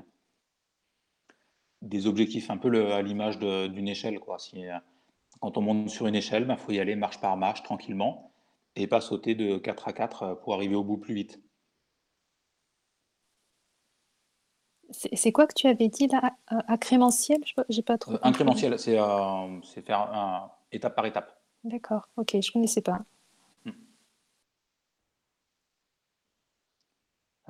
des 1.83 2.07
objectifs 2.07 2.49
un 2.49 2.57
peu 2.57 2.93
à 2.93 3.01
l'image 3.01 3.37
d'une 3.37 3.87
échelle. 3.87 4.19
Quoi. 4.19 4.39
Si, 4.39 4.65
euh, 4.65 4.77
quand 5.39 5.57
on 5.57 5.61
monte 5.61 5.89
sur 5.89 6.07
une 6.07 6.15
échelle, 6.15 6.47
il 6.49 6.57
faut 6.57 6.71
y 6.71 6.79
aller 6.79 6.95
marche 6.95 7.19
par 7.19 7.35
marche, 7.37 7.63
tranquillement, 7.63 8.32
et 8.75 8.87
pas 8.87 9.01
sauter 9.01 9.35
de 9.35 9.57
4 9.57 9.87
à 9.87 9.93
4 9.93 10.23
euh, 10.23 10.35
pour 10.35 10.53
arriver 10.53 10.75
au 10.75 10.83
bout 10.83 10.97
plus 10.97 11.13
vite. 11.13 11.41
C'est 14.91 15.31
quoi 15.31 15.47
que 15.47 15.53
tu 15.55 15.67
avais 15.67 15.87
dit 15.87 16.07
là? 16.07 16.35
Incrémentiel? 16.67 17.39
Je 17.45 17.75
n'ai 17.77 17.81
pas 17.83 17.97
trop 17.97 18.13
Euh, 18.13 18.19
incrémentiel, 18.21 18.77
c'est 18.77 18.99
euh, 18.99 19.61
c'est 19.63 19.81
faire 19.81 20.01
un- 20.01 20.51
étape 20.71 20.95
par 20.95 21.05
étape. 21.05 21.41
D'accord, 21.63 22.09
ok, 22.17 22.31
je 22.33 22.37
ne 22.37 22.51
connaissais 22.53 22.81
pas. 22.81 23.03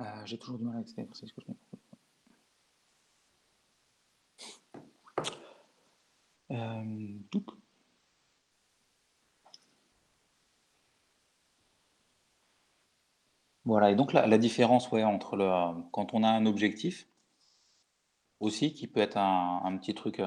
Euh, 0.00 0.04
J'ai 0.24 0.38
toujours 0.38 0.58
du 0.58 0.64
mal 0.64 0.76
avec 0.76 0.88
ces 0.88 1.00
exercices 1.00 1.32
que 1.32 1.40
je. 1.42 1.52
Euh, 6.50 7.18
Voilà, 13.64 13.90
et 13.90 13.94
donc 13.96 14.12
la, 14.12 14.38
différence 14.38 14.90
ouais, 14.90 15.04
entre 15.04 15.36
le, 15.36 15.48
quand 15.90 16.12
on 16.12 16.22
a 16.22 16.28
un 16.28 16.44
objectif 16.44 17.08
aussi, 18.40 18.74
qui 18.74 18.86
peut 18.86 19.00
être 19.00 19.16
un, 19.16 19.76
petit 19.78 19.94
truc, 19.94 20.20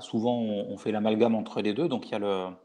souvent 0.00 0.36
on, 0.40 0.76
fait 0.78 0.90
l'amalgame 0.90 1.36
entre 1.36 1.62
les 1.62 1.72
deux, 1.72 1.88
donc 1.88 2.08
il 2.08 2.12
y 2.12 2.14
a 2.16 2.58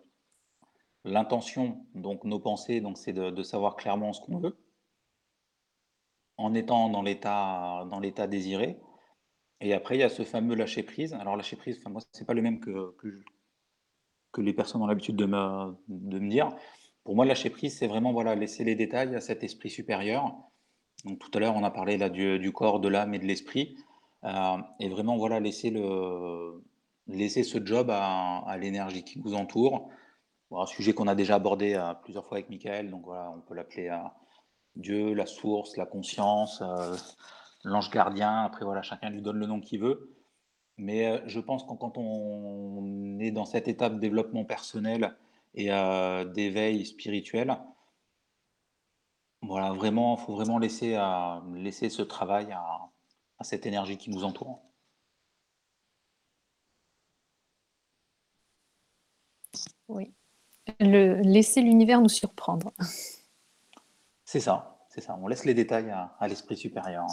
l'intention, 1.03 1.85
donc 1.93 2.23
nos 2.23 2.39
pensées, 2.39 2.81
donc 2.81 2.97
c'est 2.97 3.13
de, 3.13 3.43
savoir 3.43 3.75
clairement 3.75 4.11
ce 4.11 4.21
qu'on 4.21 4.39
veut, 4.39 4.57
en 6.37 6.55
étant 6.55 6.89
dans 6.89 7.03
l'état 7.03 8.27
désiré. 8.27 8.79
Et 9.61 9.73
après, 9.73 9.95
il 9.95 9.99
y 9.99 10.03
a 10.03 10.09
ce 10.09 10.23
fameux 10.23 10.55
lâcher 10.55 10.83
prise. 10.83 11.13
Alors 11.13 11.37
lâcher 11.37 11.55
prise, 11.55 11.77
enfin, 11.79 11.89
moi, 11.89 12.01
c'est 12.11 12.25
pas 12.25 12.33
le 12.33 12.41
même 12.41 12.59
que, 12.59 12.95
que, 12.97 13.23
que 14.31 14.41
les 14.41 14.53
personnes 14.53 14.81
ont 14.81 14.87
l'habitude 14.87 15.15
de 15.15 15.25
me, 15.25 15.75
de 15.87 16.19
me 16.19 16.29
dire. 16.29 16.49
Pour 17.05 17.15
moi, 17.15 17.23
lâcher 17.23 17.51
prise, 17.51 17.77
c'est 17.77 17.85
vraiment 17.85 18.11
voilà, 18.11 18.33
laisser 18.33 18.63
les 18.63 18.73
détails 18.73 19.15
à 19.15 19.21
cet 19.21 19.43
esprit 19.43 19.69
supérieur. 19.69 20.35
Donc 21.05 21.19
tout 21.19 21.29
à 21.35 21.39
l'heure, 21.39 21.55
on 21.55 21.63
a 21.63 21.69
parlé 21.69 21.97
là 21.97 22.09
du, 22.09 22.51
corps, 22.51 22.79
de 22.79 22.89
l'âme 22.89 23.13
et 23.13 23.19
de 23.19 23.25
l'esprit. 23.25 23.77
Euh, 24.23 24.57
et 24.79 24.89
vraiment, 24.89 25.15
voilà, 25.15 25.39
laisser, 25.39 25.69
le, 25.69 26.63
laisser 27.05 27.43
ce 27.43 27.63
job 27.63 27.91
à, 27.91 28.57
l'énergie 28.59 29.03
qui 29.03 29.19
nous 29.19 29.35
entoure. 29.35 29.87
Un 30.51 30.65
sujet 30.65 30.93
qu'on 30.93 31.07
a 31.07 31.13
déjà 31.13 31.35
abordé 31.35 31.75
euh, 31.75 31.93
plusieurs 31.93 32.25
fois 32.25 32.37
avec 32.37 32.49
Michael. 32.49 32.89
Donc 32.89 33.03
voilà, 33.05 33.29
on 33.29 33.41
peut 33.41 33.53
l'appeler 33.53 33.89
euh, 33.89 33.97
Dieu, 34.75 35.13
la 35.13 35.27
source, 35.27 35.77
la 35.77 35.85
conscience, 35.85 36.63
l'ange 37.63 37.91
gardien. 37.91 38.45
Après, 38.45 38.65
voilà, 38.65 38.81
chacun 38.81 39.11
lui 39.11 39.21
donne 39.21 39.37
le 39.37 39.45
nom 39.45 39.61
qu'il 39.61 39.79
veut. 39.79 40.15
Mais 40.77 41.21
je 41.27 41.39
pense 41.39 41.63
que 41.65 41.73
quand 41.75 41.99
on 41.99 43.19
est 43.19 43.31
dans 43.31 43.45
cette 43.45 43.67
étape 43.67 43.93
de 43.93 43.99
développement 43.99 44.43
personnel 44.43 45.15
et 45.55 45.71
euh, 45.71 46.25
d'éveil 46.25 46.85
spirituel, 46.85 47.57
voilà, 49.41 49.71
vraiment, 49.73 50.17
faut 50.17 50.35
vraiment 50.35 50.57
laisser, 50.57 50.95
euh, 50.95 51.39
laisser 51.55 51.89
ce 51.89 52.01
travail 52.01 52.51
à, 52.51 52.91
à 53.39 53.43
cette 53.43 53.65
énergie 53.65 53.97
qui 53.97 54.09
nous 54.09 54.23
entoure. 54.23 54.61
Oui. 59.87 60.13
Le, 60.79 61.21
laisser 61.21 61.61
l'univers 61.61 62.01
nous 62.01 62.09
surprendre. 62.09 62.71
C'est 64.25 64.39
ça, 64.39 64.79
c'est 64.89 65.01
ça. 65.01 65.17
On 65.21 65.27
laisse 65.27 65.45
les 65.45 65.53
détails 65.53 65.89
à, 65.91 66.15
à 66.19 66.27
l'esprit 66.27 66.57
supérieur. 66.57 67.05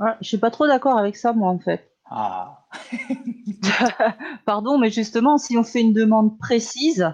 Ouais, 0.00 0.12
je 0.20 0.28
suis 0.28 0.38
pas 0.38 0.50
trop 0.50 0.66
d'accord 0.66 0.98
avec 0.98 1.16
ça, 1.16 1.32
moi, 1.32 1.50
en 1.50 1.58
fait. 1.58 1.92
Ah, 2.10 2.66
Pardon, 4.46 4.78
mais 4.78 4.90
justement, 4.90 5.38
si 5.38 5.58
on 5.58 5.64
fait 5.64 5.80
une 5.80 5.92
demande 5.92 6.38
précise, 6.38 7.12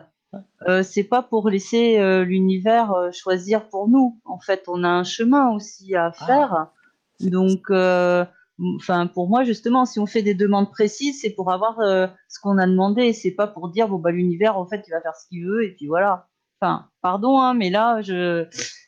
euh, 0.68 0.82
c'est 0.82 1.04
pas 1.04 1.22
pour 1.22 1.48
laisser 1.48 1.98
euh, 1.98 2.24
l'univers 2.24 2.92
euh, 2.92 3.10
choisir 3.12 3.68
pour 3.68 3.88
nous. 3.88 4.18
En 4.24 4.38
fait, 4.38 4.64
on 4.68 4.84
a 4.84 4.88
un 4.88 5.04
chemin 5.04 5.50
aussi 5.50 5.94
à 5.94 6.12
Ah. 6.18 6.26
faire. 6.26 6.66
Donc, 7.20 7.70
enfin, 8.80 9.06
pour 9.06 9.28
moi, 9.28 9.44
justement, 9.44 9.84
si 9.84 9.98
on 9.98 10.06
fait 10.06 10.22
des 10.22 10.34
demandes 10.34 10.70
précises, 10.70 11.20
c'est 11.22 11.30
pour 11.30 11.52
avoir 11.52 11.76
ce 11.78 12.40
qu'on 12.40 12.58
a 12.58 12.66
demandé. 12.66 13.12
C'est 13.12 13.30
pas 13.32 13.46
pour 13.46 13.68
dire 13.70 13.88
bon 13.88 13.98
bah 13.98 14.10
l'univers, 14.10 14.58
en 14.58 14.66
fait, 14.66 14.84
il 14.86 14.90
va 14.90 15.00
faire 15.00 15.14
ce 15.14 15.28
qu'il 15.28 15.46
veut 15.46 15.64
et 15.64 15.74
puis 15.74 15.86
voilà. 15.86 16.28
Enfin, 16.60 16.86
pardon, 17.02 17.40
hein, 17.40 17.54
mais 17.54 17.70
là, 17.70 18.00
je, 18.02 18.46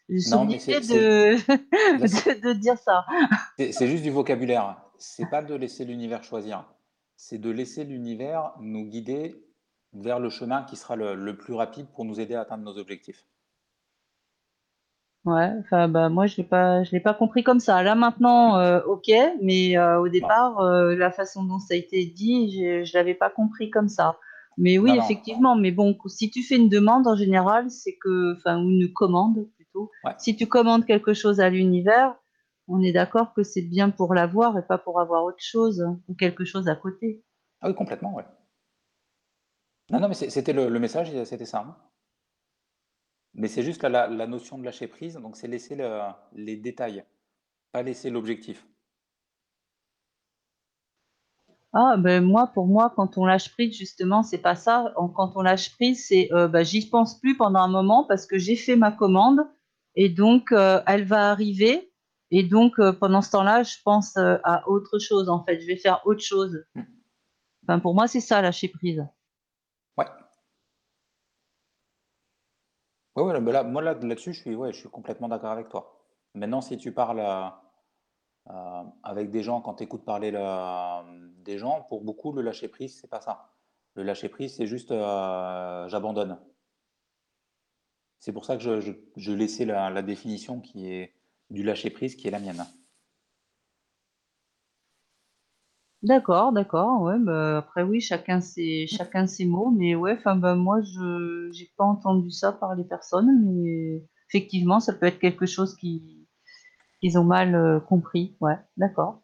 je 0.08 0.18
suis 0.18 0.34
obligée 0.34 0.80
de, 0.80 2.52
dire 2.52 2.78
ça. 2.78 3.04
C'est 3.58 3.88
juste 3.88 4.02
du 4.02 4.10
vocabulaire. 4.10 4.76
C'est 4.98 5.26
pas 5.30 5.42
de 5.42 5.54
laisser 5.54 5.84
l'univers 5.84 6.22
choisir. 6.24 6.64
C'est 7.16 7.38
de 7.38 7.50
laisser 7.50 7.84
l'univers 7.84 8.52
nous 8.60 8.84
guider 8.84 9.42
vers 9.92 10.20
le 10.20 10.28
chemin 10.30 10.62
qui 10.64 10.76
sera 10.76 10.96
le, 10.96 11.14
le 11.14 11.36
plus 11.36 11.54
rapide 11.54 11.86
pour 11.92 12.04
nous 12.04 12.20
aider 12.20 12.34
à 12.34 12.42
atteindre 12.42 12.64
nos 12.64 12.78
objectifs. 12.78 13.26
Ouais, 15.24 15.50
enfin 15.58 15.88
bah 15.88 16.08
moi 16.08 16.26
je 16.26 16.36
l'ai 16.36 16.44
pas 16.44 16.84
je 16.84 16.92
l'ai 16.92 17.00
pas 17.00 17.12
compris 17.12 17.42
comme 17.42 17.58
ça. 17.58 17.82
Là 17.82 17.96
maintenant 17.96 18.58
euh, 18.58 18.80
OK, 18.86 19.10
mais 19.42 19.76
euh, 19.76 20.00
au 20.00 20.08
départ 20.08 20.60
euh, 20.60 20.94
la 20.94 21.10
façon 21.10 21.42
dont 21.42 21.58
ça 21.58 21.74
a 21.74 21.76
été 21.76 22.06
dit, 22.06 22.52
je 22.52 22.84
je 22.84 22.96
l'avais 22.96 23.14
pas 23.14 23.28
compris 23.28 23.68
comme 23.70 23.88
ça. 23.88 24.18
Mais 24.56 24.78
oui, 24.78 24.90
Non, 24.90 24.96
non. 24.96 25.02
effectivement, 25.02 25.56
mais 25.56 25.72
bon, 25.72 25.96
si 26.06 26.30
tu 26.30 26.42
fais 26.42 26.56
une 26.56 26.68
demande 26.68 27.06
en 27.08 27.16
général, 27.16 27.70
c'est 27.70 27.96
que 27.96 28.34
enfin 28.36 28.62
ou 28.62 28.70
une 28.70 28.92
commande 28.92 29.48
plutôt. 29.56 29.90
Ouais. 30.04 30.12
Si 30.18 30.36
tu 30.36 30.46
commandes 30.46 30.86
quelque 30.86 31.12
chose 31.12 31.40
à 31.40 31.50
l'univers, 31.50 32.14
on 32.68 32.82
est 32.82 32.92
d'accord 32.92 33.34
que 33.34 33.42
c'est 33.42 33.62
bien 33.62 33.90
pour 33.90 34.14
l'avoir 34.14 34.58
et 34.58 34.62
pas 34.66 34.78
pour 34.78 35.00
avoir 35.00 35.24
autre 35.24 35.42
chose 35.42 35.84
ou 36.08 36.14
quelque 36.14 36.44
chose 36.44 36.68
à 36.68 36.76
côté. 36.76 37.24
Ah 37.60 37.68
oui, 37.68 37.74
complètement, 37.74 38.14
ouais. 38.14 38.24
Non, 39.90 39.98
non, 40.00 40.08
mais 40.08 40.14
c'était 40.14 40.52
le, 40.52 40.68
le 40.68 40.78
message, 40.78 41.10
c'était 41.24 41.44
ça. 41.44 41.58
hein. 41.66 41.76
Mais 43.34 43.46
c'est 43.46 43.62
juste 43.62 43.84
la, 43.84 43.88
la- 43.88 44.08
la 44.08 44.26
notion 44.26 44.58
de 44.58 44.64
lâcher 44.64 44.88
prise, 44.88 45.14
donc 45.14 45.36
c'est 45.36 45.46
laisser 45.46 45.76
le- 45.76 46.10
les 46.32 46.56
détails, 46.56 47.04
pas 47.72 47.82
laisser 47.82 48.10
l'objectif. 48.10 48.66
Ah, 51.72 51.96
ben 51.98 52.24
moi, 52.24 52.48
pour 52.48 52.66
moi, 52.66 52.92
quand 52.96 53.18
on 53.18 53.24
lâche 53.26 53.52
prise, 53.52 53.76
justement, 53.76 54.22
c'est 54.22 54.38
pas 54.38 54.54
ça. 54.56 54.92
Quand 55.14 55.32
on 55.36 55.42
lâche 55.42 55.74
prise, 55.76 56.06
c'est 56.06 56.28
euh, 56.32 56.48
bah, 56.48 56.62
j'y 56.64 56.88
pense 56.88 57.20
plus 57.20 57.36
pendant 57.36 57.60
un 57.60 57.68
moment 57.68 58.04
parce 58.04 58.26
que 58.26 58.38
j'ai 58.38 58.56
fait 58.56 58.76
ma 58.76 58.90
commande 58.92 59.40
et 59.94 60.08
donc 60.08 60.52
euh, 60.52 60.80
elle 60.86 61.04
va 61.04 61.30
arriver. 61.30 61.85
Et 62.30 62.42
donc 62.42 62.78
euh, 62.78 62.92
pendant 62.92 63.22
ce 63.22 63.30
temps-là, 63.32 63.62
je 63.62 63.76
pense 63.84 64.16
euh, 64.16 64.36
à 64.44 64.68
autre 64.68 64.98
chose. 64.98 65.28
En 65.28 65.44
fait, 65.44 65.60
je 65.60 65.66
vais 65.66 65.76
faire 65.76 66.02
autre 66.06 66.22
chose. 66.22 66.64
Hmm. 66.74 66.82
Enfin, 67.64 67.80
pour 67.80 67.94
moi, 67.94 68.08
c'est 68.08 68.20
ça, 68.20 68.42
lâcher 68.42 68.68
prise. 68.68 69.06
Ouais. 69.96 70.06
Ouais, 73.16 73.22
ouais, 73.24 73.40
bah 73.40 73.52
là, 73.52 73.62
moi 73.64 73.82
là, 73.82 73.94
là-dessus, 73.94 74.32
je 74.34 74.40
suis, 74.42 74.54
ouais, 74.54 74.72
je 74.72 74.78
suis 74.78 74.88
complètement 74.90 75.28
d'accord 75.28 75.50
avec 75.50 75.68
toi. 75.68 76.04
Maintenant, 76.34 76.60
si 76.60 76.76
tu 76.76 76.92
parles 76.92 77.20
euh, 78.50 78.82
avec 79.02 79.30
des 79.30 79.42
gens, 79.42 79.60
quand 79.60 79.74
tu 79.74 79.84
écoutes 79.84 80.04
parler 80.04 80.30
le- 80.30 81.42
des 81.42 81.58
gens, 81.58 81.82
pour 81.88 82.02
beaucoup, 82.02 82.32
le 82.32 82.42
lâcher 82.42 82.68
prise, 82.68 82.98
c'est 83.00 83.08
pas 83.10 83.20
ça. 83.20 83.50
Le 83.94 84.02
lâcher 84.02 84.28
prise, 84.28 84.56
c'est 84.56 84.66
juste 84.66 84.90
euh, 84.92 85.88
j'abandonne. 85.88 86.38
C'est 88.18 88.32
pour 88.34 88.44
ça 88.44 88.56
que 88.58 88.62
je, 88.62 88.80
je, 88.82 88.92
je 89.16 89.32
laissais 89.32 89.64
la, 89.64 89.88
la 89.88 90.02
définition 90.02 90.60
qui 90.60 90.90
est 90.92 91.15
du 91.50 91.62
lâcher 91.64 91.90
prise, 91.90 92.16
qui 92.16 92.28
est 92.28 92.30
la 92.30 92.40
mienne. 92.40 92.64
D'accord, 96.02 96.52
d'accord, 96.52 97.02
ouais, 97.02 97.18
bah, 97.18 97.58
après 97.58 97.82
oui, 97.82 98.00
chacun 98.00 98.40
ses 98.40 98.86
chacun 98.86 99.26
ses 99.26 99.44
mots, 99.44 99.70
mais 99.70 99.94
ouais, 99.94 100.14
enfin, 100.18 100.34
bah, 100.36 100.54
moi 100.54 100.80
je 100.82 101.50
j'ai 101.52 101.70
pas 101.76 101.84
entendu 101.84 102.30
ça 102.30 102.52
par 102.52 102.74
les 102.74 102.84
personnes, 102.84 103.42
mais 103.44 104.02
effectivement, 104.28 104.80
ça 104.80 104.92
peut 104.94 105.06
être 105.06 105.18
quelque 105.18 105.44
chose 105.46 105.76
qui 105.76 106.26
qu'ils 107.00 107.18
ont 107.18 107.24
mal, 107.24 107.54
heu, 107.56 107.80
compris, 107.80 108.36
ouais, 108.40 108.56
d'accord. 108.76 109.22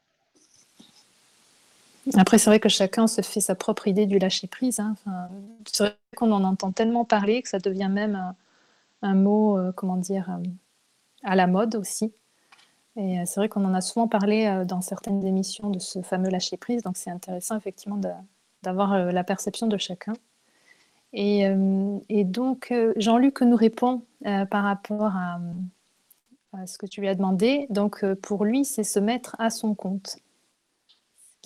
Après, 2.17 2.39
c'est 2.39 2.51
vrai 2.51 2.59
que 2.61 2.69
chacun 2.69 3.07
se 3.07 3.23
fait 3.23 3.41
sa 3.41 3.55
propre 3.55 3.87
idée 3.87 4.07
du 4.07 4.19
lâcher 4.19 4.49
prise, 4.49 4.81
hein, 4.81 4.95
enfin, 4.99 5.29
c'est 5.73 5.85
vrai 5.85 5.97
qu'on 6.17 6.33
en 6.33 6.43
entend 6.45 6.73
tellement 6.73 7.05
parler 7.05 7.43
que 7.43 7.49
ça 7.49 7.59
devient 7.59 7.89
même 7.91 8.15
un 8.17 8.35
un 9.03 9.15
mot, 9.15 9.59
heu, 9.59 9.73
comment 9.77 9.97
dire? 9.99 10.29
Hem, 10.31 10.43
à 11.25 11.37
la 11.37 11.47
mode 11.47 11.75
aussi 11.77 12.13
et 12.97 13.21
heu, 13.21 13.23
c'est 13.27 13.41
vrai 13.41 13.49
qu'on 13.49 13.65
en 13.65 13.75
a 13.75 13.81
souvent 13.81 14.09
parlé, 14.09 14.47
heu, 14.47 14.65
dans 14.65 14.81
certaines 14.83 15.25
émissions 15.27 15.71
de 15.71 15.79
ce 15.79 16.03
fameux 16.03 16.31
lâcher 16.31 16.57
prise, 16.57 16.83
donc 16.83 16.97
c'est 16.97 17.11
intéressant 17.11 17.57
effectivement 17.57 18.01
d'avoir, 18.63 18.95
heu, 18.95 19.11
la 19.13 19.25
perception 19.25 19.67
de 19.67 19.79
chacun 19.79 20.15
et 21.15 22.25
donc 22.25 22.73
Jean-Luc 22.97 23.43
nous 23.43 23.57
répond, 23.57 24.03
par 24.23 24.65
rapport 24.65 25.15
à, 25.15 25.41
à 26.55 26.67
ce 26.67 26.79
que 26.79 26.87
tu 26.87 27.01
lui 27.03 27.09
as 27.09 27.15
demandé. 27.15 27.67
Donc 27.71 28.05
pour 28.23 28.45
lui, 28.45 28.65
c'est 28.65 28.85
se 28.85 28.99
mettre 28.99 29.37
à 29.39 29.51
son 29.51 29.75
compte. 29.75 30.17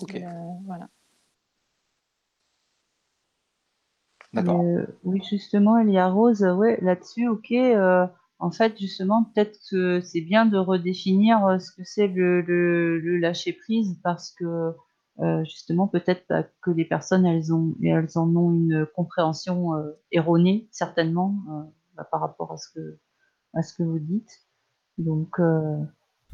OK. 0.01 0.15
Et 0.15 0.23
heu, 0.23 0.29
voilà. 0.65 0.87
D'accord. 4.33 4.63
oui, 5.03 5.21
justement, 5.29 5.77
il 5.79 5.89
y 5.89 5.97
a 5.97 6.07
Rose, 6.07 6.43
ouais, 6.43 6.77
là-dessus, 6.81 7.27
OK, 7.27 7.51
en 8.39 8.51
fait, 8.51 8.77
justement, 8.79 9.23
peut-être 9.25 9.59
que 9.69 10.01
c'est 10.01 10.21
bien 10.21 10.45
de 10.45 10.57
redéfinir, 10.57 11.45
heu, 11.47 11.59
ce 11.59 11.71
que 11.71 11.83
c'est 11.83 12.07
le 12.07 12.41
le 12.41 13.17
lâcher 13.17 13.53
prise 13.53 13.99
parce 14.03 14.31
que, 14.31 14.73
heu, 15.21 15.43
justement, 15.45 15.87
peut-être, 15.87 16.25
que 16.61 16.71
les 16.71 16.85
personnes, 16.85 17.25
elles 17.25 17.53
ont 17.53 17.75
elles 17.83 18.09
en 18.17 18.35
ont 18.35 18.51
une 18.53 18.85
compréhension, 18.95 19.75
heu, 19.75 19.97
erronée, 20.11 20.67
certainement, 20.71 21.35
par 22.11 22.21
rapport 22.21 22.51
à 22.53 22.57
ce 22.57 22.69
que 22.73 22.99
à 23.55 23.63
ce 23.63 23.73
que 23.73 23.83
vous 23.83 23.99
dites. 23.99 24.31
Donc 24.99 25.39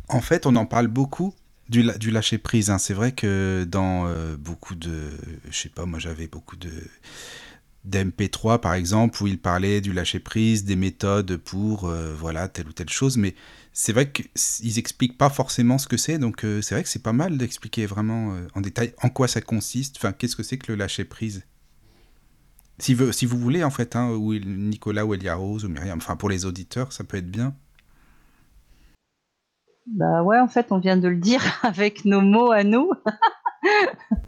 En 0.09 0.21
fait, 0.21 0.45
on 0.45 0.55
en 0.55 0.65
parle 0.65 0.87
beaucoup 0.87 1.33
du, 1.69 1.83
du 1.97 2.11
lâcher 2.11 2.37
prise. 2.37 2.69
hein. 2.69 2.77
C'est 2.77 2.93
vrai 2.93 3.11
que 3.13 3.65
dans 3.67 4.05
euh, 4.07 4.35
beaucoup 4.37 4.75
de, 4.75 5.11
je 5.49 5.57
sais 5.57 5.69
pas, 5.69 5.85
moi 5.85 5.99
j'avais 5.99 6.27
beaucoup 6.27 6.55
de 6.55 6.71
d'MP3 7.85 8.59
par 8.61 8.73
exemple 8.75 9.21
où 9.23 9.27
il 9.27 9.39
parlait 9.39 9.81
du 9.81 9.93
lâcher 9.93 10.19
prise, 10.19 10.63
des 10.65 10.75
méthodes 10.75 11.37
pour 11.37 11.85
euh, 11.89 12.13
voilà 12.17 12.47
telle 12.47 12.67
ou 12.67 12.73
telle 12.73 12.89
chose. 12.89 13.17
Mais 13.17 13.35
c'est 13.73 13.93
vrai 13.93 14.11
qu'ils 14.11 14.77
expliquent 14.79 15.17
pas 15.17 15.29
forcément 15.29 15.77
ce 15.77 15.87
que 15.87 15.97
c'est. 15.97 16.17
Donc 16.17 16.45
euh, 16.45 16.61
c'est 16.61 16.75
vrai 16.75 16.83
que 16.83 16.89
c'est 16.89 17.03
pas 17.03 17.13
mal 17.13 17.37
d'expliquer 17.37 17.85
vraiment 17.85 18.33
euh, 18.33 18.47
en 18.55 18.61
détail 18.61 18.93
en 19.01 19.09
quoi 19.09 19.27
ça 19.27 19.41
consiste. 19.41 19.97
Enfin, 19.97 20.13
qu'est-ce 20.13 20.35
que 20.35 20.43
c'est 20.43 20.57
que 20.57 20.71
le 20.71 20.77
lâcher 20.77 21.05
prise. 21.05 21.43
Si, 22.79 22.93
vous- 22.93 23.11
si 23.11 23.25
vous 23.25 23.37
voulez 23.39 23.63
en 23.63 23.69
fait, 23.71 23.95
hein, 23.95 24.09
ou 24.11 24.33
Nicolas 24.35 25.05
ou 25.05 25.13
Elia 25.13 25.35
Rose 25.35 25.65
ou 25.65 25.69
Myriam. 25.69 25.97
Enfin 25.97 26.15
pour 26.15 26.29
les 26.29 26.45
auditeurs, 26.45 26.91
ça 26.93 27.03
peut 27.03 27.17
être 27.17 27.29
bien. 27.31 27.55
bah, 29.85 30.23
ouais, 30.23 30.39
en 30.39 30.47
fait, 30.47 30.67
on 30.71 30.79
vient 30.79 30.97
de 30.97 31.07
le 31.07 31.17
dire 31.17 31.41
avec 31.63 32.05
nos 32.05 32.21
mots 32.21 32.51
à 32.51 32.63
nous. 32.63 32.89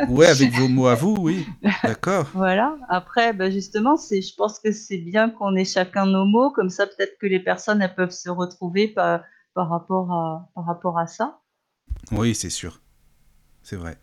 Ouais, 0.09 0.27
avec 0.27 0.51
vos 0.51 0.67
mots 0.67 0.87
à 0.87 0.95
vous, 0.95 1.15
oui. 1.19 1.45
D'accord. 1.83 2.29
Voilà. 2.33 2.77
Après, 2.89 3.33
bah, 3.33 3.49
justement, 3.49 3.97
c'est 3.97 4.21
je 4.21 4.35
pense 4.35 4.59
que 4.59 4.71
c'est 4.71 4.97
bien 4.97 5.29
qu'on 5.29 5.55
ait 5.55 5.65
chacun 5.65 6.05
nos 6.05 6.25
mots, 6.25 6.51
comme 6.51 6.69
ça 6.69 6.85
peut-être 6.87 7.17
que 7.19 7.27
les 7.27 7.39
personnes, 7.39 7.81
elles 7.81 7.95
peuvent 7.95 8.11
se 8.11 8.29
retrouver 8.29 8.87
par 8.87 9.21
par 9.53 9.69
rapport 9.69 10.11
à 10.11 10.49
par 10.53 10.65
rapport 10.65 10.99
à 10.99 11.07
ça. 11.07 11.39
Oui, 12.11 12.35
c'est 12.35 12.49
sûr. 12.49 12.81
C'est 13.63 13.77
vrai. 13.77 13.97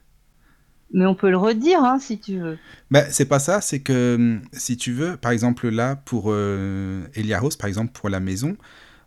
Mais 0.92 1.06
on 1.06 1.14
peut 1.14 1.30
le 1.30 1.38
redire, 1.38 1.82
hein, 1.82 1.98
si 1.98 2.18
tu 2.20 2.38
veux. 2.38 2.58
Ben, 2.90 3.06
c'est 3.10 3.24
pas 3.24 3.38
ça, 3.38 3.60
c'est 3.60 3.80
que 3.80 4.16
hum, 4.16 4.42
si 4.52 4.76
tu 4.76 4.92
veux, 4.92 5.16
par 5.16 5.32
exemple 5.32 5.68
là, 5.68 5.96
pour 5.96 6.26
euh, 6.28 7.04
Eliaros, 7.14 7.56
par 7.58 7.68
exemple 7.68 7.92
pour 7.92 8.08
la 8.10 8.20
maison, 8.20 8.56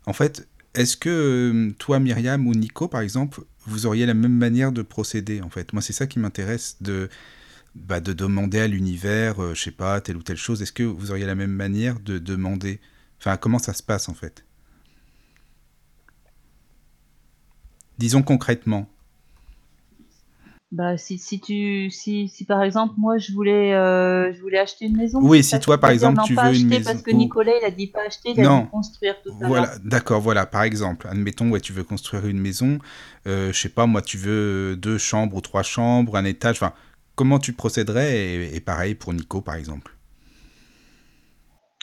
en 0.06 0.12
fait, 0.12 0.48
est-ce 0.74 0.96
que 0.96 1.50
hum, 1.50 1.74
toi, 1.74 2.00
Myriam 2.00 2.46
ou 2.46 2.54
Nico, 2.54 2.88
par 2.88 3.00
exemple, 3.00 3.42
vous 3.66 3.86
auriez 3.86 4.06
la 4.06 4.14
même 4.14 4.32
manière 4.36 4.72
de 4.72 4.82
procéder, 4.82 5.42
en 5.42 5.50
fait 5.50 5.72
Moi, 5.72 5.82
c'est 5.82 5.92
ça 5.92 6.06
qui 6.06 6.18
m'intéresse, 6.18 6.76
de, 6.80 7.08
bah, 7.74 8.00
de 8.00 8.12
demander 8.12 8.60
à 8.60 8.68
l'univers, 8.68 9.42
euh, 9.42 9.54
je 9.54 9.62
sais 9.62 9.70
pas, 9.70 10.00
telle 10.00 10.16
ou 10.16 10.22
telle 10.22 10.36
chose. 10.36 10.62
Est-ce 10.62 10.72
que 10.72 10.82
vous 10.82 11.10
auriez 11.10 11.26
la 11.26 11.34
même 11.34 11.52
manière 11.52 12.00
de 12.00 12.18
demander? 12.18 12.80
Enfin, 13.18 13.36
comment 13.36 13.58
ça 13.58 13.72
se 13.72 13.82
passe, 13.82 14.08
en 14.08 14.14
fait? 14.14 14.44
Disons 17.98 18.22
concrètement. 18.22 18.88
Bah, 20.76 20.96
si 20.98 21.18
si 21.18 21.40
tu 21.40 21.90
si 21.90 22.28
si 22.28 22.44
par 22.44 22.62
exemple, 22.62 22.94
moi, 22.98 23.16
je 23.18 23.32
voulais, 23.32 23.72
heu, 23.74 24.32
je 24.34 24.40
voulais 24.42 24.58
acheter 24.58 24.84
une 24.86 24.96
maison, 24.96 25.20
Oui, 25.22 25.42
si 25.42 25.50
ça 25.50 25.58
toi, 25.58 25.78
par 25.78 25.90
exemple, 25.90 26.16
Non, 26.16 26.26
tu 26.26 26.34
pas 26.34 26.42
veux 26.42 26.48
une 26.48 26.52
acheter 26.60 26.68
maison... 26.68 26.90
parce 26.90 27.02
que 27.02 27.10
ou- 27.10 27.16
Nicolas, 27.18 27.52
il 27.60 27.64
a 27.64 27.70
dit 27.70 27.86
pas 27.88 28.02
acheter, 28.06 28.30
il 28.30 28.40
a 28.40 28.46
dit 28.46 28.52
Non, 28.52 28.68
construire 28.70 29.16
tout 29.22 29.30
à 29.40 29.46
Voilà, 29.46 29.78
d'accord, 29.84 30.20
voilà. 30.20 30.46
Par 30.46 30.62
exemple, 30.64 31.08
admettons, 31.08 31.50
ouais, 31.50 31.60
tu 31.60 31.72
veux 31.72 31.84
construire 31.84 32.26
une 32.26 32.38
maison, 32.40 32.78
euh, 33.26 33.52
je 33.52 33.58
sais 33.58 33.68
pas, 33.70 33.86
moi, 33.86 34.02
tu 34.02 34.18
veux 34.18 34.72
euh, 34.72 34.76
deux 34.76 34.98
chambres 34.98 35.36
ou 35.36 35.40
trois 35.40 35.62
chambres, 35.62 36.16
un 36.16 36.24
étage, 36.24 36.56
enfin, 36.56 36.74
comment 37.16 37.38
tu 37.38 37.52
procéderais 37.54 38.16
et, 38.16 38.56
et 38.56 38.60
pareil 38.60 38.94
pour 38.94 39.12
Nico, 39.14 39.40
par 39.40 39.56
exemple? 39.56 39.92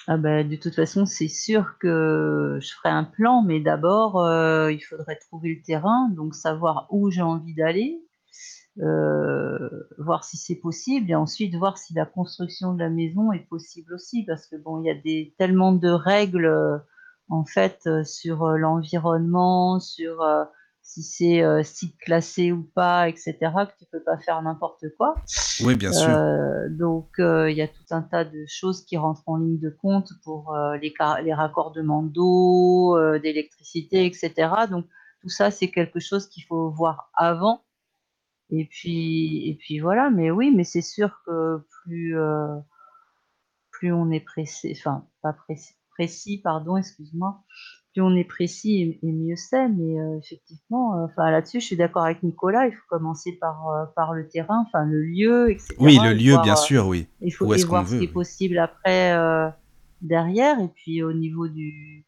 Ah 0.07 0.17
bah, 0.17 0.43
de 0.43 0.55
toute 0.57 0.75
façon, 0.75 1.05
c'est 1.05 1.29
sûr 1.29 1.77
que 1.79 2.59
je 2.61 2.73
ferai 2.73 2.89
un 2.89 3.05
plan, 3.05 3.41
mais 3.41 3.59
d'abord, 3.61 4.19
heu, 4.25 4.71
il 4.73 4.79
faudrait 4.81 5.17
trouver 5.17 5.55
le 5.55 5.61
terrain, 5.61 6.09
donc 6.09 6.35
savoir 6.35 6.87
où 6.89 7.09
j'ai 7.09 7.21
envie 7.21 7.53
d'aller, 7.53 8.01
heu, 8.81 9.89
voir 9.97 10.23
si 10.23 10.37
c'est 10.37 10.55
possible 10.55 11.11
et 11.11 11.15
ensuite 11.15 11.55
voir 11.55 11.77
si 11.77 11.93
la 11.93 12.05
construction 12.05 12.73
de 12.73 12.79
la 12.79 12.89
maison 12.89 13.31
est 13.31 13.47
possible 13.47 13.93
aussi. 13.93 14.23
Parce 14.25 14.47
que 14.47 14.55
bon, 14.55 14.81
il 14.81 14.85
y 14.87 14.89
a 14.89 14.95
des 14.95 15.35
tellement 15.37 15.73
de 15.73 15.89
règles, 15.89 16.45
heu, 16.45 16.79
en 17.29 17.45
fait, 17.45 17.81
heu, 17.87 18.03
sur, 18.03 18.47
l'environnement, 18.47 19.79
sur, 19.79 20.25
si 20.81 21.01
c'est, 21.03 21.63
site 21.63 21.97
classé 21.99 22.51
ou 22.51 22.63
pas 22.63 23.09
et 23.09 23.15
cetera, 23.15 23.65
que 23.67 23.73
tu 23.79 23.85
peux 23.91 24.03
pas 24.03 24.17
faire 24.17 24.41
n'importe 24.41 24.85
quoi. 24.97 25.15
Oui, 25.63 25.75
bien 25.75 25.93
sûr. 25.93 26.17
Donc 26.71 27.09
il 27.19 27.55
y 27.55 27.61
a 27.61 27.67
tout 27.67 27.85
un 27.91 28.01
tas 28.01 28.25
de 28.25 28.43
choses 28.47 28.83
qui 28.83 28.97
rentrent 28.97 29.23
en 29.27 29.37
ligne 29.37 29.59
de 29.59 29.69
compte 29.69 30.09
pour, 30.23 30.57
les 30.81 30.93
les 31.23 31.33
raccordements 31.33 32.03
d'eau, 32.03 32.97
d'électricité 33.19 34.05
et 34.05 34.13
cetera. 34.13 34.67
Donc 34.67 34.85
tout 35.21 35.29
ça, 35.29 35.51
c'est 35.51 35.69
quelque 35.69 35.99
chose 36.01 36.27
qu'il 36.27 36.43
faut 36.43 36.69
voir 36.69 37.09
avant 37.15 37.61
et 38.53 38.65
puis 38.65 39.49
et 39.49 39.55
puis 39.55 39.79
voilà. 39.79 40.09
Mais 40.11 40.31
oui, 40.31 40.51
mais 40.55 40.63
c'est 40.63 40.81
sûr 40.81 41.21
que 41.25 41.59
plus, 41.83 42.15
heu, 42.17 42.47
plus 43.71 43.91
on 43.93 44.11
est 44.11 44.19
pressé 44.21 44.73
enfin 44.77 45.05
pas 45.21 45.33
précis 45.33 45.75
précis 45.91 46.39
pardon, 46.43 46.77
excuse-moi, 46.77 47.43
plus 47.93 48.01
on 48.01 48.15
est 48.15 48.23
précis 48.23 48.99
et 49.03 49.07
et 49.07 49.11
mieux 49.11 49.35
c'est. 49.35 49.67
Mais 49.69 49.99
heu, 49.99 50.17
effectivement, 50.19 50.97
heu, 50.99 51.03
enfin 51.05 51.29
là-dessus, 51.31 51.59
je 51.61 51.65
suis 51.67 51.75
d'accord 51.77 52.05
avec 52.05 52.23
Nicolas, 52.23 52.67
il 52.67 52.73
faut 52.73 52.85
commencer 52.89 53.33
par, 53.39 53.67
heu, 53.69 53.87
par 53.95 54.13
le 54.13 54.27
terrain, 54.27 54.63
enfin 54.67 54.85
le 54.85 55.01
lieu 55.03 55.51
et 55.51 55.57
Oui, 55.79 55.97
cetera 55.97 56.07
le 56.07 56.13
et 56.13 56.13
lieu, 56.13 56.37
bien 56.37 56.55
heu 56.55 56.55
sûr, 56.55 56.87
oui. 56.87 57.07
il 57.21 57.31
faut 57.31 57.45
Où 57.45 57.53
et 57.53 57.55
est-ce 57.55 57.65
qu'on 57.65 57.77
voir 57.77 57.87
ce 57.87 57.95
qui 57.97 58.03
est 58.05 58.07
oui. 58.07 58.13
possible 58.13 58.57
après, 58.59 59.13
heu, 59.15 59.49
derrière 60.01 60.59
et 60.59 60.69
puis 60.69 61.03
au 61.03 61.13
niveau 61.13 61.47
du 61.47 62.05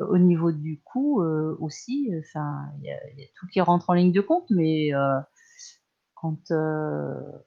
au 0.00 0.18
niveau 0.18 0.52
du 0.52 0.80
coût, 0.84 1.22
heu, 1.22 1.56
aussi, 1.60 2.10
enfin, 2.20 2.66
il 2.80 2.86
y 2.86 2.90
a 2.90 2.96
il 3.12 3.20
y 3.20 3.24
a 3.24 3.28
tout 3.36 3.46
qui 3.48 3.60
rentre 3.60 3.90
en 3.90 3.94
ligne 3.94 4.12
de 4.12 4.20
compte, 4.20 4.50
mais 4.50 4.92
heu, 4.94 4.98
quand, 6.24 6.50
heu, 6.52 7.44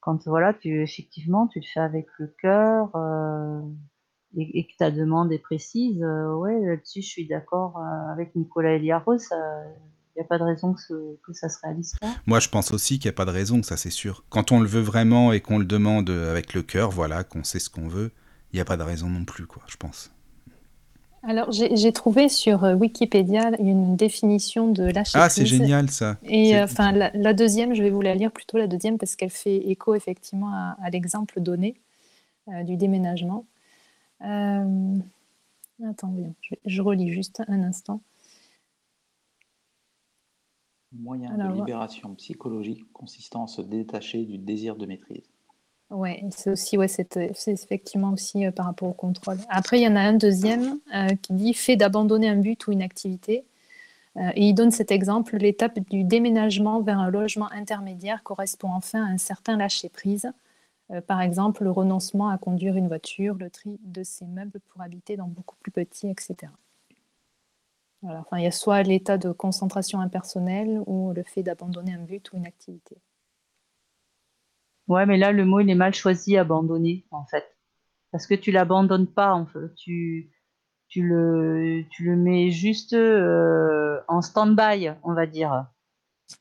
quand 0.00 0.26
voilà, 0.26 0.54
tu 0.54 0.82
effectivement, 0.82 1.46
tu 1.46 1.60
le 1.60 1.66
fais 1.72 1.80
avec 1.80 2.06
le 2.18 2.26
cœur, 2.42 2.90
heu 2.96 3.62
et 4.36 4.64
que 4.64 4.76
ta 4.78 4.92
demande 4.92 5.32
est 5.32 5.40
précise, 5.40 6.00
heu, 6.02 6.34
ouais, 6.36 6.60
là-dessus, 6.60 7.02
je 7.02 7.08
suis 7.08 7.26
d'accord, 7.26 7.78
avec 8.12 8.34
Nicolas 8.36 8.74
Eliaros, 8.74 9.18
ça 9.18 9.36
il 10.16 10.18
y 10.18 10.22
a 10.22 10.24
pas 10.24 10.38
de 10.38 10.44
raison 10.44 10.74
que 10.74 11.16
que 11.24 11.32
ça 11.32 11.48
se 11.48 11.58
réalise 11.62 11.94
pas. 12.00 12.08
Moi, 12.26 12.40
je 12.40 12.48
pense 12.48 12.72
aussi 12.72 12.98
qu'il 12.98 13.08
n'y 13.08 13.14
a 13.14 13.16
pas 13.16 13.24
de 13.24 13.30
raison, 13.30 13.62
ça 13.62 13.76
c'est 13.76 13.90
sûr. 13.90 14.24
Quand 14.30 14.50
on 14.52 14.60
le 14.60 14.66
veut 14.66 14.80
vraiment 14.80 15.32
et 15.32 15.40
qu'on 15.40 15.58
le 15.58 15.64
demande 15.64 16.10
euh, 16.10 16.30
avec 16.30 16.54
le 16.54 16.62
cœur, 16.62 16.90
voilà, 16.90 17.22
qu'on 17.24 17.44
sait 17.44 17.60
ce 17.60 17.70
qu'on 17.70 17.88
veut, 17.88 18.10
il 18.52 18.56
n'y 18.56 18.60
a 18.60 18.64
pas 18.64 18.76
de 18.76 18.82
raison 18.82 19.08
non 19.08 19.24
plus, 19.24 19.46
quoi, 19.46 19.62
je 19.68 19.76
pense. 19.76 20.12
Alors 21.22 21.52
j'ai 21.52 21.92
trouvé 21.92 22.28
sur, 22.28 22.64
heu, 22.64 22.74
Wikipédia 22.74 23.50
une 23.60 23.94
définition 23.96 24.70
de 24.72 24.84
lâcher 24.84 25.18
Ah, 25.18 25.28
c'est 25.28 25.44
génial, 25.46 25.90
ça. 25.90 26.16
et 26.24 26.54
heu, 26.54 26.62
enfin 26.64 26.92
la 26.92 27.10
la 27.14 27.34
2 27.34 27.74
je 27.74 27.82
vais 27.82 27.90
vous 27.90 28.00
la 28.00 28.14
lire 28.14 28.32
plutôt 28.32 28.56
la 28.58 28.66
deuxième 28.66 28.96
parce 28.98 29.16
qu'elle 29.16 29.30
fait 29.30 29.56
écho 29.70 29.94
effectivement 29.94 30.48
à 30.48 30.76
à 30.82 30.90
l'exemple 30.90 31.40
donné, 31.40 31.74
heu, 32.48 32.64
du 32.64 32.76
déménagement. 32.76 33.44
Attends, 35.88 36.14
je 36.42 36.54
je 36.64 36.82
relis 36.82 37.12
juste 37.12 37.42
un 37.48 37.62
instant. 37.62 38.00
Moyen 40.92 41.30
de 41.38 41.52
libération 41.54 42.14
psychologique 42.16 42.84
consistant 42.92 43.44
à 43.44 43.46
se 43.46 43.62
détacher 43.62 44.24
du 44.24 44.38
désir 44.38 44.74
de 44.76 44.86
maîtrise. 44.86 45.30
Ouais, 45.90 46.22
c'est 46.30 46.50
aussi 46.50 46.78
ouais, 46.78 46.86
c'est, 46.86 47.16
heu, 47.16 47.30
c'est 47.34 47.52
effectivement 47.52 48.12
aussi, 48.12 48.46
heu, 48.46 48.52
par 48.52 48.66
rapport 48.66 48.88
au 48.88 48.92
contrôle. 48.92 49.38
Après, 49.48 49.80
il 49.80 49.82
y 49.82 49.88
en 49.88 49.96
a 49.96 50.00
un 50.00 50.12
deuxième, 50.12 50.78
e 50.94 51.14
qui 51.16 51.32
dit: 51.32 51.52
«Fait 51.52 51.76
d'abandonner 51.76 52.28
un 52.28 52.36
but 52.36 52.66
ou 52.66 52.72
une 52.72 52.82
activité, 52.82 53.44
Euh, 54.18 54.30
et 54.36 54.48
il 54.48 54.54
donne 54.54 54.72
cet 54.72 54.92
exemple, 54.92 55.36
l'étape 55.38 55.78
du 55.90 56.04
déménagement 56.04 56.82
vers 56.82 56.98
un 57.00 57.10
logement 57.10 57.50
intermédiaire 57.52 58.22
correspond 58.24 58.70
enfin 58.72 59.04
à 59.04 59.08
un 59.08 59.18
certain 59.18 59.56
lâcher-prise. 59.56 60.32
Euh, 60.92 61.00
par 61.02 61.20
exemple, 61.22 61.64
le 61.64 61.70
renoncement 61.72 62.30
à 62.30 62.38
conduire 62.38 62.76
une 62.76 62.88
voiture, 62.88 63.36
le 63.36 63.50
tri 63.50 63.78
de 63.84 64.02
ses 64.04 64.26
meubles 64.26 64.60
pour 64.70 64.82
habiter 64.82 65.16
dans 65.16 65.28
beaucoup 65.28 65.56
plus 65.62 65.72
petit, 65.72 66.08
etc. 66.08 66.52
Enfin, 68.02 68.36
il 68.36 68.44
y 68.44 68.46
a 68.46 68.50
soit 68.50 68.82
l'état 68.82 69.16
de 69.16 69.32
concentration 69.32 70.00
impersonnelle 70.00 70.82
ou 70.84 71.14
le 71.14 71.22
fait 71.22 71.42
d'abandonner 71.42 71.94
un 71.94 72.02
but 72.04 72.30
ou 72.30 72.36
une 72.36 72.44
activité. 72.46 72.98
Ouais, 74.90 75.06
mais 75.06 75.18
là, 75.18 75.30
le 75.30 75.44
mot, 75.44 75.60
il 75.60 75.70
est 75.70 75.76
mal 75.76 75.94
choisi, 75.94 76.36
abandonner, 76.36 77.06
en 77.12 77.24
fait. 77.24 77.44
Parce 78.10 78.26
que 78.26 78.34
tu 78.34 78.50
l'abandonnes 78.50 79.06
pas, 79.06 79.34
en 79.34 79.46
fait. 79.46 79.72
Tu, 79.76 80.32
tu 80.88 81.02
le, 81.02 81.84
tu 81.90 82.04
le 82.04 82.16
mets 82.16 82.50
juste 82.50 82.92
euh, 82.94 84.00
en 84.08 84.20
stand-by, 84.20 84.90
on 85.04 85.14
va 85.14 85.26
dire. 85.26 85.66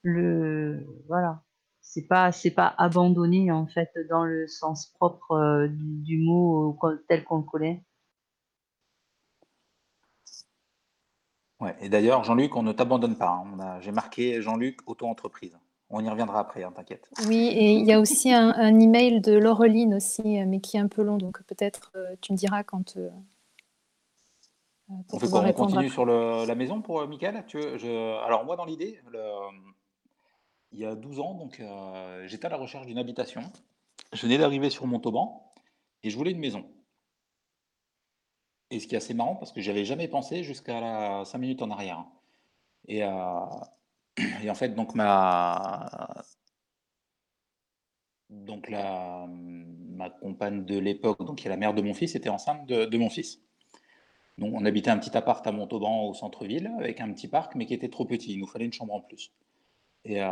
Le, 0.04 0.84
voilà. 1.08 1.44
C'est 1.82 2.08
pas, 2.08 2.32
c'est 2.32 2.52
pas 2.52 2.74
abandonné 2.78 3.52
en 3.52 3.68
fait 3.68 3.92
dans 4.10 4.24
le 4.26 4.48
sens 4.48 4.88
propre 4.88 5.32
euh, 5.34 5.68
du, 5.70 6.20
mot 6.20 6.78
tel 7.08 7.24
qu'on 7.24 7.38
le 7.38 7.44
connaît. 7.44 7.84
Ouais, 11.60 11.76
et 11.82 11.90
d'ailleurs, 11.90 12.24
Jean-Luc, 12.24 12.56
on 12.56 12.64
ne 12.64 12.72
t'abandonne 12.74 13.18
pas. 13.18 13.44
Hein. 13.46 13.80
J'ai 13.82 13.92
marqué 13.92 14.42
Jean-Luc 14.42 14.80
auto-entreprise. 14.88 15.58
On 15.90 16.04
y 16.04 16.10
reviendra 16.10 16.40
après, 16.40 16.64
hein, 16.64 16.72
t'inquiète. 16.76 17.10
Oui, 17.28 17.48
et 17.48 17.72
il 17.74 17.86
y 17.86 17.94
a 17.94 18.00
aussi 18.00 18.32
un, 18.32 18.50
un, 18.50 18.80
email 18.80 19.22
de 19.22 19.34
Laureline 19.34 19.96
aussi, 19.96 20.22
mais 20.46 20.60
qui 20.60 20.78
est 20.78 20.80
un 20.80 20.88
peu 20.88 21.02
long, 21.02 21.18
donc 21.18 21.42
peut-être 21.44 21.92
euh, 21.96 22.16
tu 22.22 22.32
me 22.32 22.38
diras 22.38 22.64
quand, 22.64 22.96
euh, 22.98 23.10
on 24.90 25.20
fait 25.20 25.30
quoi 25.30 25.44
On 25.46 25.54
continue 25.54 25.90
sur 25.90 26.06
la 26.06 26.56
maison 26.56 26.82
pour 26.82 27.02
euh, 27.02 27.08
Michael? 27.08 27.44
Alors 28.26 28.46
moi, 28.46 28.56
dans 28.56 28.66
l'idée, 28.66 29.00
il 30.72 30.80
y 30.80 30.86
a 30.86 30.96
12 30.96 31.20
ans, 31.20 31.36
donc 31.36 31.60
euh, 31.60 32.28
j'étais 32.28 32.48
à 32.48 32.50
la 32.50 32.58
recherche 32.58 32.86
d'une 32.86 32.98
habitation. 32.98 33.42
Je 34.14 34.22
venais 34.24 34.38
d'arriver 34.38 34.70
sur 34.70 34.88
Montauban 34.88 35.54
et 36.04 36.10
je 36.10 36.18
voulais 36.18 36.32
une 36.32 36.40
maison. 36.40 36.66
Et 38.72 38.80
ce 38.80 38.88
qui 38.88 38.96
est 38.96 38.98
assez 38.98 39.14
marrant, 39.14 39.36
parce 39.36 39.52
que 39.52 39.62
j'avais 39.62 39.86
jamais 39.86 40.08
pensé 40.08 40.44
jusqu'à 40.44 41.24
5 41.26 41.38
minutes 41.38 41.62
en 41.62 41.72
arrière. 41.72 42.06
Et, 42.88 43.04
et, 44.44 44.50
en 44.50 44.56
fait, 44.56 44.70
donc 44.70 44.96
ma 44.96 46.24
donc 48.30 48.70
la, 48.70 49.26
ma 49.28 50.10
compagne 50.10 50.64
de 50.66 50.78
l'époque, 50.78 51.36
qui 51.36 51.48
est 51.48 51.50
la 51.50 51.58
mère 51.58 51.74
de 51.74 51.82
mon 51.82 51.94
fils, 51.94 52.16
était 52.16 52.30
enceinte 52.30 52.68
de 52.68 52.98
mon 52.98 53.10
fils. 53.10 53.42
On 54.42 54.66
habitait 54.66 54.92
un 54.92 54.98
petit 54.98 55.16
appart 55.18 55.46
à 55.46 55.52
Montauban 55.52 56.06
au 56.06 56.14
centre-ville 56.14 56.72
avec 56.80 57.02
un 57.02 57.12
petit 57.12 57.28
parc, 57.28 57.56
mais 57.56 57.66
qui 57.66 57.74
était 57.74 57.90
trop 57.90 58.06
petit. 58.06 58.34
Il 58.34 58.40
nous 58.40 58.48
fallait 58.48 58.66
une 58.66 58.74
chambre 58.74 58.94
en 58.94 59.02
plus. 59.02 59.32
Et, 60.06 60.22
euh, 60.22 60.30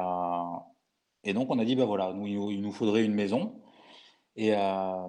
et 1.23 1.33
donc, 1.33 1.49
on 1.49 1.59
a 1.59 1.65
dit, 1.65 1.75
bah 1.75 1.85
voilà, 1.85 2.13
il 2.25 2.61
nous 2.61 2.71
faudrait 2.71 3.03
une 3.03 3.13
maison. 3.13 3.61
Et 4.35 4.53
euh, 4.53 5.07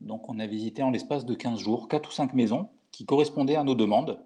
donc, 0.00 0.28
on 0.28 0.38
a 0.38 0.46
visité 0.46 0.82
en 0.82 0.90
l'espace 0.90 1.24
de 1.24 1.34
15 1.34 1.60
jours 1.60 1.88
4 1.88 2.08
ou 2.08 2.12
5 2.12 2.34
maisons 2.34 2.68
qui 2.90 3.06
correspondaient 3.06 3.56
à 3.56 3.64
nos 3.64 3.74
demandes. 3.74 4.20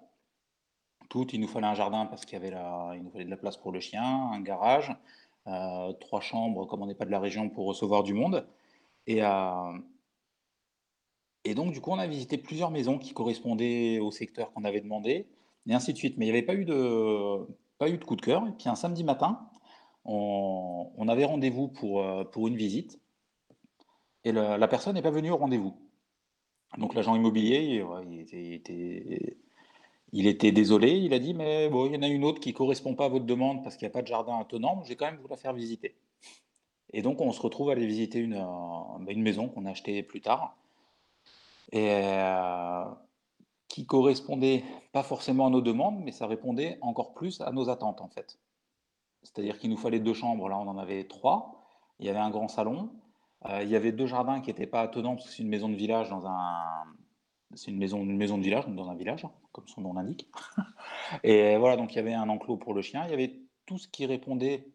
Il 1.33 1.39
nous 1.39 1.47
fallait 1.47 1.67
un 1.67 1.73
jardin 1.73 2.05
parce 2.05 2.25
qu'il 2.25 2.33
y 2.33 2.45
avait 2.45 2.55
il 2.95 3.03
nous 3.03 3.09
fallait 3.09 3.25
de 3.25 3.29
la 3.29 3.37
place 3.37 3.57
pour 3.57 3.71
le 3.71 3.79
chien, 3.79 4.03
un 4.03 4.41
garage, 4.41 4.95
euh, 5.47 5.93
trois 5.93 6.21
chambres 6.21 6.65
comme 6.65 6.81
on 6.81 6.87
n'est 6.87 6.95
pas 6.95 7.05
de 7.05 7.11
la 7.11 7.19
région 7.19 7.49
pour 7.49 7.67
recevoir 7.67 8.03
du 8.03 8.13
monde. 8.13 8.45
Et, 9.07 9.21
et 11.45 11.53
donc, 11.53 11.71
du 11.71 11.79
coup, 11.79 11.91
on 11.91 11.99
a 11.99 12.07
visité 12.07 12.37
plusieurs 12.37 12.71
maisons 12.71 12.97
qui 12.97 13.13
correspondaient 13.13 13.99
au 13.99 14.11
secteur 14.11 14.51
qu'on 14.51 14.63
avait 14.65 14.81
demandé, 14.81 15.27
et 15.67 15.73
ainsi 15.73 15.93
de 15.93 15.97
suite. 15.97 16.17
Mais 16.17 16.25
il 16.25 16.31
n'y 16.31 16.37
avait 16.37 16.45
pas 16.45 16.55
eu, 16.55 16.65
de, 16.65 17.45
pas 17.77 17.89
eu 17.89 17.97
de 17.97 18.03
coup 18.03 18.15
de 18.15 18.21
cœur. 18.21 18.47
Et 18.47 18.51
puis, 18.51 18.67
un 18.67 18.75
samedi 18.75 19.03
matin, 19.03 19.47
on, 20.05 21.07
avait 21.07 21.25
rendez-vous 21.25 21.67
pour, 21.67 22.01
euh, 22.01 22.23
pour 22.23 22.47
une 22.47 22.55
visite, 22.55 22.99
et 24.23 24.31
la 24.31 24.67
personne 24.67 24.95
n'est 24.95 25.03
pas 25.03 25.11
venue 25.11 25.29
au 25.29 25.37
rendez-vous. 25.37 25.77
Donc, 26.79 26.95
l'agent 26.95 27.15
immobilier, 27.15 27.83
il, 28.31 28.53
était, 28.53 29.37
désolé. 30.11 30.91
Il 30.91 31.13
a 31.13 31.19
dit, 31.19 31.33
mais 31.33 31.69
bon, 31.69 31.87
il 31.87 31.95
y 31.95 31.97
en 31.97 32.01
a 32.01 32.07
une 32.07 32.23
autre 32.23 32.39
qui 32.39 32.49
ne 32.49 32.55
correspond 32.55 32.95
pas 32.95 33.05
à 33.05 33.09
votre 33.09 33.25
demande 33.25 33.63
parce 33.63 33.75
qu'il 33.75 33.85
n'y 33.85 33.91
a 33.91 33.93
pas 33.93 34.01
de 34.01 34.07
jardin 34.07 34.39
attenant, 34.39 34.81
je 34.83 34.89
vais 34.89 34.95
quand 34.95 35.05
même 35.05 35.19
vous 35.21 35.27
la 35.27 35.37
faire 35.37 35.53
visiter. 35.53 35.95
Et 36.93 37.01
donc, 37.01 37.19
on 37.21 37.31
se 37.31 37.41
retrouve 37.41 37.69
à 37.69 37.73
aller 37.73 37.85
visiter 37.85 38.19
une, 38.19 38.35
euh, 38.35 39.09
une 39.11 39.21
maison 39.21 39.49
qu'on 39.49 39.65
a 39.65 39.71
achetée 39.71 40.01
plus 40.03 40.21
tard 40.21 40.55
et 41.71 41.89
euh, 41.89 42.85
qui 43.67 43.85
correspondait 43.85 44.63
pas 44.93 45.03
forcément 45.03 45.47
à 45.47 45.49
nos 45.49 45.61
demandes, 45.61 46.01
mais 46.03 46.11
ça 46.11 46.27
répondait 46.27 46.77
encore 46.81 47.13
plus 47.13 47.41
à 47.41 47.51
nos 47.51 47.69
attentes 47.69 48.01
en 48.01 48.07
fait. 48.07 48.39
C'est-à-dire 49.23 49.57
qu'il 49.57 49.69
nous 49.69 49.77
fallait 49.77 49.99
deux 49.99 50.13
chambres, 50.13 50.47
là 50.47 50.57
on 50.57 50.67
en 50.67 50.77
avait 50.77 51.03
trois. 51.05 51.67
Il 51.99 52.05
y 52.05 52.09
avait 52.09 52.19
un 52.19 52.29
grand 52.29 52.47
salon, 52.47 52.91
euh, 53.49 53.63
il 53.63 53.69
y 53.69 53.75
avait 53.75 53.91
deux 53.91 54.05
jardins 54.05 54.41
qui 54.41 54.49
n'étaient 54.49 54.67
pas 54.67 54.81
attenants 54.81 55.15
parce 55.15 55.27
que 55.27 55.33
c'est 55.33 55.43
une 55.43 55.49
maison 55.49 55.69
de 55.69 55.75
village 55.75 56.09
dans 56.09 56.25
un, 56.25 56.83
c'est 57.53 57.71
une 57.71 57.77
maison, 57.77 58.01
une 58.03 58.17
maison 58.17 58.37
de 58.37 58.43
village 58.43 58.67
dans 58.67 58.89
un 58.89 58.95
village, 58.95 59.25
comme 59.55 59.67
son 59.67 59.81
nom 59.81 59.93
l'indique. 59.93 60.27
Et 61.23 61.55
voilà, 61.57 61.77
donc 61.77 61.93
il 61.93 61.95
y 61.95 61.99
avait 61.99 62.13
un 62.13 62.27
enclos 62.27 62.57
pour 62.57 62.73
le 62.73 62.81
chien, 62.81 63.05
il 63.05 63.11
y 63.11 63.13
avait 63.13 63.39
tout 63.65 63.77
ce 63.77 63.87
qui 63.87 64.05
répondait. 64.05 64.67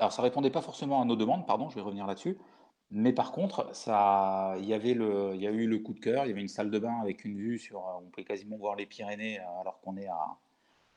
Alors 0.00 0.12
ça 0.12 0.22
répondait 0.22 0.50
pas 0.50 0.62
forcément 0.62 1.00
à 1.00 1.04
nos 1.04 1.16
demandes, 1.16 1.46
pardon, 1.46 1.70
je 1.70 1.76
vais 1.76 1.80
revenir 1.80 2.06
là-dessus. 2.06 2.38
Mais 2.90 3.12
par 3.12 3.32
contre, 3.32 3.68
ça, 3.74 4.56
il 4.58 4.64
y 4.64 4.74
avait 4.74 4.94
le, 4.94 5.32
il 5.34 5.42
y 5.42 5.46
a 5.46 5.50
eu 5.50 5.66
le 5.66 5.78
coup 5.78 5.92
de 5.92 6.00
cœur. 6.00 6.24
Il 6.24 6.28
y 6.28 6.32
avait 6.32 6.40
une 6.40 6.48
salle 6.48 6.70
de 6.70 6.78
bain 6.78 6.98
avec 7.00 7.24
une 7.24 7.36
vue 7.36 7.58
sur, 7.58 7.80
euh, 7.80 8.00
on 8.00 8.08
pouvait 8.08 8.24
quasiment 8.24 8.56
voir 8.56 8.76
les 8.76 8.86
Pyrénées 8.86 9.38
euh, 9.40 9.60
alors 9.60 9.80
qu'on 9.80 9.96
est 9.96 10.08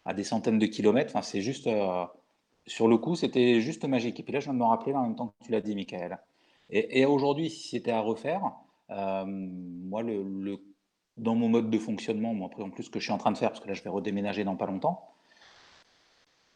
à, 0.05 0.13
des 0.13 0.23
centaines 0.23 0.57
de 0.57 0.65
kilomètres. 0.67 1.11
Enfin, 1.11 1.21
c'est 1.21 1.41
juste, 1.41 1.67
euh, 1.67 2.05
sur 2.65 2.87
le 2.87 2.97
coup, 2.97 3.15
c'était 3.15 3.59
juste 3.61 3.85
magique. 3.85 4.19
Et 4.19 4.23
puis 4.23 4.33
là, 4.33 4.39
je 4.39 4.45
viens 4.45 4.53
de 4.53 4.59
me 4.59 4.63
rappeler 4.65 4.93
en 4.93 5.03
même 5.03 5.15
temps 5.15 5.27
que 5.27 5.45
tu 5.45 5.51
l'as 5.51 5.61
dit, 5.61 5.75
Michael. 5.75 6.19
Et, 6.69 7.01
et 7.01 7.05
aujourd'hui, 7.05 7.49
si 7.49 7.69
c'était 7.69 7.91
à 7.91 8.01
refaire, 8.01 8.53
moi, 8.89 10.01
le, 10.01 10.23
le, 10.23 10.59
dans 11.17 11.35
mon 11.35 11.49
mode 11.49 11.69
de 11.69 11.77
fonctionnement, 11.77 12.33
moi, 12.33 12.49
en 12.59 12.69
plus, 12.69 12.83
ce 12.83 12.89
que 12.89 12.99
je 12.99 13.05
suis 13.05 13.13
en 13.13 13.17
train 13.17 13.31
de 13.31 13.37
faire, 13.37 13.49
parce 13.49 13.61
que 13.61 13.67
là, 13.67 13.73
je 13.73 13.83
vais 13.83 13.89
redéménager 13.89 14.43
dans 14.43 14.55
pas 14.55 14.65
longtemps, 14.65 15.11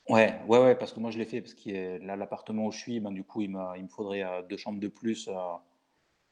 Ouais, 0.08 0.40
ouais, 0.48 0.60
ouais, 0.60 0.76
parce 0.76 0.94
que 0.94 1.00
moi 1.00 1.10
je 1.10 1.18
l'ai 1.18 1.26
fait, 1.26 1.42
parce 1.42 1.56
que 1.56 1.98
là, 2.06 2.16
l'appartement 2.16 2.68
où 2.68 2.72
je 2.72 2.78
suis, 2.78 3.00
ben, 3.00 3.12
du 3.12 3.24
coup, 3.24 3.42
il 3.42 3.50
me, 3.50 3.88
faudrait 3.88 4.24
euh, 4.24 4.44
deux 4.44 4.58
chambres 4.58 4.80
de 4.80 4.88
plus 4.88 5.28
euh, 5.28 5.34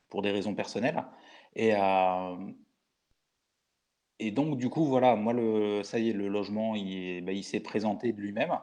pour 0.10 0.22
des 0.22 0.32
raisons 0.32 0.54
personnelles. 0.54 1.04
Et, 1.56 1.74
euh, 1.76 2.52
et 4.20 4.32
donc, 4.32 4.58
du 4.58 4.70
coup, 4.70 4.86
voilà, 4.86 5.16
moi, 5.16 5.34
ça 5.84 6.00
y 6.00 6.10
est, 6.10 6.14
le 6.14 6.28
logement, 6.28 6.76
il, 6.76 7.22
ben, 7.26 7.42
s'est 7.44 7.60
présenté 7.62 8.14
de 8.14 8.22
lui-même. 8.22 8.60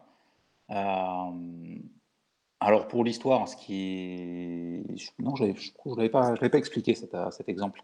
alors, 2.60 2.88
pour 2.88 3.04
l'histoire, 3.04 3.48
ce 3.48 3.56
qui 3.56 4.82
Non, 5.18 5.34
je 5.36 5.44
ne 5.44 5.96
l'avais 5.96 6.08
pas, 6.08 6.34
expliqué 6.58 6.94
cet 6.94 7.48
exemple. 7.48 7.82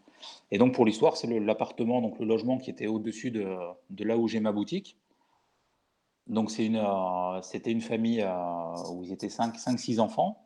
Et 0.50 0.58
donc, 0.58 0.74
pour 0.74 0.84
l'histoire, 0.84 1.16
c'est 1.16 1.26
l'appartement, 1.40 2.00
donc 2.00 2.18
le 2.18 2.26
logement 2.26 2.58
qui 2.58 2.70
était 2.70 2.86
au-dessus 2.86 3.30
de, 3.30 4.04
là 4.04 4.16
où 4.16 4.28
j'ai 4.28 4.40
ma 4.40 4.52
boutique. 4.52 4.96
Donc 6.26 6.50
euh, 6.58 7.42
c'était 7.42 7.70
une 7.70 7.80
famille 7.80 8.20
euh, 8.20 8.92
où 8.92 9.04
ils 9.04 9.12
étaient 9.12 9.28
5-6 9.28 10.00
enfants. 10.00 10.42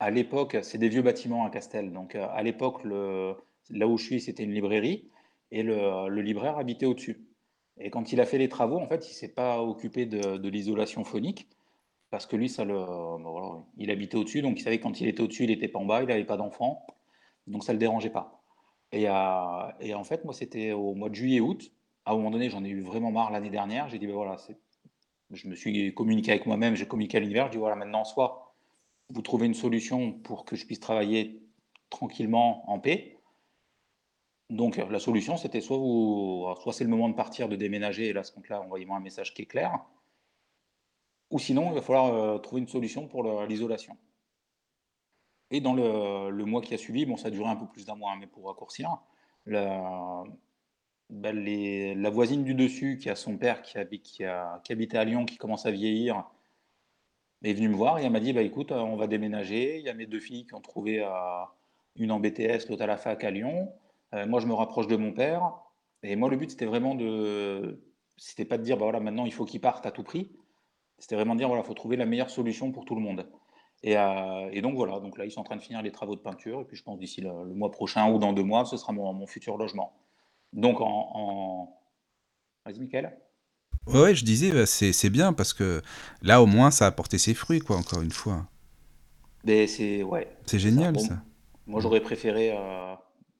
À 0.00 0.10
l'époque, 0.10 0.56
c'est 0.62 0.78
des 0.78 0.88
vieux 0.88 1.02
bâtiments 1.02 1.44
à 1.46 1.50
Castel. 1.50 1.92
Donc 1.92 2.14
euh, 2.14 2.26
à 2.30 2.42
l'époque, 2.42 2.82
là 2.84 3.86
où 3.86 3.98
je 3.98 4.04
suis, 4.04 4.20
c'était 4.20 4.44
une 4.44 4.52
librairie 4.52 5.08
et 5.52 5.62
le, 5.62 6.08
libraire 6.20 6.58
habitait 6.58 6.86
au-dessus. 6.86 7.26
Et 7.78 7.90
quand 7.90 8.12
il 8.12 8.20
a 8.20 8.26
fait 8.26 8.38
les 8.38 8.48
travaux, 8.48 8.78
en 8.78 8.86
fait, 8.86 9.08
il 9.08 9.14
s'est 9.14 9.32
pas 9.32 9.62
occupé 9.62 10.06
de, 10.06 10.48
l'isolation 10.48 11.04
phonique 11.04 11.48
parce 12.10 12.26
que 12.26 12.34
lui, 12.34 12.48
ça 12.48 12.64
ben 12.64 13.64
il 13.76 13.90
habitait 13.90 14.16
au-dessus, 14.16 14.42
donc 14.42 14.58
il 14.58 14.62
savait 14.62 14.78
que 14.78 14.82
quand 14.82 15.00
il 15.00 15.06
était 15.06 15.22
au-dessus, 15.22 15.44
il 15.44 15.50
n'était 15.50 15.68
pas 15.68 15.78
en 15.78 15.84
bas, 15.84 16.02
il 16.02 16.08
n'avait 16.08 16.24
pas 16.24 16.36
d'enfants, 16.36 16.84
donc 17.50 17.64
ça 17.64 17.72
le 17.72 17.78
dérangeait 17.78 18.10
pas. 18.10 18.42
Et, 18.92 19.02
et 19.04 19.94
en 19.94 20.04
fait, 20.04 20.24
moi, 20.24 20.34
c'était 20.34 20.72
au 20.72 20.94
mois 20.94 21.10
de 21.10 21.14
juillet-août 21.14 21.72
à 22.04 22.12
un 22.12 22.16
moment 22.16 22.30
donné, 22.30 22.50
j'en 22.50 22.64
ai 22.64 22.68
eu 22.68 22.80
vraiment 22.80 23.10
marre 23.10 23.30
l'année 23.30 23.50
dernière. 23.50 23.88
J'ai 23.88 23.98
dit, 23.98 24.06
ben 24.06 24.14
voilà, 24.14 24.36
je 25.30 25.48
me 25.48 25.54
suis 25.54 25.94
communiqué 25.94 26.32
avec 26.32 26.46
moi-même, 26.46 26.74
j'ai 26.74 26.86
communiqué 26.86 27.18
à 27.18 27.20
l'univers. 27.20 27.46
Je 27.46 27.52
dis, 27.52 27.58
voilà, 27.58 27.76
maintenant, 27.76 28.04
soit 28.04 28.54
vous 29.10 29.22
trouvez 29.22 29.46
une 29.46 29.54
solution 29.54 30.12
pour 30.12 30.44
que 30.44 30.56
je 30.56 30.66
puisse 30.66 30.80
travailler 30.80 31.42
tranquillement 31.90 32.68
en 32.70 32.78
paix. 32.78 33.18
Donc, 34.48 34.76
la 34.76 34.98
solution, 34.98 35.36
c'était 35.36 35.60
soit, 35.60 35.76
c'est 36.72 36.84
le 36.84 36.90
moment 36.90 37.08
de 37.08 37.14
partir, 37.14 37.48
de 37.48 37.56
déménager, 37.56 38.08
et 38.08 38.12
là, 38.12 38.24
ce 38.24 38.32
compte-là, 38.32 38.60
envoyez-moi 38.62 38.96
un 38.96 39.00
message 39.00 39.32
qui 39.32 39.42
est 39.42 39.46
clair. 39.46 39.78
Ou 41.30 41.38
sinon, 41.38 41.70
il 41.70 41.74
va 41.74 41.82
falloir 41.82 42.06
euh, 42.06 42.38
trouver 42.38 42.62
une 42.62 42.68
solution 42.68 43.06
pour 43.06 43.22
l'isolation. 43.46 43.96
Et 45.50 45.60
dans 45.60 45.74
le, 45.74 46.44
mois 46.44 46.60
qui 46.60 46.74
a 46.74 46.78
suivi, 46.78 47.06
bon, 47.06 47.16
ça 47.16 47.28
a 47.28 47.30
duré 47.30 47.48
un 47.48 47.56
peu 47.56 47.66
plus 47.66 47.84
d'un 47.84 47.96
mois, 47.96 48.12
hein, 48.12 48.16
mais 48.20 48.26
pour 48.26 48.46
raccourcir, 48.46 48.98
bah, 49.46 51.32
la 51.32 52.10
voisine 52.10 52.44
du 52.44 52.54
dessus, 52.54 52.98
qui 52.98 53.10
a 53.10 53.16
son 53.16 53.36
père 53.36 53.62
qui, 53.62 53.78
qui, 54.00 54.24
habitait 54.24 54.98
à 54.98 55.04
Lyon, 55.04 55.24
qui 55.24 55.36
commence 55.38 55.66
à 55.66 55.70
vieillir, 55.70 56.24
est 57.42 57.54
venue 57.54 57.68
me 57.68 57.74
voir 57.74 57.98
et 57.98 58.04
elle 58.04 58.12
m'a 58.12 58.20
dit 58.20 58.32
bah, 58.32 58.42
écoute, 58.42 58.72
on 58.72 58.96
va 58.96 59.06
déménager. 59.06 59.78
Il 59.78 59.84
y 59.84 59.88
a 59.88 59.94
mes 59.94 60.06
deux 60.06 60.20
filles 60.20 60.46
qui 60.46 60.54
ont 60.54 60.60
trouvé 60.60 61.00
euh, 61.00 61.08
une 61.96 62.12
en 62.12 62.20
BTS, 62.20 62.68
l'autre 62.68 62.82
à 62.82 62.86
la 62.86 62.96
fac 62.96 63.24
à 63.24 63.30
Lyon. 63.30 63.72
Euh, 64.14 64.26
moi, 64.26 64.40
je 64.40 64.46
me 64.46 64.54
rapproche 64.54 64.86
de 64.86 64.96
mon 64.96 65.12
père. 65.12 65.52
Et 66.02 66.16
moi, 66.16 66.28
le 66.30 66.36
but, 66.36 66.50
c'était 66.50 66.66
vraiment 66.66 66.94
de. 66.94 67.80
c'était 68.16 68.44
pas 68.44 68.58
de 68.58 68.62
dire, 68.62 68.76
bah 68.76 68.84
voilà, 68.84 69.00
maintenant 69.00 69.26
il 69.26 69.32
faut 69.32 69.44
qu'ils 69.44 69.60
partent 69.60 69.86
à 69.86 69.90
tout 69.90 70.02
prix. 70.02 70.30
C'était 70.98 71.16
vraiment 71.16 71.34
dire, 71.34 71.48
voilà, 71.48 71.62
il 71.62 71.66
faut 71.66 71.74
trouver 71.74 71.96
la 71.96 72.06
meilleure 72.06 72.30
solution 72.30 72.72
pour 72.72 72.84
tout 72.84 72.94
le 72.94 73.00
monde. 73.00 73.26
Et, 73.82 73.96
euh, 73.96 74.50
et, 74.52 74.60
donc 74.60 74.74
voilà, 74.76 75.00
donc 75.00 75.16
là 75.16 75.24
ils 75.24 75.30
sont 75.30 75.40
en 75.40 75.44
train 75.44 75.56
de 75.56 75.62
finir 75.62 75.80
les 75.80 75.90
travaux 75.90 76.14
de 76.14 76.20
peinture, 76.20 76.60
et 76.60 76.64
puis 76.64 76.76
je 76.76 76.82
pense 76.82 76.98
d'ici 76.98 77.22
le, 77.22 77.30
mois 77.54 77.70
prochain 77.70 78.10
ou 78.10 78.18
dans 78.18 78.32
deux 78.32 78.42
mois, 78.42 78.64
ce 78.66 78.76
sera 78.76 78.92
mon, 78.92 79.12
mon 79.12 79.26
futur 79.26 79.56
logement. 79.56 79.94
Donc 80.52 80.80
en... 80.80 81.10
en... 81.14 81.76
Vas-y 82.66 82.78
Michael. 82.78 83.16
Ouais, 83.86 84.14
je 84.14 84.24
disais, 84.24 84.50
bah, 84.50 84.66
c'est 84.66 85.10
bien 85.10 85.32
parce 85.32 85.54
que 85.54 85.80
là 86.20 86.42
au 86.42 86.46
moins 86.46 86.70
ça 86.70 86.86
a 86.86 86.90
porté 86.90 87.16
ses 87.16 87.32
fruits, 87.32 87.60
quoi, 87.60 87.76
encore 87.76 88.02
une 88.02 88.10
fois. 88.10 88.46
C'est 89.46 90.02
ouais. 90.02 90.28
C'est 90.44 90.58
génial 90.58 91.00
ça. 91.00 91.22
Moi 91.66 91.80
j'aurais 91.80 92.00
préféré 92.00 92.52
euh, 92.52 92.94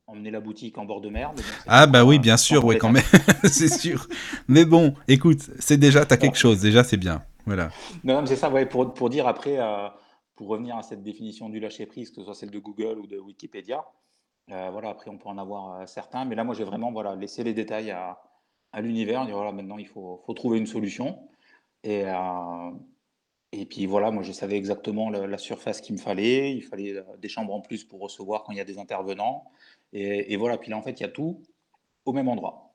emmener 0.07 0.31
la 0.31 0.41
boutique 0.41 0.79
en 0.79 0.87
bord 0.87 1.03
de 1.03 1.11
mer. 1.11 1.33
ah 1.67 1.87
bah 1.87 2.05
oui, 2.05 2.19
bien 2.19 2.39
sûr, 2.39 2.65
ouais, 2.65 2.79
quand 2.79 2.91
même, 2.91 3.03
c'est 3.45 3.69
sûr. 3.69 4.09
Mais 4.49 4.65
bon, 4.65 4.95
écoute, 5.07 5.51
c'est 5.59 5.77
déjà, 5.77 6.07
t'as 6.07 6.17
quelque 6.17 6.39
chose, 6.39 6.61
déjà 6.61 6.83
c'est 6.83 6.97
bien. 6.97 7.23
Voilà. 7.47 7.71
Non, 8.05 8.25
c'est 8.27 8.37
ça, 8.37 8.51
ouais, 8.51 8.67
pour, 8.67 8.95
pour 8.95 9.11
dire 9.11 9.27
après, 9.27 9.59
euh, 9.59 9.89
pour 10.41 10.49
revenir 10.49 10.75
à 10.79 10.83
cette 10.83 11.03
définition 11.03 11.51
du 11.51 11.61
lâcher 11.61 11.85
prise, 11.85 12.09
que 12.09 12.17
ce 12.17 12.23
soit 12.23 12.35
celle 12.35 12.51
de 12.51 12.59
Google 12.59 12.99
ou 12.99 13.07
de 13.07 13.19
Wikipédia, 13.19 13.85
euh, 14.51 14.71
voilà, 14.71 14.89
après 14.89 15.11
on 15.11 15.19
peut 15.19 15.29
en 15.29 15.37
avoir 15.37 15.87
certains, 15.87 16.25
mais 16.25 16.35
là 16.35 16.45
moi 16.45 16.55
j'ai 16.55 16.65
vraiment 16.65 16.91
voilà, 16.91 17.15
laissé 17.15 17.45
les 17.45 17.53
détails 17.53 17.91
à, 17.91 18.19
à 18.73 18.81
l'univers, 18.81 19.29
voilà, 19.29 19.53
maintenant 19.53 19.77
il 19.77 19.87
faut, 19.87 20.25
trouver 20.35 20.57
une 20.57 20.67
solution. 20.67 21.29
Et, 21.85 22.05
et 23.53 23.67
puis 23.67 23.85
voilà, 23.85 24.11
moi 24.11 24.23
je 24.23 24.33
savais 24.33 24.57
exactement 24.57 25.11
la, 25.11 25.37
surface 25.37 25.83
qu'il 25.83 25.95
me 25.95 26.01
fallait. 26.01 26.55
Il 26.55 26.63
fallait 26.63 26.97
euh, 26.97 27.17
des 27.19 27.29
chambres 27.29 27.53
en 27.53 27.61
plus 27.61 27.85
pour 27.85 28.01
recevoir 28.01 28.43
quand 28.45 28.53
il 28.53 28.59
y 28.59 28.63
a 28.63 28.65
des 28.65 28.79
intervenants. 28.79 29.45
Et, 29.93 30.37
voilà, 30.39 30.57
puis 30.57 30.71
là 30.71 30.79
en 30.79 30.83
fait 30.83 30.93
il 31.01 31.03
y 31.03 31.07
a 31.07 31.11
tout 31.11 31.43
au 32.07 32.15
même 32.15 32.29
endroit. 32.29 32.73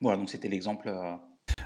Voilà, 0.00 0.18
donc 0.18 0.28
c'était 0.30 0.48
l'exemple. 0.48 0.88
Euh, 0.88 1.16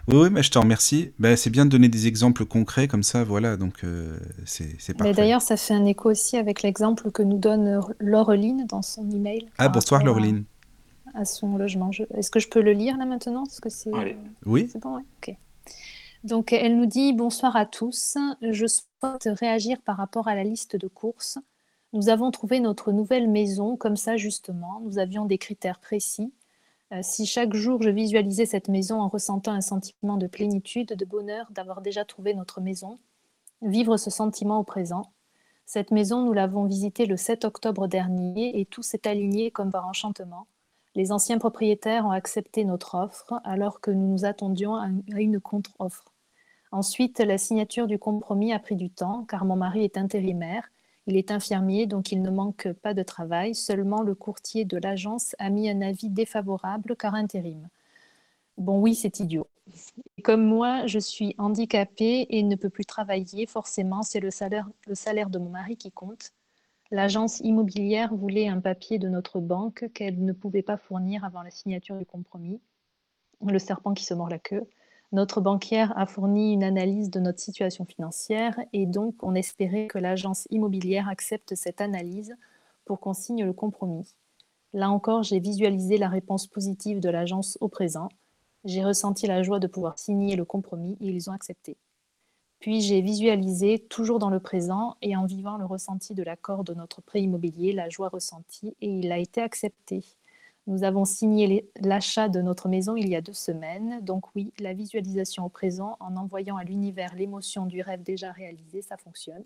oui, 0.08 0.16
oui, 0.16 0.28
mais 0.30 0.42
je 0.42 0.50
te 0.50 0.58
remercie. 0.58 1.12
Ben, 1.18 1.36
c'est 1.36 1.50
bien 1.50 1.64
de 1.64 1.70
donner 1.70 1.88
des 1.88 2.06
exemples 2.06 2.44
concrets 2.44 2.88
comme 2.88 3.02
ça, 3.02 3.24
voilà, 3.24 3.56
donc 3.56 3.84
euh, 3.84 4.18
c'est 4.44 4.94
parfait. 4.96 5.12
D'ailleurs, 5.14 5.42
ça 5.42 5.56
fait 5.56 5.74
un 5.74 5.84
écho 5.86 6.10
aussi 6.10 6.36
avec 6.36 6.62
l'exemple 6.62 7.10
que 7.10 7.22
nous 7.22 7.38
donne 7.38 7.80
Laureline 7.98 8.66
dans 8.66 8.82
son 8.82 9.08
email. 9.10 9.46
Ah, 9.58 9.68
bonsoir 9.68 10.04
Laureline 10.04 10.44
à 11.14 11.24
son 11.24 11.56
logement. 11.56 11.90
Est-ce 12.14 12.30
que 12.30 12.40
je 12.40 12.48
peux 12.48 12.60
le 12.60 12.72
lire 12.72 12.96
là 12.96 13.04
maintenant? 13.04 13.44
Parce 13.44 13.60
que 13.60 13.68
c'est. 13.68 13.90
Oui. 14.46 14.68
C'est 14.70 14.80
bon, 14.80 14.96
Ok. 14.96 15.36
Donc 16.22 16.52
elle 16.52 16.76
nous 16.76 16.86
dit 16.86 17.14
bonsoir 17.14 17.56
à 17.56 17.64
tous. 17.64 18.18
Je 18.42 18.66
souhaite 18.66 19.38
réagir 19.38 19.80
par 19.80 19.96
rapport 19.96 20.28
à 20.28 20.34
la 20.34 20.44
liste 20.44 20.76
de 20.76 20.86
courses. 20.86 21.38
Nous 21.92 22.08
avons 22.08 22.30
trouvé 22.30 22.60
notre 22.60 22.92
nouvelle 22.92 23.28
maison 23.28 23.76
comme 23.76 23.96
ça 23.96 24.16
justement. 24.16 24.80
Nous 24.84 24.98
avions 24.98 25.24
des 25.24 25.38
critères 25.38 25.80
précis. 25.80 26.32
Euh, 26.92 27.00
si 27.02 27.24
chaque 27.24 27.54
jour 27.54 27.82
je 27.82 27.90
visualisais 27.90 28.46
cette 28.46 28.68
maison 28.68 29.00
en 29.00 29.08
ressentant 29.08 29.52
un 29.52 29.60
sentiment 29.60 30.16
de 30.16 30.26
plénitude, 30.26 30.94
de 30.94 31.04
bonheur 31.04 31.46
d'avoir 31.50 31.82
déjà 31.82 32.04
trouvé 32.04 32.34
notre 32.34 32.60
maison, 32.60 32.98
vivre 33.62 33.96
ce 33.96 34.10
sentiment 34.10 34.58
au 34.58 34.64
présent. 34.64 35.12
Cette 35.66 35.92
maison, 35.92 36.24
nous 36.24 36.32
l'avons 36.32 36.64
visitée 36.64 37.06
le 37.06 37.16
7 37.16 37.44
octobre 37.44 37.86
dernier 37.86 38.58
et 38.58 38.66
tout 38.66 38.82
s'est 38.82 39.06
aligné 39.06 39.52
comme 39.52 39.70
par 39.70 39.86
enchantement. 39.86 40.48
Les 40.96 41.12
anciens 41.12 41.38
propriétaires 41.38 42.06
ont 42.06 42.10
accepté 42.10 42.64
notre 42.64 42.96
offre 42.96 43.40
alors 43.44 43.80
que 43.80 43.92
nous 43.92 44.08
nous 44.08 44.24
attendions 44.24 44.74
à 44.74 44.88
une 45.16 45.38
contre-offre. 45.38 46.12
Ensuite, 46.72 47.20
la 47.20 47.38
signature 47.38 47.86
du 47.86 48.00
compromis 48.00 48.52
a 48.52 48.58
pris 48.58 48.74
du 48.74 48.90
temps 48.90 49.24
car 49.28 49.44
mon 49.44 49.54
mari 49.54 49.84
est 49.84 49.96
intérimaire. 49.96 50.68
Il 51.06 51.16
est 51.16 51.30
infirmier, 51.30 51.86
donc 51.86 52.12
il 52.12 52.22
ne 52.22 52.30
manque 52.30 52.72
pas 52.82 52.94
de 52.94 53.02
travail. 53.02 53.54
Seulement, 53.54 54.02
le 54.02 54.14
courtier 54.14 54.64
de 54.64 54.76
l'agence 54.78 55.34
a 55.38 55.50
mis 55.50 55.68
un 55.70 55.82
avis 55.82 56.08
défavorable 56.08 56.96
car 56.96 57.14
intérim. 57.14 57.68
Bon, 58.58 58.80
oui, 58.80 58.94
c'est 58.94 59.20
idiot. 59.20 59.48
Comme 60.22 60.44
moi, 60.44 60.86
je 60.86 60.98
suis 60.98 61.34
handicapée 61.38 62.26
et 62.30 62.42
ne 62.42 62.56
peux 62.56 62.70
plus 62.70 62.84
travailler, 62.84 63.46
forcément, 63.46 64.02
c'est 64.02 64.20
le 64.20 64.30
salaire, 64.30 64.68
le 64.86 64.94
salaire 64.94 65.30
de 65.30 65.38
mon 65.38 65.50
mari 65.50 65.76
qui 65.76 65.90
compte. 65.92 66.32
L'agence 66.90 67.40
immobilière 67.40 68.14
voulait 68.14 68.48
un 68.48 68.60
papier 68.60 68.98
de 68.98 69.08
notre 69.08 69.40
banque 69.40 69.86
qu'elle 69.94 70.24
ne 70.24 70.32
pouvait 70.32 70.62
pas 70.62 70.76
fournir 70.76 71.24
avant 71.24 71.42
la 71.42 71.50
signature 71.50 71.96
du 71.96 72.06
compromis. 72.06 72.60
Le 73.46 73.58
serpent 73.58 73.94
qui 73.94 74.04
se 74.04 74.14
mord 74.14 74.28
la 74.28 74.38
queue. 74.38 74.66
Notre 75.12 75.40
banquière 75.40 75.96
a 75.98 76.06
fourni 76.06 76.52
une 76.52 76.62
analyse 76.62 77.10
de 77.10 77.18
notre 77.18 77.40
situation 77.40 77.84
financière 77.84 78.60
et 78.72 78.86
donc 78.86 79.16
on 79.22 79.34
espérait 79.34 79.88
que 79.88 79.98
l'agence 79.98 80.46
immobilière 80.50 81.08
accepte 81.08 81.56
cette 81.56 81.80
analyse 81.80 82.36
pour 82.84 83.00
qu'on 83.00 83.14
signe 83.14 83.44
le 83.44 83.52
compromis. 83.52 84.14
Là 84.72 84.88
encore, 84.88 85.24
j'ai 85.24 85.40
visualisé 85.40 85.98
la 85.98 86.08
réponse 86.08 86.46
positive 86.46 87.00
de 87.00 87.10
l'agence 87.10 87.58
au 87.60 87.68
présent. 87.68 88.08
J'ai 88.64 88.84
ressenti 88.84 89.26
la 89.26 89.42
joie 89.42 89.58
de 89.58 89.66
pouvoir 89.66 89.98
signer 89.98 90.36
le 90.36 90.44
compromis 90.44 90.96
et 91.00 91.08
ils 91.08 91.28
ont 91.28 91.32
accepté. 91.32 91.76
Puis 92.60 92.80
j'ai 92.80 93.00
visualisé, 93.00 93.78
toujours 93.78 94.18
dans 94.20 94.30
le 94.30 94.38
présent 94.38 94.96
et 95.02 95.16
en 95.16 95.24
vivant 95.24 95.56
le 95.56 95.64
ressenti 95.64 96.14
de 96.14 96.22
l'accord 96.22 96.62
de 96.62 96.74
notre 96.74 97.00
prêt 97.00 97.22
immobilier, 97.22 97.72
la 97.72 97.88
joie 97.88 98.10
ressentie, 98.10 98.76
et 98.80 98.88
il 98.88 99.10
a 99.10 99.18
été 99.18 99.40
accepté. 99.40 100.04
Nous 100.66 100.84
avons 100.84 101.04
signé 101.04 101.70
l'achat 101.80 102.28
de 102.28 102.40
notre 102.40 102.68
maison 102.68 102.96
il 102.96 103.08
y 103.08 103.16
a 103.16 103.20
deux 103.20 103.32
semaines. 103.32 104.00
Donc 104.02 104.34
oui, 104.34 104.52
la 104.60 104.72
visualisation 104.72 105.44
au 105.46 105.48
présent, 105.48 105.96
en 106.00 106.16
envoyant 106.16 106.56
à 106.56 106.64
l'univers 106.64 107.14
l'émotion 107.14 107.66
du 107.66 107.82
rêve 107.82 108.02
déjà 108.02 108.30
réalisé, 108.32 108.82
ça 108.82 108.96
fonctionne. 108.96 109.44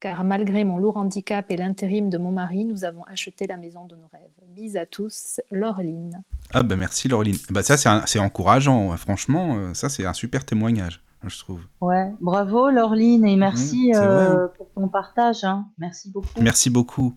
Car 0.00 0.22
malgré 0.22 0.62
mon 0.64 0.78
lourd 0.78 0.96
handicap 0.96 1.50
et 1.50 1.56
l'intérim 1.56 2.08
de 2.08 2.18
mon 2.18 2.30
mari, 2.30 2.64
nous 2.64 2.84
avons 2.84 3.02
acheté 3.04 3.46
la 3.48 3.56
maison 3.56 3.86
de 3.86 3.96
nos 3.96 4.06
rêves. 4.12 4.30
Mise 4.56 4.76
à 4.76 4.86
tous, 4.86 5.40
Laureline. 5.50 6.22
Ah 6.52 6.62
ben 6.62 6.76
merci 6.76 7.08
Laureline. 7.08 7.36
Bah 7.50 7.62
ça 7.62 7.76
c'est 8.06 8.18
encourageant, 8.18 8.96
franchement, 8.96 9.56
euh, 9.56 9.74
ça 9.74 9.88
c'est 9.88 10.06
un 10.06 10.12
super 10.12 10.44
témoignage 10.44 11.02
je 11.26 11.38
trouve. 11.38 11.62
Ouais, 11.80 12.12
bravo 12.20 12.70
Laureline 12.70 13.26
et 13.26 13.36
merci 13.36 13.90
mmh, 13.90 13.96
euh, 13.96 14.48
pour 14.48 14.70
ton 14.70 14.88
partage. 14.88 15.44
Hein. 15.44 15.66
Merci 15.78 16.10
beaucoup. 16.10 16.40
Merci 16.40 16.70
beaucoup. 16.70 17.14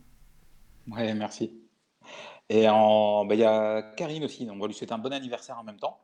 Ouais, 0.90 1.14
merci. 1.14 1.61
Et 2.54 2.66
bah, 2.66 3.26
il 3.32 3.40
y 3.40 3.46
a 3.46 3.82
Karine 3.96 4.26
aussi, 4.26 4.46
on 4.52 4.60
va 4.60 4.68
lui 4.68 4.74
souhaiter 4.74 4.94
un 4.94 4.98
bon 4.98 5.14
anniversaire 5.14 5.58
en 5.58 5.64
même 5.64 5.80
temps. 5.80 5.98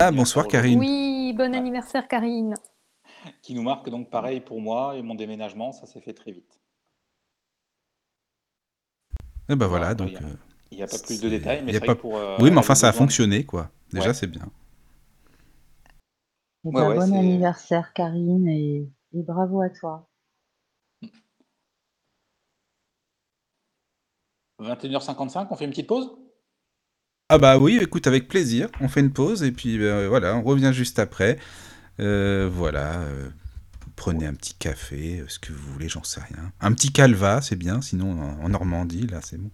Ah, 0.00 0.10
bonsoir 0.10 0.48
Karine. 0.48 0.76
Oui, 0.76 1.32
bon 1.38 1.54
anniversaire 1.54 2.08
Karine. 2.08 2.54
Qui 3.42 3.54
nous 3.54 3.62
marque 3.62 3.88
donc 3.88 4.10
pareil 4.10 4.40
pour 4.40 4.60
moi 4.60 4.96
et 4.96 5.02
mon 5.02 5.14
déménagement, 5.14 5.70
ça 5.70 5.86
s'est 5.86 6.00
fait 6.00 6.14
très 6.14 6.32
vite. 6.32 6.60
Et 9.48 9.54
ben 9.54 9.68
voilà, 9.68 9.94
donc. 9.94 10.10
Il 10.70 10.76
n'y 10.76 10.82
a, 10.82 10.88
pas 10.88 10.98
plus 10.98 11.20
de 11.20 11.28
détails, 11.28 11.62
mais 11.64 11.78
pas... 11.78 11.94
pour. 11.94 12.16
Euh, 12.16 12.36
oui, 12.40 12.50
mais 12.50 12.58
enfin, 12.58 12.74
ça 12.74 12.88
a 12.88 12.92
fonctionné, 12.92 13.44
quoi. 13.44 13.70
Déjà, 13.92 14.12
c'est 14.12 14.26
bien. 14.26 14.42
Eh 16.66 16.70
bon 16.72 17.00
anniversaire 17.00 17.92
Karine 17.92 18.48
et, 18.48 18.90
bravo 19.12 19.62
à 19.62 19.70
toi. 19.70 20.07
21h55, 24.60 25.46
on 25.50 25.56
fait 25.56 25.64
une 25.64 25.70
petite 25.70 25.86
pause? 25.86 26.10
Ah 27.28 27.38
bah 27.38 27.58
oui, 27.58 27.78
écoute, 27.80 28.06
avec 28.06 28.26
plaisir. 28.28 28.68
On 28.80 28.88
fait 28.88 29.00
une 29.00 29.12
pause 29.12 29.42
et 29.42 29.52
puis 29.52 29.82
euh, 29.82 30.08
voilà, 30.08 30.36
on 30.36 30.42
revient 30.42 30.72
juste 30.72 30.98
après. 30.98 31.38
Euh, 32.00 32.48
voilà, 32.50 33.00
euh, 33.00 33.28
prenez 33.96 34.26
un 34.26 34.34
petit 34.34 34.54
café, 34.54 35.22
ce 35.28 35.38
que 35.38 35.52
vous 35.52 35.72
voulez, 35.72 35.88
j'en 35.88 36.02
sais 36.02 36.20
rien. 36.20 36.52
Un 36.60 36.72
petit 36.72 36.90
calva, 36.90 37.42
c'est 37.42 37.56
bien, 37.56 37.80
sinon 37.82 38.12
en, 38.12 38.44
en 38.44 38.48
Normandie, 38.48 39.06
là, 39.06 39.20
c'est 39.22 39.36
bon. 39.36 39.50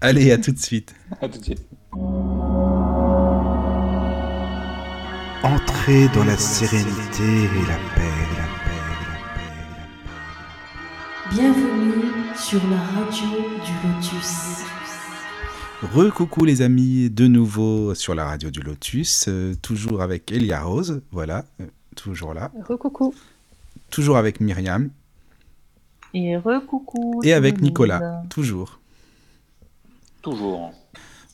Allez, 0.00 0.30
à 0.32 0.38
tout 0.38 0.52
de 0.52 0.58
suite. 0.58 0.94
à 1.20 1.28
tout 1.28 1.38
de 1.38 1.44
suite. 1.44 1.66
Entrez 5.42 6.08
dans 6.14 6.24
la 6.24 6.36
sérénité 6.36 7.22
et 7.22 7.66
la 7.66 7.78
paix, 7.94 8.12
la 8.36 8.48
paix, 8.64 8.82
la 8.84 9.26
paix, 9.34 9.50
la 9.78 9.86
paix. 10.04 10.14
Bienvenue 11.30 12.07
sur 12.38 12.60
la 12.68 12.78
radio 12.78 13.26
du 13.64 13.88
Lotus. 13.88 14.62
Recoucou 15.82 16.44
les 16.44 16.62
amis, 16.62 17.10
de 17.10 17.26
nouveau 17.26 17.94
sur 17.94 18.14
la 18.14 18.26
radio 18.26 18.50
du 18.50 18.60
Lotus, 18.60 19.26
euh, 19.28 19.54
toujours 19.60 20.02
avec 20.02 20.30
Elia 20.30 20.62
Rose, 20.62 21.02
voilà, 21.10 21.44
euh, 21.60 21.66
toujours 21.96 22.34
là. 22.34 22.52
Recoucou. 22.68 23.12
Toujours 23.90 24.16
avec 24.16 24.40
Myriam. 24.40 24.90
Et 26.14 26.36
recoucou. 26.36 27.20
Et 27.24 27.32
avec 27.32 27.60
Nicolas, 27.60 28.22
toujours. 28.30 28.78
Toujours. 30.22 30.72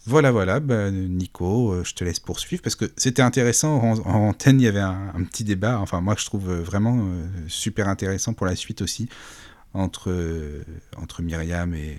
Voilà, 0.06 0.32
voilà, 0.32 0.60
bah, 0.60 0.90
Nico, 0.90 1.72
euh, 1.72 1.84
je 1.84 1.94
te 1.94 2.04
laisse 2.04 2.20
poursuivre 2.20 2.62
parce 2.62 2.76
que 2.76 2.84
c'était 2.96 3.22
intéressant. 3.22 3.80
En, 3.82 4.04
antenne, 4.04 4.60
il 4.60 4.64
y 4.64 4.68
avait 4.68 4.80
un, 4.80 5.24
petit 5.30 5.44
débat. 5.44 5.78
Enfin, 5.80 6.02
moi, 6.02 6.14
je 6.18 6.26
trouve 6.26 6.52
vraiment 6.60 6.98
euh, 6.98 7.26
super 7.48 7.88
intéressant 7.88 8.34
pour 8.34 8.44
la 8.44 8.54
suite 8.54 8.82
aussi 8.82 9.08
entre, 9.74 10.10
euh, 10.10 10.64
entre 10.96 11.22
Myriam 11.22 11.74
et, 11.74 11.98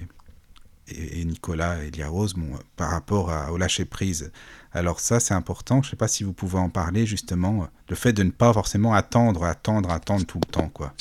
et, 0.88 1.24
Nicolas 1.26 1.84
et 1.84 1.92
Lia 1.92 2.10
Rose 2.10 2.34
bon, 2.34 2.58
par 2.76 2.90
rapport 2.90 3.32
au 3.52 3.58
lâcher 3.58 3.86
prise. 3.86 4.32
Alors, 4.72 5.00
ça, 5.00 5.20
c'est 5.20 5.34
important. 5.34 5.82
Je 5.82 5.88
ne 5.88 5.92
sais 5.92 5.96
pas 5.96 6.08
si 6.08 6.24
vous 6.24 6.34
pouvez 6.34 6.60
en 6.60 6.70
parler 6.70 7.06
justement. 7.06 7.68
Le 7.90 7.96
fait 7.96 8.14
de 8.14 8.24
ne 8.24 8.32
pas 8.32 8.52
forcément 8.54 8.94
attendre, 8.94 9.44
attendre, 9.44 9.92
attendre 9.92 10.26
tout 10.26 10.40
le 10.40 10.52
temps, 10.52 10.70
quoi. 10.70 10.94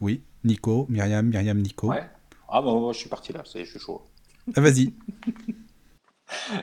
Oui, 0.00 0.22
Nico, 0.44 0.86
Myriam, 0.88 1.26
Myriam, 1.26 1.58
Nico. 1.58 1.92
Ah 2.52 2.62
bah 2.62 2.70
je 2.92 2.98
suis 2.98 3.08
parti 3.08 3.32
là, 3.32 3.42
je 3.44 3.64
suis 3.64 3.78
chaud. 3.78 4.02
Ah, 4.56 4.60
vas-y. 4.60 4.94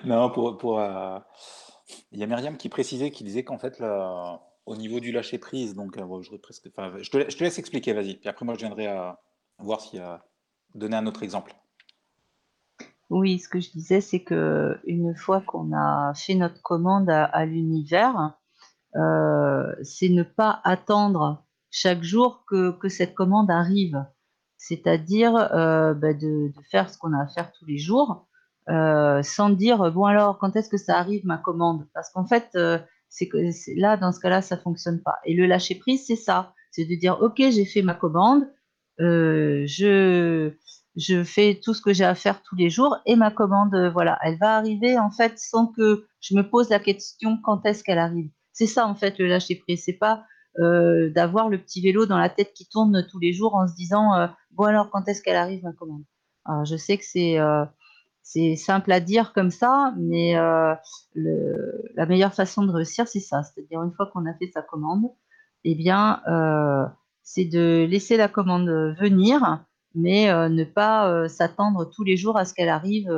Non, 0.06 0.30
pour, 0.30 0.58
pour, 0.58 0.80
euh, 0.80 1.20
il 2.12 2.20
y 2.20 2.24
a 2.24 2.28
Myriam 2.28 2.56
qui 2.56 2.70
précisait, 2.70 3.12
qui 3.12 3.26
disait 3.26 3.44
qu'en 3.44 3.58
fait, 3.58 3.80
là, 3.80 4.42
au 4.68 4.76
niveau 4.76 5.00
du 5.00 5.12
lâcher 5.12 5.38
prise, 5.38 5.74
donc 5.74 5.98
euh, 5.98 6.22
je, 6.22 7.10
te, 7.10 7.30
je 7.30 7.44
laisse 7.44 7.58
expliquer, 7.58 7.94
vas-y. 7.94 8.16
Puis 8.16 8.30
après, 8.30 8.46
moi, 8.46 8.54
je 8.54 8.60
viendrai 8.60 8.88
à 8.88 9.18
voir 9.60 9.80
si 9.80 9.98
euh, 9.98 10.18
donner 10.76 10.98
un 10.98 11.08
autre 11.08 11.24
exemple. 11.24 11.56
Oui, 13.10 13.40
ce 13.40 13.48
que 13.48 13.62
je 13.62 13.72
disais, 13.72 14.02
c'est 14.02 14.24
que 14.24 14.78
une 14.86 15.16
fois 15.16 15.40
qu'on 15.40 15.72
a 15.74 16.14
fait 16.14 16.36
notre 16.36 16.62
commande 16.62 17.10
à, 17.10 17.46
l'univers, 17.46 18.38
euh, 18.98 19.74
c'est 19.84 20.10
ne 20.10 20.24
pas 20.24 20.60
attendre 20.66 21.46
chaque 21.72 22.04
jour 22.04 22.44
que, 22.46 22.90
cette 22.90 23.16
commande 23.16 23.50
arrive. 23.50 24.06
C'est-à-dire 24.58 25.34
euh, 25.38 25.94
bah, 25.94 26.14
de, 26.14 26.52
faire 26.70 26.90
ce 26.90 26.98
qu'on 26.98 27.14
a 27.14 27.24
à 27.24 27.28
faire 27.28 27.54
tous 27.54 27.66
les 27.66 27.78
jours, 27.78 28.28
sans 28.68 29.50
dire 29.50 29.94
bon 29.94 30.04
alors 30.04 30.38
quand 30.40 30.58
est-ce 30.58 30.68
que 30.68 30.76
ça 30.76 30.98
arrive 30.98 31.26
ma 31.26 31.38
commande? 31.38 31.88
Parce 31.94 32.10
qu'en 32.10 32.26
fait, 32.26 32.58
c'est 33.10 33.28
que 33.28 33.38
là 33.80 33.98
dans 33.98 34.12
ce 34.12 34.20
cas-là, 34.20 34.42
ça 34.42 34.58
fonctionne 34.58 35.02
pas. 35.02 35.18
Et 35.26 35.34
le 35.34 35.46
lâcher 35.46 35.76
prise, 35.76 36.06
c'est 36.06 36.16
ça, 36.16 36.54
c'est 36.72 36.86
de 36.86 36.96
dire 36.96 37.18
ok, 37.22 37.38
j'ai 37.38 37.66
fait 37.66 37.82
ma 37.82 37.94
commande, 37.94 38.44
euh, 39.00 39.64
je 39.68 40.52
je 40.96 41.24
fais 41.24 41.60
tout 41.64 41.76
ce 41.76 41.82
que 41.82 41.94
j'ai 41.94 42.06
à 42.06 42.16
faire 42.16 42.42
tous 42.42 42.56
les 42.56 42.70
jours 42.72 42.98
et 43.06 43.16
ma 43.16 43.30
commande, 43.30 43.76
euh, 43.76 43.90
voilà, 43.92 44.18
elle 44.24 44.38
va 44.40 44.56
arriver 44.58 44.98
en 44.98 45.12
fait 45.12 45.38
sans 45.38 45.68
que 45.68 46.08
je 46.22 46.36
me 46.36 46.42
pose 46.42 46.70
la 46.70 46.80
question 46.80 47.38
quand 47.44 47.66
est-ce 47.66 47.84
qu'elle 47.84 48.00
arrive? 48.00 48.30
C'est 48.54 48.68
ça 48.68 48.88
en 48.88 48.96
fait 48.96 49.20
le 49.20 49.28
lâcher 49.28 49.56
prise, 49.56 49.84
c'est 49.86 49.94
pas 49.94 50.26
euh, 50.60 51.12
d'avoir 51.12 51.50
le 51.50 51.60
petit 51.60 51.82
vélo 51.82 52.08
dans 52.08 52.18
la 52.18 52.30
tête 52.30 52.54
qui 52.54 52.68
tourne 52.68 53.06
tous 53.12 53.20
les 53.20 53.34
jours 53.34 53.56
en 53.56 53.68
se 53.68 53.76
disant 53.76 54.30
bon 54.52 54.64
alors 54.66 54.90
quand 54.90 55.08
est-ce 55.08 55.22
qu'elle 55.22 55.36
arrive 55.36 55.64
ma 55.64 55.74
commande. 55.74 56.04
Alors 56.46 56.66
je 56.66 56.78
sais 56.78 56.98
que 56.98 57.06
c'est 57.06 57.38
c'est 58.30 58.58
simple 58.58 58.92
à 58.92 59.00
dire 59.00 59.32
comme 59.32 59.52
ça, 59.52 59.94
mais 59.98 60.36
euh, 60.36 60.76
la 61.16 62.06
meilleure 62.06 62.34
façon 62.34 62.66
de 62.66 62.72
réussir 62.74 63.08
c'est 63.08 63.22
ça, 63.22 63.42
c'est-à-dire 63.44 63.82
une 63.82 63.94
fois 63.94 64.10
qu'on 64.12 64.26
a 64.26 64.34
fait 64.34 64.52
sa 64.54 64.62
commande, 64.62 65.06
eh 65.64 65.76
bien 65.76 66.22
euh, 66.28 66.86
c'est 67.24 67.46
de 67.46 67.86
laisser 67.90 68.18
la 68.18 68.28
commande 68.28 68.68
venir, 69.00 69.66
mais 69.96 70.30
euh, 70.30 70.50
ne 70.50 70.66
pas 70.66 71.30
s'attendre 71.30 71.86
tous 71.86 72.04
les 72.04 72.18
jours 72.18 72.38
à 72.38 72.44
ce 72.44 72.54
qu'elle 72.54 72.68
arrive 72.68 73.10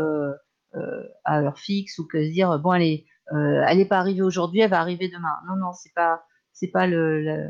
à 1.26 1.42
heure 1.42 1.58
fixe 1.58 1.98
ou 1.98 2.06
que 2.06 2.24
se 2.24 2.32
dire 2.32 2.60
bon 2.60 2.70
allez 2.70 3.08
elle 3.32 3.78
n'est 3.80 3.86
pas 3.86 3.98
arrivée 3.98 4.22
aujourd'hui, 4.22 4.60
elle 4.60 4.70
va 4.70 4.80
arriver 4.80 5.10
demain. 5.10 5.38
Non 5.48 5.56
non 5.56 5.74
c'est 5.74 5.94
pas 5.96 6.24
c'est 6.54 6.70
pas 6.70 6.86
le, 6.86 7.50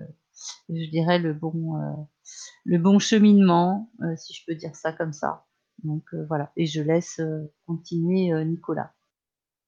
je 0.69 0.89
dirais 0.89 1.19
le 1.19 1.33
bon 1.33 1.77
le 2.63 2.77
bon 2.77 2.99
cheminement 2.99 3.91
si 4.15 4.33
je 4.33 4.43
peux 4.47 4.55
dire 4.55 4.77
ça 4.77 4.93
comme 4.93 5.11
ça. 5.11 5.43
Donc 5.83 6.03
euh, 6.13 6.25
voilà 6.27 6.51
et 6.55 6.65
je 6.65 6.81
laisse 6.81 7.19
euh, 7.19 7.51
continuer 7.65 8.31
euh, 8.33 8.43
Nicolas. 8.43 8.93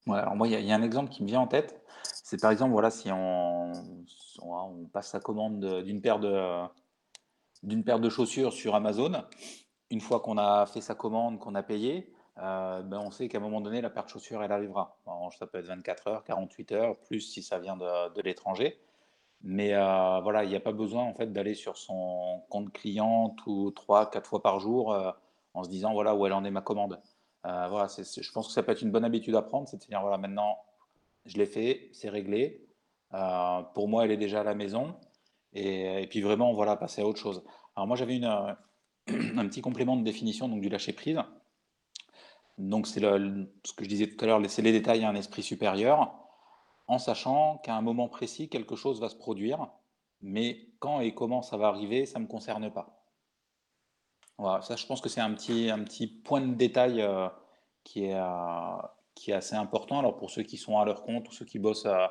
Ouais, 0.06 0.18
alors 0.18 0.34
moi, 0.34 0.48
il 0.48 0.64
y, 0.64 0.72
a 0.72 0.74
un 0.74 0.82
exemple 0.82 1.10
qui 1.10 1.22
me 1.22 1.28
vient 1.28 1.40
en 1.40 1.46
tête. 1.46 1.80
C'est 2.02 2.40
par 2.40 2.50
exemple, 2.50 2.72
voilà, 2.72 2.90
si 2.90 3.10
on, 3.12 3.72
passe 4.92 5.10
sa 5.10 5.20
commande 5.20 5.60
de- 5.60 5.82
d'une 5.82 6.00
paire 6.00 6.18
de, 6.18 7.82
paire 7.84 8.00
de 8.00 8.08
chaussures 8.08 8.52
sur 8.52 8.74
Amazon, 8.74 9.22
une 9.90 10.00
fois 10.00 10.18
qu'on 10.18 10.38
a 10.38 10.66
fait 10.66 10.80
sa 10.80 10.96
commande, 10.96 11.38
qu'on 11.38 11.54
a 11.54 11.62
payé, 11.62 12.12
ben 12.36 12.98
on 12.98 13.12
sait 13.12 13.28
qu'à 13.28 13.38
un 13.38 13.40
moment 13.40 13.60
donné, 13.60 13.80
la 13.80 13.90
paire 13.90 14.04
de 14.04 14.08
chaussures, 14.08 14.42
elle 14.42 14.50
arrivera. 14.50 14.98
Ça 15.38 15.46
peut 15.46 15.58
être 15.58 15.66
24 15.66 16.08
heures, 16.08 16.24
48 16.24 16.72
heures, 16.72 16.98
plus 16.98 17.20
si 17.20 17.42
ça 17.44 17.60
vient 17.60 17.76
de, 17.76 18.12
de 18.12 18.22
l'étranger. 18.22 18.80
Mais 19.42 19.70
voilà, 20.22 20.42
il 20.42 20.50
n'y 20.50 20.56
a 20.56 20.60
pas 20.60 20.72
besoin 20.72 21.04
en 21.04 21.14
fait 21.14 21.32
d'aller 21.32 21.54
sur 21.54 21.76
son 21.76 22.42
compte 22.48 22.72
client 22.72 23.30
tout 23.44 23.70
trois, 23.70 24.10
quatre 24.10 24.28
fois 24.28 24.42
par 24.42 24.58
jour 24.58 24.96
en 25.54 25.64
se 25.64 25.68
disant 25.68 25.92
voilà 25.92 26.14
où 26.14 26.26
elle 26.26 26.32
en 26.32 26.44
est 26.44 26.50
ma 26.50 26.62
commande. 26.62 27.00
Euh, 27.44 27.68
voilà, 27.68 27.88
je 27.88 28.32
pense 28.32 28.46
que 28.48 28.52
ça 28.52 28.62
peut 28.62 28.72
être 28.72 28.82
une 28.82 28.90
bonne 28.90 29.04
habitude 29.04 29.34
à 29.34 29.42
prendre, 29.42 29.68
c'est 29.68 29.76
de 29.76 29.86
dire 29.86 30.00
voilà 30.00 30.18
maintenant 30.18 30.58
je 31.24 31.36
l'ai 31.38 31.46
fait, 31.46 31.90
c'est 31.92 32.08
réglé. 32.08 32.66
Euh, 33.14 33.62
pour 33.74 33.88
moi, 33.88 34.04
elle 34.04 34.10
est 34.10 34.16
déjà 34.16 34.40
à 34.40 34.44
la 34.44 34.54
maison. 34.54 34.94
Et, 35.54 36.06
puis 36.08 36.22
vraiment 36.22 36.54
voilà 36.54 36.76
passer 36.76 37.02
à 37.02 37.06
autre 37.06 37.18
chose. 37.18 37.42
Alors 37.76 37.86
moi 37.86 37.96
j'avais 37.96 38.20
euh, 38.24 38.54
un 39.36 39.46
petit 39.48 39.60
complément 39.60 39.96
de 39.96 40.02
définition 40.02 40.48
donc 40.48 40.60
du 40.60 40.68
lâcher 40.68 40.92
prise. 40.92 41.20
Donc 42.58 42.86
c'est 42.86 43.00
ce 43.00 43.72
que 43.74 43.84
je 43.84 43.88
disais 43.88 44.06
tout 44.06 44.22
à 44.24 44.26
l'heure, 44.26 44.38
laisser 44.38 44.62
les 44.62 44.72
détails 44.72 45.04
à 45.04 45.08
un 45.08 45.14
esprit 45.14 45.42
supérieur 45.42 46.14
en 46.86 46.98
sachant 46.98 47.58
qu'à 47.58 47.74
un 47.74 47.82
moment 47.82 48.08
précis, 48.08 48.48
quelque 48.48 48.76
chose 48.76 49.00
va 49.00 49.08
se 49.08 49.16
produire, 49.16 49.68
mais 50.20 50.68
quand 50.78 51.00
et 51.00 51.14
comment 51.14 51.42
ça 51.42 51.56
va 51.56 51.68
arriver, 51.68 52.06
ça 52.06 52.18
ne 52.18 52.24
me 52.24 52.28
concerne 52.28 52.70
pas. 52.70 53.01
Voilà, 54.38 54.62
ça, 54.62 54.76
je 54.76 54.86
pense 54.86 55.00
que 55.00 55.08
c'est 55.08 55.20
un 55.20 55.32
petit, 55.34 55.70
un 55.70 55.82
petit 55.84 56.06
point 56.06 56.40
de 56.40 56.54
détail 56.54 57.00
euh, 57.00 57.28
qui 57.84 58.06
est, 58.06 58.14
euh, 58.14 58.76
qui 59.14 59.30
est 59.30 59.34
assez 59.34 59.54
important. 59.54 59.98
Alors 59.98 60.16
pour 60.16 60.30
ceux 60.30 60.42
qui 60.42 60.56
sont 60.56 60.78
à 60.78 60.84
leur 60.84 61.02
compte 61.02 61.28
ou 61.28 61.32
ceux 61.32 61.44
qui 61.44 61.58
bossent 61.58 61.86
euh, 61.86 62.06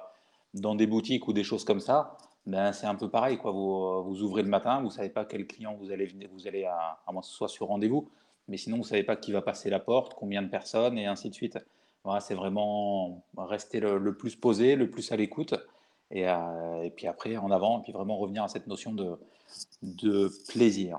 dans 0.54 0.76
des 0.76 0.88
boutiques 0.88 1.28
ou 1.28 1.34
des 1.34 1.44
choses 1.44 1.66
comme 1.66 1.80
ça, 1.80 2.18
ben, 2.46 2.74
c'est 2.74 2.88
un 2.88 2.96
peu 2.96 3.10
pareil, 3.10 3.38
quoi. 3.38 3.52
Vous, 3.52 4.04
vous 4.04 4.24
ouvrez 4.24 4.44
le 4.44 4.50
matin, 4.50 4.80
vous 4.80 4.88
ne 4.88 4.92
savez 4.92 5.10
pas 5.10 5.26
quel 5.26 5.46
client 5.48 5.76
vous 5.76 5.92
allez, 5.92 6.12
vous 6.32 6.48
allez 6.48 6.66
à, 6.66 6.98
moins 7.12 7.22
que 7.22 7.28
ce 7.28 7.34
soit 7.34 7.48
sur 7.48 7.68
rendez-vous, 7.68 8.10
mais 8.48 8.58
sinon 8.58 8.78
vous 8.78 8.84
ne 8.84 8.88
savez 8.88 9.04
pas 9.04 9.16
qui 9.16 9.32
va 9.32 9.42
passer 9.42 9.70
la 9.70 9.80
porte, 9.80 10.16
combien 10.16 10.42
de 10.42 10.50
personnes, 10.50 10.98
et 10.98 11.06
ainsi 11.06 11.30
de 11.30 11.36
suite. 11.36 11.60
Voilà, 12.04 12.20
c'est 12.20 12.34
vraiment 12.34 13.24
rester 13.38 13.80
le, 13.80 14.16
plus 14.18 14.36
posé, 14.36 14.76
le 14.76 14.90
plus 14.90 15.12
à 15.12 15.18
l'écoute, 15.18 15.54
et, 16.10 16.24
et 16.24 16.90
puis 16.96 17.08
après 17.08 17.38
en 17.38 17.52
avant, 17.52 17.80
et 17.80 17.84
puis 17.84 17.92
vraiment 17.92 18.18
revenir 18.18 18.44
à 18.44 18.48
cette 18.48 18.66
notion 18.68 18.92
de, 18.94 19.20
de 19.84 20.32
plaisir. 20.50 20.98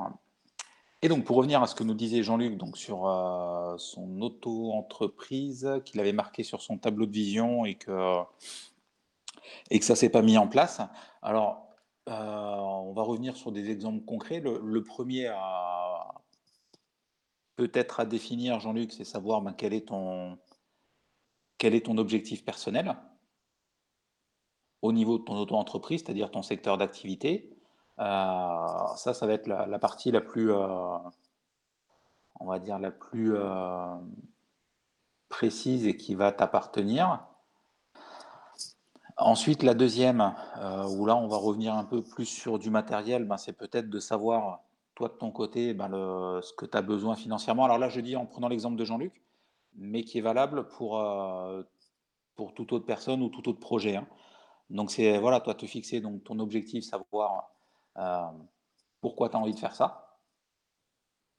Et 1.04 1.08
donc, 1.08 1.24
pour 1.24 1.36
revenir 1.36 1.60
à 1.60 1.66
ce 1.66 1.74
que 1.74 1.82
nous 1.82 1.94
disait 1.94 2.22
Jean-Luc 2.22 2.56
donc 2.56 2.78
sur 2.78 3.08
euh, 3.08 3.76
son 3.76 4.20
auto-entreprise, 4.20 5.68
qu'il 5.84 5.98
avait 5.98 6.12
marqué 6.12 6.44
sur 6.44 6.62
son 6.62 6.78
tableau 6.78 7.06
de 7.06 7.12
vision 7.12 7.64
et 7.64 7.74
que, 7.74 8.20
et 9.70 9.80
que 9.80 9.84
ça 9.84 9.96
s'est 9.96 10.10
pas 10.10 10.22
mis 10.22 10.38
en 10.38 10.46
place. 10.46 10.80
Alors, 11.20 11.66
euh, 12.08 12.12
on 12.12 12.92
va 12.92 13.02
revenir 13.02 13.36
sur 13.36 13.50
des 13.50 13.70
exemples 13.70 14.04
concrets. 14.04 14.38
Le, 14.38 14.60
le 14.62 14.84
premier 14.84 15.26
à 15.26 16.22
peut-être 17.56 18.00
à 18.00 18.06
définir, 18.06 18.60
Jean-Luc, 18.60 18.92
c'est 18.92 19.04
savoir 19.04 19.42
ben, 19.42 19.52
quel 19.52 19.74
est 19.74 19.88
ton, 19.88 20.38
quel 21.58 21.74
est 21.74 21.86
ton 21.86 21.98
objectif 21.98 22.44
personnel 22.44 22.96
au 24.80 24.92
niveau 24.92 25.18
de 25.18 25.24
ton 25.24 25.36
auto-entreprise, 25.36 26.02
c'est-à-dire 26.04 26.30
ton 26.30 26.42
secteur 26.42 26.76
d'activité. 26.76 27.51
Euh, 28.02 28.94
ça, 28.96 29.14
ça 29.14 29.26
va 29.26 29.32
être 29.32 29.46
la, 29.46 29.78
partie 29.78 30.10
la 30.10 30.20
plus, 30.20 30.50
euh, 30.50 30.98
on 32.40 32.46
va 32.46 32.58
dire, 32.58 32.78
la 32.80 32.90
plus 32.90 33.34
euh, 33.36 33.94
précise 35.28 35.86
et 35.86 35.96
qui 35.96 36.16
va 36.16 36.32
t'appartenir. 36.32 37.24
Ensuite, 39.18 39.62
la 39.62 39.74
deuxième, 39.74 40.34
où 40.90 41.06
là, 41.06 41.14
on 41.16 41.28
va 41.28 41.36
revenir 41.36 41.74
un 41.74 41.84
peu 41.84 42.02
plus 42.02 42.24
sur 42.24 42.58
du 42.58 42.70
matériel, 42.70 43.24
ben, 43.24 43.36
c'est 43.36 43.52
peut-être 43.52 43.88
de 43.88 44.00
savoir, 44.00 44.60
toi, 44.96 45.08
de 45.08 45.14
ton 45.14 45.30
côté, 45.30 45.74
ben, 45.74 45.88
le- 45.88 46.40
ce 46.42 46.52
que 46.54 46.66
tu 46.66 46.76
as 46.76 46.82
besoin 46.82 47.14
financièrement. 47.14 47.64
Alors 47.64 47.78
là, 47.78 47.88
je 47.88 48.00
dis 48.00 48.16
en 48.16 48.26
prenant 48.26 48.48
l'exemple 48.48 48.76
de 48.76 48.84
Jean-Luc, 48.84 49.22
mais 49.76 50.02
qui 50.02 50.18
est 50.18 50.22
valable 50.22 50.66
pour, 50.68 51.00
pour 52.34 52.54
toute 52.54 52.72
autre 52.72 52.86
personne 52.86 53.22
ou 53.22 53.28
tout 53.28 53.48
autre 53.48 53.60
projet. 53.60 53.96
hein. 53.96 54.08
Donc, 54.70 54.90
c'est, 54.90 55.18
voilà, 55.18 55.40
toi, 55.40 55.54
te 55.54 55.66
fixer 55.66 56.00
donc, 56.00 56.24
ton 56.24 56.38
objectif, 56.40 56.82
savoir 56.84 57.51
pourquoi 59.00 59.28
tu 59.28 59.36
as 59.36 59.38
envie 59.38 59.54
de 59.54 59.58
faire 59.58 59.74
ça? 59.74 60.12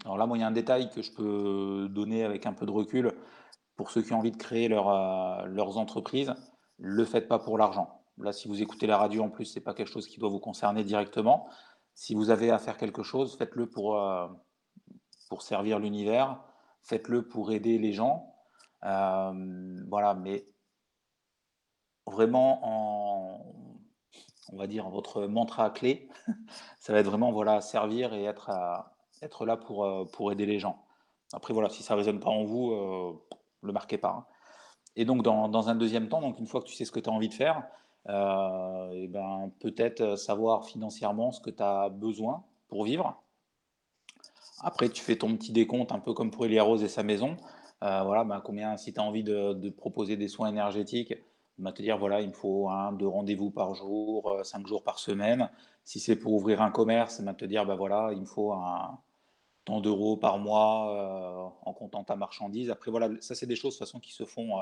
Alors 0.06 0.18
là, 0.18 0.26
moi, 0.26 0.38
il 0.38 0.42
y 0.42 0.44
a 0.44 0.48
un 0.48 0.52
détail 0.52 0.90
que 0.90 1.02
je 1.02 1.12
peux 1.12 1.88
donner 1.90 2.24
avec 2.24 2.46
un 2.46 2.54
peu 2.54 2.66
de 2.66 2.72
recul 2.72 3.14
pour 3.76 3.90
ceux 3.90 4.02
qui 4.02 4.14
ont 4.14 4.20
envie 4.20 4.32
de 4.32 4.38
créer 4.38 4.68
leur, 4.68 4.90
euh, 4.90 5.46
leurs 5.46 5.78
entreprises. 5.78 6.34
Le 6.78 7.06
faites 7.06 7.28
pas 7.28 7.40
pour 7.40 7.58
l'argent. 7.58 8.04
Là, 8.18 8.34
si 8.34 8.48
vous 8.48 8.62
écoutez 8.62 8.86
la 8.86 8.98
radio, 8.98 9.24
en 9.24 9.30
plus, 9.30 9.46
c'est 9.46 9.62
pas 9.62 9.74
quelque 9.74 9.90
chose 9.90 10.08
qui 10.08 10.20
doit 10.20 10.30
vous 10.30 10.40
concerner 10.40 10.84
directement. 10.84 11.48
Si 11.96 12.14
vous 12.16 12.30
avez 12.30 12.52
à 12.52 12.60
faire 12.60 12.78
quelque 12.78 13.04
chose, 13.04 13.38
faites-le 13.38 13.70
pour, 13.70 13.98
euh, 13.98 14.28
pour 15.30 15.42
servir 15.42 15.80
l'univers. 15.80 16.44
Faites-le 16.82 17.28
pour 17.28 17.52
aider 17.52 17.78
les 17.78 17.94
gens. 17.94 18.36
Euh, 18.84 19.84
voilà, 19.88 20.14
mais 20.14 20.46
vraiment 22.06 22.60
en, 22.64 23.73
on 24.52 24.58
va 24.58 24.68
dire, 24.68 24.90
votre 24.90 25.26
mantra 25.28 25.70
clé, 25.70 26.10
ça 26.80 26.94
va 26.94 27.00
être 27.00 27.08
vraiment 27.08 27.32
voilà, 27.32 27.62
servir 27.62 28.14
et 28.14 28.24
être, 28.24 28.50
être 29.24 29.46
là 29.46 29.58
pour, 29.58 29.86
euh, 29.86 30.06
pour 30.06 30.32
aider 30.32 30.46
les 30.46 30.60
gens. 30.60 30.84
Après, 31.34 31.54
voilà, 31.54 31.70
si 31.70 31.82
ça 31.84 31.94
ne 31.96 32.00
résonne 32.00 32.20
pas 32.20 32.30
en 32.30 32.44
vous, 32.44 32.72
euh, 32.72 33.14
le 33.62 33.72
marquez 33.72 33.98
pas. 33.98 34.10
hein. 34.10 34.26
Et 34.96 35.06
donc, 35.06 35.24
dans, 35.24 35.48
dans 35.50 35.70
un 35.70 35.76
deuxième 35.76 36.08
temps, 36.08 36.22
donc 36.22 36.40
une 36.40 36.46
fois 36.46 36.62
que 36.62 36.68
tu 36.68 36.76
sais 36.76 36.86
ce 36.86 36.92
que 36.92 37.00
tu 37.00 37.10
as 37.10 37.14
envie 37.14 37.30
de 37.30 37.34
faire, 37.34 37.64
euh, 38.10 39.08
ben, 39.10 39.52
peut-être 39.60 40.16
savoir 40.18 40.66
financièrement 40.66 41.32
ce 41.32 41.42
que 41.42 41.50
tu 41.50 41.64
as 41.64 41.90
besoin 41.90 42.44
pour 42.68 42.84
vivre. 42.84 43.20
Après, 44.62 44.90
tu 44.90 45.02
fais 45.02 45.16
ton 45.16 45.36
petit 45.36 45.52
décompte, 45.52 45.92
un 45.92 46.00
peu 46.00 46.14
comme 46.14 46.30
pour 46.30 46.46
Elia 46.46 46.64
Rose 46.64 46.84
et 46.84 46.90
sa 46.90 47.02
maison. 47.02 47.38
Euh, 47.84 48.04
voilà, 48.04 48.24
ben, 48.24 48.40
combien, 48.42 48.78
si 48.78 48.94
tu 48.94 49.00
as 49.00 49.04
envie 49.04 49.24
de 49.24 49.70
proposer 49.70 50.16
des 50.16 50.28
soins 50.28 50.50
énergétiques, 50.50 51.16
ben, 51.58 51.72
te 51.72 51.82
dire, 51.82 51.98
voilà, 51.98 52.22
il 52.22 52.30
me 52.30 52.34
faut 52.34 52.70
un, 52.70 52.92
deux 52.94 53.08
rendez-vous 53.08 53.52
par 53.52 53.76
jour, 53.76 54.32
euh, 54.32 54.44
cinq 54.44 54.66
jours 54.68 54.84
par 54.84 55.00
semaine. 55.00 55.50
Si 55.84 56.00
c'est 56.00 56.16
pour 56.16 56.34
ouvrir 56.34 56.62
un 56.62 56.72
commerce, 56.72 57.22
ben, 57.22 57.34
te 57.34 57.46
dire, 57.46 57.66
ben, 57.66 57.76
voilà, 57.76 58.12
il 58.14 58.22
me 58.22 58.26
faut 58.26 58.54
un, 58.54 59.00
tant 59.66 59.80
d'euros 59.82 60.18
par 60.18 60.40
mois 60.40 61.56
en 61.62 61.74
comptant 61.74 62.04
ta 62.04 62.16
marchandise. 62.16 62.70
Après, 62.70 62.92
voilà, 62.92 63.10
ça, 63.22 63.36
c'est 63.36 63.46
des 63.48 63.56
choses 63.56 63.76
de 63.76 63.80
toute 63.80 63.88
façon 63.88 64.00
qui 64.00 64.12
se 64.12 64.26
font, 64.26 64.60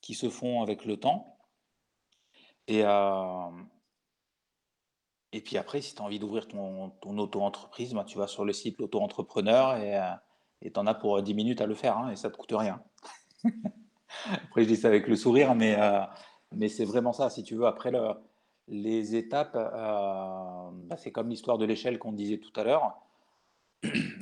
qui 0.00 0.14
se 0.14 0.30
font 0.30 0.62
avec 0.62 0.84
le 0.86 0.96
temps. 0.98 1.36
Et, 2.66 2.82
et 5.32 5.40
puis 5.42 5.58
après, 5.58 5.80
si 5.82 5.94
tu 5.94 6.00
as 6.00 6.04
envie 6.04 6.18
d'ouvrir 6.18 6.48
ton, 6.48 6.90
ton 7.02 7.18
auto-entreprise, 7.18 7.92
bah, 7.94 8.04
tu 8.04 8.16
vas 8.16 8.26
sur 8.26 8.44
le 8.44 8.52
site 8.52 8.78
l'auto-entrepreneur 8.78 9.76
et 10.62 10.72
tu 10.72 10.80
en 10.80 10.86
as 10.86 10.94
pour 10.94 11.20
10 11.20 11.34
minutes 11.34 11.60
à 11.60 11.66
le 11.66 11.74
faire 11.74 11.98
hein, 11.98 12.10
et 12.10 12.16
ça 12.16 12.28
ne 12.28 12.32
te 12.32 12.38
coûte 12.38 12.52
rien. 12.52 12.82
après, 14.32 14.62
je 14.62 14.68
dis 14.68 14.76
ça 14.76 14.88
avec 14.88 15.06
le 15.08 15.16
sourire, 15.16 15.54
mais, 15.54 15.76
mais 16.52 16.68
c'est 16.68 16.84
vraiment 16.84 17.12
ça. 17.12 17.30
Si 17.30 17.42
tu 17.42 17.54
veux, 17.54 17.66
après, 17.66 17.90
le, 17.90 18.00
les 18.68 19.16
étapes, 19.16 19.54
bah, 19.54 20.96
c'est 20.96 21.12
comme 21.12 21.28
l'histoire 21.28 21.58
de 21.58 21.64
l'échelle 21.64 21.98
qu'on 21.98 22.12
disait 22.12 22.38
tout 22.38 22.52
à 22.58 22.64
l'heure 22.64 22.96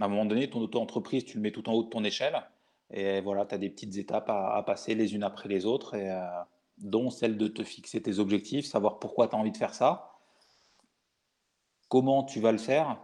à 0.00 0.04
un 0.04 0.08
moment 0.08 0.24
donné, 0.24 0.48
ton 0.48 0.60
auto-entreprise, 0.60 1.24
tu 1.24 1.36
le 1.36 1.42
mets 1.42 1.50
tout 1.50 1.68
en 1.68 1.72
haut 1.72 1.84
de 1.84 1.88
ton 1.88 2.04
échelle. 2.04 2.40
Et 2.90 3.20
voilà, 3.20 3.44
tu 3.44 3.54
as 3.54 3.58
des 3.58 3.70
petites 3.70 3.96
étapes 3.96 4.30
à, 4.30 4.62
passer 4.66 4.94
les 4.94 5.14
unes 5.14 5.22
après 5.22 5.48
les 5.48 5.66
autres, 5.66 5.94
et, 5.94 6.10
euh, 6.10 6.24
dont 6.78 7.10
celle 7.10 7.36
de 7.36 7.48
te 7.48 7.62
fixer 7.62 8.00
tes 8.00 8.18
objectifs, 8.18 8.66
savoir 8.66 8.98
pourquoi 8.98 9.28
tu 9.28 9.36
as 9.36 9.38
envie 9.38 9.50
de 9.50 9.56
faire 9.56 9.74
ça, 9.74 10.12
comment 11.88 12.22
tu 12.22 12.40
vas 12.40 12.52
le 12.52 12.58
faire 12.58 12.98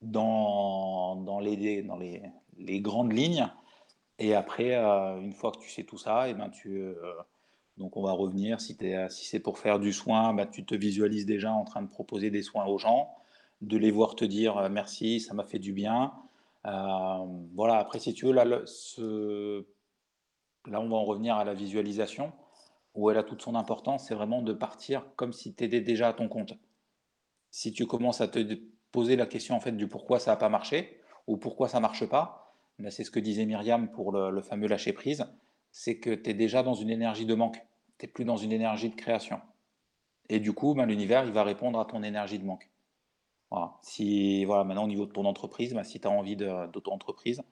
dans, 0.00 1.16
dans, 1.16 1.40
les, 1.40 1.82
dans 1.82 1.96
les, 1.96 2.22
les 2.56 2.80
grandes 2.80 3.12
lignes. 3.12 3.50
Et 4.18 4.34
après, 4.34 4.76
euh, 4.76 5.20
une 5.20 5.32
fois 5.32 5.52
que 5.52 5.58
tu 5.58 5.70
sais 5.70 5.84
tout 5.84 5.98
ça, 5.98 6.28
et 6.28 6.32
eh 6.32 6.34
ben 6.34 6.50
tu, 6.50 6.76
euh, 6.78 6.94
donc 7.78 7.96
on 7.96 8.02
va 8.02 8.12
revenir, 8.12 8.60
si, 8.60 8.76
si 9.10 9.24
c'est 9.24 9.40
pour 9.40 9.58
faire 9.58 9.80
du 9.80 9.92
soin, 9.92 10.34
ben 10.34 10.46
tu 10.46 10.64
te 10.64 10.74
visualises 10.74 11.26
déjà 11.26 11.52
en 11.52 11.64
train 11.64 11.82
de 11.82 11.88
proposer 11.88 12.30
des 12.30 12.42
soins 12.42 12.66
aux 12.66 12.78
gens 12.78 13.14
de 13.62 13.78
les 13.78 13.90
voir 13.90 14.14
te 14.14 14.24
dire 14.24 14.58
euh, 14.58 14.68
merci, 14.68 15.20
ça 15.20 15.32
m'a 15.34 15.44
fait 15.44 15.58
du 15.58 15.72
bien. 15.72 16.12
Euh, 16.66 17.24
voilà, 17.54 17.78
après, 17.78 17.98
si 17.98 18.12
tu 18.12 18.26
veux, 18.26 18.32
là, 18.32 18.44
là, 18.44 18.60
on 20.80 20.88
va 20.88 20.96
en 20.96 21.04
revenir 21.04 21.36
à 21.36 21.44
la 21.44 21.54
visualisation, 21.54 22.32
où 22.94 23.10
elle 23.10 23.16
a 23.16 23.22
toute 23.22 23.40
son 23.40 23.54
importance, 23.54 24.06
c'est 24.08 24.14
vraiment 24.14 24.42
de 24.42 24.52
partir 24.52 25.06
comme 25.16 25.32
si 25.32 25.54
tu 25.54 25.64
étais 25.64 25.80
déjà 25.80 26.08
à 26.08 26.12
ton 26.12 26.28
compte. 26.28 26.52
Si 27.50 27.72
tu 27.72 27.86
commences 27.86 28.20
à 28.20 28.28
te 28.28 28.60
poser 28.90 29.16
la 29.16 29.26
question 29.26 29.56
en 29.56 29.60
fait 29.60 29.72
du 29.72 29.88
pourquoi 29.88 30.18
ça 30.18 30.32
n'a 30.32 30.36
pas 30.36 30.50
marché, 30.50 31.00
ou 31.26 31.36
pourquoi 31.36 31.68
ça 31.68 31.80
marche 31.80 32.06
pas, 32.06 32.41
c'est 32.90 33.04
ce 33.04 33.10
que 33.10 33.20
disait 33.20 33.46
Myriam 33.46 33.90
pour 33.90 34.12
le, 34.12 34.42
fameux 34.42 34.66
lâcher 34.66 34.92
prise, 34.92 35.24
c'est 35.70 35.98
que 35.98 36.14
tu 36.14 36.30
es 36.30 36.34
déjà 36.34 36.62
dans 36.62 36.74
une 36.74 36.90
énergie 36.90 37.26
de 37.26 37.34
manque, 37.34 37.64
tu 37.98 38.06
n'es 38.06 38.12
plus 38.12 38.24
dans 38.24 38.36
une 38.36 38.52
énergie 38.52 38.90
de 38.90 38.94
création. 38.94 39.40
Et 40.28 40.40
du 40.40 40.52
coup, 40.52 40.74
ben, 40.74 40.86
l'univers, 40.86 41.24
il 41.24 41.32
va 41.32 41.44
répondre 41.44 41.78
à 41.78 41.84
ton 41.84 42.02
énergie 42.02 42.38
de 42.38 42.44
manque. 42.44 42.70
Si, 43.82 44.46
voilà, 44.46 44.64
maintenant 44.64 44.84
au 44.84 44.88
niveau 44.88 45.04
de 45.04 45.12
ton 45.12 45.26
entreprise, 45.26 45.74
bah, 45.74 45.84
si 45.84 46.00
tu 46.00 46.08
as 46.08 46.10
envie 46.10 46.36
d'auto-entreprise, 46.36 47.42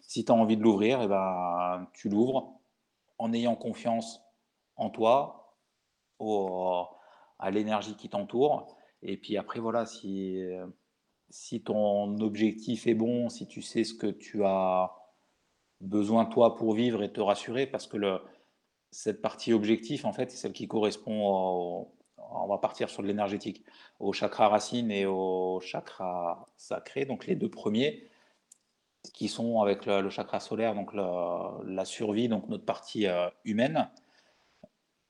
si 0.00 0.24
tu 0.24 0.32
as 0.32 0.34
envie 0.34 0.56
de 0.56 0.62
l'ouvrir, 0.62 1.02
eh 1.02 1.08
ben, 1.08 1.88
tu 1.92 2.08
l'ouvres 2.08 2.58
en 3.18 3.32
ayant 3.32 3.54
confiance 3.54 4.22
en 4.76 4.88
toi, 4.88 5.58
à 7.38 7.50
l'énergie 7.50 7.96
qui 7.96 8.08
t'entoure. 8.08 8.76
Et 9.02 9.16
puis 9.16 9.36
après, 9.36 9.60
voilà, 9.60 9.84
si, 9.84 10.38
si 11.32 11.62
ton 11.62 12.18
objectif 12.20 12.86
est 12.86 12.94
bon, 12.94 13.28
si 13.28 13.46
tu 13.46 13.62
sais 13.62 13.84
ce 13.84 13.94
que 13.94 14.06
tu 14.06 14.44
as 14.44 14.92
besoin 15.80 16.26
toi 16.26 16.56
pour 16.56 16.74
vivre 16.74 17.02
et 17.02 17.12
te 17.12 17.20
rassurer, 17.20 17.66
parce 17.66 17.86
que 17.86 17.96
cette 18.90 19.22
partie 19.22 19.52
objectif, 19.52 20.04
en 20.04 20.12
fait, 20.12 20.30
c'est 20.30 20.36
celle 20.36 20.52
qui 20.52 20.68
correspond 20.68 21.88
on 22.34 22.46
va 22.46 22.58
partir 22.58 22.88
sur 22.88 23.02
de 23.02 23.08
l'énergétique, 23.08 23.64
au 24.00 24.12
chakra 24.12 24.48
racine 24.48 24.90
et 24.90 25.06
au 25.06 25.60
chakra 25.60 26.48
sacré, 26.56 27.04
donc 27.04 27.26
les 27.26 27.36
deux 27.36 27.50
premiers, 27.50 28.08
qui 29.14 29.28
sont 29.28 29.60
avec 29.60 29.86
le, 29.86 30.08
chakra 30.10 30.40
solaire, 30.40 30.74
donc 30.74 30.94
la, 30.94 31.84
survie, 31.84 32.28
donc 32.28 32.48
notre 32.48 32.64
partie 32.64 33.06
euh, 33.06 33.28
humaine. 33.44 33.88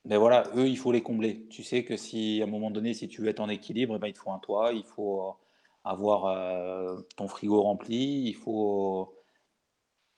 Mais 0.05 0.17
voilà, 0.17 0.45
eux, 0.57 0.69
il 0.69 0.79
faut 0.79 0.91
les 0.93 1.03
combler. 1.03 1.47
Tu 1.49 1.63
sais 1.63 1.85
que 1.85 1.97
si 1.97 2.41
à 2.41 2.45
un 2.45 2.49
moment 2.49 2.71
donné, 2.71 2.95
si 2.95 3.09
tu 3.09 3.23
veux 3.23 3.29
être 3.29 3.41
en 3.41 3.49
équilibre, 3.49 3.97
eh 3.97 3.99
ben, 3.99 4.09
il 4.09 4.17
faut 4.17 4.33
un 4.33 4.39
toit, 4.39 4.73
il 4.73 4.85
faut 4.85 5.37
avoir 5.85 6.27
euh, 6.27 7.01
ton 7.17 7.29
frigo 7.29 7.63
rempli, 7.63 8.29
il 8.29 8.35
faut 8.35 9.15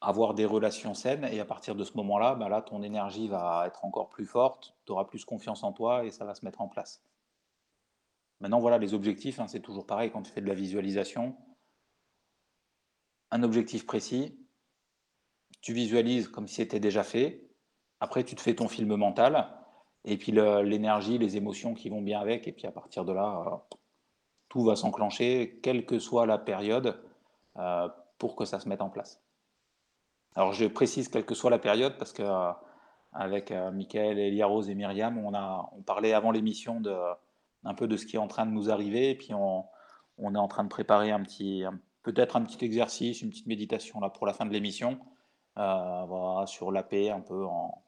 avoir 0.00 0.34
des 0.34 0.44
relations 0.44 0.94
saines 0.94 1.24
et 1.24 1.40
à 1.40 1.44
partir 1.44 1.74
de 1.74 1.84
ce 1.84 1.96
moment-là, 1.96 2.34
ben 2.34 2.48
là, 2.48 2.60
ton 2.60 2.82
énergie 2.82 3.28
va 3.28 3.64
être 3.66 3.84
encore 3.84 4.10
plus 4.10 4.26
forte, 4.26 4.74
tu 4.84 4.92
auras 4.92 5.04
plus 5.04 5.24
confiance 5.24 5.64
en 5.64 5.72
toi 5.72 6.04
et 6.04 6.10
ça 6.10 6.24
va 6.24 6.34
se 6.34 6.44
mettre 6.44 6.60
en 6.60 6.68
place. 6.68 7.02
Maintenant, 8.40 8.60
voilà, 8.60 8.78
les 8.78 8.92
objectifs, 8.92 9.40
hein, 9.40 9.46
c'est 9.46 9.60
toujours 9.60 9.86
pareil 9.86 10.10
quand 10.10 10.22
tu 10.22 10.30
fais 10.30 10.42
de 10.42 10.46
la 10.46 10.54
visualisation. 10.54 11.36
Un 13.30 13.42
objectif 13.42 13.86
précis, 13.86 14.38
tu 15.62 15.72
visualises 15.72 16.28
comme 16.28 16.46
si 16.46 16.56
c'était 16.56 16.80
déjà 16.80 17.02
fait. 17.02 17.48
Après, 18.00 18.22
tu 18.24 18.34
te 18.34 18.42
fais 18.42 18.54
ton 18.54 18.68
film 18.68 18.96
mental 18.96 19.50
et 20.04 20.18
puis 20.18 20.32
l'énergie, 20.32 21.16
les 21.16 21.38
émotions 21.38 21.72
qui 21.72 21.88
vont 21.88 22.02
bien 22.02 22.20
avec. 22.20 22.46
Et 22.46 22.52
puis 22.52 22.66
à 22.66 22.72
partir 22.72 23.06
de 23.06 23.12
là, 23.14 23.66
tout 24.54 24.62
va 24.62 24.76
s'enclencher, 24.76 25.58
quelle 25.64 25.84
que 25.84 25.98
soit 25.98 26.26
la 26.26 26.38
période, 26.38 27.02
euh, 27.56 27.88
pour 28.18 28.36
que 28.36 28.44
ça 28.44 28.60
se 28.60 28.68
mette 28.68 28.82
en 28.82 28.88
place. 28.88 29.20
Alors 30.36 30.52
je 30.52 30.66
précise 30.66 31.08
quelle 31.08 31.26
que 31.26 31.34
soit 31.34 31.50
la 31.50 31.58
période 31.58 31.98
parce 31.98 32.12
que 32.12 32.22
euh, 32.22 32.52
avec 33.10 33.50
euh, 33.50 33.72
Michael, 33.72 34.16
Eliarose 34.16 34.70
et 34.70 34.76
Myriam, 34.76 35.18
on 35.18 35.34
a 35.34 35.68
on 35.76 35.82
parlait 35.82 36.12
avant 36.12 36.30
l'émission 36.30 36.80
de 36.80 36.96
un 37.64 37.74
peu 37.74 37.88
de 37.88 37.96
ce 37.96 38.06
qui 38.06 38.14
est 38.14 38.20
en 38.20 38.28
train 38.28 38.46
de 38.46 38.52
nous 38.52 38.70
arriver 38.70 39.10
et 39.10 39.16
puis 39.16 39.34
on, 39.34 39.66
est 40.20 40.38
en 40.38 40.46
train 40.46 40.62
de 40.62 40.68
préparer 40.68 41.10
un 41.10 41.22
petit 41.24 41.64
peut-être 42.04 42.36
un 42.36 42.42
petit 42.42 42.64
exercice, 42.64 43.22
une 43.22 43.30
petite 43.30 43.48
méditation 43.48 43.98
là 43.98 44.08
pour 44.08 44.24
la 44.24 44.34
fin 44.34 44.46
de 44.46 44.52
l'émission 44.52 45.00
euh, 45.58 46.46
sur 46.46 46.70
la 46.70 46.84
paix 46.84 47.10
un 47.10 47.20
peu 47.20 47.44
en 47.44 47.82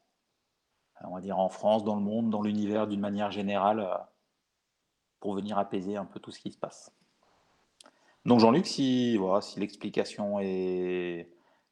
on 1.04 1.14
va 1.14 1.20
dire 1.20 1.38
en 1.38 1.48
France, 1.48 1.84
dans 1.84 1.94
le 1.94 2.00
monde, 2.00 2.30
dans 2.30 2.42
l'univers 2.42 2.88
d'une 2.88 3.00
manière 3.00 3.30
générale 3.30 3.88
pour 5.20 5.34
venir 5.34 5.58
apaiser 5.58 5.96
un 5.96 6.04
peu 6.04 6.20
tout 6.20 6.30
ce 6.30 6.40
qui 6.40 6.50
se 6.50 6.58
passe. 6.58 6.92
Donc 8.24 8.40
Jean-Luc, 8.40 8.66
si, 8.66 9.16
voilà, 9.16 9.40
si 9.40 9.60
l'explication 9.60 10.40
est, 10.40 11.28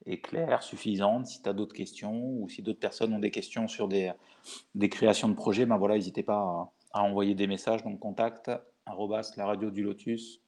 est 0.06 0.20
claire, 0.20 0.62
suffisante. 0.62 1.26
Si 1.26 1.42
tu 1.42 1.48
as 1.48 1.52
d'autres 1.52 1.74
questions 1.74 2.14
ou 2.14 2.48
si 2.48 2.62
d'autres 2.62 2.80
personnes 2.80 3.12
ont 3.12 3.18
des 3.18 3.30
questions 3.30 3.68
sur 3.68 3.88
des, 3.88 4.12
des 4.74 4.88
créations 4.88 5.28
de 5.28 5.34
projets, 5.34 5.66
ben 5.66 5.76
voilà, 5.76 5.94
n'hésitez 5.94 6.22
pas 6.22 6.72
à, 6.92 7.02
envoyer 7.02 7.34
des 7.34 7.46
messages. 7.46 7.82
Donc 7.82 7.98
contact 7.98 8.50
arrobas 8.86 9.32
la 9.36 9.46
radio 9.46 9.70
du 9.70 9.82
lotus. 9.82 10.40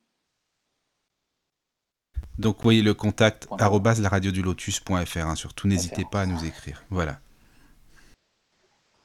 Donc 2.39 2.63
voyez 2.63 2.83
le 2.83 2.95
contact 2.95 3.49
arrobas 3.59 4.01
la 4.01 4.09
radio 4.09 4.31
du 4.31 4.43
lotus.fr. 4.43 5.17
Hein, 5.17 5.35
surtout 5.35 5.69
n'hésitez 5.69 6.05
pas 6.05 6.23
à 6.23 6.27
nous 6.27 6.45
écrire. 6.45 6.85
Voilà. 6.91 7.19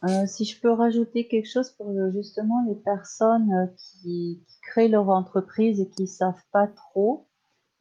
Euh, 0.03 0.25
si 0.25 0.45
je 0.45 0.59
peux 0.59 0.71
rajouter 0.71 1.27
quelque 1.27 1.47
chose 1.47 1.69
pour 1.71 1.89
euh, 1.91 2.11
justement 2.11 2.65
les 2.67 2.75
personnes 2.75 3.53
euh, 3.53 3.67
qui, 3.77 4.43
créent 4.63 4.87
leur 4.87 5.09
entreprise 5.09 5.79
et 5.79 5.89
qui 5.89 6.07
savent 6.07 6.41
pas 6.51 6.67
trop, 6.67 7.27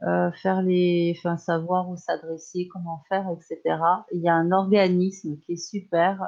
faire 0.01 0.63
les, 0.63 1.15
enfin 1.17 1.37
savoir 1.37 1.91
où 1.91 1.97
s'adresser, 1.97 2.69
comment 2.73 3.03
faire, 3.09 3.29
etc. 3.31 3.79
Il 4.13 4.23
y 4.23 4.29
a 4.29 4.35
un 4.35 4.51
organisme 4.51 5.39
qui 5.41 5.53
est 5.53 5.57
super 5.57 6.23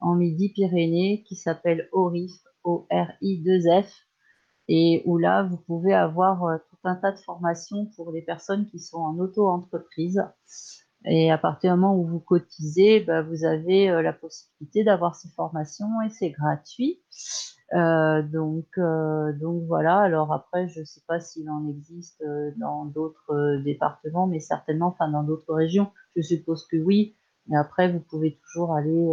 en 0.00 0.14
Midi-Pyrénées 0.16 1.22
qui 1.22 1.36
s'appelle 1.36 1.88
ORIF, 1.92 2.32
O-R-I-2-F, 2.64 3.90
et 4.66 5.02
où 5.06 5.18
là 5.18 5.44
vous 5.44 5.56
pouvez 5.56 5.94
avoir 5.94 6.58
tout 6.68 6.76
un 6.82 6.96
tas 6.96 7.12
de 7.12 7.20
formations 7.20 7.86
pour 7.94 8.10
les 8.10 8.22
personnes 8.22 8.66
qui 8.66 8.80
sont 8.80 8.98
en 8.98 9.16
auto-entreprise. 9.18 10.20
Et 11.06 11.30
à 11.30 11.38
partir 11.38 11.74
du 11.74 11.80
moment 11.80 11.96
où 11.96 12.04
vous 12.04 12.20
cotisez, 12.20 13.00
bah, 13.00 13.22
vous 13.22 13.44
avez 13.44 13.86
la 14.02 14.12
possibilité 14.12 14.82
d'avoir 14.82 15.14
ces 15.14 15.28
formations 15.30 16.02
et 16.02 16.10
c'est 16.10 16.30
gratuit. 16.30 17.00
Euh, 17.74 18.22
donc, 18.22 18.66
euh, 18.78 19.32
donc 19.32 19.64
voilà. 19.66 19.98
Alors 19.98 20.32
après, 20.32 20.68
je 20.68 20.80
ne 20.80 20.84
sais 20.84 21.02
pas 21.06 21.20
s'il 21.20 21.50
en 21.50 21.66
existe 21.68 22.22
euh, 22.22 22.50
dans 22.58 22.84
d'autres 22.84 23.56
départements, 23.64 24.26
mais 24.26 24.40
certainement, 24.40 24.88
enfin 24.88 25.08
dans 25.08 25.22
d'autres 25.22 25.54
régions. 25.54 25.90
Je 26.14 26.22
suppose 26.22 26.66
que 26.66 26.76
oui. 26.76 27.16
Mais 27.48 27.56
après, 27.56 27.90
vous 27.90 28.00
pouvez 28.00 28.38
toujours 28.42 28.74
aller 28.74 29.12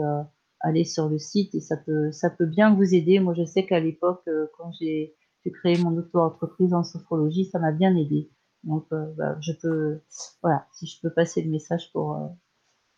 aller 0.61 0.85
sur 0.85 1.07
le 1.09 1.19
site 1.19 1.53
et 1.53 1.59
ça 1.59 1.77
peut 1.77 2.11
ça 2.11 2.31
peut 2.31 2.47
bien 2.47 2.73
vous 2.73 2.95
aider. 2.95 3.19
Moi, 3.19 3.35
je 3.35 3.45
sais 3.45 3.65
qu'à 3.65 3.79
l'époque, 3.79 4.27
quand 4.57 4.71
j'ai 4.79 5.13
créé 5.53 5.77
mon 5.77 5.95
auto-entreprise 5.95 6.73
en 6.73 6.83
sophrologie, 6.83 7.45
ça 7.45 7.59
m'a 7.59 7.71
bien 7.71 7.95
aidé. 7.95 8.31
Donc, 8.63 8.87
bah, 8.91 9.37
je 9.41 9.51
peux, 9.53 10.01
voilà, 10.41 10.65
si 10.73 10.87
je 10.87 11.01
peux 11.01 11.09
passer 11.11 11.41
le 11.41 11.51
message 11.51 11.91
pour 11.91 12.17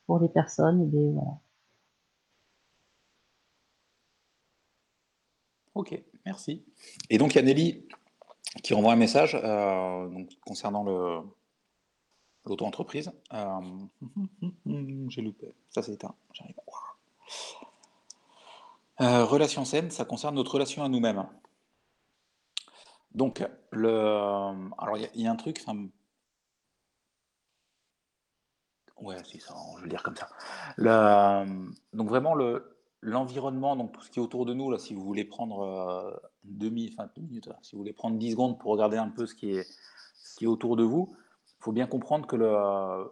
pour 0.05 0.19
les 0.19 0.29
personnes, 0.29 0.81
et 0.81 0.85
bien 0.85 1.11
voilà. 1.11 1.39
Ok, 5.73 6.01
merci. 6.25 6.63
Et 7.09 7.17
donc 7.17 7.33
il 7.33 7.37
y 7.37 7.39
a 7.39 7.43
Nelly 7.43 7.85
qui 8.63 8.73
renvoie 8.73 8.93
un 8.93 8.97
message 8.97 9.35
euh, 9.35 10.07
concernant 10.45 10.83
le 10.83 11.19
l'auto-entreprise. 12.45 13.11
Euh, 13.33 13.59
j'ai 15.09 15.21
loupé, 15.21 15.53
ça 15.69 15.81
c'est 15.81 15.93
éteint, 15.93 16.15
j'arrive. 16.33 16.55
Euh, 19.01 19.25
relation 19.25 19.65
saine, 19.65 19.91
ça 19.91 20.05
concerne 20.05 20.35
notre 20.35 20.53
relation 20.53 20.83
à 20.83 20.87
nous-mêmes. 20.87 21.25
Donc, 23.15 23.43
le, 23.71 23.89
alors 24.77 24.97
il 24.97 25.21
y, 25.21 25.27
a- 25.27 25.31
un 25.31 25.35
truc, 25.37 25.63
ouais, 29.01 29.17
c'est 29.25 29.39
ça, 29.39 29.53
je 29.77 29.83
le 29.83 29.89
dire 29.89 30.03
comme 30.03 30.15
ça. 30.15 30.29
Le, 30.77 31.71
donc 31.93 32.09
vraiment 32.09 32.35
le, 32.35 32.77
l'environnement, 33.01 33.75
donc 33.75 33.93
tout 33.93 34.01
ce 34.01 34.09
qui 34.11 34.19
est 34.19 34.21
autour 34.21 34.45
de 34.45 34.53
nous 34.53 34.71
là, 34.71 34.77
si 34.79 34.93
vous 34.93 35.03
voulez 35.03 35.25
prendre 35.25 35.61
euh, 35.61 36.15
deux, 36.43 36.69
minutes, 36.69 37.49
si 37.61 37.75
vous 37.75 37.79
voulez 37.81 37.93
prendre 37.93 38.17
10 38.17 38.31
secondes 38.31 38.59
pour 38.59 38.71
regarder 38.71 38.97
un 38.97 39.09
peu 39.09 39.25
ce 39.25 39.35
qui 39.35 39.51
est, 39.51 39.67
autour 40.45 40.75
de 40.75 40.83
vous, 40.83 41.15
il 41.59 41.63
faut 41.63 41.71
bien 41.71 41.87
comprendre 41.87 42.27
que 42.27 42.35
le, 42.35 43.09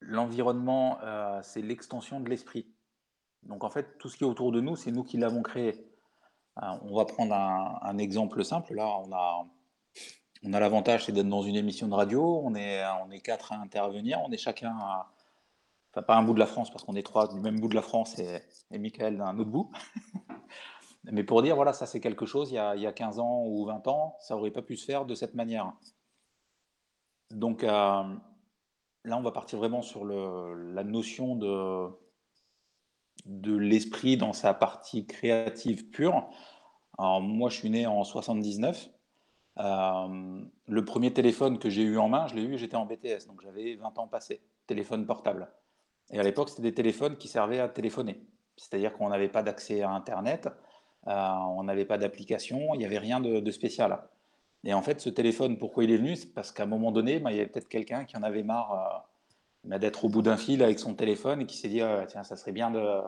l'environnement, 0.00 0.98
euh, 1.02 1.40
c'est 1.42 1.62
l'extension 1.62 2.20
de 2.20 2.28
l'esprit. 2.28 2.66
Donc 3.44 3.64
en 3.64 3.70
fait, 3.70 3.96
tout 3.98 4.08
ce 4.10 4.16
qui 4.18 4.24
est 4.24 4.26
autour 4.26 4.52
de 4.52 4.60
nous, 4.60 4.76
c'est 4.76 4.92
nous 4.92 5.04
qui 5.04 5.16
l'avons 5.16 5.42
créé. 5.42 5.89
Euh, 6.58 6.66
on 6.82 6.96
va 6.96 7.04
prendre 7.04 7.34
un, 7.34 7.98
exemple 7.98 8.44
simple. 8.44 8.74
Là, 8.74 8.88
on 10.42 10.52
a, 10.52 10.60
l'avantage, 10.60 11.06
c'est 11.06 11.12
d'être 11.12 11.28
dans 11.28 11.42
une 11.42 11.56
émission 11.56 11.88
de 11.88 11.94
radio. 11.94 12.42
On 12.44 12.54
est, 12.54 13.20
quatre 13.22 13.52
à 13.52 13.56
intervenir. 13.56 14.20
On 14.24 14.30
est 14.32 14.38
chacun, 14.38 14.76
à, 14.76 15.10
enfin 15.92 16.02
pas 16.02 16.16
un 16.16 16.22
bout 16.22 16.34
de 16.34 16.38
la 16.38 16.46
France, 16.46 16.70
parce 16.70 16.84
qu'on 16.84 16.96
est 16.96 17.02
trois 17.02 17.28
du 17.28 17.40
même 17.40 17.60
bout 17.60 17.68
de 17.68 17.74
la 17.74 17.82
France 17.82 18.18
et, 18.18 18.42
Michael 18.78 19.18
d'un 19.18 19.38
autre 19.38 19.50
bout. 19.50 19.70
Mais 21.04 21.24
pour 21.24 21.42
dire, 21.42 21.56
voilà, 21.56 21.72
ça 21.72 21.86
c'est 21.86 22.00
quelque 22.00 22.26
chose, 22.26 22.50
il 22.50 22.54
y, 22.54 22.58
a, 22.58 22.76
il 22.76 22.82
y 22.82 22.86
a 22.86 22.92
15 22.92 23.20
ans 23.20 23.44
ou 23.46 23.64
20 23.64 23.88
ans, 23.88 24.16
ça 24.20 24.36
aurait 24.36 24.50
pas 24.50 24.62
pu 24.62 24.76
se 24.76 24.84
faire 24.84 25.06
de 25.06 25.14
cette 25.14 25.34
manière. 25.34 25.72
Donc 27.30 27.64
euh, 27.64 27.68
là, 29.04 29.16
on 29.16 29.22
va 29.22 29.32
partir 29.32 29.58
vraiment 29.58 29.82
sur 29.82 30.04
la 30.04 30.84
notion 30.84 31.36
de, 31.36 31.88
de 33.26 33.56
l'esprit 33.56 34.16
dans 34.16 34.32
sa 34.32 34.54
partie 34.54 35.06
créative 35.06 35.88
pure. 35.90 36.28
Alors, 36.98 37.20
moi, 37.20 37.50
je 37.50 37.56
suis 37.56 37.70
né 37.70 37.86
en 37.86 38.04
79. 38.04 38.90
Euh, 39.58 40.42
le 40.66 40.84
premier 40.84 41.12
téléphone 41.12 41.58
que 41.58 41.68
j'ai 41.68 41.82
eu 41.82 41.98
en 41.98 42.08
main, 42.08 42.26
je 42.26 42.34
l'ai 42.34 42.42
eu, 42.42 42.58
j'étais 42.58 42.76
en 42.76 42.86
BTS, 42.86 43.26
donc 43.26 43.42
j'avais 43.42 43.74
20 43.74 43.98
ans 43.98 44.08
passé, 44.08 44.40
téléphone 44.66 45.06
portable. 45.06 45.50
Et 46.10 46.18
à 46.18 46.22
l'époque, 46.22 46.48
c'était 46.48 46.62
des 46.62 46.74
téléphones 46.74 47.16
qui 47.16 47.28
servaient 47.28 47.60
à 47.60 47.68
téléphoner. 47.68 48.20
C'est-à-dire 48.56 48.92
qu'on 48.92 49.08
n'avait 49.08 49.28
pas 49.28 49.42
d'accès 49.42 49.82
à 49.82 49.90
Internet, 49.90 50.48
euh, 51.06 51.12
on 51.12 51.64
n'avait 51.64 51.84
pas 51.84 51.98
d'application, 51.98 52.74
il 52.74 52.78
n'y 52.78 52.84
avait 52.84 52.98
rien 52.98 53.20
de, 53.20 53.50
spécial. 53.50 53.98
Et 54.64 54.74
en 54.74 54.82
fait, 54.82 55.00
ce 55.00 55.08
téléphone, 55.08 55.58
pourquoi 55.58 55.84
il 55.84 55.90
est 55.90 55.96
venu? 55.96 56.16
C'est 56.16 56.34
parce 56.34 56.52
qu'à 56.52 56.64
un 56.64 56.66
moment 56.66 56.92
donné, 56.92 57.18
bah, 57.18 57.32
il 57.32 57.36
y 57.36 57.40
avait 57.40 57.48
peut-être 57.48 57.68
quelqu'un 57.68 58.04
qui 58.04 58.16
en 58.16 58.22
avait 58.22 58.42
marre 58.42 58.72
euh, 58.72 58.98
d'être 59.64 60.04
au 60.04 60.08
bout 60.08 60.22
d'un 60.22 60.36
fil 60.36 60.62
avec 60.62 60.78
son 60.78 60.94
téléphone 60.94 61.42
et 61.42 61.46
qui 61.46 61.56
s'est 61.56 61.68
dit 61.68 61.80
Ah, 61.80 62.04
tiens, 62.08 62.24
ça 62.24 62.36
serait 62.36 62.52
bien 62.52 62.70
de, 62.70 63.00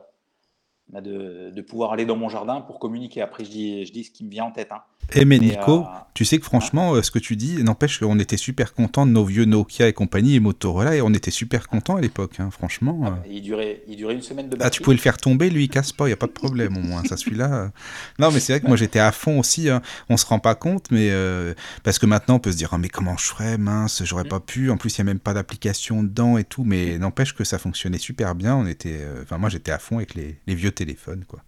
bah, 0.89 1.01
de, 1.01 1.51
de 1.51 1.63
pouvoir 1.63 1.93
aller 1.93 2.05
dans 2.07 2.17
mon 2.17 2.29
jardin 2.29 2.61
pour 2.61 2.79
communiquer. 2.79 3.23
Après, 3.23 3.45
je 3.45 3.51
dis, 3.51 3.87
je 3.87 3.93
dis 3.93 4.05
ce 4.05 4.11
qui 4.11 4.25
me 4.25 4.31
vient 4.31 4.45
en 4.45 4.53
tête. 4.53 4.73
hein. 4.73 4.83
Eh 5.15 5.25
mais 5.27 5.39
Nico, 5.39 5.81
euh, 5.81 5.85
tu 6.15 6.25
sais 6.25 6.39
que 6.39 6.45
franchement, 6.45 6.95
euh, 6.95 7.03
ce 7.03 7.11
que 7.11 7.19
tu 7.19 7.37
dis, 7.37 7.63
n'empêche 7.63 7.99
qu'on 7.99 8.19
était 8.19 8.39
super 8.39 8.73
contents 8.73 9.05
de 9.07 9.11
nos 9.13 9.25
vieux 9.27 9.45
Nokia 9.45 9.89
et 9.89 9.93
compagnie 9.93 10.37
et 10.37 10.41
Motorola, 10.41 10.97
et 10.97 11.03
on 11.03 11.13
était 11.13 11.31
super 11.31 11.69
contents 11.69 11.97
à 11.97 12.01
l'époque, 12.01 12.41
hein, 12.41 12.51
franchement. 12.51 13.01
euh. 13.07 13.11
Il 13.31 13.43
durait, 13.43 13.83
il 13.89 13.97
durait 13.97 14.15
une 14.15 14.23
semaine 14.23 14.49
de 14.49 14.55
Ah, 14.55 14.57
tu 14.57 14.59
batterie. 14.81 14.85
pouvais 14.85 14.97
le 14.97 15.03
faire 15.03 15.19
tomber, 15.19 15.51
lui, 15.51 15.65
il 15.65 15.69
casse 15.69 15.93
pas, 15.93 16.05
il 16.05 16.09
n'y 16.09 16.15
a 16.15 16.17
pas 16.17 16.27
de 16.29 16.33
problème 16.33 16.77
au 16.79 16.81
moins. 16.81 17.03
Ça, 17.05 17.19
celui-là. 17.19 17.73
Non, 18.19 18.31
mais 18.31 18.41
c'est 18.41 18.55
vrai 18.55 18.61
que 18.61 18.67
moi, 18.69 18.77
j'étais 18.77 19.01
à 19.01 19.13
fond 19.13 19.39
aussi. 19.41 19.69
Hein. 19.69 19.83
On 20.09 20.17
se 20.17 20.25
rend 20.25 20.39
pas 20.39 20.55
compte, 20.55 20.91
mais. 20.91 21.11
euh, 21.11 21.53
Parce 21.83 21.99
que 21.99 22.07
maintenant, 22.07 22.37
on 22.37 22.41
peut 22.41 22.53
se 22.53 22.57
dire, 22.57 22.71
Ah, 22.73 22.79
mais 22.79 22.89
comment 22.89 23.17
je 23.19 23.25
ferais, 23.27 23.59
mince, 23.59 24.03
j'aurais 24.05 24.25
pas 24.25 24.41
pu. 24.41 24.71
En 24.71 24.79
plus, 24.79 24.97
il 24.97 25.01
n'y 25.03 25.11
a 25.11 25.13
même 25.13 25.21
pas 25.21 25.35
d'application 25.35 26.03
dedans 26.03 26.39
et 26.39 26.45
tout. 26.45 26.65
Mais 26.65 26.99
n'empêche 26.99 27.35
que 27.35 27.45
ça 27.45 27.59
fonctionnait 27.59 27.99
super 27.99 28.35
bien. 28.35 28.57
On 28.57 28.67
était. 28.67 28.99
euh, 29.03 29.25
moi, 29.39 29.51
j'étais 29.51 29.73
à 29.73 29.79
fond 29.79 29.97
avec 29.99 30.15
les, 30.15 30.39
les 30.47 30.55
vieux 30.55 30.73
téléphones, 30.73 31.25
quoi. 31.27 31.43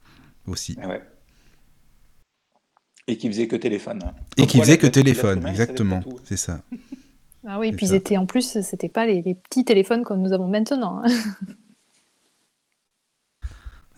Aussi. 0.46 0.76
Ouais. 0.86 1.00
Et 3.06 3.16
qui 3.18 3.28
faisait 3.28 3.46
que 3.48 3.56
téléphone. 3.56 4.00
Et 4.36 4.46
qui 4.46 4.58
faisait 4.58 4.78
que 4.78 4.86
téléphone, 4.86 5.46
exactement. 5.46 6.02
C'est 6.24 6.38
ça. 6.38 6.62
Ah 7.46 7.58
oui, 7.58 7.68
et 7.68 7.72
puis 7.72 7.86
ils 7.86 7.90
ça. 7.90 7.96
étaient 7.96 8.16
en 8.16 8.24
plus, 8.24 8.60
c'était 8.62 8.88
pas 8.88 9.04
les, 9.04 9.20
les 9.20 9.34
petits 9.34 9.64
téléphones 9.64 10.02
comme 10.04 10.22
nous 10.22 10.32
avons 10.32 10.48
maintenant. 10.48 11.02
hein. 11.04 11.08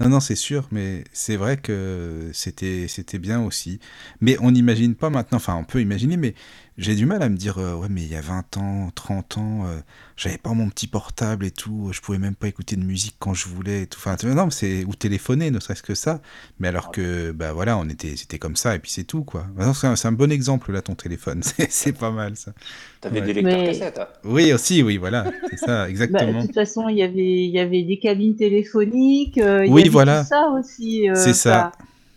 Non, 0.00 0.08
non, 0.10 0.20
c'est 0.20 0.36
sûr, 0.36 0.68
mais 0.72 1.04
c'est 1.12 1.36
vrai 1.36 1.56
que 1.56 2.30
c'était 2.32 2.86
c'était 2.88 3.18
bien 3.18 3.42
aussi. 3.42 3.78
Mais 4.20 4.36
on 4.40 4.50
n'imagine 4.50 4.94
pas 4.94 5.08
maintenant, 5.10 5.36
enfin 5.36 5.54
on 5.56 5.64
peut 5.64 5.80
imaginer, 5.80 6.16
mais 6.18 6.34
j'ai 6.78 6.94
du 6.94 7.06
mal 7.06 7.22
à 7.22 7.30
me 7.30 7.36
dire, 7.38 7.56
euh, 7.56 7.74
ouais, 7.74 7.86
mais 7.88 8.02
il 8.02 8.08
y 8.12 8.16
a 8.16 8.20
20 8.20 8.58
ans, 8.58 8.90
30 8.94 9.38
ans, 9.38 9.64
euh, 9.64 9.78
j'avais 10.14 10.36
pas 10.36 10.52
mon 10.52 10.68
petit 10.68 10.86
portable 10.86 11.46
et 11.46 11.50
tout, 11.50 11.88
je 11.92 12.02
pouvais 12.02 12.18
même 12.18 12.34
pas 12.34 12.48
écouter 12.48 12.76
de 12.76 12.84
musique 12.84 13.16
quand 13.18 13.32
je 13.32 13.48
voulais 13.48 13.84
et 13.84 13.86
tout. 13.86 13.98
Enfin, 14.04 14.14
non, 14.34 14.50
c'est 14.50 14.84
ou 14.84 14.94
téléphoner, 14.94 15.50
ne 15.50 15.58
serait-ce 15.58 15.82
que 15.82 15.94
ça. 15.94 16.20
Mais 16.60 16.68
alors 16.68 16.92
que, 16.92 17.32
bah 17.32 17.54
voilà, 17.54 17.78
on 17.78 17.88
était, 17.88 18.14
c'était 18.16 18.38
comme 18.38 18.56
ça 18.56 18.74
et 18.76 18.78
puis 18.78 18.90
c'est 18.90 19.04
tout, 19.04 19.24
quoi. 19.24 19.46
Maintenant, 19.56 19.72
C'est 19.72 19.86
un, 19.86 19.96
c'est 19.96 20.08
un 20.08 20.12
bon 20.12 20.30
exemple 20.30 20.70
là, 20.70 20.82
ton 20.82 20.94
téléphone. 20.94 21.42
C'est 21.42 21.72
c'est 21.72 21.92
pas 21.92 22.10
mal 22.10 22.36
ça. 22.36 22.52
T'avais 23.00 23.20
Ouais. 23.20 23.26
des 23.26 23.32
lecteurs 23.32 23.58
Mais- 23.58 23.66
cassettes. 23.68 24.00
Oui, 24.24 24.52
aussi, 24.52 24.82
oui, 24.82 24.98
voilà, 24.98 25.30
c'est 25.48 25.56
ça, 25.58 25.66
Bah, 25.84 25.88
exactement. 25.88 26.40
de 26.42 26.46
toute 26.46 26.54
façon, 26.54 26.88
il 26.90 26.98
y 26.98 27.02
avait, 27.02 27.44
il 27.44 27.50
y 27.50 27.58
avait 27.58 27.84
des 27.84 27.98
cabines 27.98 28.36
téléphoniques, 28.36 29.38
euh, 29.38 29.64
il 29.64 29.72
Oui, 29.88 29.92
voilà. 29.92 30.24
ça 30.24 30.48
aussi. 30.50 31.08
euh, 31.08 31.14
C'est 31.14 31.34
ça. 31.34 31.72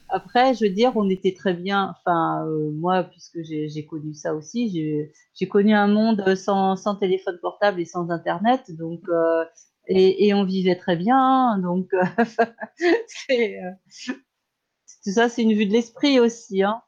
Après, 0.10 0.54
je 0.56 0.66
veux 0.66 0.72
dire, 0.72 0.94
on 0.96 1.10
était 1.10 1.34
très 1.34 1.54
bien. 1.54 1.96
Enfin, 2.00 2.46
euh, 2.48 2.72
moi, 2.72 3.04
puisque 3.04 3.40
j'ai 3.44 3.86
connu 3.86 4.14
ça 4.14 4.34
aussi, 4.34 5.12
j'ai 5.36 5.48
connu 5.48 5.74
un 5.74 5.88
monde 5.88 6.36
sans, 6.36 6.76
sans 6.76 6.96
téléphone 6.96 7.38
portable 7.42 7.80
et 7.80 7.86
sans 7.86 8.10
Internet, 8.10 8.76
donc 8.76 9.02
euh, 9.10 9.46
et, 9.88 10.28
et 10.28 10.34
on 10.34 10.46
vivait 10.46 10.76
très 10.78 10.96
bien. 10.96 11.60
Donc, 11.60 11.92
c'est, 13.08 13.58
tout 15.04 15.12
ça, 15.12 15.30
c'est 15.30 15.44
une 15.44 15.54
vue 15.54 15.66
de 15.68 15.74
l'esprit 15.74 16.20
aussi. 16.20 16.64
Hein. 16.64 16.82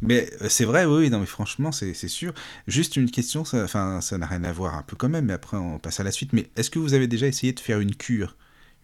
Mais 0.00 0.30
c'est 0.48 0.64
vrai, 0.64 0.84
oui, 0.84 1.10
non, 1.10 1.18
mais 1.20 1.26
franchement, 1.26 1.72
c'est 1.72 1.92
sûr. 1.94 2.32
Juste 2.66 2.96
une 2.96 3.10
question, 3.10 3.44
ça 3.44 3.66
n'a 4.18 4.26
rien 4.26 4.44
à 4.44 4.52
voir 4.52 4.74
un 4.74 4.82
peu 4.82 4.96
quand 4.96 5.08
même, 5.08 5.26
mais 5.26 5.32
après 5.32 5.56
on 5.56 5.78
passe 5.78 6.00
à 6.00 6.04
la 6.04 6.12
suite. 6.12 6.32
Mais 6.32 6.46
est-ce 6.56 6.70
que 6.70 6.78
vous 6.78 6.94
avez 6.94 7.08
déjà 7.08 7.26
essayé 7.26 7.52
de 7.52 7.60
faire 7.60 7.80
une 7.80 7.94
cure? 7.96 8.36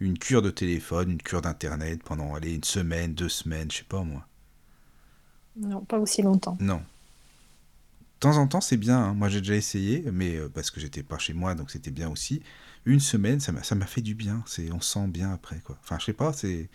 Une 0.04 0.18
cure 0.18 0.42
de 0.42 0.50
téléphone, 0.50 1.12
une 1.12 1.22
cure 1.22 1.40
d'internet 1.40 2.02
pendant, 2.04 2.34
allez, 2.34 2.54
une 2.54 2.62
semaine, 2.62 3.14
deux 3.14 3.30
semaines, 3.30 3.70
je 3.70 3.78
sais 3.78 3.84
pas 3.84 4.02
moi. 4.02 4.26
Non, 5.56 5.82
pas 5.82 5.98
aussi 5.98 6.20
longtemps. 6.20 6.58
Non. 6.60 6.76
De 6.76 6.82
temps 8.20 8.36
en 8.36 8.46
temps, 8.46 8.60
c'est 8.60 8.76
bien. 8.76 8.98
hein. 8.98 9.14
Moi, 9.14 9.30
j'ai 9.30 9.40
déjà 9.40 9.54
essayé, 9.54 10.04
mais 10.12 10.36
euh, 10.36 10.50
parce 10.52 10.70
que 10.70 10.78
j'étais 10.78 11.02
pas 11.02 11.16
chez 11.16 11.32
moi, 11.32 11.54
donc 11.54 11.70
c'était 11.70 11.90
bien 11.90 12.10
aussi. 12.10 12.42
Une 12.84 13.00
semaine, 13.00 13.40
ça 13.40 13.52
m'a 13.52 13.86
fait 13.86 14.02
du 14.02 14.14
bien. 14.14 14.42
C'est, 14.46 14.70
on 14.72 14.80
se 14.80 14.92
sent 14.92 15.06
bien 15.08 15.32
après, 15.32 15.60
quoi. 15.60 15.78
Enfin, 15.82 15.96
je 15.98 16.04
sais 16.04 16.12
pas, 16.12 16.34
c'est. 16.34 16.68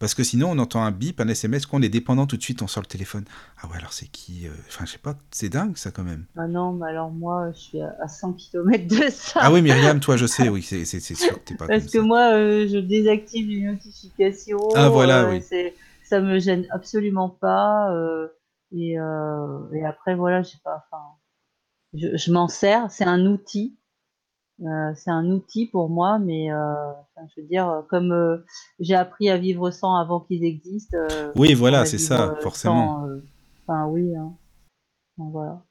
Parce 0.00 0.14
que 0.14 0.24
sinon, 0.24 0.50
on 0.50 0.58
entend 0.58 0.82
un 0.82 0.90
bip, 0.90 1.20
un 1.20 1.28
SMS, 1.28 1.66
qu'on 1.66 1.82
est 1.82 1.88
dépendant 1.90 2.26
tout 2.26 2.36
de 2.36 2.42
suite, 2.42 2.62
on 2.62 2.66
sort 2.66 2.82
le 2.82 2.88
téléphone. 2.88 3.24
Ah 3.62 3.68
ouais, 3.68 3.76
alors 3.76 3.92
c'est 3.92 4.06
qui 4.08 4.48
euh 4.48 4.50
Enfin, 4.66 4.86
je 4.86 4.92
sais 4.92 4.98
pas, 4.98 5.14
c'est 5.30 5.50
dingue 5.50 5.76
ça 5.76 5.90
quand 5.92 6.02
même. 6.02 6.24
Ah 6.36 6.48
non, 6.48 6.72
mais 6.72 6.88
alors 6.88 7.10
moi, 7.10 7.52
je 7.52 7.58
suis 7.58 7.80
à, 7.82 7.94
à 8.02 8.08
100 8.08 8.32
km 8.32 8.88
de 8.88 9.08
ça. 9.10 9.40
Ah 9.42 9.52
oui, 9.52 9.60
Myriam, 9.62 10.00
toi, 10.00 10.16
je 10.16 10.26
sais, 10.26 10.48
oui, 10.48 10.62
c'est 10.62 10.84
sûr 11.00 11.34
que 11.34 11.44
t'es 11.50 11.54
pas 11.54 11.66
Parce 11.66 11.82
comme 11.84 11.90
que 11.92 11.98
ça. 11.98 12.04
moi, 12.04 12.32
euh, 12.32 12.66
je 12.66 12.78
désactive 12.78 13.46
les 13.48 13.60
notifications. 13.60 14.68
Ah, 14.74 14.88
voilà, 14.88 15.24
euh, 15.24 15.38
oui. 15.38 15.72
Ça 16.02 16.20
me 16.20 16.40
gêne 16.40 16.66
absolument 16.70 17.28
pas. 17.28 17.92
euh, 17.92 18.26
et, 18.72 18.92
et 18.94 19.84
après, 19.84 20.14
voilà, 20.16 20.42
je 20.42 20.48
sais 20.50 20.60
pas. 20.64 20.82
Enfin, 20.90 21.02
je, 21.94 22.16
je 22.16 22.32
m'en 22.32 22.48
sers. 22.48 22.90
C'est 22.90 23.04
un 23.04 23.26
outil. 23.26 23.76
Euh, 24.62 24.92
c'est 24.94 25.10
un 25.10 25.30
outil 25.30 25.66
pour 25.66 25.88
moi, 25.88 26.18
mais 26.18 26.52
euh, 26.52 26.90
enfin, 26.92 27.26
je 27.34 27.40
veux 27.40 27.46
dire, 27.46 27.68
euh, 27.68 27.80
comme 27.88 28.12
euh, 28.12 28.44
j'ai 28.78 28.94
appris 28.94 29.30
à 29.30 29.38
vivre 29.38 29.70
sans 29.70 29.96
avant 29.96 30.20
qu'ils 30.20 30.44
existent. 30.44 30.98
euh, 30.98 31.32
Oui, 31.34 31.54
voilà, 31.54 31.86
c'est 31.86 31.96
ça, 31.98 32.36
forcément. 32.42 33.00
sans, 33.06 33.08
Enfin, 33.66 33.86
oui. 33.86 34.14
hein. 34.14 34.32
Donc, 35.16 35.32
voilà. 35.32 35.62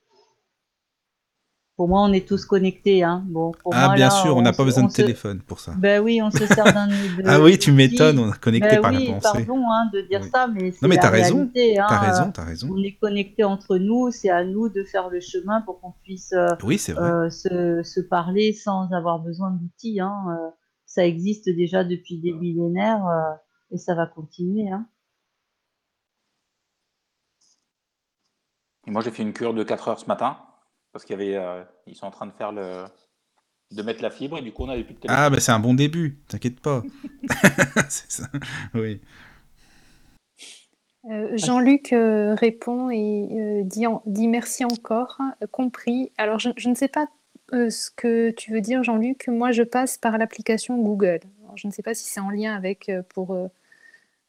Pour 1.79 1.87
moi, 1.87 2.01
on 2.01 2.11
est 2.11 2.27
tous 2.27 2.43
connectés. 2.45 3.03
Hein. 3.03 3.23
Bon, 3.27 3.51
pour 3.53 3.73
Ah, 3.73 3.85
moi, 3.85 3.95
bien 3.95 4.09
là, 4.09 4.11
sûr, 4.11 4.35
on 4.35 4.41
n'a 4.41 4.51
pas 4.51 4.65
besoin 4.65 4.83
de 4.83 4.89
se- 4.91 4.97
téléphone 4.97 5.39
pour 5.39 5.61
ça. 5.61 5.71
Ben 5.77 6.03
oui, 6.03 6.21
on 6.21 6.29
se 6.29 6.45
sert 6.45 6.65
d'un. 6.73 6.87
de- 7.17 7.23
Ah 7.25 7.39
oui, 7.39 7.57
tu 7.57 7.71
m'étonnes, 7.71 8.19
on 8.19 8.29
est 8.33 8.37
connecté 8.37 8.67
Ben 8.75 8.81
par 8.81 8.91
oui, 8.91 9.07
la 9.07 9.13
pensée. 9.13 9.45
pardon 9.45 9.63
hein, 9.71 9.89
de 9.93 10.01
dire 10.01 10.19
Oui. 10.21 10.29
ça, 10.29 10.47
mais 10.47 10.71
c'est 10.73 10.85
mais 10.89 10.97
t'as 10.97 11.09
raison. 11.09 11.43
Hein. 11.55 11.85
T'as 11.87 11.99
raison, 11.99 12.31
t'as 12.33 12.43
raison. 12.43 12.67
On 12.69 12.83
est 12.83 12.97
connectés 12.99 13.45
entre 13.45 13.77
nous, 13.77 14.11
c'est 14.11 14.29
à 14.29 14.43
nous 14.43 14.67
de 14.67 14.83
faire 14.83 15.07
le 15.07 15.21
chemin 15.21 15.61
pour 15.61 15.79
qu'on 15.79 15.93
puisse 16.03 16.33
euh, 16.33 16.47
Oui, 16.63 16.81
euh, 16.89 17.29
se, 17.29 17.81
se 17.81 18.01
parler 18.01 18.51
sans 18.51 18.91
avoir 18.91 19.19
besoin 19.19 19.51
d'outils. 19.51 20.01
Hein. 20.01 20.17
Euh, 20.31 20.49
ça 20.85 21.05
existe 21.05 21.45
déjà 21.45 21.85
depuis 21.85 22.17
des 22.17 22.33
millénaires 22.33 23.07
euh, 23.07 23.35
et 23.71 23.77
ça 23.77 23.95
va 23.95 24.05
continuer. 24.05 24.69
Hein. 24.69 24.85
Et 28.85 28.91
moi, 28.91 29.01
j'ai 29.01 29.11
fait 29.11 29.23
une 29.23 29.31
cure 29.31 29.53
de 29.53 29.63
4 29.63 29.87
heures 29.87 29.99
ce 29.99 30.07
matin 30.07 30.35
parce 30.91 31.05
qu'il 31.05 31.19
y 31.19 31.21
avait, 31.21 31.35
euh, 31.35 31.63
ils 31.87 31.95
sont 31.95 32.05
en 32.07 32.11
train 32.11 32.25
de 32.25 32.31
faire 32.31 32.51
le, 32.51 32.85
de 33.71 33.81
mettre 33.83 34.01
la 34.01 34.09
fibre 34.11 34.37
et 34.37 34.41
du 34.41 34.51
coup, 34.51 34.63
on 34.63 34.67
n'avait 34.67 34.83
plus 34.83 34.95
de 34.95 34.99
téléphone. 34.99 35.23
Ah, 35.23 35.29
bah 35.29 35.39
c'est 35.39 35.51
un 35.51 35.59
bon 35.59 35.73
début, 35.73 36.19
t'inquiète 36.27 36.59
pas. 36.59 36.83
c'est 37.89 38.11
ça, 38.11 38.27
oui. 38.73 39.01
Euh, 41.09 41.29
Jean-Luc 41.37 41.93
euh, 41.93 42.35
répond 42.35 42.89
et 42.89 43.27
euh, 43.31 43.63
dit, 43.63 43.87
en- 43.87 44.03
dit 44.05 44.27
merci 44.27 44.65
encore, 44.65 45.17
euh, 45.41 45.47
compris. 45.47 46.11
Alors, 46.17 46.39
je, 46.39 46.49
je 46.57 46.69
ne 46.69 46.75
sais 46.75 46.89
pas 46.89 47.07
euh, 47.53 47.69
ce 47.69 47.89
que 47.89 48.31
tu 48.31 48.51
veux 48.51 48.61
dire, 48.61 48.83
Jean-Luc. 48.83 49.27
Moi, 49.29 49.51
je 49.51 49.63
passe 49.63 49.97
par 49.97 50.17
l'application 50.17 50.77
Google. 50.77 51.21
Alors, 51.43 51.57
je 51.57 51.67
ne 51.67 51.71
sais 51.71 51.81
pas 51.83 51.93
si 51.93 52.05
c'est 52.09 52.19
en 52.19 52.29
lien 52.29 52.53
avec 52.55 52.89
euh, 52.89 53.01
pour, 53.13 53.33
euh, 53.33 53.47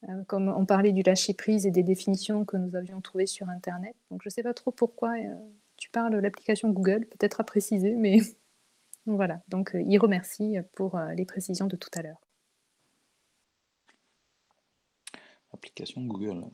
Euh, 0.09 0.24
comme 0.27 0.49
on 0.49 0.65
parlait 0.65 0.93
du 0.93 1.03
lâcher-prise 1.03 1.66
et 1.66 1.70
des 1.70 1.82
définitions 1.82 2.47
que 2.47 2.57
nous 2.57 2.74
avions 2.74 3.03
trouvées 3.03 3.27
sur 3.27 3.51
Internet. 3.51 3.95
Donc 4.11 4.23
je 4.23 4.28
ne 4.28 4.32
sais 4.32 4.43
pas 4.43 4.55
trop 4.55 4.70
pourquoi 4.73 5.11
euh, 5.11 5.35
tu 5.81 5.90
parles 5.90 6.12
de 6.12 6.19
l'application 6.19 6.70
Google, 6.70 7.07
peut-être 7.07 7.40
à 7.40 7.44
préciser, 7.44 7.97
mais 7.97 8.19
voilà. 9.07 9.43
Donc 9.48 9.73
il 9.74 9.98
remercie 9.98 10.59
pour 10.77 10.97
les 11.16 11.24
précisions 11.24 11.66
de 11.66 11.74
tout 11.74 11.90
à 11.94 12.02
l'heure. 12.02 12.20
Application 15.52 16.05
Google, 16.05 16.44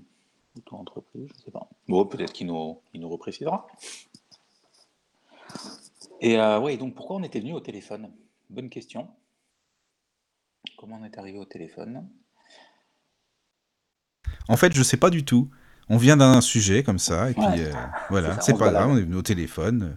auto-entreprise, 0.57 1.28
je 1.28 1.39
ne 1.39 1.44
sais 1.44 1.51
pas. 1.51 1.69
Bon, 1.89 2.07
peut-être 2.07 2.32
qu'il 2.32 2.47
nous, 2.47 2.81
il 2.94 3.01
nous 3.01 3.09
reprécisera. 3.11 3.66
Et 6.20 6.39
euh, 6.39 6.61
oui, 6.61 6.78
donc 6.78 6.94
pourquoi 6.94 7.16
on 7.16 7.23
était 7.23 7.40
venu 7.40 7.53
au 7.53 7.61
téléphone? 7.61 8.11
Bonne 8.48 8.70
question. 8.70 9.09
Comment 10.78 10.98
on 11.01 11.05
est 11.05 11.19
arrivé 11.19 11.39
au 11.39 11.44
téléphone? 11.44 12.09
En 14.48 14.57
fait, 14.57 14.73
je 14.73 14.78
ne 14.78 14.85
sais 14.85 14.97
pas 14.97 15.11
du 15.11 15.24
tout. 15.24 15.51
On 15.88 15.98
vient 15.98 16.16
d'un 16.16 16.40
sujet 16.40 16.82
comme 16.82 16.98
ça, 16.98 17.30
et 17.30 17.34
puis 17.34 17.44
euh, 17.58 17.72
voilà, 18.10 18.40
c'est 18.40 18.58
pas 18.58 18.70
grave, 18.70 18.90
on 18.90 18.96
est 18.96 19.02
venu 19.02 19.14
au 19.14 19.22
téléphone. 19.22 19.96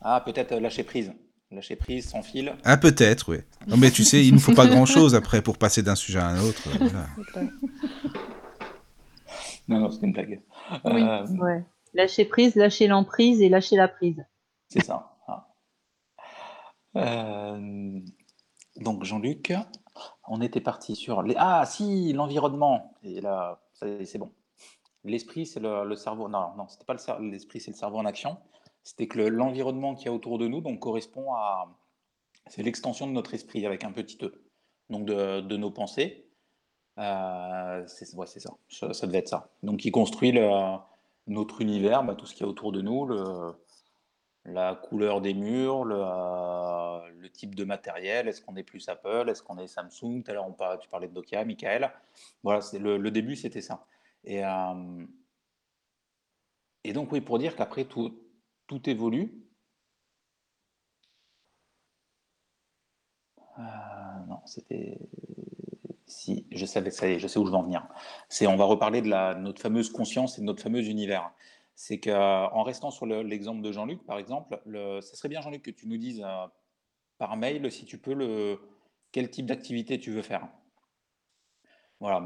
Ah, 0.00 0.22
peut-être 0.24 0.52
euh, 0.52 0.60
lâcher 0.60 0.84
prise. 0.84 1.12
Lâcher 1.50 1.74
prise 1.74 2.08
sans 2.08 2.22
fil. 2.22 2.54
Ah, 2.62 2.76
peut-être, 2.76 3.32
oui. 3.32 3.38
Non, 3.66 3.76
mais 3.76 3.90
tu 3.90 4.04
sais, 4.04 4.24
il 4.24 4.32
ne 4.32 4.38
faut 4.38 4.54
pas 4.54 4.68
grand-chose 4.68 5.16
après 5.16 5.42
pour 5.42 5.58
passer 5.58 5.82
d'un 5.82 5.96
sujet 5.96 6.20
à 6.20 6.28
un 6.28 6.40
autre. 6.40 6.62
non, 9.68 9.80
non, 9.80 9.90
c'est 9.90 10.06
une 10.06 10.12
blague. 10.12 10.40
Oui, 10.84 11.02
ouais. 11.02 11.64
Lâcher 11.92 12.24
prise, 12.24 12.54
lâcher 12.54 12.86
l'emprise 12.86 13.42
et 13.42 13.48
lâcher 13.48 13.74
la 13.74 13.88
prise. 13.88 14.24
C'est 14.68 14.84
ça. 14.84 15.16
Ah. 15.26 15.48
Euh, 16.94 17.98
donc 18.76 19.02
Jean-Luc, 19.02 19.52
on 20.28 20.40
était 20.40 20.60
parti 20.60 20.94
sur 20.94 21.22
les... 21.22 21.34
Ah 21.36 21.64
si, 21.66 22.12
l'environnement. 22.12 22.96
Et 23.02 23.20
là, 23.20 23.60
c'est 23.74 24.18
bon. 24.18 24.30
L'esprit, 25.04 25.46
c'est 25.46 25.60
le, 25.60 25.94
cerveau. 25.96 26.28
Non, 26.28 26.54
non, 26.56 26.68
c'était 26.68 26.84
pas 26.84 26.96
l'esprit, 27.20 27.60
c'est 27.60 27.70
le 27.70 27.76
cerveau 27.76 27.98
en 27.98 28.04
action. 28.04 28.38
C'était 28.82 29.06
que 29.06 29.20
l'environnement 29.20 29.94
qui 29.94 30.00
qu'il 30.02 30.06
y 30.06 30.08
a 30.08 30.14
autour 30.14 30.38
de 30.38 30.48
nous 30.48 30.60
donc, 30.60 30.80
correspond 30.80 31.34
à... 31.34 31.68
C'est 32.46 32.62
l'extension 32.62 33.06
de 33.06 33.12
notre 33.12 33.34
esprit 33.34 33.66
avec 33.66 33.84
un 33.84 33.92
petit 33.92 34.18
e. 34.22 34.32
Donc 34.88 35.06
de, 35.06 35.56
nos 35.56 35.70
pensées. 35.70 36.26
Euh, 36.98 37.84
c'est 37.86 38.06
ça. 38.06 38.50
ça. 38.92 39.06
devait 39.06 39.18
être 39.18 39.28
ça. 39.28 39.50
Donc 39.62 39.80
qui 39.80 39.90
construit 39.90 40.32
notre 41.26 41.60
univers, 41.60 42.02
bah, 42.02 42.14
tout 42.14 42.26
ce 42.26 42.34
qu'il 42.34 42.44
y 42.44 42.46
a 42.46 42.50
autour 42.50 42.72
de 42.72 42.80
nous, 42.80 43.06
le, 43.06 43.52
la 44.44 44.74
couleur 44.74 45.20
des 45.20 45.34
murs, 45.34 45.84
le, 45.84 47.28
type 47.32 47.54
de 47.54 47.64
matériel, 47.64 48.28
est-ce 48.28 48.42
qu'on 48.42 48.56
est 48.56 48.62
plus 48.62 48.88
Apple, 48.88 49.28
est-ce 49.28 49.42
qu'on 49.42 49.58
est 49.58 49.66
Samsung, 49.66 50.22
tout 50.22 50.30
à 50.30 50.34
l'heure 50.34 50.46
tu 50.80 50.88
parlais 50.88 51.08
de 51.08 51.14
Nokia, 51.14 51.44
Michael, 51.44 51.90
voilà, 52.42 52.60
c'est 52.60 52.78
le, 52.78 53.10
début 53.10 53.36
c'était 53.36 53.60
ça. 53.60 53.84
Et, 54.24 54.44
euh, 54.44 55.06
et 56.84 56.92
donc 56.92 57.12
oui, 57.12 57.20
pour 57.20 57.38
dire 57.38 57.56
qu'après 57.56 57.84
tout, 57.84 58.18
tout 58.66 58.88
évolue. 58.88 59.34
Euh, 63.58 63.62
non, 64.28 64.40
c'était... 64.46 64.98
Si, 66.06 66.46
je 66.50 66.66
savais, 66.66 66.90
ça 66.90 67.16
je 67.18 67.26
sais 67.28 67.38
où 67.38 67.46
je 67.46 67.52
vais 67.52 67.56
en 67.56 67.62
venir. 67.62 67.86
On 68.42 68.56
va 68.56 68.64
reparler 68.64 69.00
de 69.00 69.38
notre 69.38 69.62
fameuse 69.62 69.90
conscience 69.90 70.38
et 70.38 70.40
de 70.40 70.46
notre 70.46 70.62
fameux 70.62 70.84
univers 70.84 71.32
c'est 71.80 71.98
qu'en 71.98 72.62
restant 72.62 72.90
sur 72.90 73.06
l'exemple 73.06 73.62
de 73.62 73.72
Jean-Luc, 73.72 74.04
par 74.04 74.18
exemple, 74.18 74.60
ce 74.66 75.16
serait 75.16 75.30
bien, 75.30 75.40
Jean-Luc, 75.40 75.62
que 75.62 75.70
tu 75.70 75.88
nous 75.88 75.96
dises 75.96 76.22
euh, 76.22 76.46
par 77.16 77.38
mail, 77.38 77.72
si 77.72 77.86
tu 77.86 77.96
peux, 77.96 78.12
le, 78.12 78.60
quel 79.12 79.30
type 79.30 79.46
d'activité 79.46 79.98
tu 79.98 80.10
veux 80.10 80.20
faire. 80.20 80.46
Voilà, 82.00 82.22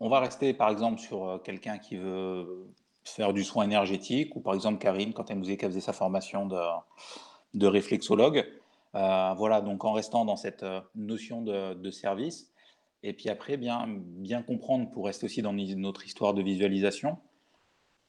on, 0.00 0.08
va 0.08 0.20
rester 0.20 0.52
par 0.52 0.70
exemple 0.70 1.00
sur 1.00 1.26
euh, 1.26 1.38
quelqu'un 1.38 1.78
qui 1.78 1.96
veut 1.96 2.68
faire 3.04 3.32
du 3.32 3.44
soin 3.44 3.64
énergétique, 3.64 4.36
ou 4.36 4.40
par 4.40 4.54
exemple 4.54 4.78
Karine, 4.78 5.12
quand 5.12 5.30
elle 5.30 5.38
nous 5.38 5.46
dit 5.46 5.56
qu'elle 5.56 5.70
faisait 5.70 5.80
sa 5.80 5.94
formation 5.94 6.46
de, 6.46 6.60
de 7.54 7.66
réflexologue. 7.66 8.46
Euh, 8.94 9.34
voilà, 9.34 9.60
donc 9.60 9.84
en 9.84 9.92
restant 9.92 10.24
dans 10.24 10.36
cette 10.36 10.64
notion 10.94 11.42
de, 11.42 11.74
de, 11.74 11.90
service, 11.90 12.50
et 13.02 13.12
puis 13.12 13.28
après, 13.28 13.56
bien, 13.56 13.86
bien 13.88 14.42
comprendre, 14.42 14.90
pour 14.90 15.06
rester 15.06 15.26
aussi 15.26 15.42
dans 15.42 15.52
notre 15.52 16.04
histoire 16.04 16.34
de 16.34 16.42
visualisation, 16.42 17.18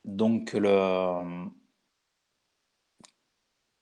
donc, 0.08 0.54
le, 0.54 1.50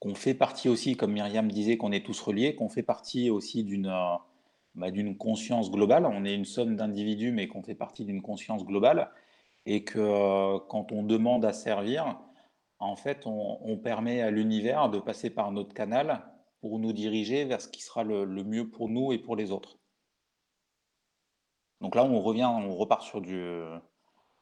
qu'on 0.00 0.14
fait 0.14 0.34
partie 0.34 0.68
aussi, 0.68 0.96
comme 0.96 1.12
Myriam 1.12 1.50
disait, 1.50 1.76
qu'on 1.76 1.92
est 1.92 2.04
tous 2.04 2.20
reliés, 2.20 2.56
qu'on 2.56 2.68
fait 2.68 2.82
partie 2.82 3.30
aussi 3.30 3.62
d'une 3.62 3.86
bah, 4.76 4.90
d'une 4.90 5.16
conscience 5.16 5.70
globale. 5.70 6.06
On 6.06 6.24
est 6.24 6.34
une 6.34 6.44
somme 6.44 6.76
d'individus, 6.76 7.32
mais 7.32 7.48
qu'on 7.48 7.62
fait 7.62 7.74
partie 7.74 8.04
d'une 8.04 8.22
conscience 8.22 8.64
globale. 8.64 9.10
Et 9.64 9.82
que 9.82 10.58
quand 10.68 10.92
on 10.92 11.02
demande 11.02 11.44
à 11.44 11.52
servir, 11.52 12.20
en 12.78 12.94
fait, 12.94 13.22
on, 13.26 13.76
permet 13.78 14.20
à 14.20 14.30
l'univers 14.30 14.90
de 14.90 14.98
passer 14.98 15.30
par 15.30 15.50
notre 15.50 15.74
canal 15.74 16.24
pour 16.60 16.78
nous 16.78 16.92
diriger 16.92 17.44
vers 17.44 17.60
ce 17.60 17.68
qui 17.68 17.82
sera 17.82 18.04
le, 18.04 18.24
le, 18.24 18.44
mieux 18.44 18.68
pour 18.68 18.88
nous 18.88 19.12
et 19.12 19.18
pour 19.18 19.34
les 19.34 19.50
autres. 19.50 19.78
Donc 21.80 21.94
là, 21.94 22.04
on 22.04 22.20
revient, 22.20 22.44
on 22.44 22.74
repart 22.76 23.02
sur, 23.02 23.20
du, 23.20 23.62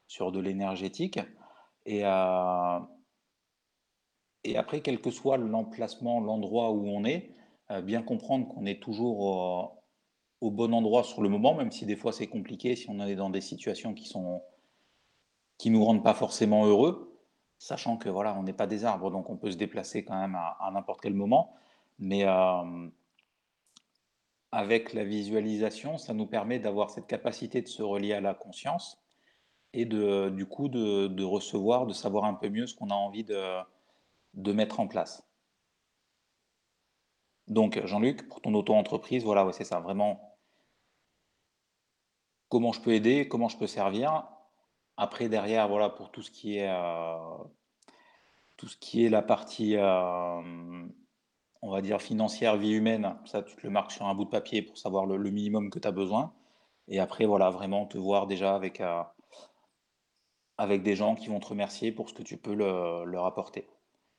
sur 0.08 0.32
de 0.32 0.40
l'énergétique. 0.40 1.20
Et, 1.86 2.04
euh, 2.04 2.80
et 4.42 4.56
après, 4.56 4.80
quel 4.80 5.00
que 5.00 5.10
soit 5.10 5.38
l'emplacement, 5.38 6.20
l'endroit 6.20 6.70
où 6.72 6.86
on 6.86 7.04
est, 7.04 7.34
euh, 7.70 7.80
bien 7.80 8.02
comprendre 8.02 8.48
qu'on 8.48 8.66
est 8.66 8.82
toujours 8.82 9.83
au 10.44 10.50
bon 10.50 10.74
endroit 10.74 11.04
sur 11.04 11.22
le 11.22 11.30
moment, 11.30 11.54
même 11.54 11.72
si 11.72 11.86
des 11.86 11.96
fois 11.96 12.12
c'est 12.12 12.26
compliqué, 12.26 12.76
si 12.76 12.90
on 12.90 13.00
est 13.00 13.16
dans 13.16 13.30
des 13.30 13.40
situations 13.40 13.94
qui 13.94 14.06
sont 14.06 14.42
qui 15.56 15.70
nous 15.70 15.82
rendent 15.82 16.04
pas 16.04 16.12
forcément 16.12 16.66
heureux, 16.66 17.18
sachant 17.58 17.96
que 17.96 18.10
voilà, 18.10 18.36
on 18.38 18.42
n'est 18.42 18.52
pas 18.52 18.66
des 18.66 18.84
arbres, 18.84 19.10
donc 19.10 19.30
on 19.30 19.38
peut 19.38 19.50
se 19.50 19.56
déplacer 19.56 20.04
quand 20.04 20.20
même 20.20 20.34
à, 20.34 20.70
n'importe 20.72 21.00
quel 21.00 21.14
moment. 21.14 21.54
Mais 21.98 22.26
euh, 22.26 22.88
avec 24.52 24.92
la 24.92 25.04
visualisation, 25.04 25.96
ça 25.96 26.12
nous 26.12 26.26
permet 26.26 26.58
d'avoir 26.58 26.90
cette 26.90 27.06
capacité 27.06 27.62
de 27.62 27.68
se 27.68 27.82
relier 27.82 28.12
à 28.12 28.20
la 28.20 28.34
conscience 28.34 29.02
et 29.72 29.86
de, 29.86 30.28
du 30.28 30.44
coup 30.44 30.68
de, 30.68 31.24
recevoir, 31.24 31.86
de 31.86 31.94
savoir 31.94 32.24
un 32.24 32.34
peu 32.34 32.50
mieux 32.50 32.66
ce 32.66 32.74
qu'on 32.74 32.90
a 32.90 32.94
envie 32.94 33.24
de, 33.24 33.60
de 34.34 34.52
mettre 34.52 34.80
en 34.80 34.88
place. 34.88 35.26
Donc, 37.46 37.80
Jean-Luc, 37.86 38.28
pour 38.28 38.42
ton 38.42 38.52
auto-entreprise, 38.54 39.24
voilà, 39.24 39.46
ouais, 39.46 39.52
c'est 39.52 39.64
ça, 39.64 39.80
vraiment 39.80 40.33
comment 42.54 42.70
je 42.70 42.80
peux 42.80 42.92
aider, 42.92 43.26
comment 43.26 43.48
je 43.48 43.58
peux 43.58 43.66
servir. 43.66 44.28
Après, 44.96 45.28
derrière, 45.28 45.66
voilà, 45.66 45.88
pour 45.88 46.12
tout 46.12 46.22
ce 46.22 46.30
qui 46.30 46.58
est, 46.58 46.70
euh, 46.70 47.18
tout 48.56 48.68
ce 48.68 48.76
qui 48.76 49.04
est 49.04 49.08
la 49.08 49.22
partie, 49.22 49.76
euh, 49.76 50.86
on 51.62 51.70
va 51.72 51.82
dire, 51.82 52.00
financière, 52.00 52.56
vie 52.56 52.70
humaine, 52.70 53.16
ça, 53.24 53.42
tu 53.42 53.56
te 53.56 53.62
le 53.64 53.70
marques 53.70 53.90
sur 53.90 54.06
un 54.06 54.14
bout 54.14 54.26
de 54.26 54.30
papier 54.30 54.62
pour 54.62 54.78
savoir 54.78 55.04
le, 55.04 55.18
minimum 55.32 55.68
que 55.68 55.80
tu 55.80 55.88
as 55.88 55.90
besoin. 55.90 56.32
Et 56.86 57.00
après, 57.00 57.26
voilà, 57.26 57.50
vraiment 57.50 57.86
te 57.86 57.98
voir 57.98 58.28
déjà 58.28 58.54
avec, 58.54 58.80
euh, 58.80 59.02
avec 60.56 60.84
des 60.84 60.94
gens 60.94 61.16
qui 61.16 61.26
vont 61.26 61.40
te 61.40 61.48
remercier 61.48 61.90
pour 61.90 62.08
ce 62.08 62.14
que 62.14 62.22
tu 62.22 62.36
peux 62.36 62.54
leur 62.54 63.26
apporter. 63.26 63.66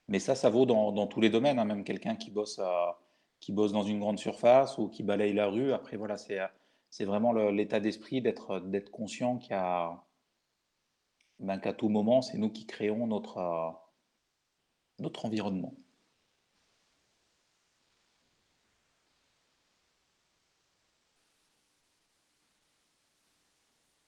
Mais 0.09 0.19
ça, 0.19 0.35
ça 0.35 0.49
vaut 0.49 0.65
dans, 0.65 1.07
tous 1.07 1.21
les 1.21 1.29
domaines, 1.29 1.57
hein, 1.57 1.63
même 1.63 1.85
quelqu'un 1.85 2.17
qui 2.17 2.31
bosse, 2.31 2.59
qui 3.39 3.53
bosse 3.53 3.71
dans 3.71 3.83
une 3.83 4.01
grande 4.01 4.19
surface 4.19 4.77
ou 4.77 4.89
qui 4.89 5.03
balaye 5.03 5.31
la 5.31 5.47
rue. 5.47 5.71
Après, 5.71 5.95
voilà, 5.95 6.17
c'est, 6.17 6.41
c'est 6.95 7.03
vraiment 7.03 7.33
l'état 7.33 7.81
d'esprit 7.81 8.21
d'être, 8.21 8.61
conscient 8.89 9.37
qu'à, 9.37 10.01
ben, 11.39 11.59
qu'à 11.59 11.73
tout 11.73 11.89
moment, 11.89 12.21
c'est 12.21 12.37
nous 12.37 12.49
qui 12.49 12.65
créons 12.65 13.05
notre, 13.05 13.77
notre 14.99 15.25
environnement. 15.25 15.75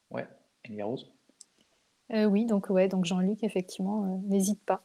Ouais, 0.09 0.25
Elia 0.63 0.85
Rose? 0.85 1.11
Euh, 2.13 2.23
oui, 2.23 2.45
donc 2.45 2.69
ouais, 2.69 2.87
donc 2.87 3.03
Jean-Luc, 3.03 3.43
effectivement, 3.43 4.05
euh, 4.05 4.17
n'hésite 4.29 4.63
pas 4.63 4.81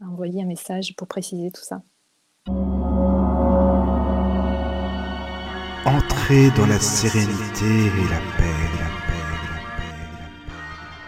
à 0.00 0.06
envoyer 0.06 0.42
un 0.42 0.46
message 0.46 0.96
pour 0.96 1.06
préciser 1.06 1.52
tout 1.52 1.62
ça. 1.62 1.84
Entrez 6.26 6.50
dans 6.56 6.66
la 6.66 6.80
sérénité 6.80 7.64
et 7.64 8.08
la 8.10 8.18
paix, 8.36 8.56
la 8.80 8.88
paix, 9.06 9.22
la 9.30 9.68
paix, 9.78 9.94
la 10.10 10.18
paix. 10.56 10.98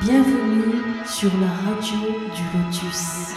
Bienvenue 0.00 1.04
sur 1.04 1.32
la 1.40 1.48
radio 1.48 1.98
du 2.32 2.42
Lotus. 2.56 3.34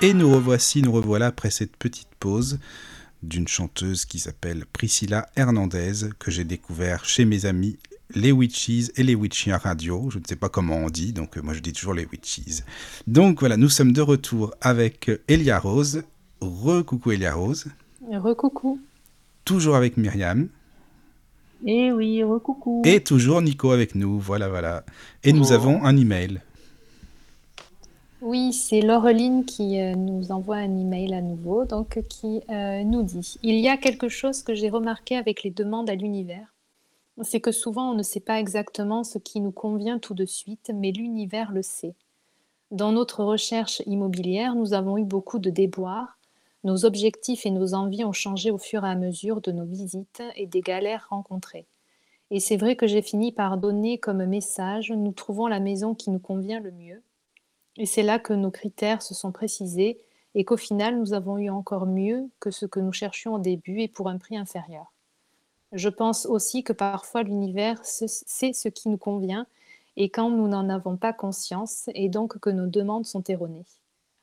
Et 0.00 0.14
nous 0.14 0.32
revoici, 0.32 0.80
nous 0.80 0.92
revoilà 0.92 1.26
après 1.26 1.50
cette 1.50 1.76
petite 1.76 2.08
pause 2.18 2.58
d'une 3.22 3.46
chanteuse 3.48 4.06
qui 4.06 4.18
s'appelle 4.18 4.64
Priscilla 4.72 5.28
Hernandez, 5.36 6.08
que 6.18 6.30
j'ai 6.30 6.44
découvert 6.44 7.04
chez 7.04 7.26
mes 7.26 7.44
amis 7.44 7.78
les 8.14 8.32
Witches 8.32 8.90
et 8.96 9.02
les 9.02 9.14
Witchies 9.14 9.52
radio. 9.52 10.08
Je 10.08 10.20
ne 10.20 10.24
sais 10.26 10.36
pas 10.36 10.48
comment 10.48 10.76
on 10.76 10.88
dit, 10.88 11.12
donc 11.12 11.36
euh, 11.36 11.42
moi 11.42 11.52
je 11.52 11.60
dis 11.60 11.74
toujours 11.74 11.92
les 11.92 12.06
Witches. 12.06 12.62
Donc 13.06 13.40
voilà, 13.40 13.58
nous 13.58 13.68
sommes 13.68 13.92
de 13.92 14.00
retour 14.00 14.54
avec 14.62 15.10
Elia 15.28 15.58
Rose. 15.58 16.02
Re-coucou 16.40 17.12
Elia 17.12 17.34
Rose. 17.34 17.66
Re-coucou. 18.10 18.80
Toujours 19.48 19.76
avec 19.76 19.96
Myriam. 19.96 20.50
Et 21.64 21.90
oui, 21.90 22.22
recoucou. 22.22 22.82
Et 22.84 23.02
toujours 23.02 23.40
Nico 23.40 23.70
avec 23.70 23.94
nous, 23.94 24.18
voilà, 24.18 24.50
voilà. 24.50 24.84
Et 25.24 25.32
nous 25.32 25.50
Oh. 25.52 25.54
avons 25.54 25.82
un 25.82 25.96
email. 25.96 26.42
Oui, 28.20 28.52
c'est 28.52 28.82
Laureline 28.82 29.46
qui 29.46 29.80
euh, 29.80 29.94
nous 29.94 30.32
envoie 30.32 30.56
un 30.56 30.76
email 30.78 31.14
à 31.14 31.22
nouveau, 31.22 31.64
donc 31.64 31.98
qui 32.10 32.42
euh, 32.50 32.84
nous 32.84 33.02
dit 33.02 33.38
Il 33.42 33.54
y 33.58 33.68
a 33.68 33.78
quelque 33.78 34.10
chose 34.10 34.42
que 34.42 34.54
j'ai 34.54 34.68
remarqué 34.68 35.16
avec 35.16 35.42
les 35.42 35.50
demandes 35.50 35.88
à 35.88 35.94
l'univers. 35.94 36.54
C'est 37.22 37.40
que 37.40 37.50
souvent 37.50 37.92
on 37.92 37.94
ne 37.94 38.02
sait 38.02 38.20
pas 38.20 38.38
exactement 38.38 39.02
ce 39.02 39.16
qui 39.16 39.40
nous 39.40 39.50
convient 39.50 39.98
tout 39.98 40.14
de 40.14 40.26
suite, 40.26 40.70
mais 40.74 40.92
l'univers 40.92 41.52
le 41.52 41.62
sait. 41.62 41.94
Dans 42.70 42.92
notre 42.92 43.24
recherche 43.24 43.80
immobilière, 43.86 44.54
nous 44.54 44.74
avons 44.74 44.98
eu 44.98 45.04
beaucoup 45.04 45.38
de 45.38 45.48
déboires. 45.48 46.17
Nos 46.68 46.84
objectifs 46.84 47.46
et 47.46 47.50
nos 47.50 47.72
envies 47.72 48.04
ont 48.04 48.12
changé 48.12 48.50
au 48.50 48.58
fur 48.58 48.84
et 48.84 48.90
à 48.90 48.94
mesure 48.94 49.40
de 49.40 49.52
nos 49.52 49.64
visites 49.64 50.22
et 50.36 50.46
des 50.46 50.60
galères 50.60 51.06
rencontrées. 51.08 51.66
Et 52.30 52.40
c'est 52.40 52.58
vrai 52.58 52.76
que 52.76 52.86
j'ai 52.86 53.00
fini 53.00 53.32
par 53.32 53.56
donner 53.56 53.96
comme 53.96 54.26
message 54.26 54.92
Nous 54.92 55.12
trouvons 55.12 55.46
la 55.46 55.60
maison 55.60 55.94
qui 55.94 56.10
nous 56.10 56.18
convient 56.18 56.60
le 56.60 56.70
mieux. 56.70 57.02
Et 57.78 57.86
c'est 57.86 58.02
là 58.02 58.18
que 58.18 58.34
nos 58.34 58.50
critères 58.50 59.00
se 59.00 59.14
sont 59.14 59.32
précisés 59.32 59.96
et 60.34 60.44
qu'au 60.44 60.58
final, 60.58 60.98
nous 60.98 61.14
avons 61.14 61.38
eu 61.38 61.48
encore 61.48 61.86
mieux 61.86 62.28
que 62.38 62.50
ce 62.50 62.66
que 62.66 62.80
nous 62.80 62.92
cherchions 62.92 63.36
au 63.36 63.38
début 63.38 63.80
et 63.80 63.88
pour 63.88 64.10
un 64.10 64.18
prix 64.18 64.36
inférieur. 64.36 64.92
Je 65.72 65.88
pense 65.88 66.26
aussi 66.26 66.64
que 66.64 66.74
parfois 66.74 67.22
l'univers 67.22 67.82
sait 67.82 68.52
ce 68.52 68.68
qui 68.68 68.90
nous 68.90 68.98
convient 68.98 69.46
et 69.96 70.10
quand 70.10 70.28
nous 70.28 70.48
n'en 70.48 70.68
avons 70.68 70.98
pas 70.98 71.14
conscience 71.14 71.88
et 71.94 72.10
donc 72.10 72.38
que 72.38 72.50
nos 72.50 72.66
demandes 72.66 73.06
sont 73.06 73.24
erronées. 73.26 73.64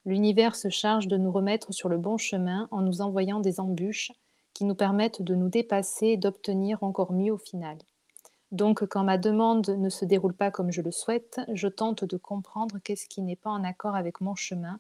L'univers 0.06 0.56
se 0.56 0.70
charge 0.70 1.08
de 1.08 1.18
nous 1.18 1.32
remettre 1.32 1.74
sur 1.74 1.90
le 1.90 1.98
bon 1.98 2.18
chemin 2.18 2.68
en 2.72 2.82
nous 2.82 3.02
envoyant 3.02 3.40
des 3.40 3.60
embûches 3.60 4.12
qui 4.54 4.64
nous 4.64 4.76
permettent 4.76 5.22
de 5.22 5.36
nous 5.36 5.50
dépasser 5.50 6.08
et 6.08 6.18
d'obtenir 6.18 6.84
encore 6.84 7.12
mieux 7.12 7.34
au 7.34 7.38
final. 7.38 7.78
Donc, 8.52 8.86
quand 8.86 9.04
ma 9.04 9.18
demande 9.18 9.68
ne 9.68 9.90
se 9.90 10.06
déroule 10.06 10.36
pas 10.36 10.52
comme 10.52 10.72
je 10.72 10.82
le 10.82 10.92
souhaite, 10.92 11.42
je 11.54 11.68
tente 11.68 12.06
de 12.06 12.18
comprendre 12.18 12.78
qu'est-ce 12.84 13.08
qui 13.08 13.22
n'est 13.22 13.36
pas 13.36 13.50
en 13.50 13.64
accord 13.64 13.96
avec 13.96 14.22
mon 14.22 14.36
chemin. 14.36 14.80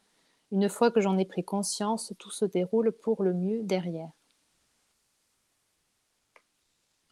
Une 0.51 0.69
fois 0.69 0.91
que 0.91 1.01
j'en 1.01 1.17
ai 1.17 1.25
pris 1.25 1.43
conscience, 1.43 2.13
tout 2.19 2.31
se 2.31 2.45
déroule 2.45 2.91
pour 2.91 3.23
le 3.23 3.33
mieux 3.33 3.63
derrière. 3.63 4.11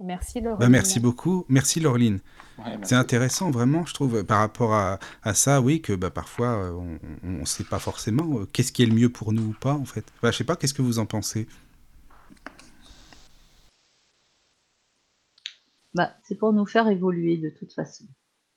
Merci 0.03 0.41
Laure. 0.41 0.57
Bah, 0.57 0.67
merci 0.67 0.99
beaucoup. 0.99 1.45
Merci 1.47 1.79
Laureline. 1.79 2.19
Ouais. 2.57 2.77
C'est 2.83 2.95
intéressant 2.95 3.51
vraiment, 3.51 3.85
je 3.85 3.93
trouve, 3.93 4.23
par 4.25 4.39
rapport 4.39 4.73
à, 4.73 4.99
à 5.23 5.33
ça, 5.33 5.61
oui, 5.61 5.81
que 5.81 5.93
bah, 5.93 6.09
parfois 6.11 6.47
euh, 6.47 6.97
on 7.23 7.39
ne 7.39 7.45
sait 7.45 7.63
pas 7.63 7.79
forcément 7.79 8.39
euh, 8.39 8.45
qu'est-ce 8.45 8.73
qui 8.73 8.83
est 8.83 8.85
le 8.85 8.93
mieux 8.93 9.09
pour 9.09 9.31
nous 9.31 9.49
ou 9.49 9.55
pas, 9.59 9.73
en 9.73 9.85
fait. 9.85 10.05
Bah, 10.21 10.31
je 10.31 10.37
sais 10.37 10.43
pas, 10.43 10.57
qu'est-ce 10.57 10.73
que 10.73 10.81
vous 10.81 10.99
en 10.99 11.05
pensez? 11.05 11.47
Bah, 15.93 16.13
c'est 16.23 16.35
pour 16.35 16.51
nous 16.51 16.65
faire 16.65 16.87
évoluer 16.89 17.37
de 17.37 17.49
toute 17.49 17.71
façon. 17.73 18.05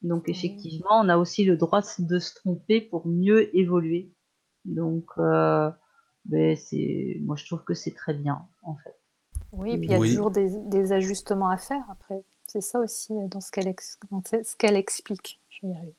Donc 0.02 0.28
effectivement, 0.28 1.00
on 1.00 1.08
a 1.08 1.16
aussi 1.16 1.44
le 1.44 1.56
droit 1.56 1.82
de 1.98 2.18
se 2.18 2.34
tromper 2.34 2.80
pour 2.80 3.06
mieux 3.06 3.56
évoluer. 3.56 4.12
Donc, 4.64 5.06
euh, 5.18 5.70
ben, 6.24 6.56
c'est, 6.56 7.18
moi 7.22 7.36
je 7.36 7.44
trouve 7.46 7.62
que 7.62 7.74
c'est 7.74 7.94
très 7.94 8.14
bien 8.14 8.46
en 8.62 8.76
fait. 8.76 8.95
Oui, 9.56 9.72
et 9.72 9.78
puis 9.78 9.88
il 9.88 9.92
y 9.92 9.94
a 9.94 9.98
Oui. 9.98 10.08
toujours 10.10 10.30
des, 10.30 10.50
des 10.50 10.92
ajustements 10.92 11.48
à 11.48 11.56
faire 11.56 11.84
après. 11.90 12.22
C'est 12.46 12.60
ça 12.60 12.78
aussi 12.78 13.12
euh, 13.12 13.26
dans 13.28 13.40
ce 13.40 13.50
qu'elle 13.50 13.68
ex- 13.68 13.98
dans 14.10 14.22
ce 14.24 14.42
ce 14.42 14.56
qu'elle 14.56 14.76
explique. 14.76 15.40
Je 15.50 15.66
vais 15.66 15.72
y 15.72 15.76
arriver. 15.76 15.94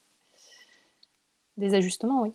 Des 1.57 1.73
ajustements, 1.73 2.21
oui. 2.21 2.33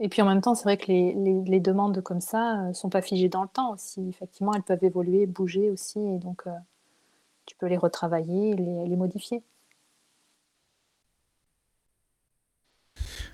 Et 0.00 0.08
puis 0.08 0.22
en 0.22 0.26
même 0.26 0.40
temps, 0.40 0.54
c'est 0.54 0.64
vrai 0.64 0.76
que 0.78 0.86
les, 0.86 1.12
les- 1.14 1.42
les 1.44 1.60
demandes 1.60 2.00
comme 2.02 2.20
ça 2.20 2.56
ne 2.68 2.72
sont 2.72 2.88
pas 2.88 3.02
figées 3.02 3.28
dans 3.28 3.42
le 3.42 3.48
temps 3.48 3.72
aussi. 3.72 4.08
Effectivement, 4.08 4.52
elles 4.54 4.62
peuvent 4.62 4.82
évoluer, 4.84 5.26
bouger 5.26 5.70
aussi. 5.70 5.98
Et 6.00 6.18
donc, 6.18 6.46
euh, 6.46 6.50
tu 7.46 7.56
peux 7.56 7.66
les 7.66 7.76
retravailler, 7.78 8.54
les, 8.54 8.86
les 8.86 8.96
modifier. 8.96 9.42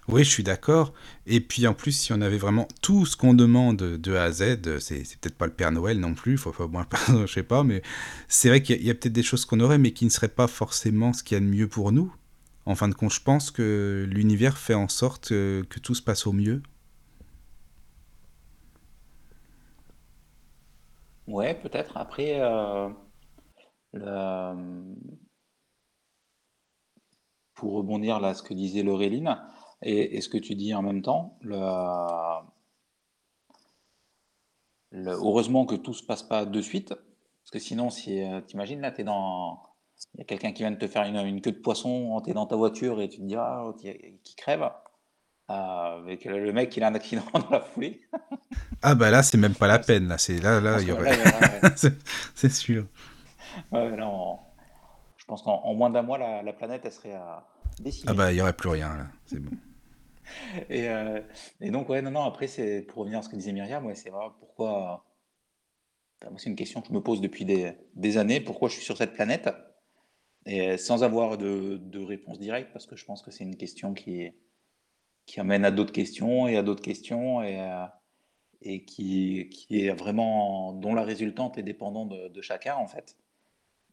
Oui, 0.08 0.22
je 0.22 0.30
suis 0.30 0.44
d'accord. 0.44 0.92
Et 1.26 1.40
puis 1.40 1.66
en 1.66 1.74
plus, 1.74 1.92
si 1.92 2.12
on 2.12 2.20
avait 2.20 2.38
vraiment 2.38 2.68
tout 2.80 3.06
ce 3.06 3.16
qu'on 3.16 3.34
demande 3.34 3.76
de 3.76 4.14
A 4.14 4.24
à 4.24 4.30
Z, 4.32 4.78
c'est 4.78 5.18
peut-être 5.20 5.36
pas 5.36 5.46
le 5.46 5.52
Père 5.52 5.72
Noël 5.72 5.98
non 5.98 6.14
plus, 6.14 6.38
faut 6.38 6.52
pas 6.52 6.86
je 7.08 7.26
sais 7.26 7.42
pas, 7.42 7.64
mais 7.64 7.82
c'est 8.28 8.48
vrai 8.48 8.62
qu'il 8.62 8.82
y 8.82 8.90
a, 8.90 8.94
peut-être 8.94 9.12
des 9.12 9.22
choses 9.24 9.44
qu'on 9.44 9.60
aurait, 9.60 9.78
mais 9.78 9.92
qui 9.92 10.04
ne 10.04 10.10
seraient 10.10 10.28
pas 10.28 10.46
forcément 10.46 11.12
ce 11.12 11.22
qu'il 11.22 11.36
y 11.36 11.38
a 11.38 11.40
de 11.40 11.46
mieux 11.50 11.68
pour 11.68 11.90
nous. 11.92 12.14
En 12.66 12.74
fin 12.74 12.88
de 12.88 12.94
compte, 12.94 13.12
je 13.12 13.20
pense 13.22 13.50
que 13.50 14.06
l'univers 14.08 14.58
fait 14.58 14.74
en 14.74 14.88
sorte 14.88 15.28
que, 15.28 15.64
que 15.68 15.80
tout 15.80 15.94
se 15.94 16.02
passe 16.02 16.26
au 16.26 16.32
mieux. 16.32 16.62
Ouais, 21.26 21.54
peut-être. 21.54 21.96
Après, 21.96 22.38
euh, 22.40 22.88
pour 27.54 27.74
rebondir 27.74 28.20
là, 28.20 28.34
ce 28.34 28.42
que 28.42 28.54
disait 28.54 28.82
Laureline, 28.82 29.36
et, 29.82 30.16
et 30.16 30.20
ce 30.20 30.28
que 30.28 30.39
tu 30.39 30.55
dis 30.55 30.74
en 30.74 30.82
même 30.82 31.03
temps, 31.03 31.39
le, 31.43 31.57
le- 34.90 35.11
heureusement 35.12 35.66
que 35.66 35.74
tout 35.74 35.94
se 35.94 36.03
passe 36.03 36.23
pas 36.23 36.44
de 36.44 36.61
suite, 36.61 36.89
parce 36.90 37.51
que 37.53 37.59
sinon, 37.59 37.90
si 37.90 38.20
euh, 38.23 38.40
t'imagines 38.40 38.81
là, 38.81 38.90
t'es 38.90 39.05
dans, 39.05 39.61
il 40.15 40.19
y 40.19 40.23
a 40.23 40.24
quelqu'un 40.24 40.53
qui 40.53 40.62
vient 40.62 40.70
de 40.70 40.77
te 40.78 40.86
faire 40.89 41.05
une, 41.05 41.16
une 41.16 41.40
queue 41.40 41.53
de 41.53 41.59
poisson, 41.59 42.20
t'es 42.24 42.32
dans 42.35 42.47
ta 42.47 42.57
voiture 42.57 43.01
et 43.01 43.09
tu 43.09 43.19
te 43.19 43.23
dis 43.24 43.36
ah, 43.36 43.73
qui 44.24 44.35
crève, 44.36 44.69
euh, 45.51 46.16
le 46.27 46.53
mec 46.53 46.77
il 46.77 46.85
a 46.85 46.89
un 46.89 46.94
accident 46.94 47.24
dans 47.35 47.51
la 47.51 47.61
foulée. 47.61 48.03
Ah 48.82 48.94
bah 48.94 49.11
là, 49.11 49.23
c'est 49.23 49.39
même 49.39 49.55
pas 49.55 49.66
la 49.66 49.78
peine, 49.78 50.09
là, 50.09 50.19
c'est 50.19 50.39
là, 50.39 50.61
là, 50.61 50.78
aurait... 50.93 51.19
c'est 52.35 52.53
sûr. 52.53 52.86
Ouais, 53.73 53.97
là, 53.97 54.09
on- 54.09 54.39
je 55.16 55.24
pense 55.27 55.43
qu'en 55.43 55.62
en 55.65 55.74
moins 55.74 55.90
d'un 55.90 56.03
mois, 56.03 56.19
la, 56.19 56.43
la 56.43 56.53
planète, 56.53 56.82
elle 56.85 56.93
serait 56.93 57.15
euh, 57.15 57.36
Ah 58.07 58.15
bah, 58.15 58.32
il 58.32 58.39
y 58.39 58.40
aurait 58.40 58.57
plus 58.57 58.69
rien, 58.70 58.97
là, 58.97 59.07
c'est 59.27 59.39
bon. 59.40 59.57
Et, 60.69 60.89
euh, 60.89 61.20
et 61.61 61.70
donc, 61.70 61.89
ouais, 61.89 62.03
non, 62.03 62.11
non, 62.11 62.23
après, 62.24 62.48
c'est 62.48 62.82
pour 62.82 62.98
revenir 62.98 63.20
à 63.20 63.23
ce 63.23 63.28
que 63.28 63.36
disait 63.36 63.53
Myriam, 63.53 63.86
ouais, 63.86 63.94
c'est 63.94 64.11
vrai, 64.11 64.27
pourquoi. 64.40 65.05
moi, 66.24 66.35
c'est 66.39 66.51
une 66.51 66.57
question 66.57 66.81
que 66.81 66.89
je 66.89 66.93
me 66.93 67.01
pose 67.01 67.20
depuis 67.20 67.44
des, 67.44 67.73
des 67.94 68.19
années, 68.19 68.40
pourquoi 68.40 68.69
je 68.69 68.74
suis 68.74 68.85
sur 68.85 68.97
cette 68.97 69.15
planète, 69.15 69.48
et 70.44 70.77
sans 70.78 71.05
avoir 71.05 71.39
de, 71.39 71.77
de 71.77 72.01
réponse 72.05 72.39
directe, 72.40 72.73
parce 72.73 72.86
que 72.86 72.97
je 72.97 73.05
pense 73.05 73.23
que 73.23 73.31
c'est 73.31 73.44
une 73.44 73.57
question 73.57 73.94
qui, 73.94 74.32
qui 75.27 75.40
amène 75.40 75.65
à 75.65 75.70
d'autres 75.70 75.93
questions 75.93 76.48
et 76.48 76.57
à 76.57 76.62
d'autres 76.62 76.82
questions, 76.82 77.43
et, 77.43 77.61
euh, 77.61 77.86
et 78.62 78.85
qui, 78.85 79.48
qui 79.51 79.86
est 79.86 79.93
vraiment, 79.93 80.73
dont 80.73 80.94
la 80.94 81.05
résultante 81.05 81.57
est 81.59 81.62
dépendante 81.62 82.09
de, 82.09 82.28
de 82.28 82.40
chacun, 82.43 82.74
en 82.77 82.89
fait. 82.89 83.16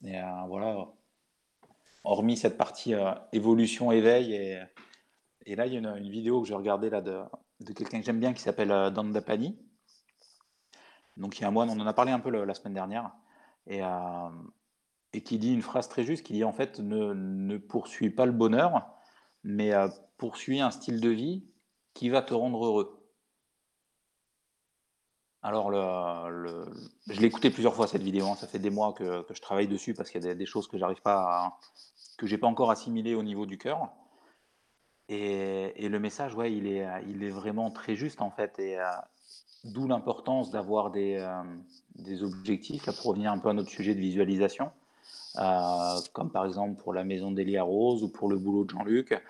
Et 0.04 0.18
euh, 0.20 0.44
voilà, 0.48 0.88
hormis 2.04 2.38
cette 2.38 2.58
partie 2.58 2.94
euh, 2.94 3.14
évolution, 3.32 3.92
éveil, 3.92 4.34
et, 5.46 5.56
là, 5.56 5.66
il 5.66 5.74
y 5.74 5.76
a 5.76 5.80
une, 5.80 6.10
vidéo 6.10 6.42
que 6.42 6.48
j'ai 6.48 6.54
regardée 6.54 6.90
là, 6.90 7.02
de, 7.02 7.24
quelqu'un 7.74 8.00
que 8.00 8.06
j'aime 8.06 8.20
bien 8.20 8.34
qui 8.34 8.42
s'appelle 8.42 8.72
euh, 8.72 8.90
Dan 8.90 9.12
Dapani. 9.12 9.58
Donc, 11.18 11.38
il 11.38 11.42
y 11.42 11.46
a 11.46 11.48
un 11.48 11.52
mois, 11.52 11.66
on 11.66 11.80
en 11.80 11.88
a 11.88 11.94
parlé 11.94 12.12
un 12.12 12.20
peu 12.20 12.30
la 12.30 12.54
semaine 12.54 12.74
dernière, 12.74 13.12
et, 13.68 13.84
euh, 13.84 14.30
et 15.14 15.22
qui 15.22 15.38
dit 15.38 15.54
une 15.54 15.62
phrase 15.62 15.88
très 15.88 16.04
juste 16.04 16.26
qui 16.26 16.34
dit 16.34 16.44
en 16.44 16.54
fait 16.54 16.80
ne, 16.80 17.14
ne 17.14 17.58
poursuis 17.58 18.10
pas 18.10 18.26
le 18.26 18.32
bonheur, 18.32 18.88
mais 19.44 19.74
euh, 19.74 19.88
poursuis 20.18 20.60
un 20.60 20.72
style 20.72 21.00
de 21.00 21.10
vie 21.10 21.46
qui 21.94 22.10
va 22.10 22.22
te 22.22 22.34
rendre 22.34 22.66
heureux. 22.66 23.00
Alors, 25.44 25.70
le, 25.70 26.66
je 27.08 27.20
l'ai 27.20 27.28
écouté 27.28 27.50
plusieurs 27.50 27.76
fois 27.76 27.86
cette 27.86 28.02
vidéo, 28.02 28.26
hein. 28.28 28.36
ça 28.36 28.48
fait 28.48 28.60
des 28.60 28.70
mois 28.70 28.94
que, 28.94 29.26
je 29.30 29.42
travaille 29.42 29.68
dessus 29.68 29.94
parce 29.94 30.10
qu'il 30.10 30.22
y 30.22 30.26
a 30.26 30.30
des, 30.30 30.36
des 30.36 30.46
choses 30.46 30.70
que 30.70 30.78
j'arrive 30.78 31.02
pas 31.02 31.46
à, 31.46 31.60
que 32.18 32.28
j'ai 32.28 32.38
pas 32.38 32.48
encore 32.48 32.72
assimilées 32.72 33.16
au 33.16 33.24
niveau 33.24 33.46
du 33.46 33.58
cœur. 33.58 33.90
Et, 35.10 35.90
le 35.90 36.00
message, 36.00 36.34
ouais, 36.36 36.54
il 36.54 36.68
est, 36.68 36.86
euh, 36.86 37.00
il 37.08 37.24
est 37.24 37.30
vraiment 37.30 37.70
très 37.72 37.96
juste 37.96 38.22
en 38.22 38.32
fait, 38.32 38.58
et 38.60 38.80
euh, 38.80 38.86
d'où 39.66 39.88
l'importance 39.88 40.50
d'avoir 40.50 40.92
des, 40.92 41.18
euh, 41.18 41.44
des 41.96 42.24
objectifs, 42.24 42.86
là, 42.86 42.94
pour 42.94 43.08
revenir 43.08 43.32
un 43.32 43.38
peu 43.38 43.50
à 43.50 43.54
notre 43.54 43.70
sujet 43.70 43.96
de 43.96 44.00
visualisation, 44.00 44.72
comme 46.14 46.32
par 46.32 46.46
exemple 46.46 46.82
pour 46.82 46.94
la 46.94 47.04
maison 47.04 47.32
d'Elia 47.32 47.64
Rose 47.64 48.04
ou 48.04 48.10
pour 48.10 48.30
le 48.30 48.38
boulot 48.38 48.64
de 48.66 48.70
Jean-Luc, 48.70 49.22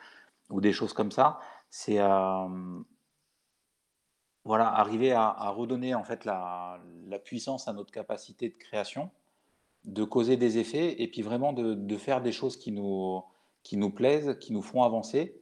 ou 0.50 0.62
des 0.62 0.74
choses 0.74 0.94
comme 0.94 1.12
ça. 1.12 1.40
C'est 1.70 1.98
voilà, 4.46 4.68
arriver 4.68 5.14
à, 5.14 5.30
à 5.30 5.50
redonner 5.50 5.96
en 5.96 6.04
fait 6.04 6.26
la, 6.26 6.80
la 7.08 7.20
puissance 7.20 7.68
à 7.68 7.74
notre 7.74 7.92
capacité 7.92 8.50
de 8.50 8.56
création, 8.56 9.10
de 9.86 10.04
causer 10.04 10.38
des 10.38 10.58
effets 10.58 11.02
et 11.02 11.08
puis 11.08 11.22
vraiment 11.22 11.54
de, 11.54 11.98
faire 11.98 12.22
des 12.22 12.32
choses 12.32 12.58
qui 12.58 12.72
nous, 12.72 13.22
qui 13.64 13.78
nous 13.78 13.92
plaisent, 13.92 14.38
qui 14.40 14.54
nous 14.54 14.62
font 14.62 14.84
avancer 14.84 15.42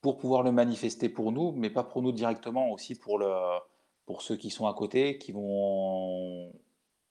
pour 0.00 0.18
pouvoir 0.18 0.42
le 0.42 0.52
manifester 0.52 1.08
pour 1.08 1.32
nous, 1.32 1.52
mais 1.52 1.70
pas 1.70 1.84
pour 1.84 2.02
nous 2.02 2.12
directement, 2.12 2.70
aussi 2.70 2.94
pour, 2.94 3.18
le, 3.18 3.32
pour 4.04 4.20
ceux 4.22 4.36
qui 4.36 4.50
sont 4.50 4.66
à 4.66 4.74
côté, 4.74 5.16
qui 5.18 5.32
vont 5.32 6.52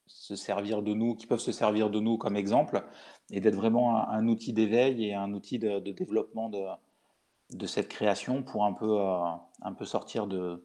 se 0.06 0.36
servir 0.36 0.84
de 0.84 0.94
nous, 0.94 1.16
qui 1.16 1.26
peuvent 1.26 1.40
se 1.40 1.52
servir 1.52 1.90
de 1.90 2.00
nous 2.00 2.18
comme 2.18 2.36
exemple, 2.36 2.86
et 3.32 3.40
d'être 3.40 3.56
vraiment 3.56 4.08
un, 4.10 4.28
outil 4.28 4.54
d'éveil 4.54 5.06
et 5.06 5.16
un 5.16 5.34
outil 5.34 5.58
de, 5.58 5.80
de 5.80 5.92
développement 5.92 6.50
de, 6.50 6.64
de 7.52 7.68
cette 7.68 7.88
création 7.88 8.44
pour 8.44 8.66
un 8.66 8.74
peu, 8.74 9.00
euh, 9.00 9.18
un 9.62 9.74
peu 9.74 9.86
sortir 9.86 10.28
de, 10.28 10.64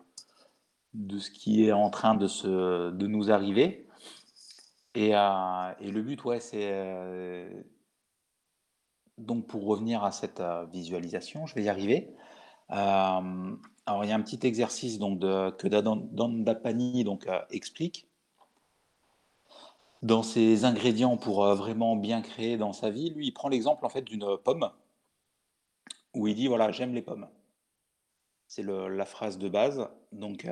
de 0.94 1.18
ce 1.18 1.30
qui 1.30 1.64
est 1.64 1.72
en 1.72 1.90
train 1.90 2.14
de, 2.14 2.26
se, 2.26 2.90
de 2.90 3.06
nous 3.06 3.30
arriver. 3.30 3.87
Et, 4.94 5.10
le 5.10 6.00
but, 6.00 6.24
ouais, 6.24 6.40
c'est 6.40 7.48
donc 9.18 9.46
pour 9.46 9.66
revenir 9.66 10.04
à 10.04 10.12
cette 10.12 10.42
visualisation, 10.72 11.46
je 11.46 11.54
vais 11.54 11.64
y 11.64 11.68
arriver. 11.68 12.14
Alors 12.68 14.04
il 14.04 14.08
y 14.08 14.12
a 14.12 14.14
un 14.14 14.20
petit 14.20 14.46
exercice 14.46 14.98
donc 14.98 15.20
que 15.20 15.68
Dandapani 15.68 17.04
donc 17.04 17.26
explique 17.50 18.06
dans 20.02 20.22
ses 20.22 20.64
ingrédients 20.64 21.16
pour 21.16 21.44
vraiment 21.54 21.96
bien 21.96 22.20
créer 22.20 22.56
dans 22.56 22.72
sa 22.72 22.90
vie. 22.90 23.10
Lui, 23.10 23.28
il 23.28 23.32
prend 23.32 23.48
l'exemple 23.48 23.84
en 23.84 23.88
fait 23.88 24.02
d'une 24.02 24.36
pomme 24.44 24.70
où 26.14 26.26
il 26.26 26.34
dit 26.34 26.46
voilà 26.46 26.70
j'aime 26.70 26.94
les 26.94 27.02
pommes. 27.02 27.28
C'est 28.46 28.64
la 28.64 29.04
phrase 29.04 29.38
de 29.38 29.48
base. 29.48 29.88
Donc 30.12 30.46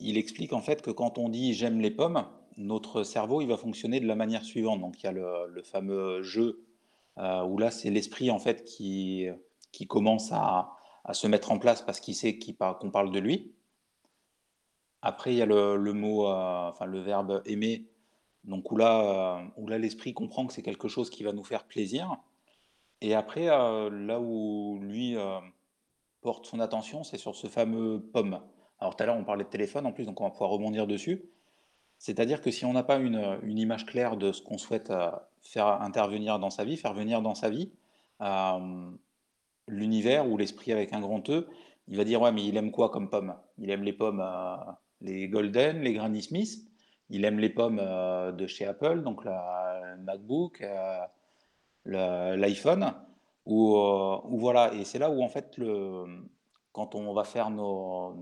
il 0.00 0.18
explique 0.18 0.52
en 0.52 0.60
fait 0.60 0.82
que 0.82 0.90
quand 0.90 1.18
on 1.18 1.28
dit 1.28 1.54
j'aime 1.54 1.80
les 1.80 1.90
pommes, 1.90 2.26
notre 2.58 3.04
cerveau 3.04 3.40
il 3.40 3.48
va 3.48 3.56
fonctionner 3.56 4.00
de 4.00 4.06
la 4.06 4.16
manière 4.16 4.44
suivante. 4.44 4.80
Donc 4.80 5.02
il 5.02 5.06
y 5.06 5.08
a 5.08 5.12
le, 5.12 5.62
fameux 5.62 6.22
jeu 6.22 6.66
euh, 7.16 7.42
où 7.44 7.56
là 7.56 7.70
c'est 7.70 7.90
l'esprit 7.90 8.30
en 8.30 8.38
fait 8.38 8.64
qui, 8.64 9.26
qui 9.72 9.86
commence 9.86 10.30
à, 10.32 10.72
à 11.04 11.14
se 11.14 11.26
mettre 11.26 11.52
en 11.52 11.58
place 11.58 11.82
parce 11.82 12.00
qu'il 12.00 12.14
sait 12.14 12.38
qu'on 12.38 12.90
parle 12.90 13.10
de 13.12 13.18
lui. 13.18 13.54
Après 15.00 15.32
il 15.32 15.38
y 15.38 15.42
a 15.42 15.46
le, 15.46 15.76
le 15.76 15.92
mot, 15.92 16.26
euh, 16.26 16.68
enfin 16.68 16.84
le 16.84 17.00
verbe 17.00 17.42
aimer, 17.46 17.86
donc 18.44 18.70
où 18.72 18.76
là, 18.76 19.38
euh, 19.38 19.48
où 19.56 19.68
là 19.68 19.78
l'esprit 19.78 20.12
comprend 20.12 20.46
que 20.46 20.52
c'est 20.52 20.62
quelque 20.62 20.88
chose 20.88 21.08
qui 21.08 21.22
va 21.22 21.32
nous 21.32 21.44
faire 21.44 21.64
plaisir. 21.64 22.16
Et 23.00 23.14
après 23.14 23.46
là 23.46 24.18
où 24.20 24.80
lui 24.82 25.16
porte 26.20 26.46
son 26.46 26.58
attention, 26.58 27.04
c'est 27.04 27.16
sur 27.16 27.36
ce 27.36 27.46
fameux 27.46 28.00
pomme. 28.00 28.40
Alors 28.80 28.96
tout 28.96 29.04
à 29.04 29.06
l'heure 29.06 29.16
on 29.16 29.22
parlait 29.22 29.44
de 29.44 29.48
téléphone 29.48 29.86
en 29.86 29.92
plus, 29.92 30.04
donc 30.04 30.20
on 30.20 30.24
va 30.24 30.30
pouvoir 30.30 30.50
rebondir 30.50 30.88
dessus. 30.88 31.30
C'est-à-dire 31.98 32.40
que 32.40 32.50
si 32.50 32.64
on 32.64 32.72
n'a 32.72 32.84
pas 32.84 32.96
une, 32.96 33.58
image 33.58 33.84
claire 33.86 34.16
de 34.16 34.32
ce 34.32 34.40
qu'on 34.40 34.58
souhaite 34.58 34.90
euh, 34.90 35.10
faire 35.42 35.66
intervenir 35.82 36.38
dans 36.38 36.50
sa 36.50 36.64
vie, 36.64 36.76
faire 36.76 36.94
venir 36.94 37.22
dans 37.22 37.34
sa 37.34 37.50
vie, 37.50 37.72
euh, 38.22 38.90
l'univers 39.66 40.28
ou 40.28 40.36
l'esprit 40.36 40.72
avec 40.72 40.92
un 40.92 41.00
grand 41.00 41.28
E, 41.28 41.48
il 41.88 41.96
va 41.96 42.04
dire 42.04 42.20
ouais 42.22 42.32
mais 42.32 42.44
il 42.44 42.56
aime 42.56 42.70
quoi 42.70 42.90
comme 42.90 43.10
pomme? 43.10 43.34
Il 43.58 43.70
aime 43.70 43.82
les 43.82 43.92
pommes, 43.92 44.20
euh, 44.20 44.56
les 45.00 45.28
Golden, 45.28 45.80
les 45.80 45.92
Granny 45.92 46.22
Smith, 46.22 46.64
il 47.10 47.24
aime 47.24 47.38
les 47.40 47.50
pommes 47.50 47.80
de 48.36 48.46
chez 48.46 48.66
Apple, 48.66 49.02
donc 49.02 49.24
la 49.24 49.96
MacBook, 49.98 50.62
l'iPhone, 51.86 52.92
ou, 53.46 53.76
ou 53.76 54.38
voilà, 54.38 54.74
et 54.74 54.84
c'est 54.84 54.98
là 54.98 55.10
où 55.10 55.22
en 55.22 55.30
fait 55.30 55.56
le, 55.56 56.04
quand 56.72 56.94
on 56.94 57.14
va 57.14 57.24
faire 57.24 57.48
nos, 57.48 58.14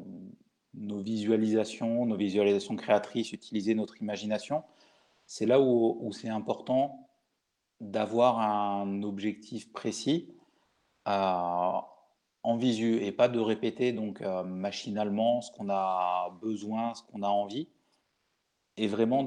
nos 0.76 1.00
visualisations, 1.00 2.06
nos 2.06 2.16
visualisations 2.16 2.76
créatrices, 2.76 3.32
utiliser 3.32 3.74
notre 3.74 4.00
imagination, 4.00 4.62
c'est 5.26 5.46
là 5.46 5.60
où, 5.60 6.12
c'est 6.12 6.28
important 6.28 7.08
d'avoir 7.80 8.38
un 8.40 9.02
objectif 9.02 9.72
précis 9.72 10.34
euh, 11.08 11.72
en 12.42 12.56
visu 12.56 13.02
et 13.02 13.12
pas 13.12 13.28
de 13.28 13.38
répéter 13.38 13.92
donc 13.92 14.22
euh, 14.22 14.44
machinalement 14.44 15.40
ce 15.40 15.50
qu'on 15.50 15.68
a 15.68 16.30
besoin, 16.40 16.94
ce 16.94 17.02
qu'on 17.02 17.22
a 17.22 17.28
envie, 17.28 17.68
et 18.76 18.86
vraiment 18.86 19.24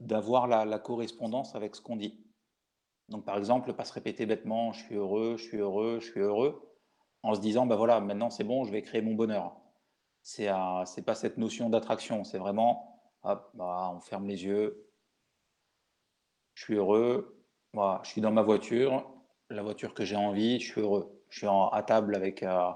d'avoir 0.00 0.46
la, 0.46 0.64
la 0.64 0.78
correspondance 0.78 1.54
avec 1.54 1.74
ce 1.74 1.80
qu'on 1.80 1.96
dit. 1.96 2.20
Donc 3.08 3.24
par 3.24 3.38
exemple, 3.38 3.72
pas 3.72 3.84
se 3.84 3.92
répéter 3.92 4.26
bêtement, 4.26 4.72
je 4.72 4.84
suis 4.84 4.96
heureux, 4.96 5.36
je 5.38 5.44
suis 5.44 5.56
heureux, 5.56 5.98
je 6.00 6.10
suis 6.10 6.20
heureux, 6.20 6.68
en 7.22 7.34
se 7.34 7.40
disant, 7.40 7.66
bah 7.66 7.76
voilà, 7.76 8.00
maintenant 8.00 8.30
c'est 8.30 8.44
bon, 8.44 8.64
je 8.64 8.72
vais 8.72 8.82
créer 8.82 9.00
mon 9.00 9.14
bonheur. 9.14 9.56
C'est 10.30 10.50
c'est 10.84 11.06
pas 11.06 11.14
cette 11.14 11.38
notion 11.38 11.70
d'attraction, 11.70 12.22
c'est 12.22 12.36
vraiment, 12.36 13.00
bah, 13.24 13.90
on 13.94 14.00
ferme 14.00 14.26
les 14.26 14.44
yeux, 14.44 14.86
je 16.52 16.64
suis 16.64 16.74
heureux, 16.74 17.42
voilà, 17.72 18.02
je 18.04 18.10
suis 18.10 18.20
dans 18.20 18.30
ma 18.30 18.42
voiture, 18.42 19.10
la 19.48 19.62
voiture 19.62 19.94
que 19.94 20.04
j'ai 20.04 20.16
envie, 20.16 20.60
je 20.60 20.70
suis 20.70 20.82
heureux. 20.82 21.18
Je 21.30 21.38
suis 21.38 21.46
à 21.46 21.82
table 21.82 22.14
avec, 22.14 22.42
euh, 22.42 22.70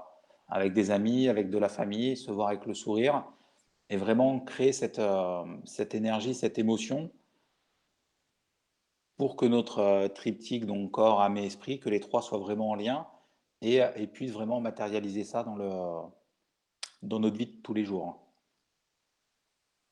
avec 0.47 0.73
des 0.73 0.89
amis, 0.89 1.29
avec 1.29 1.51
de 1.51 1.59
la 1.59 1.69
famille, 1.69 2.17
se 2.17 2.31
voir 2.31 2.47
avec 2.47 2.65
le 2.65 2.73
sourire, 2.73 3.23
et 3.91 3.97
vraiment 3.97 4.39
créer 4.39 4.73
cette, 4.73 4.97
euh, 4.97 5.43
cette 5.65 5.93
énergie, 5.93 6.33
cette 6.33 6.57
émotion 6.57 7.11
pour 9.17 9.35
que 9.35 9.45
notre 9.45 9.77
euh, 9.77 10.07
triptyque, 10.07 10.65
donc 10.65 10.89
corps, 10.89 11.21
âme 11.21 11.37
et 11.37 11.45
esprit, 11.45 11.79
que 11.79 11.89
les 11.89 11.99
trois 11.99 12.23
soient 12.23 12.39
vraiment 12.39 12.71
en 12.71 12.75
lien 12.75 13.07
et, 13.61 13.81
et 13.95 14.07
puissent 14.07 14.33
vraiment 14.33 14.59
matérialiser 14.59 15.23
ça 15.23 15.43
dans, 15.43 15.55
le, 15.55 15.69
dans 17.03 17.19
notre 17.19 17.37
vie 17.37 17.47
de 17.47 17.61
tous 17.61 17.73
les 17.73 17.85
jours. 17.85 18.19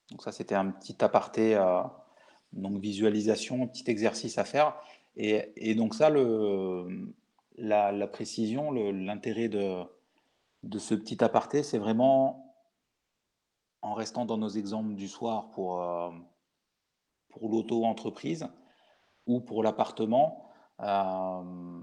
Donc 0.09 0.23
ça, 0.23 0.31
c'était 0.31 0.55
un 0.55 0.71
petit 0.71 1.03
aparté, 1.03 1.55
euh, 1.55 1.83
donc 2.53 2.79
visualisation, 2.79 3.67
petit 3.67 3.89
exercice 3.89 4.37
à 4.37 4.45
faire. 4.45 4.75
Et, 5.15 5.75
donc 5.75 5.93
ça, 5.93 6.09
la, 7.57 8.07
précision, 8.07 8.71
l'intérêt 8.71 9.49
de, 9.49 9.83
ce 10.77 10.95
petit 10.95 11.23
aparté, 11.23 11.63
c'est 11.63 11.77
vraiment 11.77 12.55
en 13.81 13.93
restant 13.93 14.25
dans 14.25 14.37
nos 14.37 14.49
exemples 14.49 14.93
du 14.93 15.07
soir 15.07 15.49
pour, 15.51 15.81
euh, 15.81 16.11
pour 17.29 17.49
l'auto-entreprise 17.49 18.47
ou 19.25 19.41
pour 19.41 19.63
l'appartement. 19.63 20.49
euh, 20.81 21.81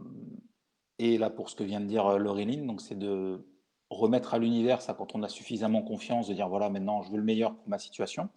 et 1.00 1.16
là, 1.16 1.30
pour 1.30 1.48
ce 1.48 1.54
que 1.54 1.62
vient 1.62 1.80
de 1.80 1.86
dire 1.86 2.18
Laureline, 2.18 2.66
donc 2.66 2.80
c'est 2.80 2.98
de 2.98 3.46
remettre 3.90 4.34
à 4.34 4.38
l'univers 4.38 4.82
ça 4.82 4.94
quand 4.94 5.14
on 5.14 5.22
a 5.22 5.28
suffisamment 5.28 5.82
confiance, 5.82 6.28
de 6.28 6.34
dire 6.34 6.48
voilà, 6.48 6.68
maintenant 6.70 7.02
je 7.02 7.10
veux 7.10 7.16
le 7.16 7.22
meilleur 7.24 7.54
pour 7.54 7.68
ma 7.68 7.78
situation. 7.78 8.28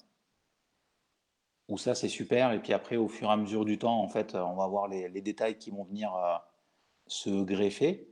Ou 1.67 1.77
ça, 1.77 1.95
c'est 1.95 2.09
super. 2.09 2.51
Et 2.51 2.59
puis 2.61 2.73
après, 2.73 2.97
au 2.97 3.07
fur 3.07 3.29
et 3.29 3.31
à 3.31 3.37
mesure 3.37 3.63
du 3.63 3.77
temps, 3.77 4.01
en 4.01 4.07
fait, 4.09 4.35
on 4.35 4.55
va 4.55 4.67
voir 4.67 4.87
les, 4.89 5.07
les 5.07 5.21
détails 5.21 5.57
qui 5.57 5.71
vont 5.71 5.83
venir 5.85 6.13
euh, 6.15 6.35
se 7.07 7.43
greffer. 7.43 8.07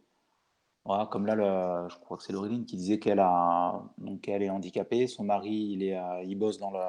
Voilà, 0.85 1.07
comme 1.07 1.25
là, 1.25 1.35
le- 1.35 1.89
je 1.89 1.97
crois 1.99 2.15
que 2.15 2.23
c'est 2.23 2.31
Laureline 2.31 2.65
qui 2.65 2.77
disait 2.77 2.99
qu'elle 2.99 3.19
a, 3.19 3.83
donc 3.97 4.29
elle 4.29 4.43
est 4.43 4.49
handicapée, 4.49 5.07
son 5.07 5.25
mari, 5.25 5.71
il 5.73 5.83
est, 5.83 5.97
euh, 5.97 6.23
il 6.23 6.35
bosse 6.35 6.57
dans 6.57 6.71
le, 6.71 6.79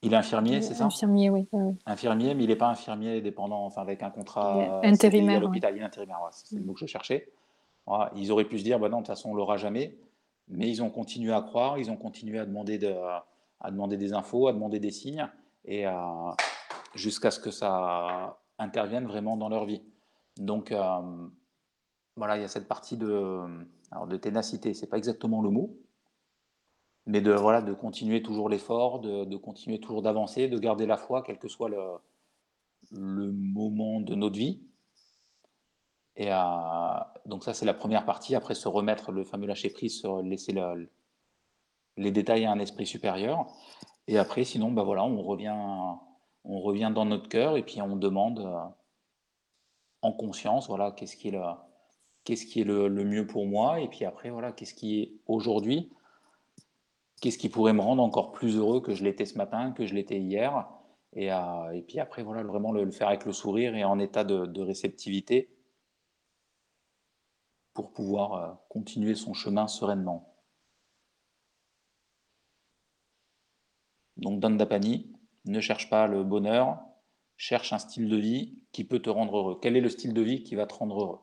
il 0.00 0.12
est 0.14 0.16
infirmier, 0.16 0.62
c'est 0.62 0.74
ça? 0.74 0.86
Infirmier, 0.86 1.28
oui. 1.30 1.46
Infirmier, 1.84 2.34
mais 2.34 2.44
il 2.44 2.48
n'est 2.48 2.56
pas 2.56 2.68
infirmier 2.68 3.20
dépendant, 3.20 3.66
enfin 3.66 3.82
avec 3.82 4.02
un 4.02 4.10
contrat 4.10 4.56
euh, 4.56 4.80
à 4.80 4.86
intérimaire, 4.86 5.36
oui. 5.36 5.46
l'hôpital, 5.46 5.76
il 5.76 5.82
est 5.82 5.84
intérimaire, 5.84 6.22
ouais, 6.22 6.30
c'est 6.32 6.56
le 6.56 6.62
mot 6.62 6.72
que 6.72 6.80
je 6.80 6.86
cherchais. 6.86 7.30
Voilà, 7.86 8.10
ils 8.16 8.32
auraient 8.32 8.46
pu 8.46 8.58
se 8.58 8.64
dire, 8.64 8.78
bah 8.78 8.88
non, 8.88 8.98
de 8.98 9.02
toute 9.02 9.08
façon, 9.08 9.30
on 9.30 9.34
l'aura 9.34 9.56
jamais, 9.56 9.98
mais 10.48 10.68
ils 10.68 10.82
ont 10.82 10.90
continué 10.90 11.32
à 11.32 11.42
croire, 11.42 11.78
ils 11.78 11.90
ont 11.90 11.96
continué 11.96 12.38
à 12.38 12.46
demander, 12.46 12.78
de, 12.78 12.94
à 13.60 13.70
demander 13.70 13.96
des 13.96 14.12
infos, 14.12 14.48
à 14.48 14.52
demander 14.52 14.80
des 14.80 14.90
signes, 14.90 15.28
et 15.64 15.84
à- 15.84 16.36
jusqu'à 16.94 17.30
ce 17.30 17.40
que 17.40 17.50
ça 17.50 18.38
intervienne 18.58 19.06
vraiment 19.06 19.36
dans 19.36 19.48
leur 19.48 19.64
vie. 19.64 19.82
Donc, 20.38 20.72
euh, 20.72 21.28
voilà, 22.16 22.36
il 22.36 22.42
y 22.42 22.44
a 22.44 22.48
cette 22.48 22.68
partie 22.68 22.96
de, 22.96 23.40
alors 23.90 24.06
de 24.06 24.16
ténacité, 24.16 24.74
c'est 24.74 24.86
pas 24.86 24.98
exactement 24.98 25.42
le 25.42 25.50
mot, 25.50 25.76
mais 27.06 27.20
de, 27.20 27.32
voilà, 27.32 27.60
de 27.60 27.74
continuer 27.74 28.22
toujours 28.22 28.48
l'effort, 28.48 29.00
de, 29.00 29.24
de 29.24 29.36
continuer 29.36 29.78
toujours 29.80 30.02
d'avancer, 30.02 30.48
de 30.48 30.58
garder 30.58 30.86
la 30.86 30.96
foi, 30.96 31.22
quel 31.22 31.38
que 31.38 31.48
soit 31.48 31.68
le, 31.68 31.82
le 32.92 33.30
moment 33.32 34.00
de 34.00 34.14
notre 34.14 34.38
vie. 34.38 34.60
Et 36.16 36.32
euh, 36.32 36.36
donc 37.26 37.44
ça, 37.44 37.54
c'est 37.54 37.66
la 37.66 37.74
première 37.74 38.04
partie. 38.04 38.34
Après, 38.34 38.54
se 38.54 38.68
remettre 38.68 39.12
le 39.12 39.24
fameux 39.24 39.46
lâcher 39.46 39.70
prise, 39.70 40.00
se 40.00 40.22
laisser 40.22 40.52
le- 40.52 40.90
les 41.96 42.10
détails 42.10 42.44
à 42.44 42.52
un 42.52 42.58
esprit 42.58 42.86
supérieur. 42.86 43.46
Et 44.06 44.18
après, 44.18 44.44
sinon, 44.44 44.70
bah 44.70 44.82
voilà, 44.82 45.04
on 45.04 45.22
revient, 45.22 45.54
on 46.44 46.60
revient 46.60 46.92
dans 46.94 47.04
notre 47.04 47.28
cœur 47.28 47.56
et 47.56 47.62
puis 47.62 47.80
on 47.82 47.96
demande 47.96 48.40
euh, 48.40 48.64
en 50.02 50.12
conscience, 50.12 50.68
voilà, 50.68 50.92
qu'est-ce 50.92 51.16
qui 51.16 51.28
est 51.28 52.64
le, 52.64 52.88
mieux 53.04 53.26
pour 53.26 53.46
moi. 53.46 53.80
Et 53.80 53.88
puis 53.88 54.04
après, 54.04 54.30
voilà, 54.30 54.52
qu'est-ce 54.52 54.74
qui 54.74 55.00
est 55.00 55.12
aujourd'hui, 55.26 55.90
qu'est-ce 57.20 57.38
qui 57.38 57.48
pourrait 57.48 57.72
me 57.72 57.80
rendre 57.80 58.02
encore 58.02 58.32
plus 58.32 58.56
heureux 58.56 58.80
que 58.80 58.94
je 58.94 59.02
l'étais 59.04 59.24
ce 59.24 59.38
matin, 59.38 59.72
que 59.72 59.86
je 59.86 59.94
l'étais 59.94 60.20
hier? 60.20 60.68
Et, 61.14 61.32
euh, 61.32 61.80
puis 61.86 61.98
après, 62.00 62.22
voilà, 62.22 62.42
vraiment 62.42 62.72
le, 62.72 62.90
faire 62.90 63.08
avec 63.08 63.24
le 63.24 63.32
sourire 63.32 63.74
et 63.74 63.84
en 63.84 63.98
état 63.98 64.24
de 64.24 64.60
réceptivité 64.60 65.53
pour 67.74 67.92
pouvoir 67.92 68.32
euh, 68.34 68.54
continuer 68.68 69.14
son 69.14 69.34
chemin 69.34 69.68
sereinement. 69.68 70.34
Donc 74.16 74.40
Dandapani, 74.40 75.12
ne 75.44 75.60
cherche 75.60 75.90
pas 75.90 76.06
le 76.06 76.24
bonheur, 76.24 76.80
cherche 77.36 77.72
un 77.72 77.78
style 77.78 78.08
de 78.08 78.16
vie 78.16 78.58
qui 78.72 78.84
peut 78.84 79.00
te 79.00 79.10
rendre 79.10 79.36
heureux. 79.36 79.58
Quel 79.60 79.76
est 79.76 79.80
le 79.80 79.90
style 79.90 80.14
de 80.14 80.22
vie 80.22 80.42
qui 80.42 80.54
va 80.54 80.66
te 80.66 80.74
rendre 80.74 81.00
heureux? 81.00 81.20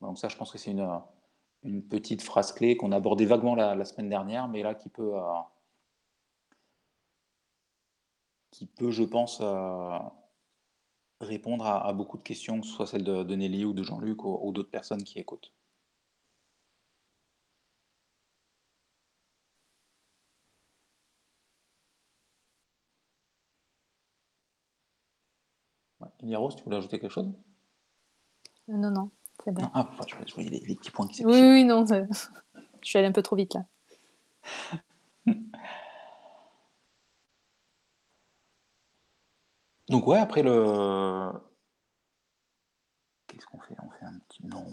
Donc 0.00 0.18
ça, 0.18 0.28
je 0.28 0.36
pense 0.36 0.52
que 0.52 0.58
c'est 0.58 0.70
une, 0.70 1.00
une 1.62 1.82
petite 1.82 2.22
phrase 2.22 2.52
clé 2.52 2.76
qu'on 2.76 2.92
a 2.92 2.96
abordée 2.96 3.26
vaguement 3.26 3.54
la, 3.54 3.84
semaine 3.84 4.10
dernière, 4.10 4.48
mais 4.48 4.62
là 4.62 4.74
qui 4.74 4.90
peut, 4.90 5.16
euh, 5.16 5.40
qui 8.50 8.66
peut, 8.66 8.90
je 8.90 9.02
pense, 9.04 9.40
euh, 9.40 9.98
répondre 11.24 11.66
à, 11.66 11.92
beaucoup 11.92 12.16
de 12.18 12.22
questions, 12.22 12.60
que 12.60 12.66
ce 12.66 12.72
soit 12.72 12.86
celles 12.86 13.04
de, 13.04 13.34
Nelly 13.34 13.64
ou 13.64 13.72
de 13.72 13.82
Jean-Luc 13.82 14.24
ou, 14.24 14.52
d'autres 14.52 14.70
personnes 14.70 15.02
qui 15.02 15.18
écoutent. 15.18 15.52
Ouais. 26.00 26.08
Elia 26.22 26.38
Rose, 26.38 26.56
tu 26.56 26.64
voulais 26.64 26.76
ajouter 26.76 26.98
quelque 26.98 27.12
chose? 27.12 27.32
Euh, 28.68 28.72
non, 28.76 28.90
non, 28.90 29.10
c'est 29.44 29.52
bon. 29.52 29.62
Ah, 29.74 29.90
je, 30.06 30.34
voyais 30.34 30.50
les, 30.50 30.60
les, 30.60 30.74
petits 30.74 30.90
points 30.90 31.06
qui 31.06 31.16
s'affichaient. 31.16 31.40
Oui, 31.40 31.62
oui, 31.62 31.64
non, 31.64 31.84
je 31.86 32.88
suis 32.88 32.98
allé 32.98 33.08
un 33.08 33.12
peu 33.12 33.22
trop 33.22 33.36
vite 33.36 33.54
là. 33.54 33.64
Donc 39.88 40.06
ouais, 40.06 40.18
après 40.18 40.42
le... 40.42 41.30
Qu'est-ce 43.26 43.46
qu'on 43.46 43.60
fait? 43.60 43.74
On 43.82 43.90
fait 43.90 44.04
un 44.06 44.18
petit... 44.28 44.46
Non. 44.46 44.66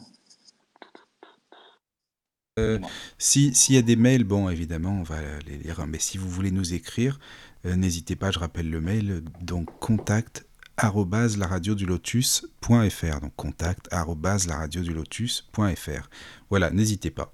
Euh. 2.60 2.80
Si 3.18 3.56
s'il 3.56 3.76
y 3.76 3.78
a 3.78 3.82
des 3.82 3.96
mails, 3.96 4.26
bon, 4.26 4.50
évidemment, 4.50 4.92
on 4.92 5.04
va 5.04 5.16
les 5.48 5.58
lire. 5.58 5.80
hein, 5.80 5.86
Mais 5.88 6.00
si 6.00 6.18
vous 6.18 6.30
voulez 6.30 6.52
nous 6.52 6.74
écrire, 6.74 7.20
euh, 7.66 7.76
n'hésitez 7.76 8.16
pas. 8.16 8.32
Je 8.32 8.40
rappelle 8.40 8.70
le 8.70 8.82
mail. 8.82 9.24
Donc 9.42 9.70
contact 9.80 10.46
laradiodulotus.fr. 10.82 13.20
Donc 13.22 13.36
contact 13.36 13.90
laradiodulotus.fr. 13.92 16.10
Voilà, 16.50 16.70
n'hésitez 16.72 17.12
pas. 17.12 17.34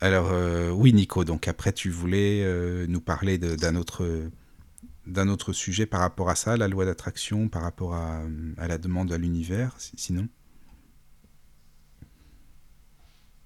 Alors 0.00 0.30
euh, 0.32 0.70
oui, 0.70 0.92
Nico. 0.92 1.24
Donc 1.24 1.46
après, 1.48 1.72
tu 1.72 1.90
voulais 1.90 2.44
nous 2.88 3.00
parler 3.00 3.38
d'un 3.38 3.76
autre 3.76 4.30
d'un 5.10 5.28
autre 5.28 5.52
sujet 5.52 5.86
par 5.86 6.00
rapport 6.00 6.28
à 6.30 6.34
ça, 6.36 6.56
la 6.56 6.68
loi 6.68 6.84
d'attraction, 6.84 7.48
par 7.48 7.62
rapport 7.62 7.94
à, 7.94 8.22
à 8.58 8.68
la 8.68 8.78
demande 8.78 9.12
à 9.12 9.18
l'univers. 9.18 9.74
si- 9.78 9.96
Sinon? 9.96 10.28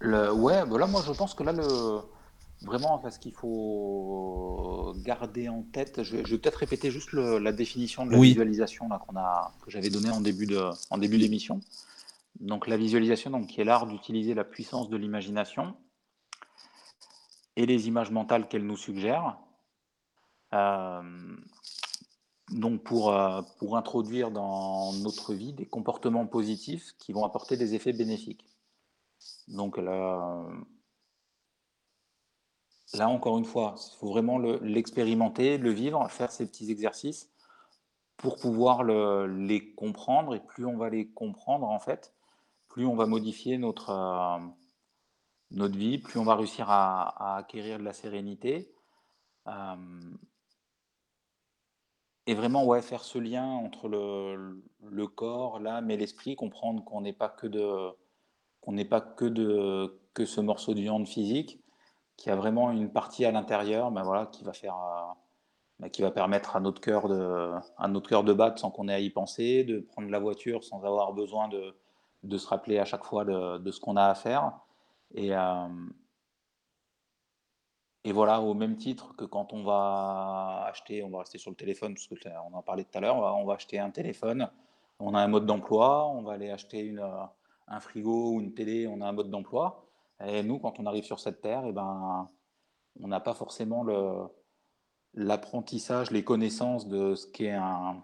Le... 0.01 0.33
Ouais, 0.33 0.65
bah 0.67 0.79
là, 0.79 0.87
moi, 0.87 1.03
je 1.07 1.13
pense 1.13 1.35
que 1.35 1.43
là, 1.43 1.53
le... 1.53 2.01
vraiment, 2.67 2.99
parce 2.99 3.19
qu'il 3.19 3.33
faut 3.35 4.95
garder 4.99 5.49
en 5.49 5.63
tête, 5.63 6.03
je 6.03 6.17
vais, 6.17 6.25
je 6.25 6.33
vais 6.33 6.39
peut-être 6.39 6.57
répéter 6.57 6.91
juste 6.91 7.13
le- 7.13 7.39
la 7.39 7.53
définition 7.53 8.07
de 8.07 8.13
la 8.13 8.19
Oui. 8.19 8.29
visualisation 8.29 8.89
là, 8.89 8.99
qu'on 8.99 9.17
a, 9.17 9.53
que 9.63 9.71
j'avais 9.71 9.91
donnée 9.91 10.11
en 10.11 10.21
début 10.21 10.47
de, 10.47 10.61
en 10.91 10.99
début 10.99 11.19
d'émission. 11.19 11.61
Donc, 12.41 12.67
la 12.67 12.77
visualisation, 12.77 13.31
donc, 13.31 13.47
qui 13.47 13.61
est 13.61 13.65
l'art 13.65 13.87
d'utiliser 13.87 14.35
la 14.35 14.45
puissance 14.45 14.89
de 14.91 14.97
l'imagination 14.97 15.77
et 17.57 17.67
les 17.67 17.87
images 17.87 18.11
mentales 18.11 18.49
qu'elle 18.49 18.67
nous 18.67 18.77
suggère. 18.77 19.39
Euh, 20.53 21.37
donc 22.51 22.83
pour, 22.83 23.13
euh, 23.13 23.43
pour 23.59 23.77
introduire 23.77 24.31
dans 24.31 24.93
notre 24.95 25.35
vie 25.35 25.53
des 25.53 25.67
comportements 25.67 26.27
positifs 26.27 26.93
qui 26.99 27.13
vont 27.13 27.25
apporter 27.25 27.57
des 27.57 27.75
effets 27.75 27.93
bénéfiques. 27.93 28.45
Donc 29.49 29.77
là, 29.79 30.47
là 32.95 33.09
encore 33.09 33.39
une 33.39 33.45
fois, 33.45 33.75
il 33.77 33.99
faut 33.99 34.09
vraiment 34.09 34.39
le- 34.39 34.59
l'expérimenter, 34.63 35.59
le 35.59 35.71
vivre, 35.71 36.09
faire 36.11 36.31
ces 36.33 36.47
petits 36.47 36.71
exercices 36.71 37.31
pour 38.17 38.37
pouvoir 38.37 38.83
le- 38.83 39.27
les 39.27 39.75
comprendre. 39.75 40.35
Et 40.35 40.41
plus 40.41 40.67
on 40.67 40.77
va 40.77 40.91
les 40.91 41.09
comprendre, 41.11 41.67
en 41.69 41.81
fait, 41.81 42.15
plus 42.69 42.87
on 42.87 42.97
va 42.97 43.07
modifier 43.07 43.59
notre, 43.59 43.91
euh, 43.91 44.39
notre 45.51 45.77
vie, 45.77 45.99
plus 45.99 46.19
on 46.19 46.25
va 46.25 46.37
réussir 46.37 46.67
à, 46.71 47.37
acquérir 47.37 47.79
de 47.79 47.85
la 47.85 47.93
sérénité. 47.93 48.73
Euh, 49.49 49.77
et 52.27 52.35
vraiment, 52.35 52.65
ouais, 52.65 52.83
faire 52.83 53.05
ce 53.05 53.19
lien 53.19 53.47
entre 53.47 53.89
le, 53.89 54.63
le 54.91 55.07
corps, 55.07 55.61
l'âme 55.61 55.91
et 55.91 55.97
l'esprit, 55.97 56.37
comprendre 56.37 56.85
qu'on 56.85 57.03
n'est 57.03 57.13
pas 57.13 57.29
que 57.29 57.47
de, 57.47 57.91
qu'on 58.61 58.73
n'est 58.73 58.85
pas 58.87 59.01
que 59.01 59.27
de, 59.27 60.01
que 60.15 60.25
ce 60.25 60.41
morceau 60.41 60.75
de 60.75 60.81
viande 60.81 61.07
physique, 61.07 61.61
qu'il 62.17 62.31
y 62.31 62.33
a 62.33 62.37
vraiment 62.37 62.71
une 62.71 62.91
partie 62.91 63.25
à 63.25 63.33
l'intérieur, 63.33 63.91
ben 63.91 64.03
voilà, 64.03 64.27
qui 64.27 64.45
va 64.45 64.53
euh, 64.65 65.13
ben, 65.81 65.91
qui 65.91 66.03
va 66.03 66.11
permettre 66.11 66.57
à 66.57 66.61
notre 66.61 66.81
cœur 66.81 67.09
de, 67.09 67.53
à 67.77 67.89
notre 67.89 68.09
cœur 68.09 68.25
de 68.25 68.33
battre 68.33 68.59
sans 68.59 68.71
qu'on 68.71 68.89
ait 68.89 68.95
à 68.95 69.01
y 69.01 69.11
penser, 69.11 69.65
de 69.65 69.81
prendre 69.81 70.09
la 70.09 70.19
voiture 70.19 70.65
sans 70.65 70.85
avoir 70.85 71.13
besoin 71.13 71.49
de, 71.49 71.75
de 72.23 72.39
se 72.39 72.47
rappeler 72.49 72.79
à 72.79 72.85
chaque 72.85 73.05
fois 73.05 73.25
de, 73.25 73.59
de 73.59 73.71
ce 73.71 73.81
qu'on 73.81 73.97
a 73.97 74.07
à 74.07 74.15
faire. 74.15 74.53
Euh, 75.17 75.69
et 78.05 78.13
voilà, 78.13 78.41
au 78.41 78.55
même 78.55 78.77
titre 78.77 79.17
que 79.17 79.25
quand 79.25 79.53
on 79.53 79.65
va 79.65 80.67
acheter, 80.69 81.03
on 81.03 81.11
va 81.11 81.21
rester 81.21 81.39
sur 81.39 81.51
le 81.51 81.57
téléphone, 81.57 81.95
parce 81.95 82.07
que 82.07 82.15
on 82.51 82.55
en 82.55 82.63
parlait 82.63 82.85
tout 82.85 82.99
à 82.99 83.01
l'heure, 83.01 83.17
on 83.17 83.45
va- 83.45 83.55
acheter 83.55 83.79
un 83.79 83.91
téléphone, 83.91 84.51
on 84.99 85.15
a 85.15 85.21
un 85.21 85.29
mode 85.29 85.47
d'emploi, 85.47 86.07
on 86.09 86.23
va 86.23 86.33
aller 86.35 86.51
acheter 86.51 86.95
un 87.67 87.81
frigo 87.81 88.33
ou 88.33 88.41
une 88.41 88.53
télé, 88.55 88.87
on 88.87 89.01
a 89.01 89.09
un 89.09 89.13
mode 89.13 89.31
d'emploi. 89.31 89.87
Et 90.25 90.43
nous, 90.43 90.59
quand 90.59 90.79
on 90.79 90.87
arrive 90.87 91.05
sur 91.05 91.19
cette 91.19 91.41
terre, 91.41 91.65
eh 91.67 91.73
ben, 91.73 92.29
on 93.01 93.09
n'a 93.09 93.21
pas 93.21 93.35
forcément 93.35 93.85
l'apprentissage, 95.15 96.11
les 96.11 96.25
connaissances 96.25 96.87
de 96.89 97.15
ce 97.15 97.27
qu'est 97.27 97.53
un, 97.53 98.03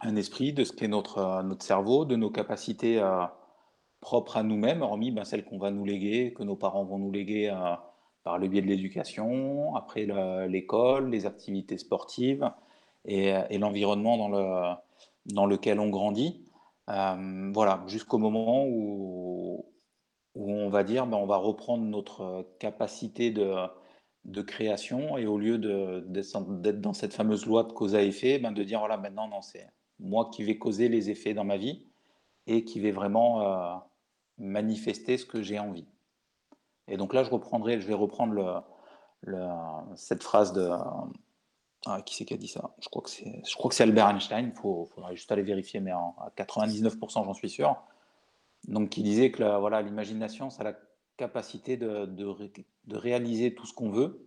un 0.00 0.16
esprit, 0.16 0.52
de 0.52 0.64
ce 0.64 0.72
qu'est 0.72 0.88
notre, 0.88 1.42
notre 1.42 1.64
cerveau, 1.64 2.04
de 2.04 2.16
nos 2.16 2.30
capacités 2.30 3.00
euh, 3.00 3.24
propres 4.00 4.38
à 4.38 4.42
nous-mêmes, 4.42 4.82
hormis 4.82 5.10
ben, 5.10 5.24
celles 5.24 5.44
qu'on 5.44 5.58
va 5.58 5.70
nous 5.70 5.84
léguer, 5.84 6.32
que 6.32 6.42
nos 6.42 6.56
parents 6.56 6.84
vont 6.84 6.98
nous 6.98 7.12
léguer 7.12 7.50
euh, 7.50 7.74
par 8.24 8.38
le 8.38 8.48
biais 8.48 8.62
de 8.62 8.66
l'éducation, 8.66 9.74
après 9.76 10.04
le- 10.06 10.46
l'école, 10.46 11.10
les 11.10 11.26
activités 11.26 11.78
sportives 11.78 12.50
et, 13.04 13.32
l'environnement 13.58 14.16
dans, 14.18 14.28
le, 14.28 14.74
dans 15.26 15.46
lequel 15.46 15.80
on 15.80 15.88
grandit. 15.88 16.44
Euh, 16.88 17.50
voilà, 17.54 17.82
jusqu'au 17.86 18.18
moment 18.18 18.64
où, 18.66 19.64
où 20.34 20.52
on 20.52 20.68
va 20.70 20.84
dire, 20.84 21.06
ben, 21.06 21.16
on 21.16 21.26
va 21.26 21.36
reprendre 21.36 21.84
notre 21.84 22.46
capacité 22.58 23.30
de, 23.30 23.54
de 24.24 24.42
création 24.42 25.16
et 25.18 25.26
au 25.26 25.38
lieu 25.38 25.58
d'être 25.58 26.80
dans 26.80 26.92
cette 26.92 27.14
fameuse 27.14 27.46
loi 27.46 27.64
de 27.64 27.72
cause 27.72 27.94
à 27.94 28.02
effet, 28.02 28.38
ben, 28.38 28.52
de 28.52 28.62
dire, 28.62 28.80
voilà, 28.80 28.96
maintenant, 28.96 29.40
c'est 29.42 29.66
moi 29.98 30.30
qui 30.32 30.44
vais 30.44 30.58
causer 30.58 30.88
les 30.88 31.10
effets 31.10 31.34
dans 31.34 31.44
ma 31.44 31.56
vie 31.56 31.86
et 32.46 32.64
qui 32.64 32.80
vais 32.80 32.90
vraiment 32.90 33.42
euh, 33.42 33.76
manifester 34.38 35.18
ce 35.18 35.26
que 35.26 35.42
j'ai 35.42 35.58
envie. 35.58 35.86
Et 36.90 36.96
donc 36.96 37.14
là, 37.14 37.22
je 37.22 37.30
reprendrai, 37.30 37.80
je 37.80 37.86
vais 37.86 37.94
reprendre 37.94 38.64
cette 39.94 40.22
phrase 40.22 40.52
de... 40.52 40.68
ah, 41.86 42.02
qui 42.02 42.14
c'est 42.16 42.24
qui 42.24 42.34
a 42.34 42.36
dit 42.36 42.48
ça? 42.48 42.74
Je 42.80 42.88
crois 42.88 43.00
que 43.02 43.10
c'est, 43.74 43.82
Albert 43.82 44.08
Einstein. 44.08 44.52
Il 44.54 44.60
faudrait 44.60 45.14
juste 45.16 45.30
aller 45.32 45.42
vérifier, 45.42 45.80
mais 45.80 45.92
à 45.92 46.32
99%, 46.36 47.24
j'en 47.24 47.32
suis 47.32 47.48
sûr. 47.48 47.76
Donc, 48.68 48.90
qui 48.90 49.02
disait 49.02 49.30
que 49.30 49.58
voilà, 49.58 49.80
l'imagination, 49.80 50.50
ça 50.50 50.62
a 50.62 50.64
la 50.64 50.74
capacité 51.16 51.76
de, 51.76 52.06
de 52.06 52.26
ré- 52.26 52.52
de 52.84 52.96
réaliser 52.96 53.54
tout 53.54 53.66
ce 53.66 53.72
qu'on 53.72 53.90
veut 53.90 54.26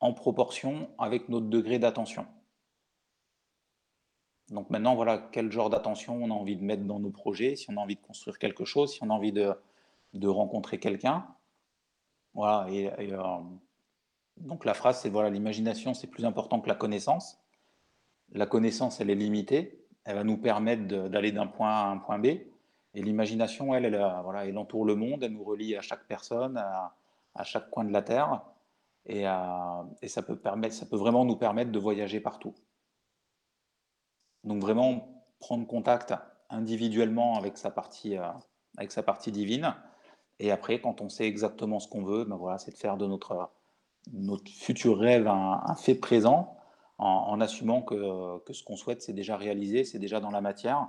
en 0.00 0.12
proportion 0.12 0.90
avec 0.98 1.28
notre 1.28 1.46
degré 1.46 1.78
d'attention. 1.78 2.26
Donc 4.48 4.68
maintenant, 4.70 4.96
voilà, 4.96 5.18
quel 5.30 5.52
genre 5.52 5.70
d'attention 5.70 6.18
on 6.20 6.30
a 6.30 6.34
envie 6.34 6.56
de 6.56 6.64
mettre 6.64 6.82
dans 6.84 6.98
nos 6.98 7.10
projets, 7.10 7.54
si 7.54 7.70
on 7.70 7.76
a 7.76 7.80
envie 7.80 7.94
de 7.94 8.00
construire 8.00 8.38
quelque 8.38 8.64
chose, 8.64 8.92
si 8.92 9.02
on 9.02 9.10
a 9.10 9.12
envie 9.12 9.32
de 9.32 10.28
rencontrer 10.28 10.80
quelqu'un. 10.80 11.26
Euh, 12.36 13.40
donc 14.36 14.64
la 14.64 14.74
phrase, 14.74 15.00
c'est 15.00 15.10
voilà, 15.10 15.30
l'imagination, 15.30 15.94
c'est 15.94 16.06
plus 16.06 16.24
important 16.24 16.60
que 16.60 16.68
la 16.68 16.74
connaissance. 16.74 17.38
La 18.32 18.46
connaissance, 18.46 19.00
elle 19.00 19.10
est 19.10 19.16
limitée, 19.16 19.84
elle 20.04 20.16
va 20.16 20.24
nous 20.24 20.38
permettre 20.38 20.86
d'aller 21.08 21.32
d'un 21.32 21.46
point 21.46 21.70
A 21.70 21.86
à 21.86 21.88
un 21.88 21.98
point 21.98 22.18
B. 22.18 22.26
Et 22.26 23.02
l'imagination, 23.02 23.74
elle, 23.74 23.84
elle, 23.84 23.94
euh, 23.94 24.20
voilà, 24.22 24.46
elle 24.46 24.58
entoure 24.58 24.84
le 24.84 24.94
monde, 24.94 25.22
elle 25.22 25.32
nous 25.32 25.44
relie 25.44 25.76
à 25.76 25.80
chaque 25.80 26.06
personne, 26.06 26.56
à, 26.56 26.94
à 27.34 27.44
chaque 27.44 27.70
coin 27.70 27.84
de 27.84 27.92
la 27.92 28.02
Terre. 28.02 28.42
Et, 29.06 29.26
euh, 29.26 29.82
et 30.02 30.08
ça, 30.08 30.22
peut 30.22 30.36
permettre, 30.36 30.74
ça 30.74 30.86
peut 30.86 30.96
vraiment 30.96 31.24
nous 31.24 31.36
permettre 31.36 31.72
de 31.72 31.78
voyager 31.78 32.20
partout. 32.20 32.54
Donc 34.44 34.62
vraiment 34.62 35.24
prendre 35.38 35.66
contact 35.66 36.14
individuellement 36.48 37.36
avec 37.36 37.56
sa 37.58 37.70
partie, 37.70 38.16
avec 38.76 38.90
sa 38.90 39.02
partie 39.02 39.32
divine. 39.32 39.74
Et 40.40 40.50
après, 40.50 40.80
quand 40.80 41.02
on 41.02 41.10
sait 41.10 41.26
exactement 41.26 41.78
ce 41.80 41.86
qu'on 41.86 42.02
veut, 42.02 42.24
ben 42.24 42.36
voilà, 42.36 42.58
c'est 42.58 42.72
de 42.72 42.76
faire 42.76 42.96
de 42.96 43.06
notre, 43.06 43.50
notre 44.12 44.50
futur 44.50 44.98
rêve 44.98 45.28
un, 45.28 45.74
fait 45.76 45.94
présent 45.94 46.56
en, 46.98 47.40
assumant 47.40 47.82
que, 47.82 48.38
que 48.40 48.52
ce 48.54 48.64
qu'on 48.64 48.76
souhaite, 48.76 49.02
c'est 49.02 49.12
déjà 49.12 49.36
réalisé, 49.36 49.84
c'est 49.84 49.98
déjà 49.98 50.18
dans 50.18 50.30
la 50.30 50.40
matière. 50.40 50.88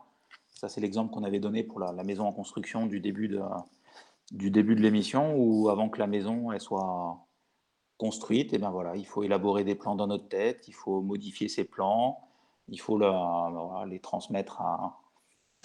Ça, 0.49 0.69
c'est 0.69 0.79
l'exemple 0.79 1.13
qu'on 1.13 1.23
avait 1.23 1.39
donné 1.39 1.63
pour 1.63 1.79
la, 1.79 1.91
maison 2.03 2.25
en 2.25 2.31
construction 2.31 2.85
du 2.85 3.01
début 3.01 3.27
de, 3.27 3.41
du 4.31 4.51
début 4.51 4.75
de 4.75 4.81
l'émission, 4.81 5.35
où 5.35 5.69
avant 5.69 5.89
que 5.89 5.99
la 5.99 6.07
maison 6.07 6.51
elle 6.53 6.61
soit 6.61 7.17
construite, 7.97 8.53
et 8.53 8.57
ben 8.57 8.71
voilà, 8.71 8.95
il 8.95 9.05
faut 9.05 9.23
élaborer 9.23 9.63
des 9.63 9.75
plans 9.75 9.95
dans 9.95 10.07
notre 10.07 10.27
tête, 10.27 10.67
il 10.67 10.73
faut 10.73 11.01
modifier 11.01 11.49
ces 11.49 11.65
plans, 11.65 12.19
il 12.69 12.79
faut 12.79 12.97
voilà, 12.97 13.85
les 13.87 13.99
transmettre 13.99 14.61
à, 14.61 15.00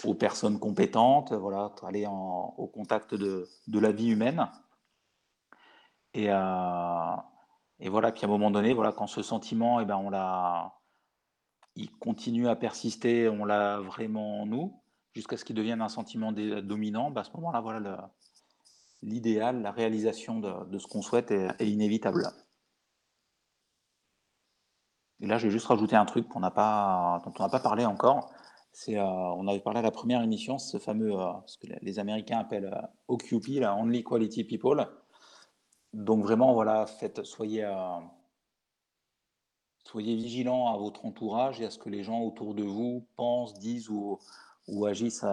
aux 0.04 0.14
personnes 0.14 0.58
compétentes, 0.58 1.32
voilà, 1.32 1.72
aller 1.82 2.06
au 2.06 2.66
contact 2.66 3.14
de, 3.14 3.48
de 3.66 3.78
la 3.78 3.92
vie 3.92 4.08
humaine. 4.08 4.48
Et, 6.14 6.30
euh, 6.30 7.16
et 7.78 7.88
voilà, 7.88 8.12
puis 8.12 8.24
à 8.24 8.28
un 8.28 8.30
moment 8.30 8.50
donné, 8.50 8.72
voilà, 8.72 8.92
quand 8.92 9.06
ce 9.06 9.22
sentiment, 9.22 9.80
eh 9.80 9.84
ben, 9.84 9.96
on 9.96 10.10
l'a, 10.10 10.74
il 11.74 11.90
continue 11.98 12.48
à 12.48 12.56
persister, 12.56 13.28
on 13.28 13.44
l'a 13.44 13.80
vraiment 13.80 14.42
en 14.42 14.46
nous, 14.46 14.82
jusqu'à 15.14 15.36
ce 15.36 15.44
qu'il 15.44 15.56
devienne 15.56 15.82
un 15.82 15.88
sentiment 15.88 16.32
dominant, 16.32 17.10
ben, 17.10 17.20
à 17.20 17.24
ce 17.24 17.32
moment-là, 17.32 17.60
voilà, 17.60 18.10
l'idéal, 19.02 19.60
la 19.60 19.72
réalisation 19.72 20.40
de, 20.40 20.78
ce 20.78 20.86
qu'on 20.86 21.02
souhaite 21.02 21.30
est, 21.30 21.68
inévitable. 21.68 22.26
Et 25.20 25.26
là, 25.26 25.38
je 25.38 25.46
vais 25.46 25.52
juste 25.52 25.66
rajouter 25.66 25.96
un 25.96 26.04
truc 26.04 26.28
qu'on 26.28 26.40
pas, 26.50 27.20
dont 27.24 27.32
on 27.38 27.42
n'a 27.42 27.48
pas 27.48 27.60
parlé 27.60 27.86
encore, 27.86 28.30
Euh, 28.88 29.00
on 29.00 29.48
avait 29.48 29.60
parlé 29.60 29.78
à 29.78 29.82
la 29.82 29.90
première 29.90 30.22
émission, 30.22 30.58
ce 30.58 30.78
fameux, 30.78 31.18
euh, 31.18 31.32
ce 31.46 31.58
que 31.58 31.66
les 31.80 31.98
Américains 31.98 32.38
appellent 32.38 32.72
euh, 32.72 32.86
OQP, 33.08 33.62
Only 33.64 34.04
Quality 34.04 34.44
People. 34.44 34.86
Donc 35.92 36.22
vraiment, 36.22 36.52
voilà, 36.52 36.86
soyez, 37.22 37.64
euh, 37.64 37.98
soyez 39.84 40.14
vigilants 40.14 40.72
à 40.74 40.76
votre 40.76 41.06
entourage 41.06 41.60
et 41.60 41.64
à 41.64 41.70
ce 41.70 41.78
que 41.78 41.88
les 41.88 42.02
gens 42.02 42.20
autour 42.20 42.54
de 42.54 42.62
vous 42.62 43.06
pensent, 43.16 43.54
disent 43.54 43.88
ou, 43.88 44.18
agissent 44.86 45.24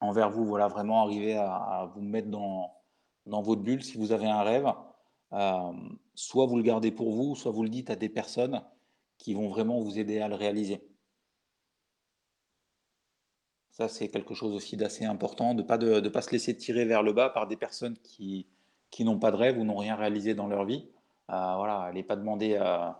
envers 0.00 0.30
vous. 0.30 0.46
Voilà, 0.46 0.68
vraiment 0.68 1.02
arriver 1.02 1.34
à, 1.36 1.90
vous 1.94 2.00
mettre 2.00 2.28
dans, 2.28 2.72
votre 3.26 3.60
bulle. 3.60 3.82
Si 3.82 3.98
vous 3.98 4.12
avez 4.12 4.28
un 4.28 4.42
rêve, 4.42 4.72
soit 6.14 6.46
vous 6.46 6.56
le 6.56 6.62
gardez 6.62 6.92
pour 6.92 7.12
vous, 7.12 7.36
soit 7.36 7.52
vous 7.52 7.62
le 7.62 7.68
dites 7.68 7.90
à 7.90 7.96
des 7.96 8.08
personnes 8.08 8.62
qui 9.18 9.34
vont 9.34 9.48
vraiment 9.48 9.80
vous 9.80 9.98
aider 9.98 10.20
à 10.20 10.28
le 10.28 10.34
réaliser. 10.34 10.87
Ça, 13.78 13.88
c'est 13.88 14.08
quelque 14.08 14.34
chose 14.34 14.52
aussi 14.54 14.76
d'assez 14.76 15.04
important, 15.04 15.54
de 15.54 15.62
ne 15.62 15.66
pas, 15.66 15.78
de, 15.78 16.00
de 16.00 16.08
pas 16.08 16.20
se 16.20 16.30
laisser 16.32 16.56
tirer 16.56 16.84
vers 16.84 17.02
le 17.04 17.12
bas 17.12 17.30
par 17.30 17.46
des 17.46 17.56
personnes 17.56 17.96
qui, 17.98 18.48
qui 18.90 19.04
n'ont 19.04 19.20
pas 19.20 19.30
de 19.30 19.36
rêve 19.36 19.56
ou 19.56 19.64
n'ont 19.64 19.76
rien 19.76 19.94
réalisé 19.94 20.34
dans 20.34 20.48
leur 20.48 20.64
vie. 20.64 20.88
Euh, 21.30 21.54
voilà, 21.56 21.82
allez 21.82 22.02
pas 22.02 22.16
demander 22.16 22.56
euh, 22.60 22.90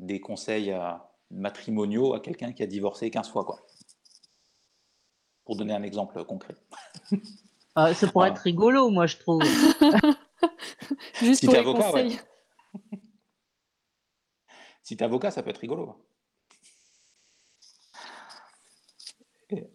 des 0.00 0.18
conseils 0.20 0.72
euh, 0.72 0.90
matrimoniaux 1.30 2.14
à 2.14 2.20
quelqu'un 2.20 2.52
qui 2.52 2.64
a 2.64 2.66
divorcé 2.66 3.10
15 3.10 3.28
fois, 3.30 3.44
quoi. 3.44 3.64
Pour 5.44 5.54
donner 5.56 5.72
un 5.74 5.82
exemple 5.82 6.22
concret. 6.24 6.54
Ah, 7.80 7.94
ça 7.94 8.08
pourrait 8.08 8.30
être 8.30 8.38
rigolo, 8.38 8.90
moi, 8.90 9.06
je 9.06 9.18
trouve. 9.18 9.40
Juste 11.20 11.38
Si 11.38 11.46
pour 11.46 11.54
t'es 11.54 11.60
les 11.62 11.68
avocat, 11.68 11.92
ouais. 11.92 12.02
conseils. 12.02 12.20
Si 14.82 14.96
tu 14.96 15.00
es 15.00 15.06
avocat, 15.06 15.30
ça 15.30 15.44
peut 15.44 15.50
être 15.50 15.58
rigolo. 15.58 15.94
Et- 19.50 19.70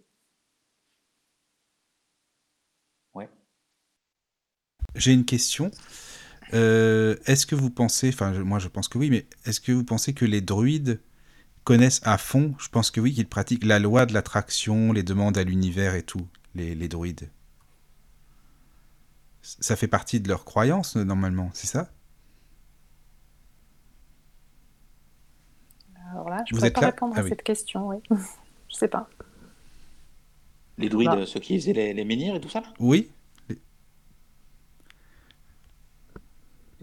Ouais. 3.14 3.30
J'ai 4.96 5.14
une 5.14 5.26
question. 5.26 5.72
Euh, 6.54 7.18
est-ce 7.26 7.46
que 7.48 7.56
vous 7.56 7.70
pensez, 7.72 8.10
enfin 8.10 8.34
je- 8.34 8.42
moi 8.42 8.60
je 8.60 8.68
pense 8.70 8.88
que 8.90 8.98
oui, 9.00 9.10
mais 9.12 9.28
est-ce 9.46 9.62
que 9.62 9.72
vous 9.74 9.84
pensez 9.86 10.14
que 10.14 10.26
les 10.26 10.42
druides 10.42 11.02
connaissent 11.66 12.02
à 12.06 12.18
fond, 12.20 12.56
je 12.60 12.70
pense 12.70 12.92
que 12.92 13.02
oui, 13.02 13.14
qu'ils 13.14 13.28
pratiquent 13.30 13.66
la 13.66 13.80
loi 13.80 14.06
de 14.08 14.14
l'attraction, 14.14 14.94
les 14.94 15.04
demandes 15.04 15.38
à 15.38 15.44
l'univers 15.44 15.96
et 15.96 16.04
tout, 16.04 16.28
les, 16.56 16.76
les 16.76 16.88
druides? 16.90 17.30
Ça 19.44 19.76
fait 19.76 19.88
partie 19.88 20.20
de 20.22 20.28
leur 20.28 20.44
croyance 20.44 20.96
normalement, 20.96 21.52
c'est 21.54 21.68
ça? 21.68 21.92
Alors 26.12 26.30
là, 26.30 26.44
je 26.48 26.54
Vous 26.54 26.60
ne 26.62 26.64
pourrais 26.64 26.68
êtes 26.68 26.80
pas 26.80 26.82
là? 26.82 26.92
répondre 26.92 27.16
Ah 27.16 27.20
à 27.20 27.24
oui. 27.24 27.36
cette 27.36 27.44
question, 27.44 27.88
oui. 27.90 27.98
je 28.70 28.76
sais 28.76 28.88
pas. 28.88 29.10
Les 30.78 30.88
druides, 30.88 31.16
Bah. 31.16 31.26
ceux 31.26 31.40
qui 31.40 31.58
faisaient 31.60 31.74
les, 31.74 31.94
les 31.96 32.06
menhirs 32.06 32.36
et 32.36 32.40
tout 32.40 32.48
ça 32.48 32.62
là? 32.62 32.68
Oui 32.80 33.10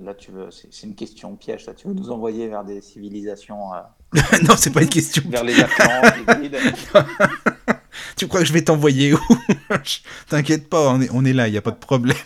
Là, 0.02 0.14
tu 0.14 0.30
veux, 0.30 0.48
c'est 0.50 0.86
une 0.86 0.94
question 0.94 1.36
piège. 1.36 1.66
Tu 1.76 1.86
veux 1.86 1.94
nous 1.94 2.10
envoyer 2.10 2.48
vers 2.48 2.64
des 2.64 2.80
civilisations, 2.80 3.74
euh, 3.74 3.80
Non, 4.48 4.54
c'est 4.56 4.72
pas 4.72 4.82
une 4.82 4.88
question. 4.88 5.22
vers 5.28 5.44
les 5.44 5.60
Atlantes, 5.60 6.14
les 6.40 6.50
Tu 8.16 8.26
crois 8.26 8.40
que 8.40 8.46
je 8.46 8.52
vais 8.52 8.62
t'envoyer 8.62 9.12
où? 9.12 9.20
T'inquiète 10.28 10.70
pas, 10.70 10.90
on 10.92 11.00
est, 11.02 11.10
on 11.12 11.24
est 11.24 11.32
là, 11.32 11.48
il 11.48 11.52
n'y 11.52 11.58
a 11.58 11.62
pas 11.62 11.70
de 11.70 11.76
problème. 11.76 12.16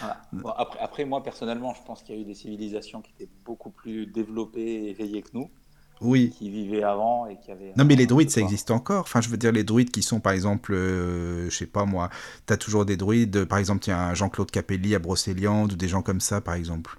Voilà. 0.00 0.20
Bon, 0.32 0.50
après, 0.50 0.78
après, 0.80 1.04
moi, 1.04 1.22
personnellement, 1.22 1.74
je 1.74 1.82
pense 1.86 2.02
qu'il 2.02 2.14
y 2.14 2.18
a 2.18 2.20
eu 2.20 2.24
des 2.24 2.34
civilisations 2.34 3.02
qui 3.02 3.12
étaient 3.12 3.30
beaucoup 3.44 3.70
plus 3.70 4.06
développées 4.06 4.60
et 4.60 4.90
éveillées 4.90 5.22
que 5.22 5.30
nous, 5.34 5.50
Oui. 6.02 6.30
qui 6.36 6.50
vivaient 6.50 6.82
avant 6.82 7.26
et 7.26 7.36
qui 7.42 7.50
avaient. 7.50 7.72
Non, 7.76 7.84
mais 7.84 7.96
les 7.96 8.04
euh, 8.04 8.08
druides, 8.08 8.30
ça 8.30 8.40
existe 8.40 8.70
encore. 8.70 9.00
Enfin, 9.02 9.20
je 9.20 9.28
veux 9.28 9.36
dire, 9.38 9.52
les 9.52 9.64
druides 9.64 9.90
qui 9.90 10.02
sont, 10.02 10.20
par 10.20 10.32
exemple, 10.32 10.72
euh, 10.74 11.48
je 11.48 11.56
sais 11.56 11.66
pas 11.66 11.84
moi, 11.86 12.10
t'as 12.44 12.56
toujours 12.56 12.84
des 12.84 12.96
druides, 12.96 13.44
par 13.46 13.58
exemple, 13.58 13.84
il 13.86 13.90
y 13.90 13.92
a 13.92 14.08
un 14.08 14.14
Jean-Claude 14.14 14.50
Capelli 14.50 14.94
à 14.94 14.98
Brocéliande 14.98 15.72
ou 15.72 15.76
des 15.76 15.88
gens 15.88 16.02
comme 16.02 16.20
ça, 16.20 16.40
par 16.40 16.54
exemple. 16.54 16.98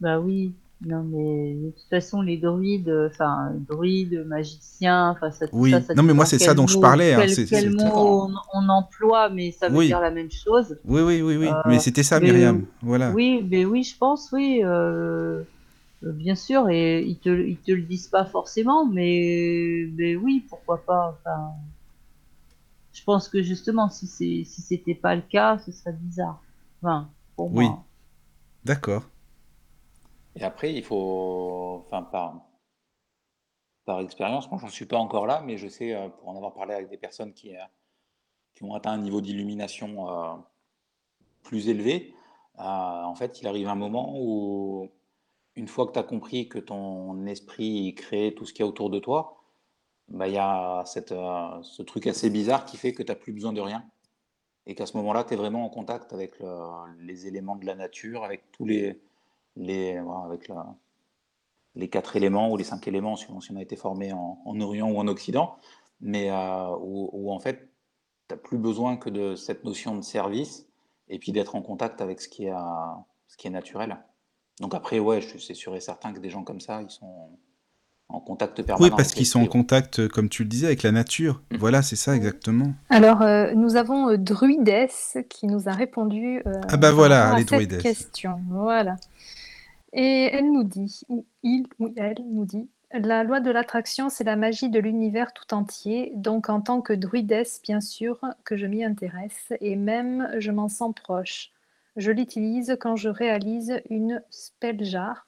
Bah 0.00 0.18
oui. 0.20 0.52
Non, 0.84 1.02
mais 1.04 1.54
de 1.54 1.70
toute 1.70 1.88
façon, 1.88 2.20
les 2.20 2.36
druides, 2.36 2.90
euh, 2.90 3.08
enfin, 3.10 3.50
druides, 3.66 4.24
magiciens, 4.26 5.08
enfin, 5.16 5.30
ça, 5.30 5.46
Oui. 5.52 5.70
ça, 5.70 5.80
ça 5.80 5.94
Non, 5.94 6.02
mais 6.02 6.08
dépend 6.08 6.16
moi, 6.16 6.26
c'est 6.26 6.38
ça 6.38 6.48
quel 6.48 6.56
dont 6.56 6.66
je 6.66 6.74
mot- 6.74 6.80
parlais, 6.82 7.14
hein, 7.14 7.18
Quel, 7.20 7.30
c'est- 7.30 7.46
quel 7.46 7.62
c'est- 7.62 7.70
mot 7.70 7.90
on, 7.94 8.34
on 8.52 8.68
emploie, 8.68 9.30
mais 9.30 9.52
ça 9.52 9.70
veut 9.70 9.78
Oui. 9.78 9.86
dire 9.86 10.00
la 10.00 10.10
même 10.10 10.30
chose. 10.30 10.76
Oui, 10.84 11.00
oui, 11.00 11.22
oui, 11.22 11.38
oui. 11.38 11.46
Euh, 11.48 11.54
mais 11.66 11.78
c'était 11.78 12.02
ça, 12.02 12.20
mais, 12.20 12.26
Myriam. 12.30 12.56
euh, 12.58 12.60
Voilà. 12.82 13.10
Oui, 13.12 13.42
mais 13.50 13.64
oui, 13.64 13.84
je 13.84 13.96
pense, 13.96 14.28
oui. 14.32 14.60
euh, 14.62 14.68
euh, 14.68 15.42
bien 16.02 16.34
sûr, 16.34 16.68
et 16.68 17.02
ils 17.02 17.18
te, 17.18 17.28
ils 17.28 17.58
te 17.58 17.72
le 17.72 17.82
disent 17.82 18.08
pas 18.08 18.24
forcément, 18.24 18.86
mais, 18.86 19.86
mais 19.94 20.16
oui, 20.16 20.46
pourquoi 20.48 20.84
pas. 20.84 21.18
Enfin, 21.18 21.52
je 22.92 23.02
pense 23.04 23.28
que 23.28 23.42
justement, 23.42 23.88
si 23.90 24.06
c'est, 24.06 24.44
si 24.44 24.62
c'était 24.62 24.94
pas 24.94 25.14
le 25.14 25.22
cas, 25.22 25.58
ce 25.58 25.72
serait 25.72 25.92
bizarre. 25.92 26.42
Enfin, 26.82 27.10
pour 27.36 27.52
Oui. 27.52 27.64
moi. 27.66 27.84
D'accord. 28.64 29.02
Et 30.36 30.44
après, 30.44 30.72
il 30.74 30.84
faut, 30.84 31.82
enfin, 31.86 32.02
par, 32.02 32.46
par 33.84 34.00
expérience, 34.00 34.50
moi, 34.50 34.58
j'en 34.60 34.68
suis 34.68 34.86
pas 34.86 34.98
encore 34.98 35.26
là, 35.26 35.40
mais 35.44 35.56
je 35.56 35.68
sais, 35.68 35.94
euh, 35.94 36.08
pour 36.08 36.28
en 36.28 36.36
avoir 36.36 36.54
parlé 36.54 36.74
avec 36.74 36.88
des 36.88 36.98
personnes 36.98 37.32
qui, 37.32 37.56
euh, 37.56 37.60
qui 38.54 38.64
ont 38.64 38.74
atteint 38.74 38.92
un 38.92 38.98
niveau 38.98 39.20
d'illumination 39.20 40.10
euh, 40.10 40.36
plus 41.42 41.68
élevé, 41.68 42.14
euh, 42.58 42.62
en 42.62 43.14
fait, 43.14 43.40
il 43.40 43.46
arrive 43.48 43.68
un 43.68 43.74
moment 43.74 44.14
où, 44.18 44.90
une 45.56 45.68
fois 45.68 45.86
que 45.86 45.92
tu 45.92 45.98
as 45.98 46.02
compris 46.02 46.48
que 46.48 46.58
ton 46.58 47.26
esprit 47.26 47.94
crée 47.94 48.34
tout 48.34 48.44
ce 48.44 48.52
qu'il 48.52 48.60
y 48.60 48.66
a 48.66 48.68
autour 48.68 48.90
de 48.90 48.98
toi, 48.98 49.42
bah, 50.08 50.28
il 50.28 50.34
y 50.34 50.38
a 50.38 50.80
euh, 50.82 51.62
ce 51.62 51.82
truc 51.82 52.06
assez 52.06 52.30
bizarre 52.30 52.64
qui 52.64 52.76
fait 52.76 52.92
que 52.92 53.02
tu 53.02 53.10
n'as 53.10 53.16
plus 53.16 53.32
besoin 53.32 53.52
de 53.52 53.60
rien. 53.60 53.84
Et 54.66 54.74
qu'à 54.74 54.86
ce 54.86 54.96
moment-là, 54.98 55.24
tu 55.24 55.34
es 55.34 55.36
vraiment 55.36 55.64
en 55.64 55.68
contact 55.68 56.12
avec 56.12 56.38
le- 56.40 56.96
les 57.00 57.26
éléments 57.26 57.56
de 57.56 57.66
la 57.66 57.74
nature, 57.74 58.24
avec 58.24 58.50
tous 58.52 58.64
les, 58.64 59.00
les, 59.56 60.00
voilà, 60.00 60.24
avec 60.24 60.50
les 61.74 61.88
quatre 61.88 62.16
éléments 62.16 62.50
ou 62.50 62.56
les 62.56 62.64
cinq 62.64 62.86
éléments, 62.88 63.16
suivant 63.16 63.40
si 63.40 63.52
on 63.52 63.56
a 63.56 63.62
été 63.62 63.76
formé 63.76 64.12
en, 64.12 64.40
en 64.44 64.60
Orient 64.60 64.90
ou 64.90 64.98
en 64.98 65.08
Occident, 65.08 65.56
mais 66.00 66.30
euh, 66.30 66.76
où, 66.80 67.10
où, 67.12 67.32
en 67.32 67.38
fait, 67.38 67.68
tu 68.28 68.34
n'as 68.34 68.36
plus 68.36 68.58
besoin 68.58 68.96
que 68.96 69.08
de 69.10 69.34
cette 69.36 69.64
notion 69.64 69.94
de 69.96 70.02
service 70.02 70.66
et 71.08 71.18
puis 71.18 71.32
d'être 71.32 71.54
en 71.54 71.62
contact 71.62 72.00
avec 72.00 72.20
ce 72.20 72.28
qui 72.28 72.46
est, 72.46 72.52
euh, 72.52 72.94
ce 73.28 73.36
qui 73.36 73.46
est 73.46 73.50
naturel. 73.50 73.98
Donc 74.60 74.74
après, 74.74 74.98
ouais, 74.98 75.20
je- 75.20 75.38
c'est 75.38 75.54
sûr 75.54 75.74
et 75.76 75.80
certain 75.80 76.12
que 76.12 76.18
des 76.18 76.30
gens 76.30 76.42
comme 76.42 76.60
ça, 76.60 76.80
ils 76.82 76.90
sont 76.90 77.30
en 78.08 78.20
contact 78.20 78.62
permanent. 78.62 78.88
Oui, 78.90 78.96
parce 78.96 79.12
qu'ils 79.12 79.26
sont 79.26 79.42
en 79.42 79.46
contact, 79.46 79.98
euh, 79.98 80.08
comme 80.08 80.28
tu 80.28 80.44
le 80.44 80.48
disais, 80.48 80.66
avec 80.66 80.82
la 80.84 80.92
nature. 80.92 81.42
Mhm. 81.50 81.58
Voilà, 81.58 81.82
c'est 81.82 81.96
ça, 81.96 82.14
exactement. 82.14 82.72
Alors, 82.88 83.20
euh, 83.22 83.52
nous 83.54 83.76
avons 83.76 84.10
euh, 84.10 84.16
Druides 84.16 84.88
qui 85.28 85.46
nous 85.46 85.68
a 85.68 85.72
répondu 85.72 86.40
euh, 86.46 86.52
Ah 86.68 86.76
bah 86.76 86.92
voilà, 86.92 87.30
à 87.30 87.36
les 87.36 87.42
cette 87.42 87.48
Druides. 87.52 87.82
question. 87.82 88.40
Voilà. 88.48 88.96
Et 89.92 90.30
elle 90.32 90.52
nous 90.52 90.64
dit, 90.64 91.00
ou 91.08 91.26
il 91.42 91.66
ou 91.78 91.92
elle 91.96 92.16
nous 92.30 92.44
dit, 92.44 92.68
la 92.92 93.24
loi 93.24 93.40
de 93.40 93.50
l'attraction, 93.50 94.08
c'est 94.08 94.24
la 94.24 94.36
magie 94.36 94.70
de 94.70 94.78
l'univers 94.78 95.32
tout 95.32 95.52
entier. 95.54 96.12
Donc, 96.14 96.48
en 96.48 96.60
tant 96.60 96.80
que 96.80 96.92
druides, 96.92 97.42
bien 97.64 97.80
sûr 97.80 98.20
que 98.44 98.56
je 98.56 98.66
m'y 98.66 98.84
intéresse 98.84 99.52
et 99.60 99.74
même 99.76 100.28
je 100.38 100.50
m'en 100.52 100.68
sens 100.68 100.94
proche. 100.94 101.50
Je 101.96 102.12
l'utilise 102.12 102.76
quand 102.78 102.96
je 102.96 103.08
réalise 103.08 103.80
une 103.88 104.22
spell 104.30 104.84
jar. 104.84 105.26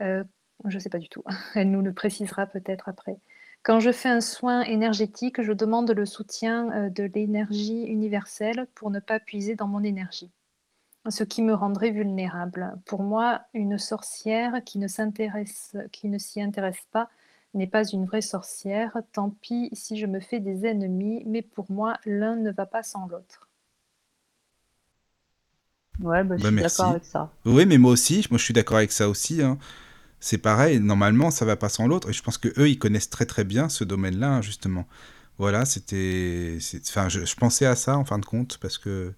Euh, 0.00 0.24
je 0.64 0.74
ne 0.74 0.80
sais 0.80 0.88
pas 0.88 0.98
du 0.98 1.08
tout. 1.08 1.22
Elle 1.54 1.70
nous 1.70 1.82
le 1.82 1.92
précisera 1.92 2.46
peut-être 2.46 2.88
après. 2.88 3.18
Quand 3.62 3.80
je 3.80 3.90
fais 3.90 4.08
un 4.08 4.20
soin 4.20 4.62
énergétique, 4.62 5.42
je 5.42 5.52
demande 5.52 5.90
le 5.90 6.06
soutien 6.06 6.70
euh, 6.72 6.88
de 6.88 7.04
l'énergie 7.04 7.82
universelle 7.82 8.66
pour 8.74 8.90
ne 8.90 9.00
pas 9.00 9.20
puiser 9.20 9.54
dans 9.54 9.66
mon 9.66 9.82
énergie, 9.82 10.30
ce 11.08 11.24
qui 11.24 11.42
me 11.42 11.52
rendrait 11.52 11.90
vulnérable. 11.90 12.78
Pour 12.86 13.02
moi, 13.02 13.42
une 13.54 13.76
sorcière 13.76 14.62
qui 14.64 14.78
ne 14.78 14.88
s'intéresse, 14.88 15.76
qui 15.92 16.08
ne 16.08 16.18
s'y 16.18 16.40
intéresse 16.40 16.86
pas 16.90 17.10
n'est 17.54 17.66
pas 17.66 17.84
une 17.84 18.06
vraie 18.06 18.22
sorcière. 18.22 18.96
Tant 19.12 19.30
pis 19.30 19.68
si 19.72 19.96
je 19.96 20.06
me 20.06 20.20
fais 20.20 20.40
des 20.40 20.64
ennemis, 20.64 21.22
mais 21.26 21.42
pour 21.42 21.70
moi, 21.70 21.98
l'un 22.04 22.36
ne 22.36 22.52
va 22.52 22.66
pas 22.66 22.82
sans 22.82 23.06
l'autre. 23.08 23.45
Ouais, 25.98 26.24
bah, 26.24 26.36
je 26.38 26.42
Bah, 26.42 26.50
suis 26.50 26.56
d'accord 26.58 26.90
avec 26.90 27.04
ça. 27.04 27.30
Oui, 27.44 27.66
mais 27.66 27.78
moi 27.78 27.92
aussi, 27.92 28.26
moi 28.30 28.38
je 28.38 28.44
suis 28.44 28.54
d'accord 28.54 28.78
avec 28.78 28.92
ça 28.92 29.08
aussi. 29.08 29.42
hein. 29.42 29.58
C'est 30.20 30.38
pareil, 30.38 30.80
normalement 30.80 31.30
ça 31.30 31.44
va 31.46 31.56
pas 31.56 31.68
sans 31.70 31.86
l'autre. 31.88 32.10
Et 32.10 32.12
je 32.12 32.22
pense 32.22 32.38
que 32.38 32.48
eux, 32.60 32.68
ils 32.70 32.78
connaissent 32.78 33.10
très 33.10 33.26
très 33.26 33.44
bien 33.44 33.68
ce 33.68 33.84
domaine-là, 33.84 34.28
hein, 34.36 34.42
justement. 34.42 34.86
Voilà, 35.38 35.64
c'était. 35.66 36.58
c'est- 36.60 36.88
Enfin, 36.88 37.08
je, 37.10 37.24
je 37.26 37.36
pensais 37.36 37.66
à 37.66 37.76
ça 37.76 37.98
en 37.98 38.04
fin 38.04 38.18
de 38.18 38.26
compte, 38.26 38.58
parce 38.60 38.78
que 38.78 39.14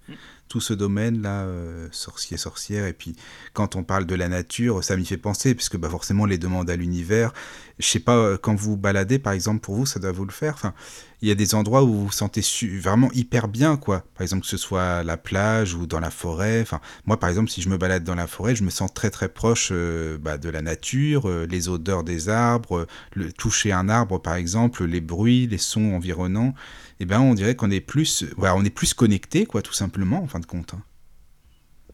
tout 0.48 0.60
ce 0.60 0.74
domaine-là, 0.74 1.42
euh, 1.42 1.88
sorcier, 1.92 2.36
sorcière. 2.36 2.86
Et 2.86 2.92
puis, 2.92 3.14
quand 3.52 3.76
on 3.76 3.84
parle 3.84 4.06
de 4.06 4.14
la 4.14 4.28
nature, 4.28 4.82
ça 4.82 4.96
m'y 4.96 5.04
fait 5.04 5.16
penser, 5.16 5.54
puisque 5.54 5.76
bah, 5.76 5.88
forcément, 5.88 6.26
les 6.26 6.38
demandes 6.38 6.70
à 6.70 6.76
l'univers, 6.76 7.32
je 7.78 7.86
sais 7.86 8.00
pas, 8.00 8.16
euh, 8.16 8.38
quand 8.38 8.54
vous 8.54 8.76
baladez, 8.76 9.18
par 9.18 9.32
exemple, 9.32 9.60
pour 9.60 9.74
vous, 9.74 9.86
ça 9.86 10.00
doit 10.00 10.12
vous 10.12 10.24
le 10.24 10.32
faire. 10.32 10.54
Enfin, 10.54 10.74
il 11.22 11.28
y 11.28 11.30
a 11.30 11.34
des 11.34 11.54
endroits 11.54 11.82
où 11.84 11.92
vous 11.92 12.06
vous 12.06 12.12
sentez 12.12 12.42
vraiment 12.80 13.10
hyper 13.12 13.48
bien, 13.48 13.76
quoi. 13.76 14.04
Par 14.14 14.22
exemple, 14.22 14.42
que 14.42 14.48
ce 14.48 14.56
soit 14.56 15.02
la 15.04 15.16
plage 15.16 15.74
ou 15.74 15.86
dans 15.86 16.00
la 16.00 16.10
forêt. 16.10 16.60
Enfin, 16.62 16.80
moi, 17.06 17.18
par 17.20 17.28
exemple, 17.28 17.50
si 17.50 17.62
je 17.62 17.68
me 17.68 17.76
balade 17.76 18.04
dans 18.04 18.14
la 18.14 18.26
forêt, 18.26 18.56
je 18.56 18.64
me 18.64 18.70
sens 18.70 18.92
très 18.92 19.10
très 19.10 19.28
proche 19.28 19.68
euh, 19.72 20.18
bah, 20.18 20.38
de 20.38 20.48
la 20.48 20.62
nature, 20.62 21.28
les 21.28 21.68
odeurs 21.68 22.04
des 22.04 22.28
arbres, 22.28 22.86
le 23.14 23.32
toucher 23.32 23.72
un 23.72 23.88
arbre, 23.88 24.20
par 24.20 24.34
exemple, 24.34 24.84
les 24.84 25.00
bruits, 25.00 25.46
les 25.46 25.58
sons 25.58 25.94
environnants. 25.94 26.54
Eh 27.00 27.06
ben, 27.06 27.20
on 27.20 27.34
dirait 27.34 27.54
qu'on 27.56 27.70
est 27.70 27.80
plus, 27.80 28.24
voilà, 28.36 28.54
on 28.56 28.64
est 28.64 28.70
plus 28.70 28.94
connecté, 28.94 29.46
quoi, 29.46 29.62
tout 29.62 29.72
simplement, 29.72 30.22
en 30.22 30.26
fin 30.26 30.40
de 30.40 30.46
compte. 30.46 30.74
hein. 30.74 30.82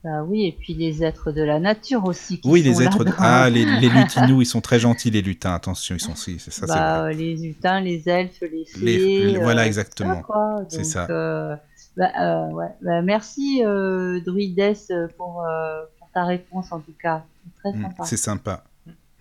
Bah 0.03 0.23
oui, 0.23 0.47
et 0.47 0.53
puis 0.53 0.75
les 0.75 1.03
êtres 1.03 1.33
de 1.33 1.41
la 1.43 1.59
nature 1.59 2.05
aussi 2.05 2.39
qui 2.39 2.51
Oui, 2.51 2.61
sont 2.63 2.69
les 2.69 2.83
êtres. 2.83 3.05
de- 3.05 3.11
Ah, 3.19 3.49
les, 3.49 3.65
les 3.65 3.89
lutinous, 3.89 4.43
ils 4.43 4.47
sont 4.47 4.61
très 4.61 4.79
gentils, 4.79 5.11
les 5.11 5.23
lutins. 5.23 5.55
Attention, 5.55 5.95
ils 5.97 6.01
sont. 6.01 6.15
si, 6.15 6.39
C'est 6.39 6.51
ça, 6.51 6.67
c'est 6.67 6.75
bah, 6.75 7.01
vrai. 7.01 7.11
euh, 7.11 7.15
les 7.15 7.37
lutins, 7.37 7.81
les 7.81 8.07
elfes, 8.09 8.41
les 8.43 8.65
fées. 8.67 8.81
Les- 8.81 9.39
voilà, 9.39 9.63
euh, 9.63 9.67
exactement. 9.67 10.23
C'est 10.69 10.85
ça. 10.85 11.07
euh, 11.09 11.57
bah, 11.97 12.11
euh, 12.21 12.51
ouais. 12.53 12.69
Bah, 12.83 13.01
merci 13.03 13.63
euh, 13.65 14.21
Druides 14.21 14.77
pour, 15.17 15.43
euh, 15.43 15.85
pour 15.99 16.11
ta 16.13 16.25
réponse 16.25 16.71
en 16.73 16.81
tout 16.81 16.95
cas. 17.01 17.25
C'est 17.45 17.55
très 17.73 17.79
Mm, 17.79 17.83
sympa. 17.83 18.05
C'est 18.05 18.17
sympa. 18.19 18.65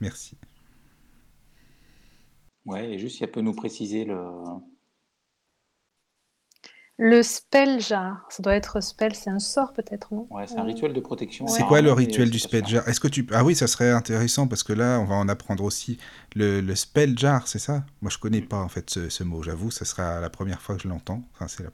Merci. 0.01 0.35
Ouais, 2.65 2.91
et 2.93 2.99
juste 2.99 3.17
si 3.17 3.23
elle 3.23 3.31
peut 3.31 3.41
nous 3.41 3.53
préciser 3.55 4.03
le. 4.05 4.15
Le 7.05 7.21
spell 7.21 7.81
jar, 7.81 8.25
ça 8.29 8.41
doit 8.41 8.55
être 8.55 8.79
spell, 8.81 9.13
c'est 9.13 9.29
un 9.29 9.39
sort 9.39 9.73
peut-être, 9.73 10.13
non? 10.13 10.25
Ouais, 10.31 10.47
c'est 10.47 10.57
un 10.57 10.63
rituel 10.63 10.93
de 10.93 11.01
protection. 11.01 11.45
C'est 11.47 11.63
quoi 11.63 11.81
le 11.81 11.91
rituel 11.91 12.29
du 12.29 12.39
pas 12.39 12.47
spell 12.47 12.65
sûr. 12.65 12.77
jar 12.77 12.87
Est-ce 12.87 12.99
que 13.01 13.09
tu 13.09 13.27
ah 13.33 13.43
oui 13.43 13.55
ça 13.55 13.67
serait 13.67 13.91
intéressant 13.91 14.47
parce 14.47 14.63
que 14.63 14.71
là 14.71 14.99
on 15.01 15.05
va 15.05 15.15
en 15.15 15.27
apprendre 15.27 15.63
aussi 15.65 15.97
le, 16.35 16.61
le 16.61 16.75
spell 16.75 17.19
jar 17.19 17.47
c'est 17.47 17.59
ça? 17.59 17.83
Moi 18.01 18.09
je 18.09 18.17
connais 18.17 18.41
pas 18.41 18.61
en 18.61 18.69
fait 18.69 18.89
ce, 18.89 19.09
ce 19.09 19.23
mot 19.23 19.43
j'avoue 19.43 19.69
ça 19.69 19.83
sera 19.83 20.21
la 20.21 20.29
première 20.29 20.61
fois 20.61 20.75
que 20.77 20.83
je 20.83 20.87
l'entends 20.87 21.21
enfin 21.33 21.47
c'est 21.49 21.63
la... 21.63 21.69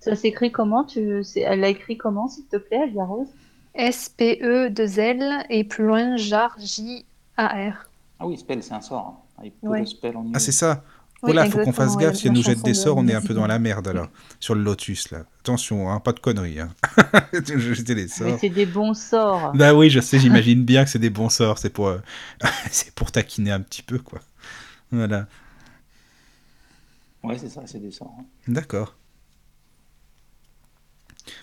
Ça 0.00 0.14
s'écrit 0.14 0.52
comment? 0.52 0.84
Tu... 0.84 1.22
Elle 1.36 1.60
l'a 1.60 1.68
écrit 1.68 1.96
comment, 1.96 2.28
s'il 2.28 2.44
te 2.46 2.56
plaît, 2.56 2.82
Alia 2.82 3.04
Rose? 3.04 3.28
S-P-E-2-L 3.74 5.46
et 5.50 5.64
plus 5.64 5.84
loin 5.84 6.16
jar, 6.16 6.54
J-A-R. 6.60 7.88
Ah 8.20 8.26
oui, 8.26 8.36
spell, 8.38 8.62
c'est 8.62 8.74
un 8.74 8.80
sort. 8.80 9.24
hein. 9.38 9.42
Il 9.44 9.50
peut 9.52 9.66
Ouais. 9.66 9.80
le 9.80 9.86
spell 9.86 10.16
en 10.16 10.24
ah 10.32 10.38
c'est 10.38 10.52
ça? 10.52 10.84
Oui, 11.24 11.30
Oula 11.32 11.44
faut 11.46 11.58
qu'on 11.60 11.72
fasse 11.72 11.96
gaffe 11.96 12.16
si 12.16 12.26
elle 12.28 12.32
nous 12.34 12.42
jette 12.42 12.62
des 12.62 12.70
de 12.70 12.74
sorts 12.74 12.96
on 12.96 13.08
est 13.08 13.14
un 13.14 13.20
peu 13.20 13.34
dans 13.34 13.46
la 13.46 13.58
merde 13.58 13.88
alors 13.88 14.08
sur 14.40 14.54
le 14.54 14.62
lotus 14.62 15.10
là 15.10 15.24
attention 15.40 15.90
hein, 15.90 16.00
pas 16.00 16.12
de 16.12 16.20
conneries 16.20 16.60
hein. 16.60 16.74
jeter 17.32 17.94
des 17.94 18.02
Mais 18.02 18.08
sorts 18.08 18.38
c'est 18.40 18.48
des 18.50 18.66
bons 18.66 18.94
sorts. 18.94 19.52
bah 19.54 19.74
oui 19.74 19.90
je 19.90 20.00
sais 20.00 20.18
j'imagine 20.18 20.64
bien 20.64 20.84
que 20.84 20.90
c'est 20.90 20.98
des 20.98 21.10
bons 21.10 21.28
sorts 21.30 21.58
c'est 21.58 21.70
pour 21.70 21.88
euh, 21.88 21.98
c'est 22.70 22.94
pour 22.94 23.10
taquiner 23.12 23.52
un 23.52 23.60
petit 23.60 23.82
peu 23.82 23.98
quoi 23.98 24.20
voilà 24.90 25.26
Ouais, 27.22 27.38
c'est 27.38 27.48
ça, 27.48 27.62
c'est 27.66 27.78
des 27.80 27.90
sorts. 27.90 28.14
hein. 28.20 28.24
D'accord. 28.48 28.94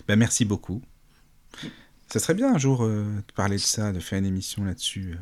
Ben, 0.06 0.16
merci 0.16 0.44
beaucoup. 0.44 0.80
Ça 2.06 2.20
serait 2.20 2.34
bien 2.34 2.54
un 2.54 2.58
jour 2.58 2.84
euh, 2.84 3.04
de 3.26 3.32
parler 3.32 3.56
de 3.56 3.60
ça, 3.62 3.90
de 3.92 3.98
faire 3.98 4.20
une 4.20 4.26
émission 4.26 4.62
là-dessus. 4.64 5.14
euh, 5.14 5.18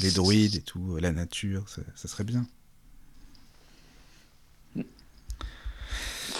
les 0.00 0.10
druides 0.10 0.56
et 0.56 0.60
tout, 0.60 0.96
euh, 0.96 1.00
la 1.00 1.12
nature, 1.12 1.68
ça, 1.70 1.80
ça 1.94 2.06
serait 2.08 2.24
bien. 2.24 2.46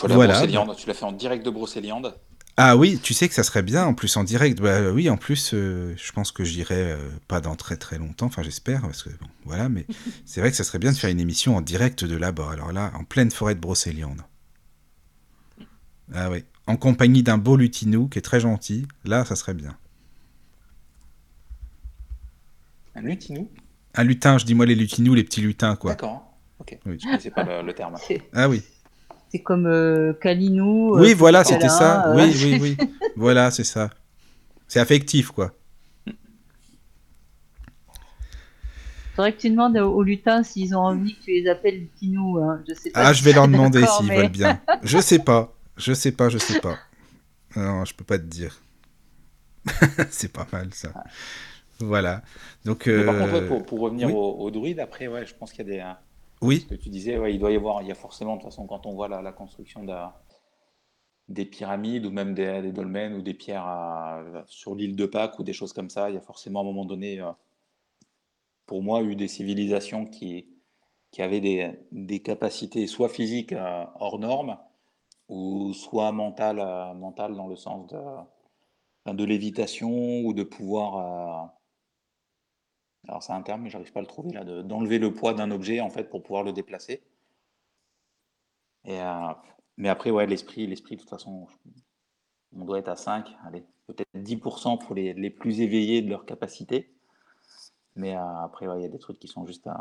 Faut 0.05 0.09
la 0.09 0.15
Voilà. 0.17 0.35
Brocéliande. 0.35 0.77
Tu 0.77 0.87
l'as 0.87 0.95
fait 0.95 1.05
en 1.05 1.13
direct 1.13 1.45
de 1.45 1.51
Brocéliande. 1.51 2.15
Ah 2.57 2.77
oui, 2.77 3.01
tu 3.03 3.15
sais 3.15 3.27
que 3.27 3.35
ça 3.35 3.43
serait 3.43 3.63
bien 3.63 3.85
en 3.87 3.95
plus 3.95 4.17
en 4.17 4.23
direct. 4.23 4.61
Bah 4.61 4.91
oui, 4.93 5.09
en 5.11 5.17
plus, 5.17 5.53
euh, 5.55 5.95
je 5.97 6.13
pense 6.13 6.31
que 6.31 6.45
j'irai 6.45 6.93
euh, 6.93 7.11
pas 7.27 7.41
dans 7.41 7.57
très 7.57 7.77
très 7.77 7.99
longtemps, 7.99 8.27
enfin 8.27 8.43
j'espère, 8.43 8.83
parce 8.83 9.03
que 9.03 9.09
bon, 9.09 9.27
voilà, 9.45 9.69
mais 9.69 9.87
c'est 10.25 10.41
vrai 10.41 10.51
que 10.51 10.57
ça 10.57 10.63
serait 10.63 10.79
bien 10.79 10.93
de 10.93 10.97
faire 10.97 11.11
une 11.11 11.19
émission 11.21 11.57
en 11.57 11.63
direct 11.63 12.05
de 12.05 12.17
là-bas. 12.17 12.51
Alors 12.53 12.71
là, 12.71 12.93
en 12.95 13.03
pleine 13.05 13.31
forêt 13.31 13.55
de 13.55 13.61
Brocéliande. 13.61 14.21
Ah 16.13 16.31
oui, 16.31 16.45
en 16.67 16.77
compagnie 16.77 17.23
d'un 17.23 17.39
beau 17.39 17.57
lutinou 17.57 18.09
qui 18.09 18.19
est 18.19 18.23
très 18.23 18.41
gentil. 18.41 18.87
Là, 19.05 19.25
ça 19.25 19.37
serait 19.37 19.55
bien. 19.55 19.77
Un 22.95 23.03
lutinou. 23.03 23.51
Un 23.95 24.05
lutin, 24.05 24.39
je 24.39 24.45
dis 24.45 24.55
moi 24.55 24.67
les 24.67 24.75
lutinous, 24.75 25.15
les 25.15 25.25
petits 25.25 25.41
lutins, 25.41 25.75
quoi. 25.77 25.93
D'accord. 25.93 26.37
Ok. 26.61 26.79
Oui. 26.87 26.99
Je 27.01 27.07
connaissais 27.07 27.31
pas 27.31 27.43
le, 27.43 27.63
le 27.67 27.73
terme. 27.73 27.97
Ah 28.33 28.49
oui. 28.49 28.63
C'est 29.35 29.43
comme 29.43 29.67
euh, 29.67 30.13
Kalinou. 30.13 30.97
Oui, 30.97 31.11
euh, 31.11 31.15
voilà, 31.17 31.43
Câlin, 31.43 31.55
c'était 31.57 31.69
ça. 31.69 32.07
euh, 32.07 32.15
Oui, 32.15 32.33
oui, 32.61 32.77
oui. 32.79 32.89
voilà, 33.17 33.51
c'est 33.51 33.65
ça. 33.65 33.91
C'est 34.69 34.79
affectif, 34.79 35.33
quoi. 35.33 35.53
Faudrait 39.17 39.33
que 39.33 39.41
tu 39.41 39.51
demandes 39.51 39.77
aux, 39.77 39.93
aux 39.93 40.03
lutins 40.05 40.45
s'ils 40.45 40.77
ont 40.77 40.81
envie 40.83 41.17
que 41.17 41.25
tu 41.25 41.31
les 41.33 41.49
appelles 41.49 41.81
lutinous. 41.81 42.39
Hein. 42.39 42.63
Je 42.69 42.75
sais 42.75 42.91
pas. 42.91 43.01
Ah, 43.09 43.13
si 43.13 43.19
je 43.21 43.25
vais 43.25 43.33
leur 43.33 43.49
demander 43.49 43.85
s'ils 43.87 44.07
mais- 44.07 44.17
veulent 44.19 44.29
bien. 44.29 44.61
Je 44.85 44.99
sais 44.99 45.19
pas. 45.19 45.53
Je 45.77 45.93
sais 45.93 46.13
pas, 46.13 46.29
je 46.29 46.39
sais 46.39 46.61
pas. 46.61 46.79
Non, 47.57 47.85
je 47.85 47.93
peux 47.93 48.05
pas 48.05 48.19
te 48.19 48.25
dire. 48.25 48.57
c'est 50.11 50.33
pas 50.33 50.47
mal 50.53 50.69
ça. 50.73 50.93
Voilà. 51.81 52.23
Donc, 52.65 52.87
Mais 52.87 53.05
par 53.05 53.19
contre, 53.19 53.33
ouais, 53.33 53.41
euh, 53.41 53.49
pour, 53.49 53.67
pour 53.67 53.81
revenir 53.81 54.07
oui. 54.07 54.15
au, 54.15 54.37
au 54.39 54.51
druide, 54.53 54.79
après, 54.79 55.09
ouais, 55.09 55.27
je 55.27 55.35
pense 55.35 55.51
qu'il 55.53 55.67
y 55.67 55.71
a 55.71 55.73
des. 55.73 55.81
Oui, 56.43 56.61
Ce 56.61 56.67
que 56.67 56.75
tu 56.75 56.89
disais, 56.89 57.19
ouais, 57.19 57.35
il 57.35 57.39
doit 57.39 57.53
y 57.53 57.57
avoir, 57.57 57.83
il 57.83 57.89
y 57.89 57.93
a 57.93 57.95
forcément, 57.95 58.37
de 58.37 58.43
toute 58.43 58.51
façon, 58.51 58.67
quand 58.67 58.87
on 58.87 58.95
voit 58.95 59.09
la, 59.09 59.33
construction 59.33 59.85
des 61.29 61.45
pyramides 61.47 62.07
ou 62.07 62.11
même 62.11 62.35
des, 62.35 62.73
dolmens 62.73 63.15
ou 63.15 63.23
des 63.23 63.35
pierres 63.35 64.23
sur 64.47 64.75
l'île 64.75 64.97
de 64.97 65.07
Pâques 65.07 65.39
ou 65.39 65.43
des 65.43 65.53
choses 65.53 65.73
comme 65.73 65.91
ça, 65.91 66.11
il 66.11 66.15
y 66.15 66.19
a 66.19 66.21
forcément 66.21 66.61
à 66.61 66.63
un 66.63 66.67
moment 66.67 66.85
donné, 66.85 67.21
euh, 67.21 67.31
pour 68.67 68.83
moi, 68.83 69.03
eu 69.03 69.17
des 69.17 69.29
civilisations 69.29 70.07
qui, 70.07 70.49
qui 71.11 71.23
avaient 71.23 71.41
des, 71.41 72.21
capacités 72.21 72.87
soit 72.87 73.09
physiques 73.09 73.53
euh, 73.53 73.85
hors 73.99 74.19
normes 74.19 74.59
ou 75.29 75.73
soit 75.73 76.13
mentales, 76.13 76.61
euh, 76.61 76.93
mentales 76.95 77.35
dans 77.35 77.47
le 77.47 77.57
sens 77.57 77.87
de, 77.87 79.13
de 79.13 79.25
lévitation 79.25 80.21
ou 80.21 80.35
de 80.35 80.43
pouvoir. 80.43 81.55
Alors 83.09 83.23
c'est 83.23 83.33
un 83.33 83.41
terme, 83.43 83.63
mais 83.63 83.71
j'arrive 83.71 83.93
pas 83.93 84.01
à 84.01 84.03
le 84.03 84.07
trouver 84.09 84.33
là, 84.33 84.45
de- 84.45 84.61
d'enlever 84.63 84.99
le 84.99 85.13
poids 85.15 85.33
d'un 85.35 85.51
objet 85.51 85.81
en 85.81 85.89
fait 85.91 86.11
pour 86.11 86.23
pouvoir 86.23 86.43
le 86.43 86.53
déplacer. 86.53 87.03
Et, 88.87 88.99
euh, 89.01 89.33
mais 89.77 89.89
après, 89.91 90.11
ouais, 90.11 90.27
l'esprit, 90.27 90.67
l'esprit, 90.67 90.97
de 90.97 91.01
toute 91.03 91.11
façon, 91.11 91.47
on 92.57 92.65
doit 92.65 92.79
être 92.79 92.89
à 92.89 92.97
5, 92.97 93.29
allez, 93.45 93.67
peut-être 93.87 94.09
10% 94.15 94.79
pour 94.79 94.95
les, 94.95 95.13
les 95.13 95.29
plus 95.29 95.61
éveillés 95.61 96.01
de 96.01 96.09
leur 96.09 96.25
capacité. 96.25 96.91
Mais 97.97 98.15
euh, 98.17 98.39
après, 98.45 98.67
il 98.77 98.83
y 98.83 98.85
a 98.85 98.89
des 98.89 99.01
trucs 99.01 99.19
qui 99.19 99.27
sont 99.27 99.45
juste 99.47 99.67
euh, 99.67 99.73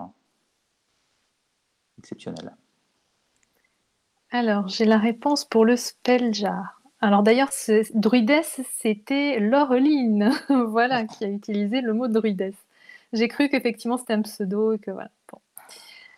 exceptionnels. 1.97 2.55
Alors, 4.31 4.67
j'ai 4.67 4.83
la 4.83 4.97
réponse 4.97 5.45
pour 5.45 5.63
le 5.63 5.77
spell 5.77 6.33
jar. 6.33 6.81
Alors 6.99 7.23
d'ailleurs, 7.23 7.53
ce- 7.53 7.89
druides, 7.97 8.41
c'était 8.43 9.39
Laureline, 9.39 10.29
voilà, 10.67 11.05
qui 11.05 11.23
a 11.23 11.29
utilisé 11.29 11.79
le 11.79 11.93
mot 11.93 12.09
druides. 12.09 12.53
J'ai 13.13 13.27
cru 13.27 13.47
qu'effectivement 13.47 13.97
c'était 13.97 14.13
un 14.13 14.23
pseudo 14.23 14.73
et 14.73 14.79
que 14.79 14.91
voilà. 14.91 15.11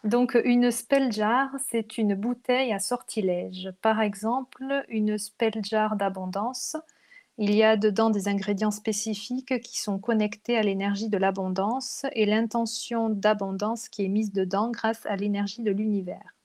Donc 0.06 0.40
une 0.46 0.70
spell 0.72 1.12
jar, 1.12 1.50
c'est 1.68 1.98
une 1.98 2.16
bouteille 2.16 2.72
à 2.72 2.80
sortilège. 2.80 3.72
Par 3.82 4.02
exemple, 4.02 4.86
une 4.88 5.18
spell 5.18 5.64
jar 5.64 5.96
d'abondance. 5.96 6.78
Il 7.38 7.54
y 7.54 7.64
a 7.64 7.76
dedans 7.76 8.12
des 8.12 8.28
ingrédients 8.30 8.72
spécifiques 8.72 9.60
qui 9.62 9.80
sont 9.80 10.00
connectés 10.00 10.58
à 10.58 10.62
l'énergie 10.62 11.10
de 11.10 11.18
l'abondance 11.18 12.06
et 12.14 12.26
l'intention 12.26 13.10
d'abondance 13.10 13.90
qui 13.90 14.06
est 14.06 14.10
mise 14.10 14.32
dedans 14.32 14.70
grâce 14.72 15.06
à 15.06 15.18
l'énergie 15.18 15.64
de 15.64 15.72
l'univers. 15.72 16.36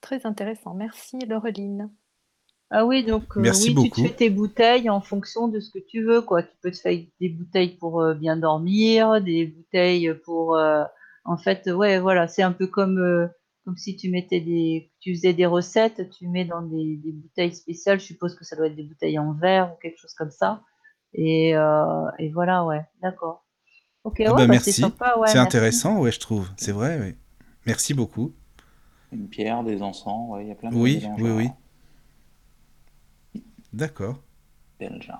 Très 0.00 0.24
intéressant. 0.24 0.74
Merci 0.74 1.18
Laureline. 1.18 1.90
Ah 2.76 2.84
oui, 2.84 3.04
donc 3.04 3.36
euh, 3.36 3.42
Merci 3.42 3.68
oui, 3.68 3.74
beaucoup. 3.74 3.88
tu 3.88 4.02
te 4.02 4.08
fais 4.08 4.14
tes 4.14 4.30
bouteilles 4.30 4.90
en 4.90 5.00
fonction 5.00 5.46
de 5.46 5.60
ce 5.60 5.70
que 5.70 5.78
tu 5.78 6.02
veux, 6.02 6.22
quoi. 6.22 6.42
Tu 6.42 6.56
peux 6.60 6.72
te 6.72 6.76
faire 6.76 6.98
des 7.20 7.28
bouteilles 7.28 7.76
pour 7.76 8.00
euh, 8.00 8.14
bien 8.14 8.36
dormir, 8.36 9.20
des 9.22 9.46
bouteilles 9.46 10.12
pour, 10.24 10.56
euh, 10.56 10.82
en 11.24 11.36
fait, 11.36 11.70
ouais, 11.70 12.00
voilà, 12.00 12.26
c'est 12.26 12.42
un 12.42 12.50
peu 12.50 12.66
comme, 12.66 12.98
euh, 12.98 13.28
comme 13.64 13.76
si 13.76 13.96
tu 13.96 14.10
mettais 14.10 14.40
des, 14.40 14.90
tu 15.00 15.14
faisais 15.14 15.32
des 15.34 15.46
recettes, 15.46 16.10
tu 16.10 16.26
mets 16.26 16.44
dans 16.44 16.62
des, 16.62 16.96
des 16.96 17.12
bouteilles 17.12 17.54
spéciales. 17.54 18.00
Je 18.00 18.06
suppose 18.06 18.34
que 18.34 18.44
ça 18.44 18.56
doit 18.56 18.66
être 18.66 18.74
des 18.76 18.82
bouteilles 18.82 19.20
en 19.20 19.34
verre 19.34 19.72
ou 19.72 19.76
quelque 19.80 19.98
chose 20.00 20.14
comme 20.14 20.32
ça. 20.32 20.62
Et, 21.14 21.54
euh, 21.56 22.06
et 22.18 22.30
voilà, 22.30 22.64
ouais, 22.64 22.82
d'accord. 23.02 23.44
Ok, 24.04 24.20
Ah 24.24 24.32
ouais, 24.32 24.34
bah, 24.34 24.46
bah, 24.48 24.58
c'est 24.58 24.72
merci. 24.72 24.80
sympa, 24.80 25.16
ouais, 25.18 25.28
c'est 25.28 25.38
merci. 25.38 25.38
intéressant, 25.38 26.00
ouais, 26.00 26.10
je 26.12 26.18
trouve. 26.20 26.50
C'est 26.56 26.72
vrai, 26.72 26.98
oui. 27.00 27.14
Merci 27.66 27.94
beaucoup. 27.94 28.34
Une 29.12 29.28
pierre, 29.28 29.64
des 29.64 29.80
encens, 29.82 30.30
ouais, 30.30 30.44
il 30.44 30.48
y 30.48 30.52
a 30.52 30.56
plein 30.56 30.70
de 30.70 30.76
Oui, 30.76 30.96
mélanges 30.98 31.22
oui, 31.22 31.48
D'accord. 33.74 34.22
belges. 34.78 35.12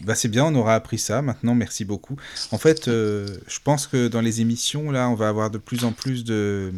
Bah 0.00 0.14
c'est 0.14 0.28
bien, 0.28 0.44
on 0.44 0.54
aura 0.54 0.74
appris 0.74 0.98
ça. 0.98 1.20
Maintenant, 1.20 1.54
merci 1.54 1.84
beaucoup. 1.84 2.16
En 2.52 2.58
fait, 2.58 2.88
euh, 2.88 3.26
je 3.48 3.58
pense 3.58 3.86
que 3.86 4.08
dans 4.08 4.20
les 4.20 4.40
émissions, 4.40 4.90
là, 4.90 5.08
on 5.08 5.14
va 5.14 5.28
avoir 5.28 5.50
de 5.50 5.58
plus 5.58 5.84
en 5.84 5.92
plus 5.92 6.24
de, 6.24 6.72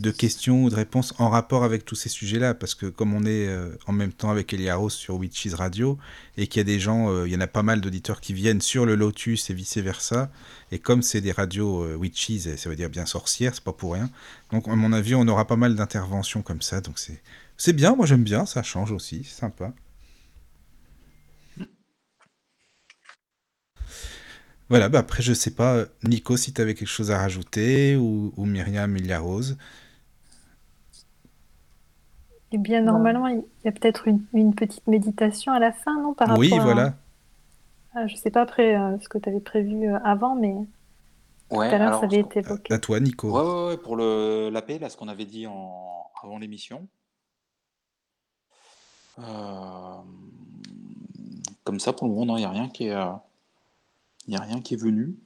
de 0.00 0.10
questions 0.10 0.64
ou 0.64 0.70
de 0.70 0.74
réponses 0.74 1.14
en 1.18 1.28
rapport 1.28 1.64
avec 1.64 1.84
tous 1.84 1.94
ces 1.94 2.08
sujets-là, 2.08 2.54
parce 2.54 2.74
que 2.74 2.86
comme 2.86 3.14
on 3.14 3.24
est 3.24 3.48
euh, 3.48 3.76
en 3.86 3.92
même 3.92 4.12
temps 4.12 4.30
avec 4.30 4.52
Eliaros 4.52 4.90
sur 4.90 5.16
Witches 5.16 5.54
Radio, 5.54 5.98
et 6.36 6.46
qu'il 6.46 6.60
y 6.60 6.62
a 6.62 6.64
des 6.64 6.80
gens, 6.80 7.10
euh, 7.10 7.28
il 7.28 7.32
y 7.32 7.36
en 7.36 7.40
a 7.40 7.46
pas 7.46 7.62
mal 7.62 7.80
d'auditeurs 7.80 8.20
qui 8.20 8.32
viennent 8.32 8.60
sur 8.60 8.86
le 8.86 8.94
Lotus 8.94 9.50
et 9.50 9.54
vice-versa, 9.54 10.30
et 10.72 10.78
comme 10.78 11.02
c'est 11.02 11.20
des 11.20 11.32
radios 11.32 11.82
euh, 11.84 11.96
Witches, 11.96 12.56
ça 12.56 12.70
veut 12.70 12.76
dire 12.76 12.88
bien 12.88 13.06
sorcières, 13.06 13.54
c'est 13.54 13.64
pas 13.64 13.72
pour 13.72 13.92
rien, 13.94 14.10
donc 14.52 14.68
à 14.68 14.74
mon 14.74 14.92
avis 14.92 15.14
on 15.14 15.26
aura 15.28 15.46
pas 15.46 15.56
mal 15.56 15.74
d'interventions 15.74 16.42
comme 16.42 16.62
ça, 16.62 16.80
donc 16.80 16.98
c'est, 16.98 17.20
c'est 17.60 17.72
bien, 17.74 17.94
moi 17.94 18.06
j'aime 18.06 18.24
bien, 18.24 18.44
ça 18.44 18.64
change 18.64 18.90
aussi, 18.92 19.22
c'est 19.24 19.38
sympa. 19.38 19.72
Voilà, 24.68 24.88
bah 24.88 25.00
après 25.00 25.22
je 25.22 25.32
sais 25.32 25.50
pas, 25.50 25.86
Nico, 26.04 26.36
si 26.36 26.52
tu 26.52 26.60
avais 26.60 26.74
quelque 26.74 26.86
chose 26.88 27.10
à 27.10 27.18
rajouter, 27.18 27.96
ou, 27.96 28.32
ou 28.36 28.44
Myriam, 28.46 28.96
Ilia 28.96 29.18
Rose. 29.18 29.56
Eh 32.52 32.58
bien, 32.58 32.80
normalement, 32.82 33.26
il 33.26 33.42
y 33.64 33.68
a 33.68 33.72
peut-être 33.72 34.06
une, 34.06 34.24
une 34.34 34.54
petite 34.54 34.86
méditation 34.86 35.52
à 35.52 35.58
la 35.58 35.72
fin, 35.72 36.00
non, 36.00 36.14
par 36.14 36.28
Oui, 36.28 36.58
rapport 36.58 36.60
à, 36.60 36.84
voilà. 36.84 36.96
à- 37.94 38.06
je 38.08 38.16
sais 38.16 38.30
pas 38.32 38.42
après 38.42 38.76
euh, 38.76 38.98
ce 38.98 39.08
que 39.08 39.18
tu 39.18 39.28
avais 39.28 39.40
prévu 39.40 39.86
euh, 39.88 39.98
avant, 40.04 40.34
mais 40.34 40.54
tout 41.50 41.50
Ouais, 41.50 41.74
à 41.74 41.78
l'heure, 41.78 41.94
ça 41.94 42.06
avait 42.06 42.20
été 42.20 42.40
À, 42.44 42.50
évoqué. 42.50 42.74
à 42.74 42.78
toi, 42.78 42.98
Nico. 43.00 43.28
Ouais, 43.28 43.40
ouais, 43.42 43.66
ouais, 43.68 43.78
pour 43.78 43.96
le, 43.96 44.50
la 44.52 44.62
paix, 44.62 44.78
là, 44.78 44.88
ce 44.90 44.96
qu'on 44.96 45.08
avait 45.08 45.26
dit 45.26 45.46
en, 45.46 46.10
avant 46.22 46.38
l'émission. 46.38 46.88
Euh, 49.20 50.02
comme 51.64 51.78
ça, 51.80 51.92
pour 51.92 52.06
le 52.08 52.14
moment, 52.14 52.26
non, 52.26 52.36
il 52.36 52.40
n'y 52.40 52.46
a 52.46 52.50
rien 52.50 52.68
qui 52.68 52.86
est, 52.86 52.94
euh, 52.94 53.12
il 54.26 54.36
a 54.36 54.40
rien 54.40 54.60
qui 54.60 54.74
est 54.74 54.76
venu. 54.82 55.16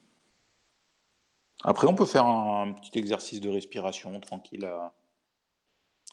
Après, 1.62 1.86
on 1.86 1.94
peut 1.94 2.06
faire 2.06 2.26
un, 2.26 2.68
un 2.68 2.72
petit 2.72 2.98
exercice 2.98 3.40
de 3.40 3.48
respiration 3.48 4.18
tranquille, 4.20 4.64
euh, 4.64 4.86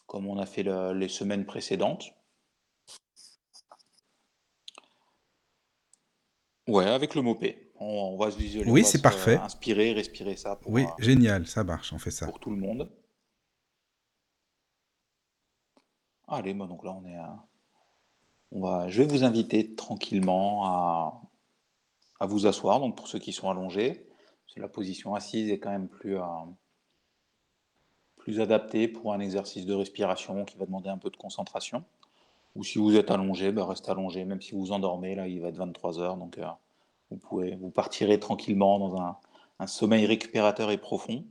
comme 0.08 0.28
on 0.28 0.38
a 0.38 0.45
fait 0.45 0.64
le- 0.64 0.94
les 0.94 1.10
semaines 1.10 1.45
précédentes. 1.45 2.14
Ouais, 6.68 6.86
avec 6.86 7.16
le 7.16 7.22
mot. 7.22 7.38
On, 7.76 7.86
on 8.14 8.18
va 8.18 8.30
se 8.32 8.38
visualiser, 8.38 8.72
Oui, 8.72 8.86
c'est 8.86 9.02
parfait. 9.02 9.36
inspirer, 9.38 9.91
respirer 9.94 10.38
ça 10.38 10.56
pour, 10.56 10.72
Oui, 10.72 10.84
euh, 10.84 10.88
génial, 10.99 11.48
ça 11.48 11.64
marche, 11.64 11.91
on 11.91 11.98
fait 11.99 12.12
ça. 12.12 12.28
pour 12.28 12.40
tout 12.40 12.52
le 12.52 12.58
monde. 12.58 12.90
Allez, 16.28 16.53
bah 16.53 16.68
donc 16.68 16.84
là, 16.86 16.91
on 16.94 17.03
est 17.06 17.16
à- 17.18 17.44
je 18.53 19.02
vais 19.02 19.06
vous 19.06 19.23
inviter 19.23 19.76
tranquillement 19.76 20.65
à, 22.19 22.26
vous 22.26 22.45
asseoir. 22.45 22.80
Donc 22.80 22.95
pour 22.95 23.07
ceux 23.07 23.19
qui 23.19 23.34
sont 23.34 23.49
allongés, 23.49 24.06
la 24.57 24.68
position 24.68 25.15
assise 25.15 25.49
est 25.49 25.60
quand 25.60 25.72
même 25.72 25.88
plus, 25.88 26.18
euh, 26.18 26.23
plus 28.18 28.41
adaptée 28.41 28.88
pour 28.88 29.14
un 29.14 29.19
exercice 29.19 29.65
de 29.65 29.73
respiration 29.73 30.45
qui 30.45 30.57
va 30.57 30.65
demander 30.65 30.90
un 30.90 30.98
peu 30.98 31.10
de 31.10 31.18
concentration. 31.18 31.84
Ou 32.56 32.64
si 32.64 32.78
vous 32.78 32.95
êtes 32.98 33.11
allongé, 33.11 33.52
bah 33.52 33.65
restez 33.65 33.91
allongé, 33.91 34.26
même 34.26 34.41
si 34.41 34.52
vous 34.52 34.73
endormez, 34.73 35.15
là 35.15 35.28
il 35.28 35.40
va 35.40 35.48
être 35.48 35.56
23 35.56 35.99
heures, 35.99 36.18
donc 36.18 36.38
euh, 36.38 36.45
vous 37.10 37.18
pouvez 37.18 37.56
vous 37.56 37.69
partirez 37.69 38.19
tranquillement 38.19 38.78
dans 38.78 39.02
un, 39.02 39.18
un 39.60 39.68
sommeil 39.68 40.06
récupérateur 40.06 40.69
et 40.69 40.78
profond. 40.78 41.23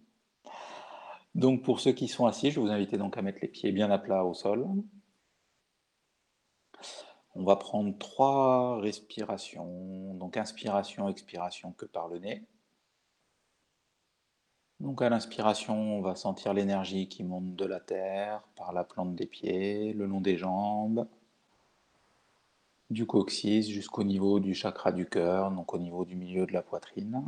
Donc 1.35 1.63
pour 1.63 1.81
ceux 1.81 1.93
qui 1.93 2.09
sont 2.09 2.25
assis, 2.25 2.51
je 2.51 2.59
vais 2.59 2.67
vous 2.67 2.73
inviter 2.73 2.97
donc 2.97 3.19
à 3.19 3.23
mettre 3.23 3.41
les 3.43 3.49
pieds 3.49 3.71
bien 3.71 3.91
à 3.91 3.99
plat 3.99 4.25
au 4.25 4.33
sol. 4.33 4.67
On 7.35 7.45
va 7.45 7.57
prendre 7.57 7.97
trois 7.99 8.81
respirations, 8.81 10.15
donc 10.15 10.37
inspiration, 10.37 11.09
expiration 11.09 11.73
que 11.73 11.87
par 11.87 12.09
le 12.09 12.19
nez. 12.19 12.45
Donc 14.81 15.03
à 15.03 15.09
l'inspiration, 15.11 15.75
on 15.99 16.01
va 16.01 16.17
sentir 16.17 16.55
l'énergie 16.55 17.09
qui 17.09 17.23
monte 17.23 17.55
de 17.55 17.65
la 17.67 17.81
terre 17.81 18.43
par 18.57 18.73
la 18.73 18.83
plante 18.83 19.15
des 19.15 19.27
pieds, 19.27 19.93
le 19.93 20.07
long 20.07 20.21
des 20.21 20.39
jambes, 20.39 21.07
du 22.91 23.07
coccyx 23.07 23.69
jusqu'au 23.69 24.05
niveau 24.05 24.41
du 24.41 24.55
chakra 24.55 24.91
du 24.91 25.07
cœur, 25.07 25.51
donc 25.53 25.75
au 25.75 25.79
niveau 25.79 26.05
du 26.05 26.17
milieu 26.17 26.47
de 26.47 26.53
la 26.53 26.63
poitrine. 26.63 27.23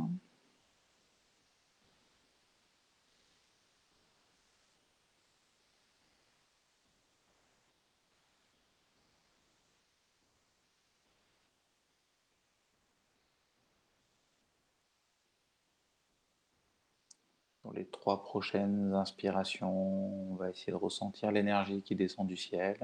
Trois 17.93 18.21
prochaines 18.21 18.93
inspirations, 18.93 20.31
on 20.31 20.35
va 20.35 20.49
essayer 20.49 20.73
de 20.73 20.77
ressentir 20.77 21.31
l'énergie 21.31 21.81
qui 21.81 21.95
descend 21.95 22.27
du 22.27 22.35
ciel, 22.35 22.77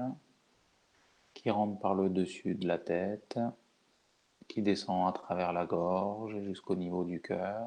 qui 1.34 1.50
rentre 1.50 1.78
par 1.78 1.94
le 1.94 2.08
dessus 2.08 2.54
de 2.54 2.66
la 2.66 2.78
tête, 2.78 3.38
qui 4.48 4.62
descend 4.62 5.06
à 5.06 5.12
travers 5.12 5.52
la 5.52 5.66
gorge 5.66 6.40
jusqu'au 6.40 6.76
niveau 6.76 7.04
du 7.04 7.20
cœur. 7.20 7.66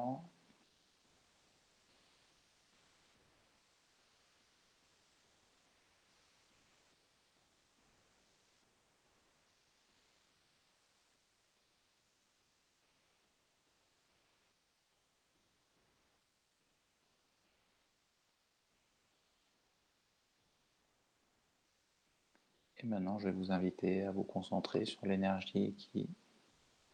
Maintenant, 22.84 23.18
je 23.18 23.28
vais 23.28 23.32
vous 23.32 23.50
inviter 23.50 24.02
à 24.02 24.10
vous 24.10 24.24
concentrer 24.24 24.84
sur 24.84 25.06
l'énergie 25.06 25.72
qui 25.72 26.06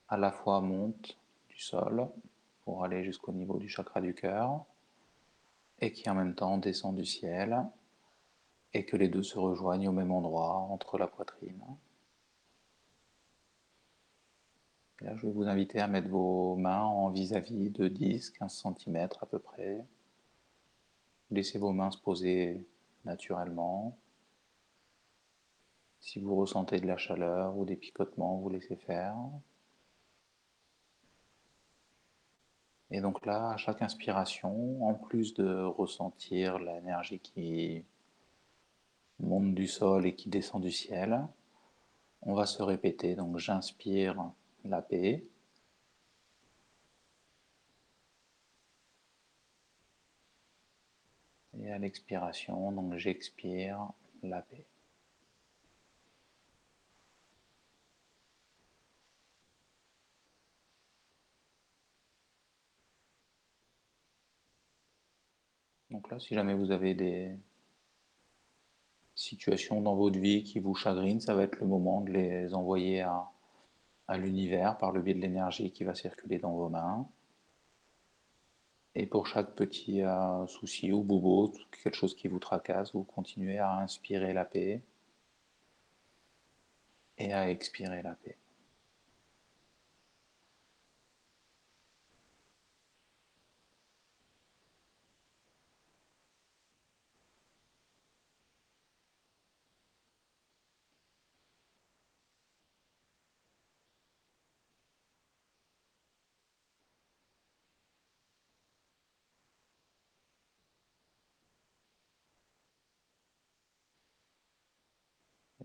à 0.08 0.16
la 0.16 0.30
fois 0.30 0.60
monte 0.60 1.18
du 1.48 1.58
sol 1.58 2.08
pour 2.60 2.84
aller 2.84 3.02
jusqu'au 3.02 3.32
niveau 3.32 3.58
du 3.58 3.68
chakra 3.68 4.00
du 4.00 4.14
cœur 4.14 4.64
et 5.80 5.92
qui 5.92 6.08
en 6.08 6.14
même 6.14 6.36
temps 6.36 6.58
descend 6.58 6.94
du 6.94 7.04
ciel 7.04 7.66
et 8.72 8.84
que 8.84 8.96
les 8.96 9.08
deux 9.08 9.24
se 9.24 9.36
rejoignent 9.36 9.88
au 9.88 9.92
même 9.92 10.12
endroit 10.12 10.54
entre 10.54 10.96
la 10.96 11.08
poitrine. 11.08 11.60
Là, 15.00 15.16
je 15.16 15.26
vais 15.26 15.32
vous 15.32 15.48
inviter 15.48 15.80
à 15.80 15.88
mettre 15.88 16.08
vos 16.08 16.54
mains 16.54 16.84
en 16.84 17.10
vis-à-vis 17.10 17.70
de 17.70 17.88
10-15 17.88 18.76
cm 18.78 19.08
à 19.20 19.26
peu 19.26 19.40
près. 19.40 19.84
Laissez 21.32 21.58
vos 21.58 21.72
mains 21.72 21.90
se 21.90 21.98
poser 21.98 22.64
naturellement. 23.04 23.98
Si 26.00 26.18
vous 26.18 26.34
ressentez 26.34 26.80
de 26.80 26.86
la 26.86 26.96
chaleur 26.96 27.56
ou 27.56 27.64
des 27.64 27.76
picotements, 27.76 28.38
vous 28.38 28.48
laissez 28.48 28.76
faire. 28.76 29.14
Et 32.90 33.00
donc 33.00 33.24
là, 33.24 33.50
à 33.50 33.56
chaque 33.56 33.82
inspiration, 33.82 34.84
en 34.84 34.94
plus 34.94 35.34
de 35.34 35.62
ressentir 35.64 36.58
l'énergie 36.58 37.20
qui 37.20 37.84
monte 39.20 39.54
du 39.54 39.66
sol 39.68 40.06
et 40.06 40.14
qui 40.14 40.28
descend 40.28 40.62
du 40.62 40.72
ciel, 40.72 41.26
on 42.22 42.34
va 42.34 42.46
se 42.46 42.62
répéter. 42.62 43.14
Donc 43.14 43.38
j'inspire 43.38 44.32
la 44.64 44.82
paix. 44.82 45.24
Et 51.62 51.70
à 51.70 51.78
l'expiration, 51.78 52.72
donc 52.72 52.96
j'expire 52.96 53.92
la 54.22 54.42
paix. 54.42 54.69
Donc 65.90 66.10
là, 66.10 66.20
si 66.20 66.34
jamais 66.34 66.54
vous 66.54 66.70
avez 66.70 66.94
des 66.94 67.36
situations 69.14 69.80
dans 69.82 69.96
votre 69.96 70.18
vie 70.18 70.44
qui 70.44 70.60
vous 70.60 70.74
chagrinent, 70.74 71.20
ça 71.20 71.34
va 71.34 71.42
être 71.42 71.58
le 71.60 71.66
moment 71.66 72.00
de 72.00 72.10
les 72.10 72.54
envoyer 72.54 73.02
à, 73.02 73.30
l'univers 74.16 74.76
par 74.78 74.90
le 74.92 75.02
biais 75.02 75.14
de 75.14 75.20
l'énergie 75.20 75.70
qui 75.70 75.84
va 75.84 75.94
circuler 75.94 76.38
dans 76.38 76.52
vos 76.52 76.68
mains. 76.68 77.08
Et 78.96 79.06
pour 79.06 79.28
chaque 79.28 79.54
petit 79.54 80.02
euh, 80.02 80.46
souci 80.48 80.90
ou 80.92 81.04
bobo, 81.04 81.52
quelque 81.82 81.94
chose 81.94 82.16
qui 82.16 82.26
vous 82.26 82.40
tracasse, 82.40 82.92
vous 82.92 83.04
continuez 83.04 83.58
à 83.58 83.76
inspirer 83.76 84.32
la 84.32 84.44
paix 84.44 84.82
et 87.18 87.32
à 87.32 87.50
expirer 87.50 88.02
la 88.02 88.14
paix. 88.14 88.39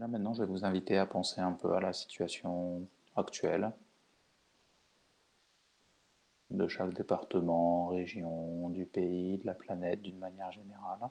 Maintenant, 0.08 0.34
je 0.34 0.44
vais 0.44 0.50
vous 0.50 0.66
inviter 0.66 0.98
à 0.98 1.06
penser 1.06 1.42
un 1.42 1.54
peu 1.54 1.74
à 1.74 1.80
la 1.80 1.94
situation 1.94 2.88
actuelle 3.16 3.72
de 6.52 6.68
chaque 6.68 6.94
département, 6.94 7.88
région, 7.88 8.70
du 8.70 8.86
pays, 8.86 9.38
de 9.38 9.46
la 9.46 9.54
planète 9.54 10.02
d'une 10.02 10.20
manière 10.20 10.52
générale. 10.52 11.10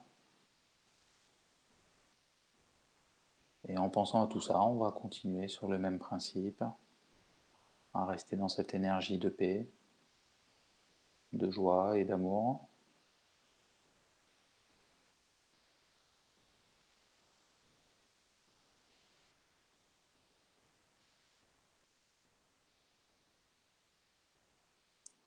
Et 3.67 3.77
en 3.77 3.89
pensant 3.89 4.23
à 4.23 4.27
tout 4.27 4.41
ça, 4.41 4.61
on 4.61 4.77
va 4.77 4.91
continuer 4.91 5.47
sur 5.47 5.67
le 5.67 5.77
même 5.79 5.99
principe, 5.99 6.63
à 7.93 8.05
rester 8.05 8.35
dans 8.35 8.49
cette 8.49 8.73
énergie 8.73 9.17
de 9.17 9.29
paix, 9.29 9.67
de 11.33 11.49
joie 11.49 11.97
et 11.97 12.05
d'amour. 12.05 12.67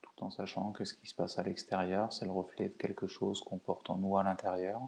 Tout 0.02 0.17
en 0.28 0.30
sachant 0.30 0.72
que 0.72 0.84
ce 0.84 0.92
qui 0.92 1.06
se 1.06 1.14
passe 1.14 1.38
à 1.38 1.42
l'extérieur, 1.42 2.12
c'est 2.12 2.26
le 2.26 2.32
reflet 2.32 2.68
de 2.68 2.74
quelque 2.74 3.06
chose 3.06 3.40
qu'on 3.40 3.58
porte 3.58 3.88
en 3.88 3.96
nous 3.96 4.18
à 4.18 4.22
l'intérieur. 4.22 4.86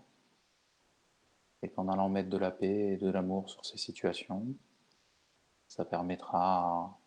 Et 1.62 1.70
qu'en 1.70 1.88
allant 1.88 2.10
mettre 2.10 2.28
de 2.28 2.36
la 2.36 2.50
paix 2.50 2.92
et 2.92 2.96
de 2.98 3.10
l'amour 3.10 3.48
sur 3.48 3.64
ces 3.64 3.78
situations, 3.78 4.46
ça 5.66 5.86
permettra 5.86 6.58
à 6.58 6.98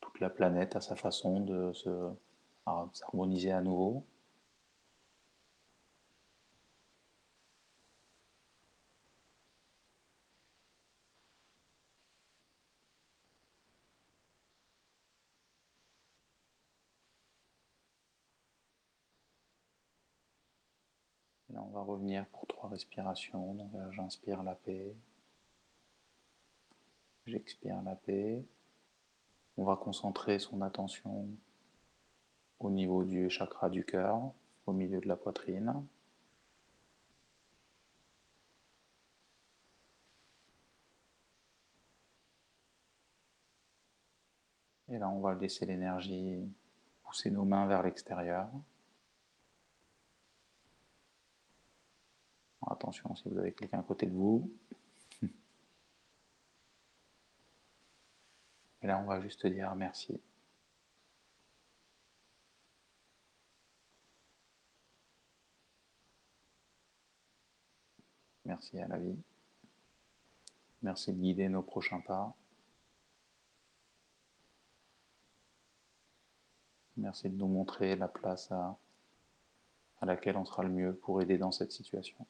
toute 0.00 0.18
la 0.18 0.28
planète 0.28 0.74
à 0.74 0.80
sa 0.80 0.96
façon 0.96 1.40
de 1.40 1.72
se 1.72 2.10
s'harmoniser 2.92 3.52
à 3.52 3.60
nouveau. 3.60 4.04
Pour 22.32 22.46
trois 22.46 22.68
respirations. 22.68 23.54
Donc 23.54 23.70
j'inspire 23.92 24.42
la 24.42 24.54
paix. 24.54 24.94
J'expire 27.26 27.82
la 27.82 27.94
paix. 27.96 28.44
On 29.56 29.64
va 29.64 29.76
concentrer 29.76 30.38
son 30.38 30.62
attention 30.62 31.28
au 32.60 32.70
niveau 32.70 33.04
du 33.04 33.28
chakra 33.30 33.70
du 33.70 33.84
cœur, 33.84 34.32
au 34.66 34.72
milieu 34.72 35.00
de 35.00 35.08
la 35.08 35.16
poitrine. 35.16 35.84
Et 44.90 44.98
là, 44.98 45.08
on 45.10 45.20
va 45.20 45.34
laisser 45.34 45.66
l'énergie 45.66 46.40
pousser 47.02 47.30
nos 47.30 47.44
mains 47.44 47.66
vers 47.66 47.82
l'extérieur. 47.82 48.48
Attention 52.66 53.14
si 53.16 53.28
vous 53.28 53.38
avez 53.38 53.52
quelqu'un 53.52 53.80
à 53.80 53.82
côté 53.82 54.06
de 54.06 54.14
vous. 54.14 54.50
Et 58.82 58.86
là, 58.86 58.98
on 58.98 59.04
va 59.04 59.20
juste 59.20 59.46
dire 59.46 59.74
merci. 59.74 60.20
Merci 68.44 68.78
à 68.80 68.88
la 68.88 68.98
vie. 68.98 69.16
Merci 70.82 71.12
de 71.12 71.18
guider 71.20 71.48
nos 71.48 71.62
prochains 71.62 72.00
pas. 72.00 72.34
Merci 76.96 77.28
de 77.28 77.36
nous 77.36 77.46
montrer 77.46 77.94
la 77.94 78.08
place 78.08 78.50
à, 78.50 78.76
laquelle 80.02 80.36
on 80.36 80.44
sera 80.44 80.62
le 80.62 80.70
mieux 80.70 80.94
pour 80.94 81.20
aider 81.20 81.36
dans 81.36 81.52
cette 81.52 81.72
situation. 81.72 82.26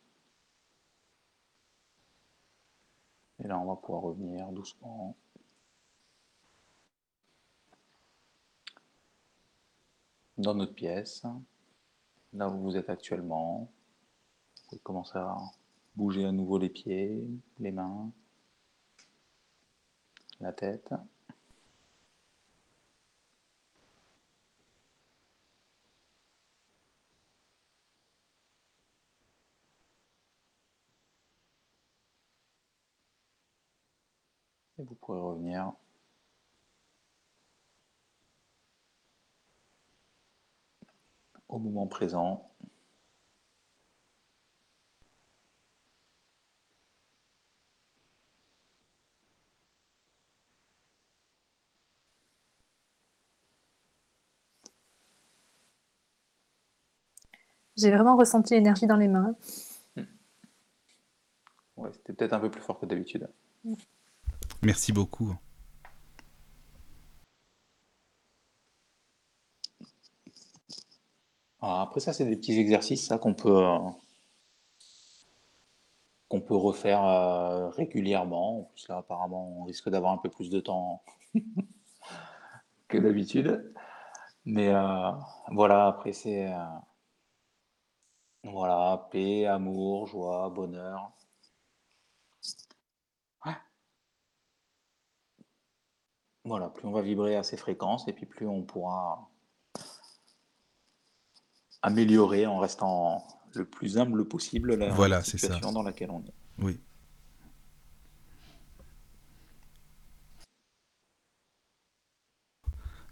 Et 3.42 3.46
là, 3.46 3.58
on 3.58 3.66
va 3.66 3.76
pouvoir 3.76 4.02
revenir 4.02 4.48
doucement. 4.48 5.16
Dans 10.36 10.54
notre 10.54 10.74
pièce, 10.74 11.24
là 12.32 12.48
où 12.48 12.58
vous 12.60 12.76
êtes 12.76 12.90
actuellement, 12.90 13.60
vous 13.60 14.68
pouvez 14.68 14.80
commencer 14.80 15.18
à 15.18 15.36
bouger 15.96 16.24
à 16.24 16.32
nouveau 16.32 16.58
les 16.58 16.68
pieds, 16.68 17.26
les 17.58 17.72
mains, 17.72 18.10
la 20.40 20.52
tête. 20.52 20.92
Revenir 35.08 35.72
au 41.48 41.58
moment 41.58 41.86
présent. 41.86 42.50
J'ai 57.76 57.90
vraiment 57.90 58.16
ressenti 58.16 58.54
l'énergie 58.54 58.86
dans 58.86 58.96
les 58.96 59.08
mains. 59.08 59.34
Ouais, 61.76 61.92
c'était 61.92 62.12
peut-être 62.12 62.32
un 62.32 62.40
peu 62.40 62.50
plus 62.50 62.60
fort 62.60 62.78
que 62.80 62.86
d'habitude. 62.86 63.28
Merci 64.62 64.92
beaucoup. 64.92 65.36
Alors 71.60 71.80
après 71.80 72.00
ça, 72.00 72.12
c'est 72.12 72.24
des 72.24 72.36
petits 72.36 72.58
exercices 72.58 73.06
ça 73.06 73.18
qu'on 73.18 73.34
peut 73.34 73.56
euh, 73.64 73.78
qu'on 76.28 76.40
peut 76.40 76.56
refaire 76.56 77.04
euh, 77.04 77.68
régulièrement. 77.70 78.60
En 78.60 78.64
plus 78.64 78.88
là, 78.88 78.98
apparemment, 78.98 79.60
on 79.60 79.64
risque 79.64 79.88
d'avoir 79.88 80.12
un 80.12 80.18
peu 80.18 80.28
plus 80.30 80.50
de 80.50 80.60
temps 80.60 81.02
que 82.88 82.98
d'habitude. 82.98 83.72
Mais 84.44 84.68
euh, 84.68 85.10
voilà, 85.52 85.86
après 85.88 86.12
c'est 86.12 86.50
voilà, 88.44 89.08
paix, 89.12 89.46
amour, 89.46 90.06
joie, 90.08 90.48
bonheur. 90.50 91.12
Voilà, 96.48 96.68
plus 96.70 96.86
on 96.88 96.92
va 96.92 97.02
vibrer 97.02 97.36
à 97.36 97.42
ces 97.42 97.56
fréquences 97.56 98.08
et 98.08 98.12
puis 98.12 98.26
plus 98.26 98.46
on 98.46 98.62
pourra 98.62 99.28
améliorer 101.82 102.46
en 102.46 102.58
restant 102.58 103.22
le 103.54 103.64
plus 103.64 103.98
humble 103.98 104.26
possible 104.26 104.74
la 104.74 104.90
Voilà, 104.90 105.22
c'est 105.22 105.38
ça. 105.38 105.48
situation 105.48 105.72
dans 105.72 105.82
laquelle 105.82 106.10
on 106.10 106.20
est. 106.20 106.34
Oui. 106.58 106.80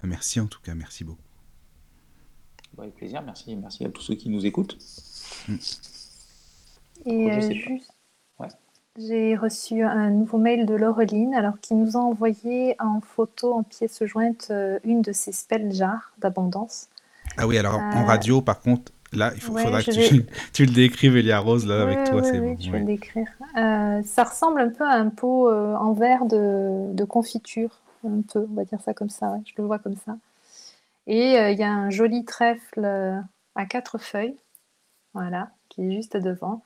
Merci 0.03 0.41
en 0.41 0.47
tout 0.47 0.61
cas, 0.61 0.75
merci 0.75 1.05
beaucoup. 1.05 1.21
Bah, 2.75 2.85
Avec 2.85 2.95
plaisir, 2.97 3.23
merci, 3.23 3.57
merci 3.57 3.85
à 3.85 3.91
tous 3.91 4.03
ceux 4.03 4.15
qui 4.15 4.29
nous 4.29 4.47
écoutent. 4.47 4.79
Et 5.49 5.57
je 7.05 7.11
euh, 7.11 7.51
juste. 7.53 7.93
J'ai 8.99 9.37
reçu 9.37 9.83
un 9.83 10.11
nouveau 10.11 10.39
mail 10.39 10.67
de 10.67 10.75
Laureline, 10.75 11.35
alors 11.35 11.59
qui 11.61 11.75
nous 11.75 11.97
a 11.97 12.01
envoyé 12.01 12.77
en 12.81 13.01
photo, 13.01 13.53
en 13.55 13.63
pièce 13.63 14.05
jointe, 14.05 14.49
euh, 14.51 14.79
une 14.85 15.03
de 15.03 15.13
ses 15.13 15.33
spell 15.33 15.73
jars 15.73 16.13
d'abondance. 16.19 16.89
Ah 17.37 17.47
oui, 17.47 17.59
alors 17.59 17.81
en 17.93 18.03
Euh, 18.03 18.07
radio, 18.07 18.41
par 18.41 18.61
contre, 18.61 18.93
là, 19.13 19.33
il 19.35 19.41
faut, 19.41 19.53
ouais, 19.53 19.63
faudra 19.63 19.83
que 19.83 19.91
vais- 19.93 20.09
tu, 20.09 20.27
tu 20.53 20.65
le 20.67 20.73
décrives, 20.73 21.17
Elia 21.17 21.39
Rose, 21.39 21.67
là, 21.67 21.83
avec 21.83 22.05
toi, 22.05 22.23
ouais, 22.23 22.31
c'est 22.31 22.41
ouais, 22.41 22.57
bon. 22.57 22.57
je 22.61 22.71
vais 22.71 22.79
le 22.81 22.87
décrire. 22.87 23.29
Euh, 23.59 24.03
ça 24.05 24.25
ressemble 24.25 24.61
un 24.61 24.71
peu 24.71 24.85
à 24.85 24.93
un 24.95 25.09
pot 25.11 25.49
euh, 25.51 25.75
en 25.77 25.93
verre 25.93 26.25
de, 26.27 26.93
de 26.95 27.05
confiture, 27.05 27.79
un 28.07 28.23
peu, 28.23 28.47
on 28.51 28.55
va 28.55 28.65
dire 28.65 28.81
ça 28.81 28.95
comme 28.95 29.11
ça, 29.11 29.31
ouais, 29.33 29.41
je 29.45 29.53
le 29.59 29.65
vois 29.65 29.79
comme 29.79 29.97
ça. 29.97 30.17
Et 31.07 31.35
il 31.53 31.59
y 31.59 31.63
a 31.63 31.71
un 31.73 31.91
joli 31.91 32.25
trèfle 32.25 33.23
à 33.55 33.67
quatre 33.67 33.99
feuilles, 33.99 34.37
voilà, 35.15 35.51
qui 35.69 35.87
est 35.87 35.93
juste 35.93 36.17
devant. 36.17 36.63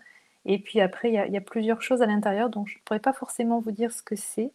Et 0.47 0.59
puis 0.59 0.81
après, 0.81 1.11
il 1.11 1.33
y 1.33 1.37
a, 1.37 1.41
plusieurs 1.41 1.83
choses 1.83 2.03
à 2.03 2.07
l'intérieur, 2.07 2.51
donc 2.51 2.69
je 2.69 2.79
ne 2.79 2.83
pourrais 2.85 3.01
pas 3.01 3.12
forcément 3.12 3.61
vous 3.61 3.73
dire 3.73 3.93
ce 3.93 4.03
que 4.03 4.17
c'est, 4.17 4.53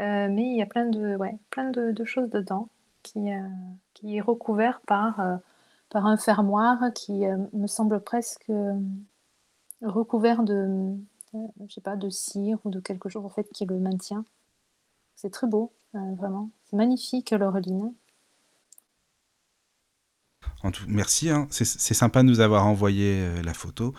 Euh, 0.00 0.28
mais 0.30 0.42
il 0.44 0.56
y 0.56 0.62
a 0.62 0.66
plein 0.66 0.86
de, 0.86 1.16
ouais, 1.16 1.38
plein 1.50 1.70
de, 1.70 2.04
choses 2.04 2.28
dedans 2.30 2.68
qui, 3.02 3.32
euh, 3.32 3.40
qui 3.94 4.16
est 4.18 4.20
recouvert 4.20 4.80
par, 4.82 5.20
euh, 5.20 5.36
par 5.90 6.06
un 6.06 6.18
fermoir 6.18 6.78
qui 6.94 7.24
me 7.54 7.66
semble 7.66 8.00
presque 8.00 8.50
recouvert 9.82 10.42
de, 10.42 10.94
je 11.32 11.74
sais 11.74 11.80
pas, 11.80 11.96
de 11.96 12.10
cire 12.10 12.58
ou 12.64 12.70
de 12.70 12.80
quelque 12.80 13.08
chose 13.08 13.24
en 13.24 13.30
fait 13.30 13.48
qui 13.54 13.64
le 13.66 13.78
maintient. 13.78 14.24
C'est 15.16 15.30
très 15.30 15.46
beau, 15.46 15.72
vraiment. 15.94 16.50
C'est 16.64 16.76
magnifique 16.76 17.30
l'Aureline. 17.30 17.94
En 20.62 20.70
tout, 20.72 20.84
merci, 20.88 21.30
hein. 21.30 21.46
c'est 21.50 21.94
sympa 21.94 22.22
de 22.22 22.28
nous 22.28 22.40
avoir 22.40 22.66
envoyé 22.66 23.42
la 23.42 23.54
photo. 23.54 23.94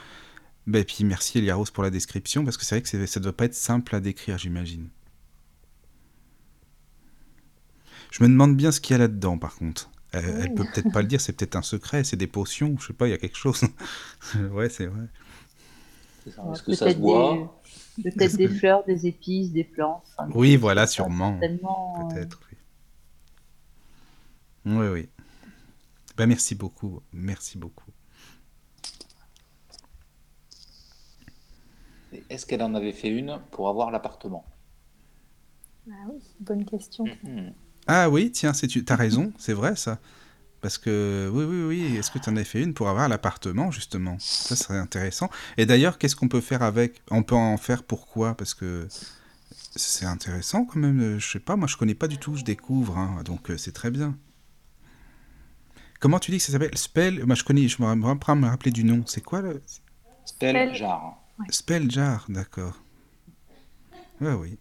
Ben, 0.68 0.82
et 0.82 0.84
puis 0.84 1.04
merci 1.06 1.38
Eliaros 1.38 1.66
pour 1.74 1.84
la 1.84 1.90
description, 1.90 2.44
parce 2.44 2.58
que 2.58 2.66
c'est 2.66 2.76
vrai 2.76 2.82
que 2.82 3.06
ça 3.08 3.20
doit 3.20 3.36
pas 3.36 3.46
être 3.46 3.56
simple 3.56 3.96
à 3.96 4.00
décrire, 4.02 4.38
j'imagine. 4.38 4.90
Je 8.12 8.24
me 8.24 8.30
demande 8.30 8.56
bien 8.56 8.72
ce 8.72 8.80
qu'il 8.82 8.94
y 8.94 8.96
a 8.96 9.00
là-dedans, 9.00 9.38
par 9.38 9.56
contre. 9.56 9.90
Elle, 10.12 10.26
elle 10.42 10.54
peut 10.54 10.64
peut-être 10.66 10.92
pas 10.92 11.02
le 11.02 11.08
dire, 11.08 11.20
c'est 11.22 11.34
peut-être 11.34 11.56
un 11.56 11.62
secret, 11.62 12.04
c'est 12.04 12.16
des 12.18 12.28
potions, 12.28 12.76
je 12.80 12.88
sais 12.88 12.94
pas, 12.94 13.08
il 13.08 13.12
y 13.12 13.14
a 13.14 13.18
quelque 13.18 13.38
chose. 13.38 13.62
ouais, 14.52 14.70
c'est 14.70 14.88
vrai. 14.88 15.08
Est-ce 16.26 16.64
que 16.64 16.76
ça 16.76 16.92
se 16.92 16.98
peut-être 16.98 17.02
des- 17.02 17.46
Peut-être 18.12 18.36
des 18.38 18.48
fleurs, 18.48 18.84
des 18.86 19.08
épices, 19.08 19.52
des 19.52 19.64
plantes. 19.64 20.04
enfin, 20.18 20.30
Oui, 20.36 20.52
des- 20.52 20.58
voilà, 20.58 20.86
sûrement. 20.88 21.40
euh, 21.42 22.04
Peut-être, 22.14 22.40
oui. 24.66 24.74
Oui, 24.78 24.88
oui. 24.88 25.10
Ben, 26.18 26.26
merci 26.28 26.56
beaucoup, 26.56 27.02
merci 27.14 27.58
beaucoup. 27.58 27.92
Est-ce 32.30 32.46
qu'elle 32.46 32.64
en 32.64 32.76
avait 32.76 32.92
fait 32.92 33.08
une 33.10 33.40
pour 33.52 33.70
avoir 33.70 33.92
l'appartement? 33.92 34.46
Ah 35.90 36.06
oui, 36.10 36.22
bonne 36.40 36.66
question. 36.66 37.06
Mhm. 37.24 37.54
Ah 37.88 38.10
oui, 38.10 38.32
tiens, 38.32 38.54
c'est 38.54 38.68
tu 38.68 38.84
as 38.88 38.96
raison, 38.96 39.34
c'est 39.38 39.54
vrai 39.54 39.76
ça. 39.76 40.00
Parce 40.62 40.78
que 40.78 41.30
oui, 41.34 41.46
oui, 41.46 41.64
oui, 41.68 41.98
est-ce 41.98 42.12
que 42.12 42.20
tu 42.20 42.30
en 42.30 42.38
as 42.38 42.44
fait 42.46 42.62
une 42.64 42.74
pour 42.74 42.90
avoir 42.90 43.10
l'appartement, 43.10 43.72
justement? 43.72 44.18
Ça 44.20 44.56
serait 44.56 44.78
intéressant. 44.80 45.30
Et 45.58 45.66
d'ailleurs, 45.66 45.98
qu'est-ce 45.98 46.16
qu'on 46.16 46.30
peut 46.30 46.42
faire 46.42 46.64
avec? 46.64 47.02
On 47.12 47.24
peut 47.24 47.36
en 47.36 47.58
faire 47.58 47.84
pourquoi? 47.84 48.36
Parce 48.36 48.54
que 48.56 48.90
c'est 49.76 50.06
intéressant 50.06 50.66
quand 50.66 50.80
même. 50.80 51.02
euh, 51.02 51.20
Je 51.20 51.32
sais 51.32 51.40
pas, 51.40 51.56
moi 51.58 51.68
je 51.68 51.78
connais 51.78 51.96
pas 51.96 52.08
du 52.10 52.20
tout, 52.20 52.36
je 52.36 52.44
découvre, 52.44 52.98
hein, 52.98 53.22
donc 53.26 53.52
euh, 53.52 53.58
c'est 53.58 53.74
très 53.74 53.92
bien. 53.92 54.18
Comment 56.00 56.20
tu 56.20 56.32
dis 56.32 56.38
que 56.38 56.44
ça 56.44 56.52
s'appelle? 56.52 56.78
Spell 56.78 57.26
Moi 57.26 57.36
je 57.36 57.44
connais, 57.44 57.68
je 57.68 57.82
me 57.82 57.96
me 57.96 58.16
pas 58.20 58.36
me 58.36 58.48
rappeler 58.48 58.72
du 58.72 58.84
nom. 58.84 59.04
C'est 59.08 59.22
quoi 59.22 59.42
le 59.42 59.62
Spell 60.26 60.54
Spell. 60.54 60.74
jar. 60.76 61.18
Spell 61.50 61.90
Jar, 61.90 62.26
d'accord. 62.30 62.74
Ouais, 64.20 64.34
oui. 64.34 64.58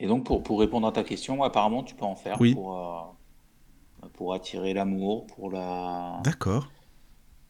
Et 0.00 0.06
donc, 0.06 0.24
pour, 0.24 0.42
pour 0.42 0.58
répondre 0.60 0.86
à 0.88 0.92
ta 0.92 1.04
question, 1.04 1.42
apparemment, 1.42 1.84
tu 1.84 1.94
peux 1.94 2.04
en 2.04 2.16
faire 2.16 2.40
Oui. 2.40 2.54
pour, 2.54 2.76
euh, 2.76 4.08
pour 4.14 4.34
attirer 4.34 4.74
l'amour, 4.74 5.26
pour 5.26 5.50
la, 5.50 6.20
D'accord. 6.24 6.72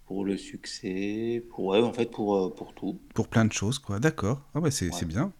pour 0.06 0.24
le 0.24 0.36
succès, 0.36 1.42
pour, 1.50 1.66
ouais, 1.66 1.80
en 1.80 1.92
fait, 1.92 2.10
pour, 2.10 2.36
euh, 2.36 2.54
pour 2.54 2.74
tout. 2.74 3.00
Pour 3.14 3.28
plein 3.28 3.44
de 3.44 3.52
choses, 3.52 3.78
quoi. 3.78 4.00
D'accord. 4.00 4.42
Ah 4.54 4.60
ouais, 4.60 4.70
c'est 4.70 4.86
Ouais. 4.86 4.92
c'est 4.92 5.06
bien. 5.06 5.32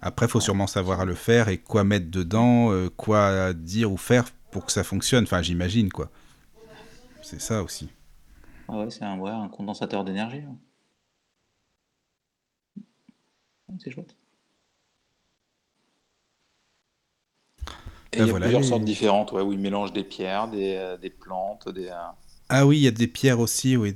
Après, 0.00 0.26
il 0.26 0.28
faut 0.30 0.40
sûrement 0.40 0.66
savoir 0.66 1.06
le 1.06 1.14
faire 1.14 1.48
et 1.48 1.58
quoi 1.58 1.84
mettre 1.84 2.10
dedans, 2.10 2.72
euh, 2.72 2.88
quoi 2.90 3.52
dire 3.52 3.92
ou 3.92 3.96
faire 3.96 4.24
pour 4.50 4.66
que 4.66 4.72
ça 4.72 4.82
fonctionne. 4.82 5.22
Enfin, 5.24 5.42
j'imagine, 5.42 5.92
quoi. 5.92 6.10
C'est 7.22 7.40
ça 7.40 7.62
aussi. 7.62 7.88
Ah 8.66 8.78
ouais, 8.78 8.90
c'est 8.90 9.04
un, 9.04 9.18
ouais, 9.20 9.30
un 9.30 9.48
condensateur 9.48 10.02
d'énergie. 10.04 10.38
ouais. 10.38 10.56
Ouais, 13.68 13.76
C'est 13.82 13.90
chouette. 13.90 14.16
Et 18.12 18.18
Ben 18.18 18.24
il 18.24 18.26
y 18.26 18.30
a 18.30 18.32
voilà, 18.32 18.46
plusieurs 18.46 18.64
sortes 18.64 18.84
différentes, 18.84 19.32
ouais, 19.32 19.42
où 19.42 19.52
ils 19.52 19.58
mélangent 19.58 19.92
des 19.92 20.04
pierres, 20.04 20.48
des, 20.48 20.76
euh, 20.76 20.96
des 20.98 21.10
plantes, 21.10 21.68
des. 21.68 21.88
euh, 21.88 21.94
Ah 22.48 22.66
oui, 22.66 22.78
il 22.78 22.82
y 22.82 22.86
a 22.88 22.92
des 22.92 23.08
pierres 23.08 23.40
aussi, 23.40 23.76
oui. 23.76 23.94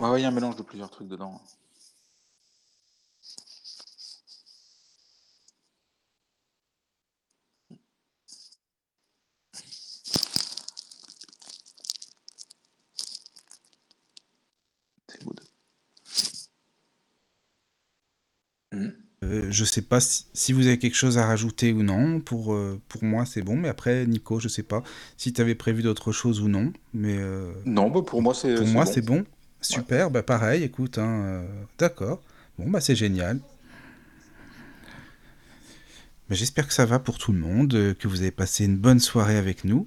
Ouais, 0.00 0.08
ouais, 0.10 0.20
il 0.20 0.22
y 0.22 0.24
a 0.24 0.28
un 0.28 0.32
mélange 0.32 0.56
de 0.56 0.62
plusieurs 0.62 0.90
trucs 0.90 1.08
dedans. 1.08 1.40
C'est 15.08 15.24
good. 15.24 15.40
Hmm. 18.72 19.05
Euh, 19.24 19.46
je 19.50 19.64
sais 19.64 19.80
pas 19.82 19.98
si, 20.00 20.26
si 20.34 20.52
vous 20.52 20.66
avez 20.66 20.78
quelque 20.78 20.94
chose 20.94 21.16
à 21.18 21.26
rajouter 21.26 21.72
ou 21.72 21.82
non. 21.82 22.20
Pour, 22.20 22.52
euh, 22.54 22.78
pour 22.88 23.02
moi, 23.02 23.24
c'est 23.24 23.42
bon. 23.42 23.56
Mais 23.56 23.68
après, 23.68 24.06
Nico, 24.06 24.40
je 24.40 24.48
sais 24.48 24.62
pas 24.62 24.82
si 25.16 25.32
tu 25.32 25.40
avais 25.40 25.54
prévu 25.54 25.82
d'autres 25.82 26.12
choses 26.12 26.40
ou 26.40 26.48
non. 26.48 26.72
Mais 26.92 27.16
euh, 27.18 27.50
Non, 27.64 27.90
bah 27.90 28.02
pour 28.06 28.20
moi, 28.22 28.34
c'est. 28.34 28.54
pour 28.54 28.66
moi, 28.66 28.84
bon. 28.84 28.90
c'est 28.92 29.00
bon. 29.04 29.24
Super, 29.62 30.10
bah 30.10 30.22
pareil, 30.22 30.62
écoute. 30.62 30.98
hein, 30.98 31.08
euh, 31.24 31.46
D'accord. 31.78 32.22
Bon, 32.58 32.68
bah 32.70 32.80
c'est 32.80 32.94
génial. 32.94 33.40
Bah, 36.28 36.34
J'espère 36.34 36.66
que 36.66 36.74
ça 36.74 36.84
va 36.86 36.98
pour 36.98 37.18
tout 37.18 37.32
le 37.32 37.38
monde, 37.38 37.94
que 37.98 38.08
vous 38.08 38.20
avez 38.20 38.30
passé 38.30 38.64
une 38.64 38.76
bonne 38.76 39.00
soirée 39.00 39.36
avec 39.38 39.64
nous. 39.64 39.86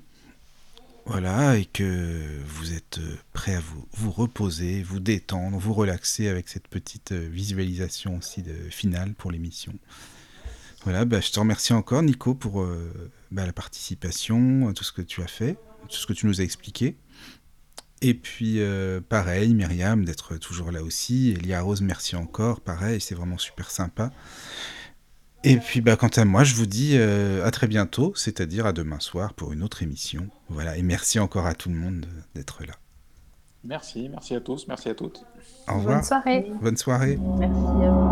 Voilà, 1.10 1.58
et 1.58 1.66
que 1.66 2.22
vous 2.46 2.72
êtes 2.74 3.00
euh, 3.00 3.18
prêts 3.34 3.56
à 3.56 3.60
vous, 3.60 3.84
vous 3.94 4.12
reposer, 4.12 4.84
vous 4.84 5.00
détendre, 5.00 5.58
vous 5.58 5.74
relaxer 5.74 6.28
avec 6.28 6.48
cette 6.48 6.68
petite 6.68 7.14
euh, 7.14 7.28
visualisation 7.28 8.18
aussi 8.18 8.44
finale 8.70 9.16
pour 9.16 9.32
l'émission. 9.32 9.74
Voilà, 10.84 11.06
bah, 11.06 11.20
je 11.20 11.32
te 11.32 11.40
remercie 11.40 11.74
encore, 11.74 12.04
Nico, 12.04 12.36
pour 12.36 12.62
euh, 12.62 13.12
bah, 13.32 13.48
la 13.48 13.54
participation, 13.54 14.72
tout 14.74 14.84
ce 14.84 14.92
que 14.92 15.02
tu 15.02 15.24
as 15.24 15.28
fait, 15.28 15.58
tout 15.90 15.98
ce 15.98 16.06
que 16.06 16.14
tu 16.14 16.28
nous 16.28 16.42
as 16.42 16.44
expliqué. 16.44 16.96
Et 18.02 18.14
puis, 18.14 18.62
pareil, 19.10 19.54
Myriam, 19.54 20.06
d'être 20.06 20.38
toujours 20.38 20.72
là 20.72 20.84
aussi. 20.84 21.32
Elia 21.32 21.62
Rose, 21.62 21.82
merci 21.82 22.16
encore. 22.16 22.62
Pareil, 22.62 23.02
c'est 23.02 23.14
vraiment 23.14 23.38
super 23.38 23.72
sympa. 23.72 24.14
Et 25.44 25.58
puis, 25.58 25.80
bah, 25.80 25.96
quant 25.96 26.10
à 26.10 26.26
moi, 26.26 26.44
je 26.44 26.54
vous 26.56 26.66
dis 26.66 26.98
euh, 26.98 27.46
à 27.46 27.52
très 27.52 27.68
bientôt, 27.68 28.14
c'est-à-dire 28.16 28.66
à 28.66 28.74
demain 28.74 29.00
soir 29.00 29.34
pour 29.34 29.54
une 29.54 29.64
autre 29.64 29.84
émission. 29.84 30.28
Voilà, 30.50 30.76
et 30.78 30.82
merci 30.82 31.20
encore 31.20 31.46
à 31.46 31.54
tout 31.54 31.70
le 31.70 31.76
monde 31.76 32.06
d'être 32.36 32.66
là. 32.66 32.74
Merci, 33.64 34.10
merci 34.10 34.36
à 34.36 34.42
tous, 34.42 34.68
merci 34.68 34.90
à 34.90 34.96
toutes. 34.96 35.24
Au 35.68 35.76
revoir. 35.76 35.96
Bonne 35.96 36.04
soirée. 36.04 36.52
Bonne 36.62 36.78
soirée. 36.78 37.20
Merci 37.38 37.54
à 37.56 37.90
vous. 37.90 38.10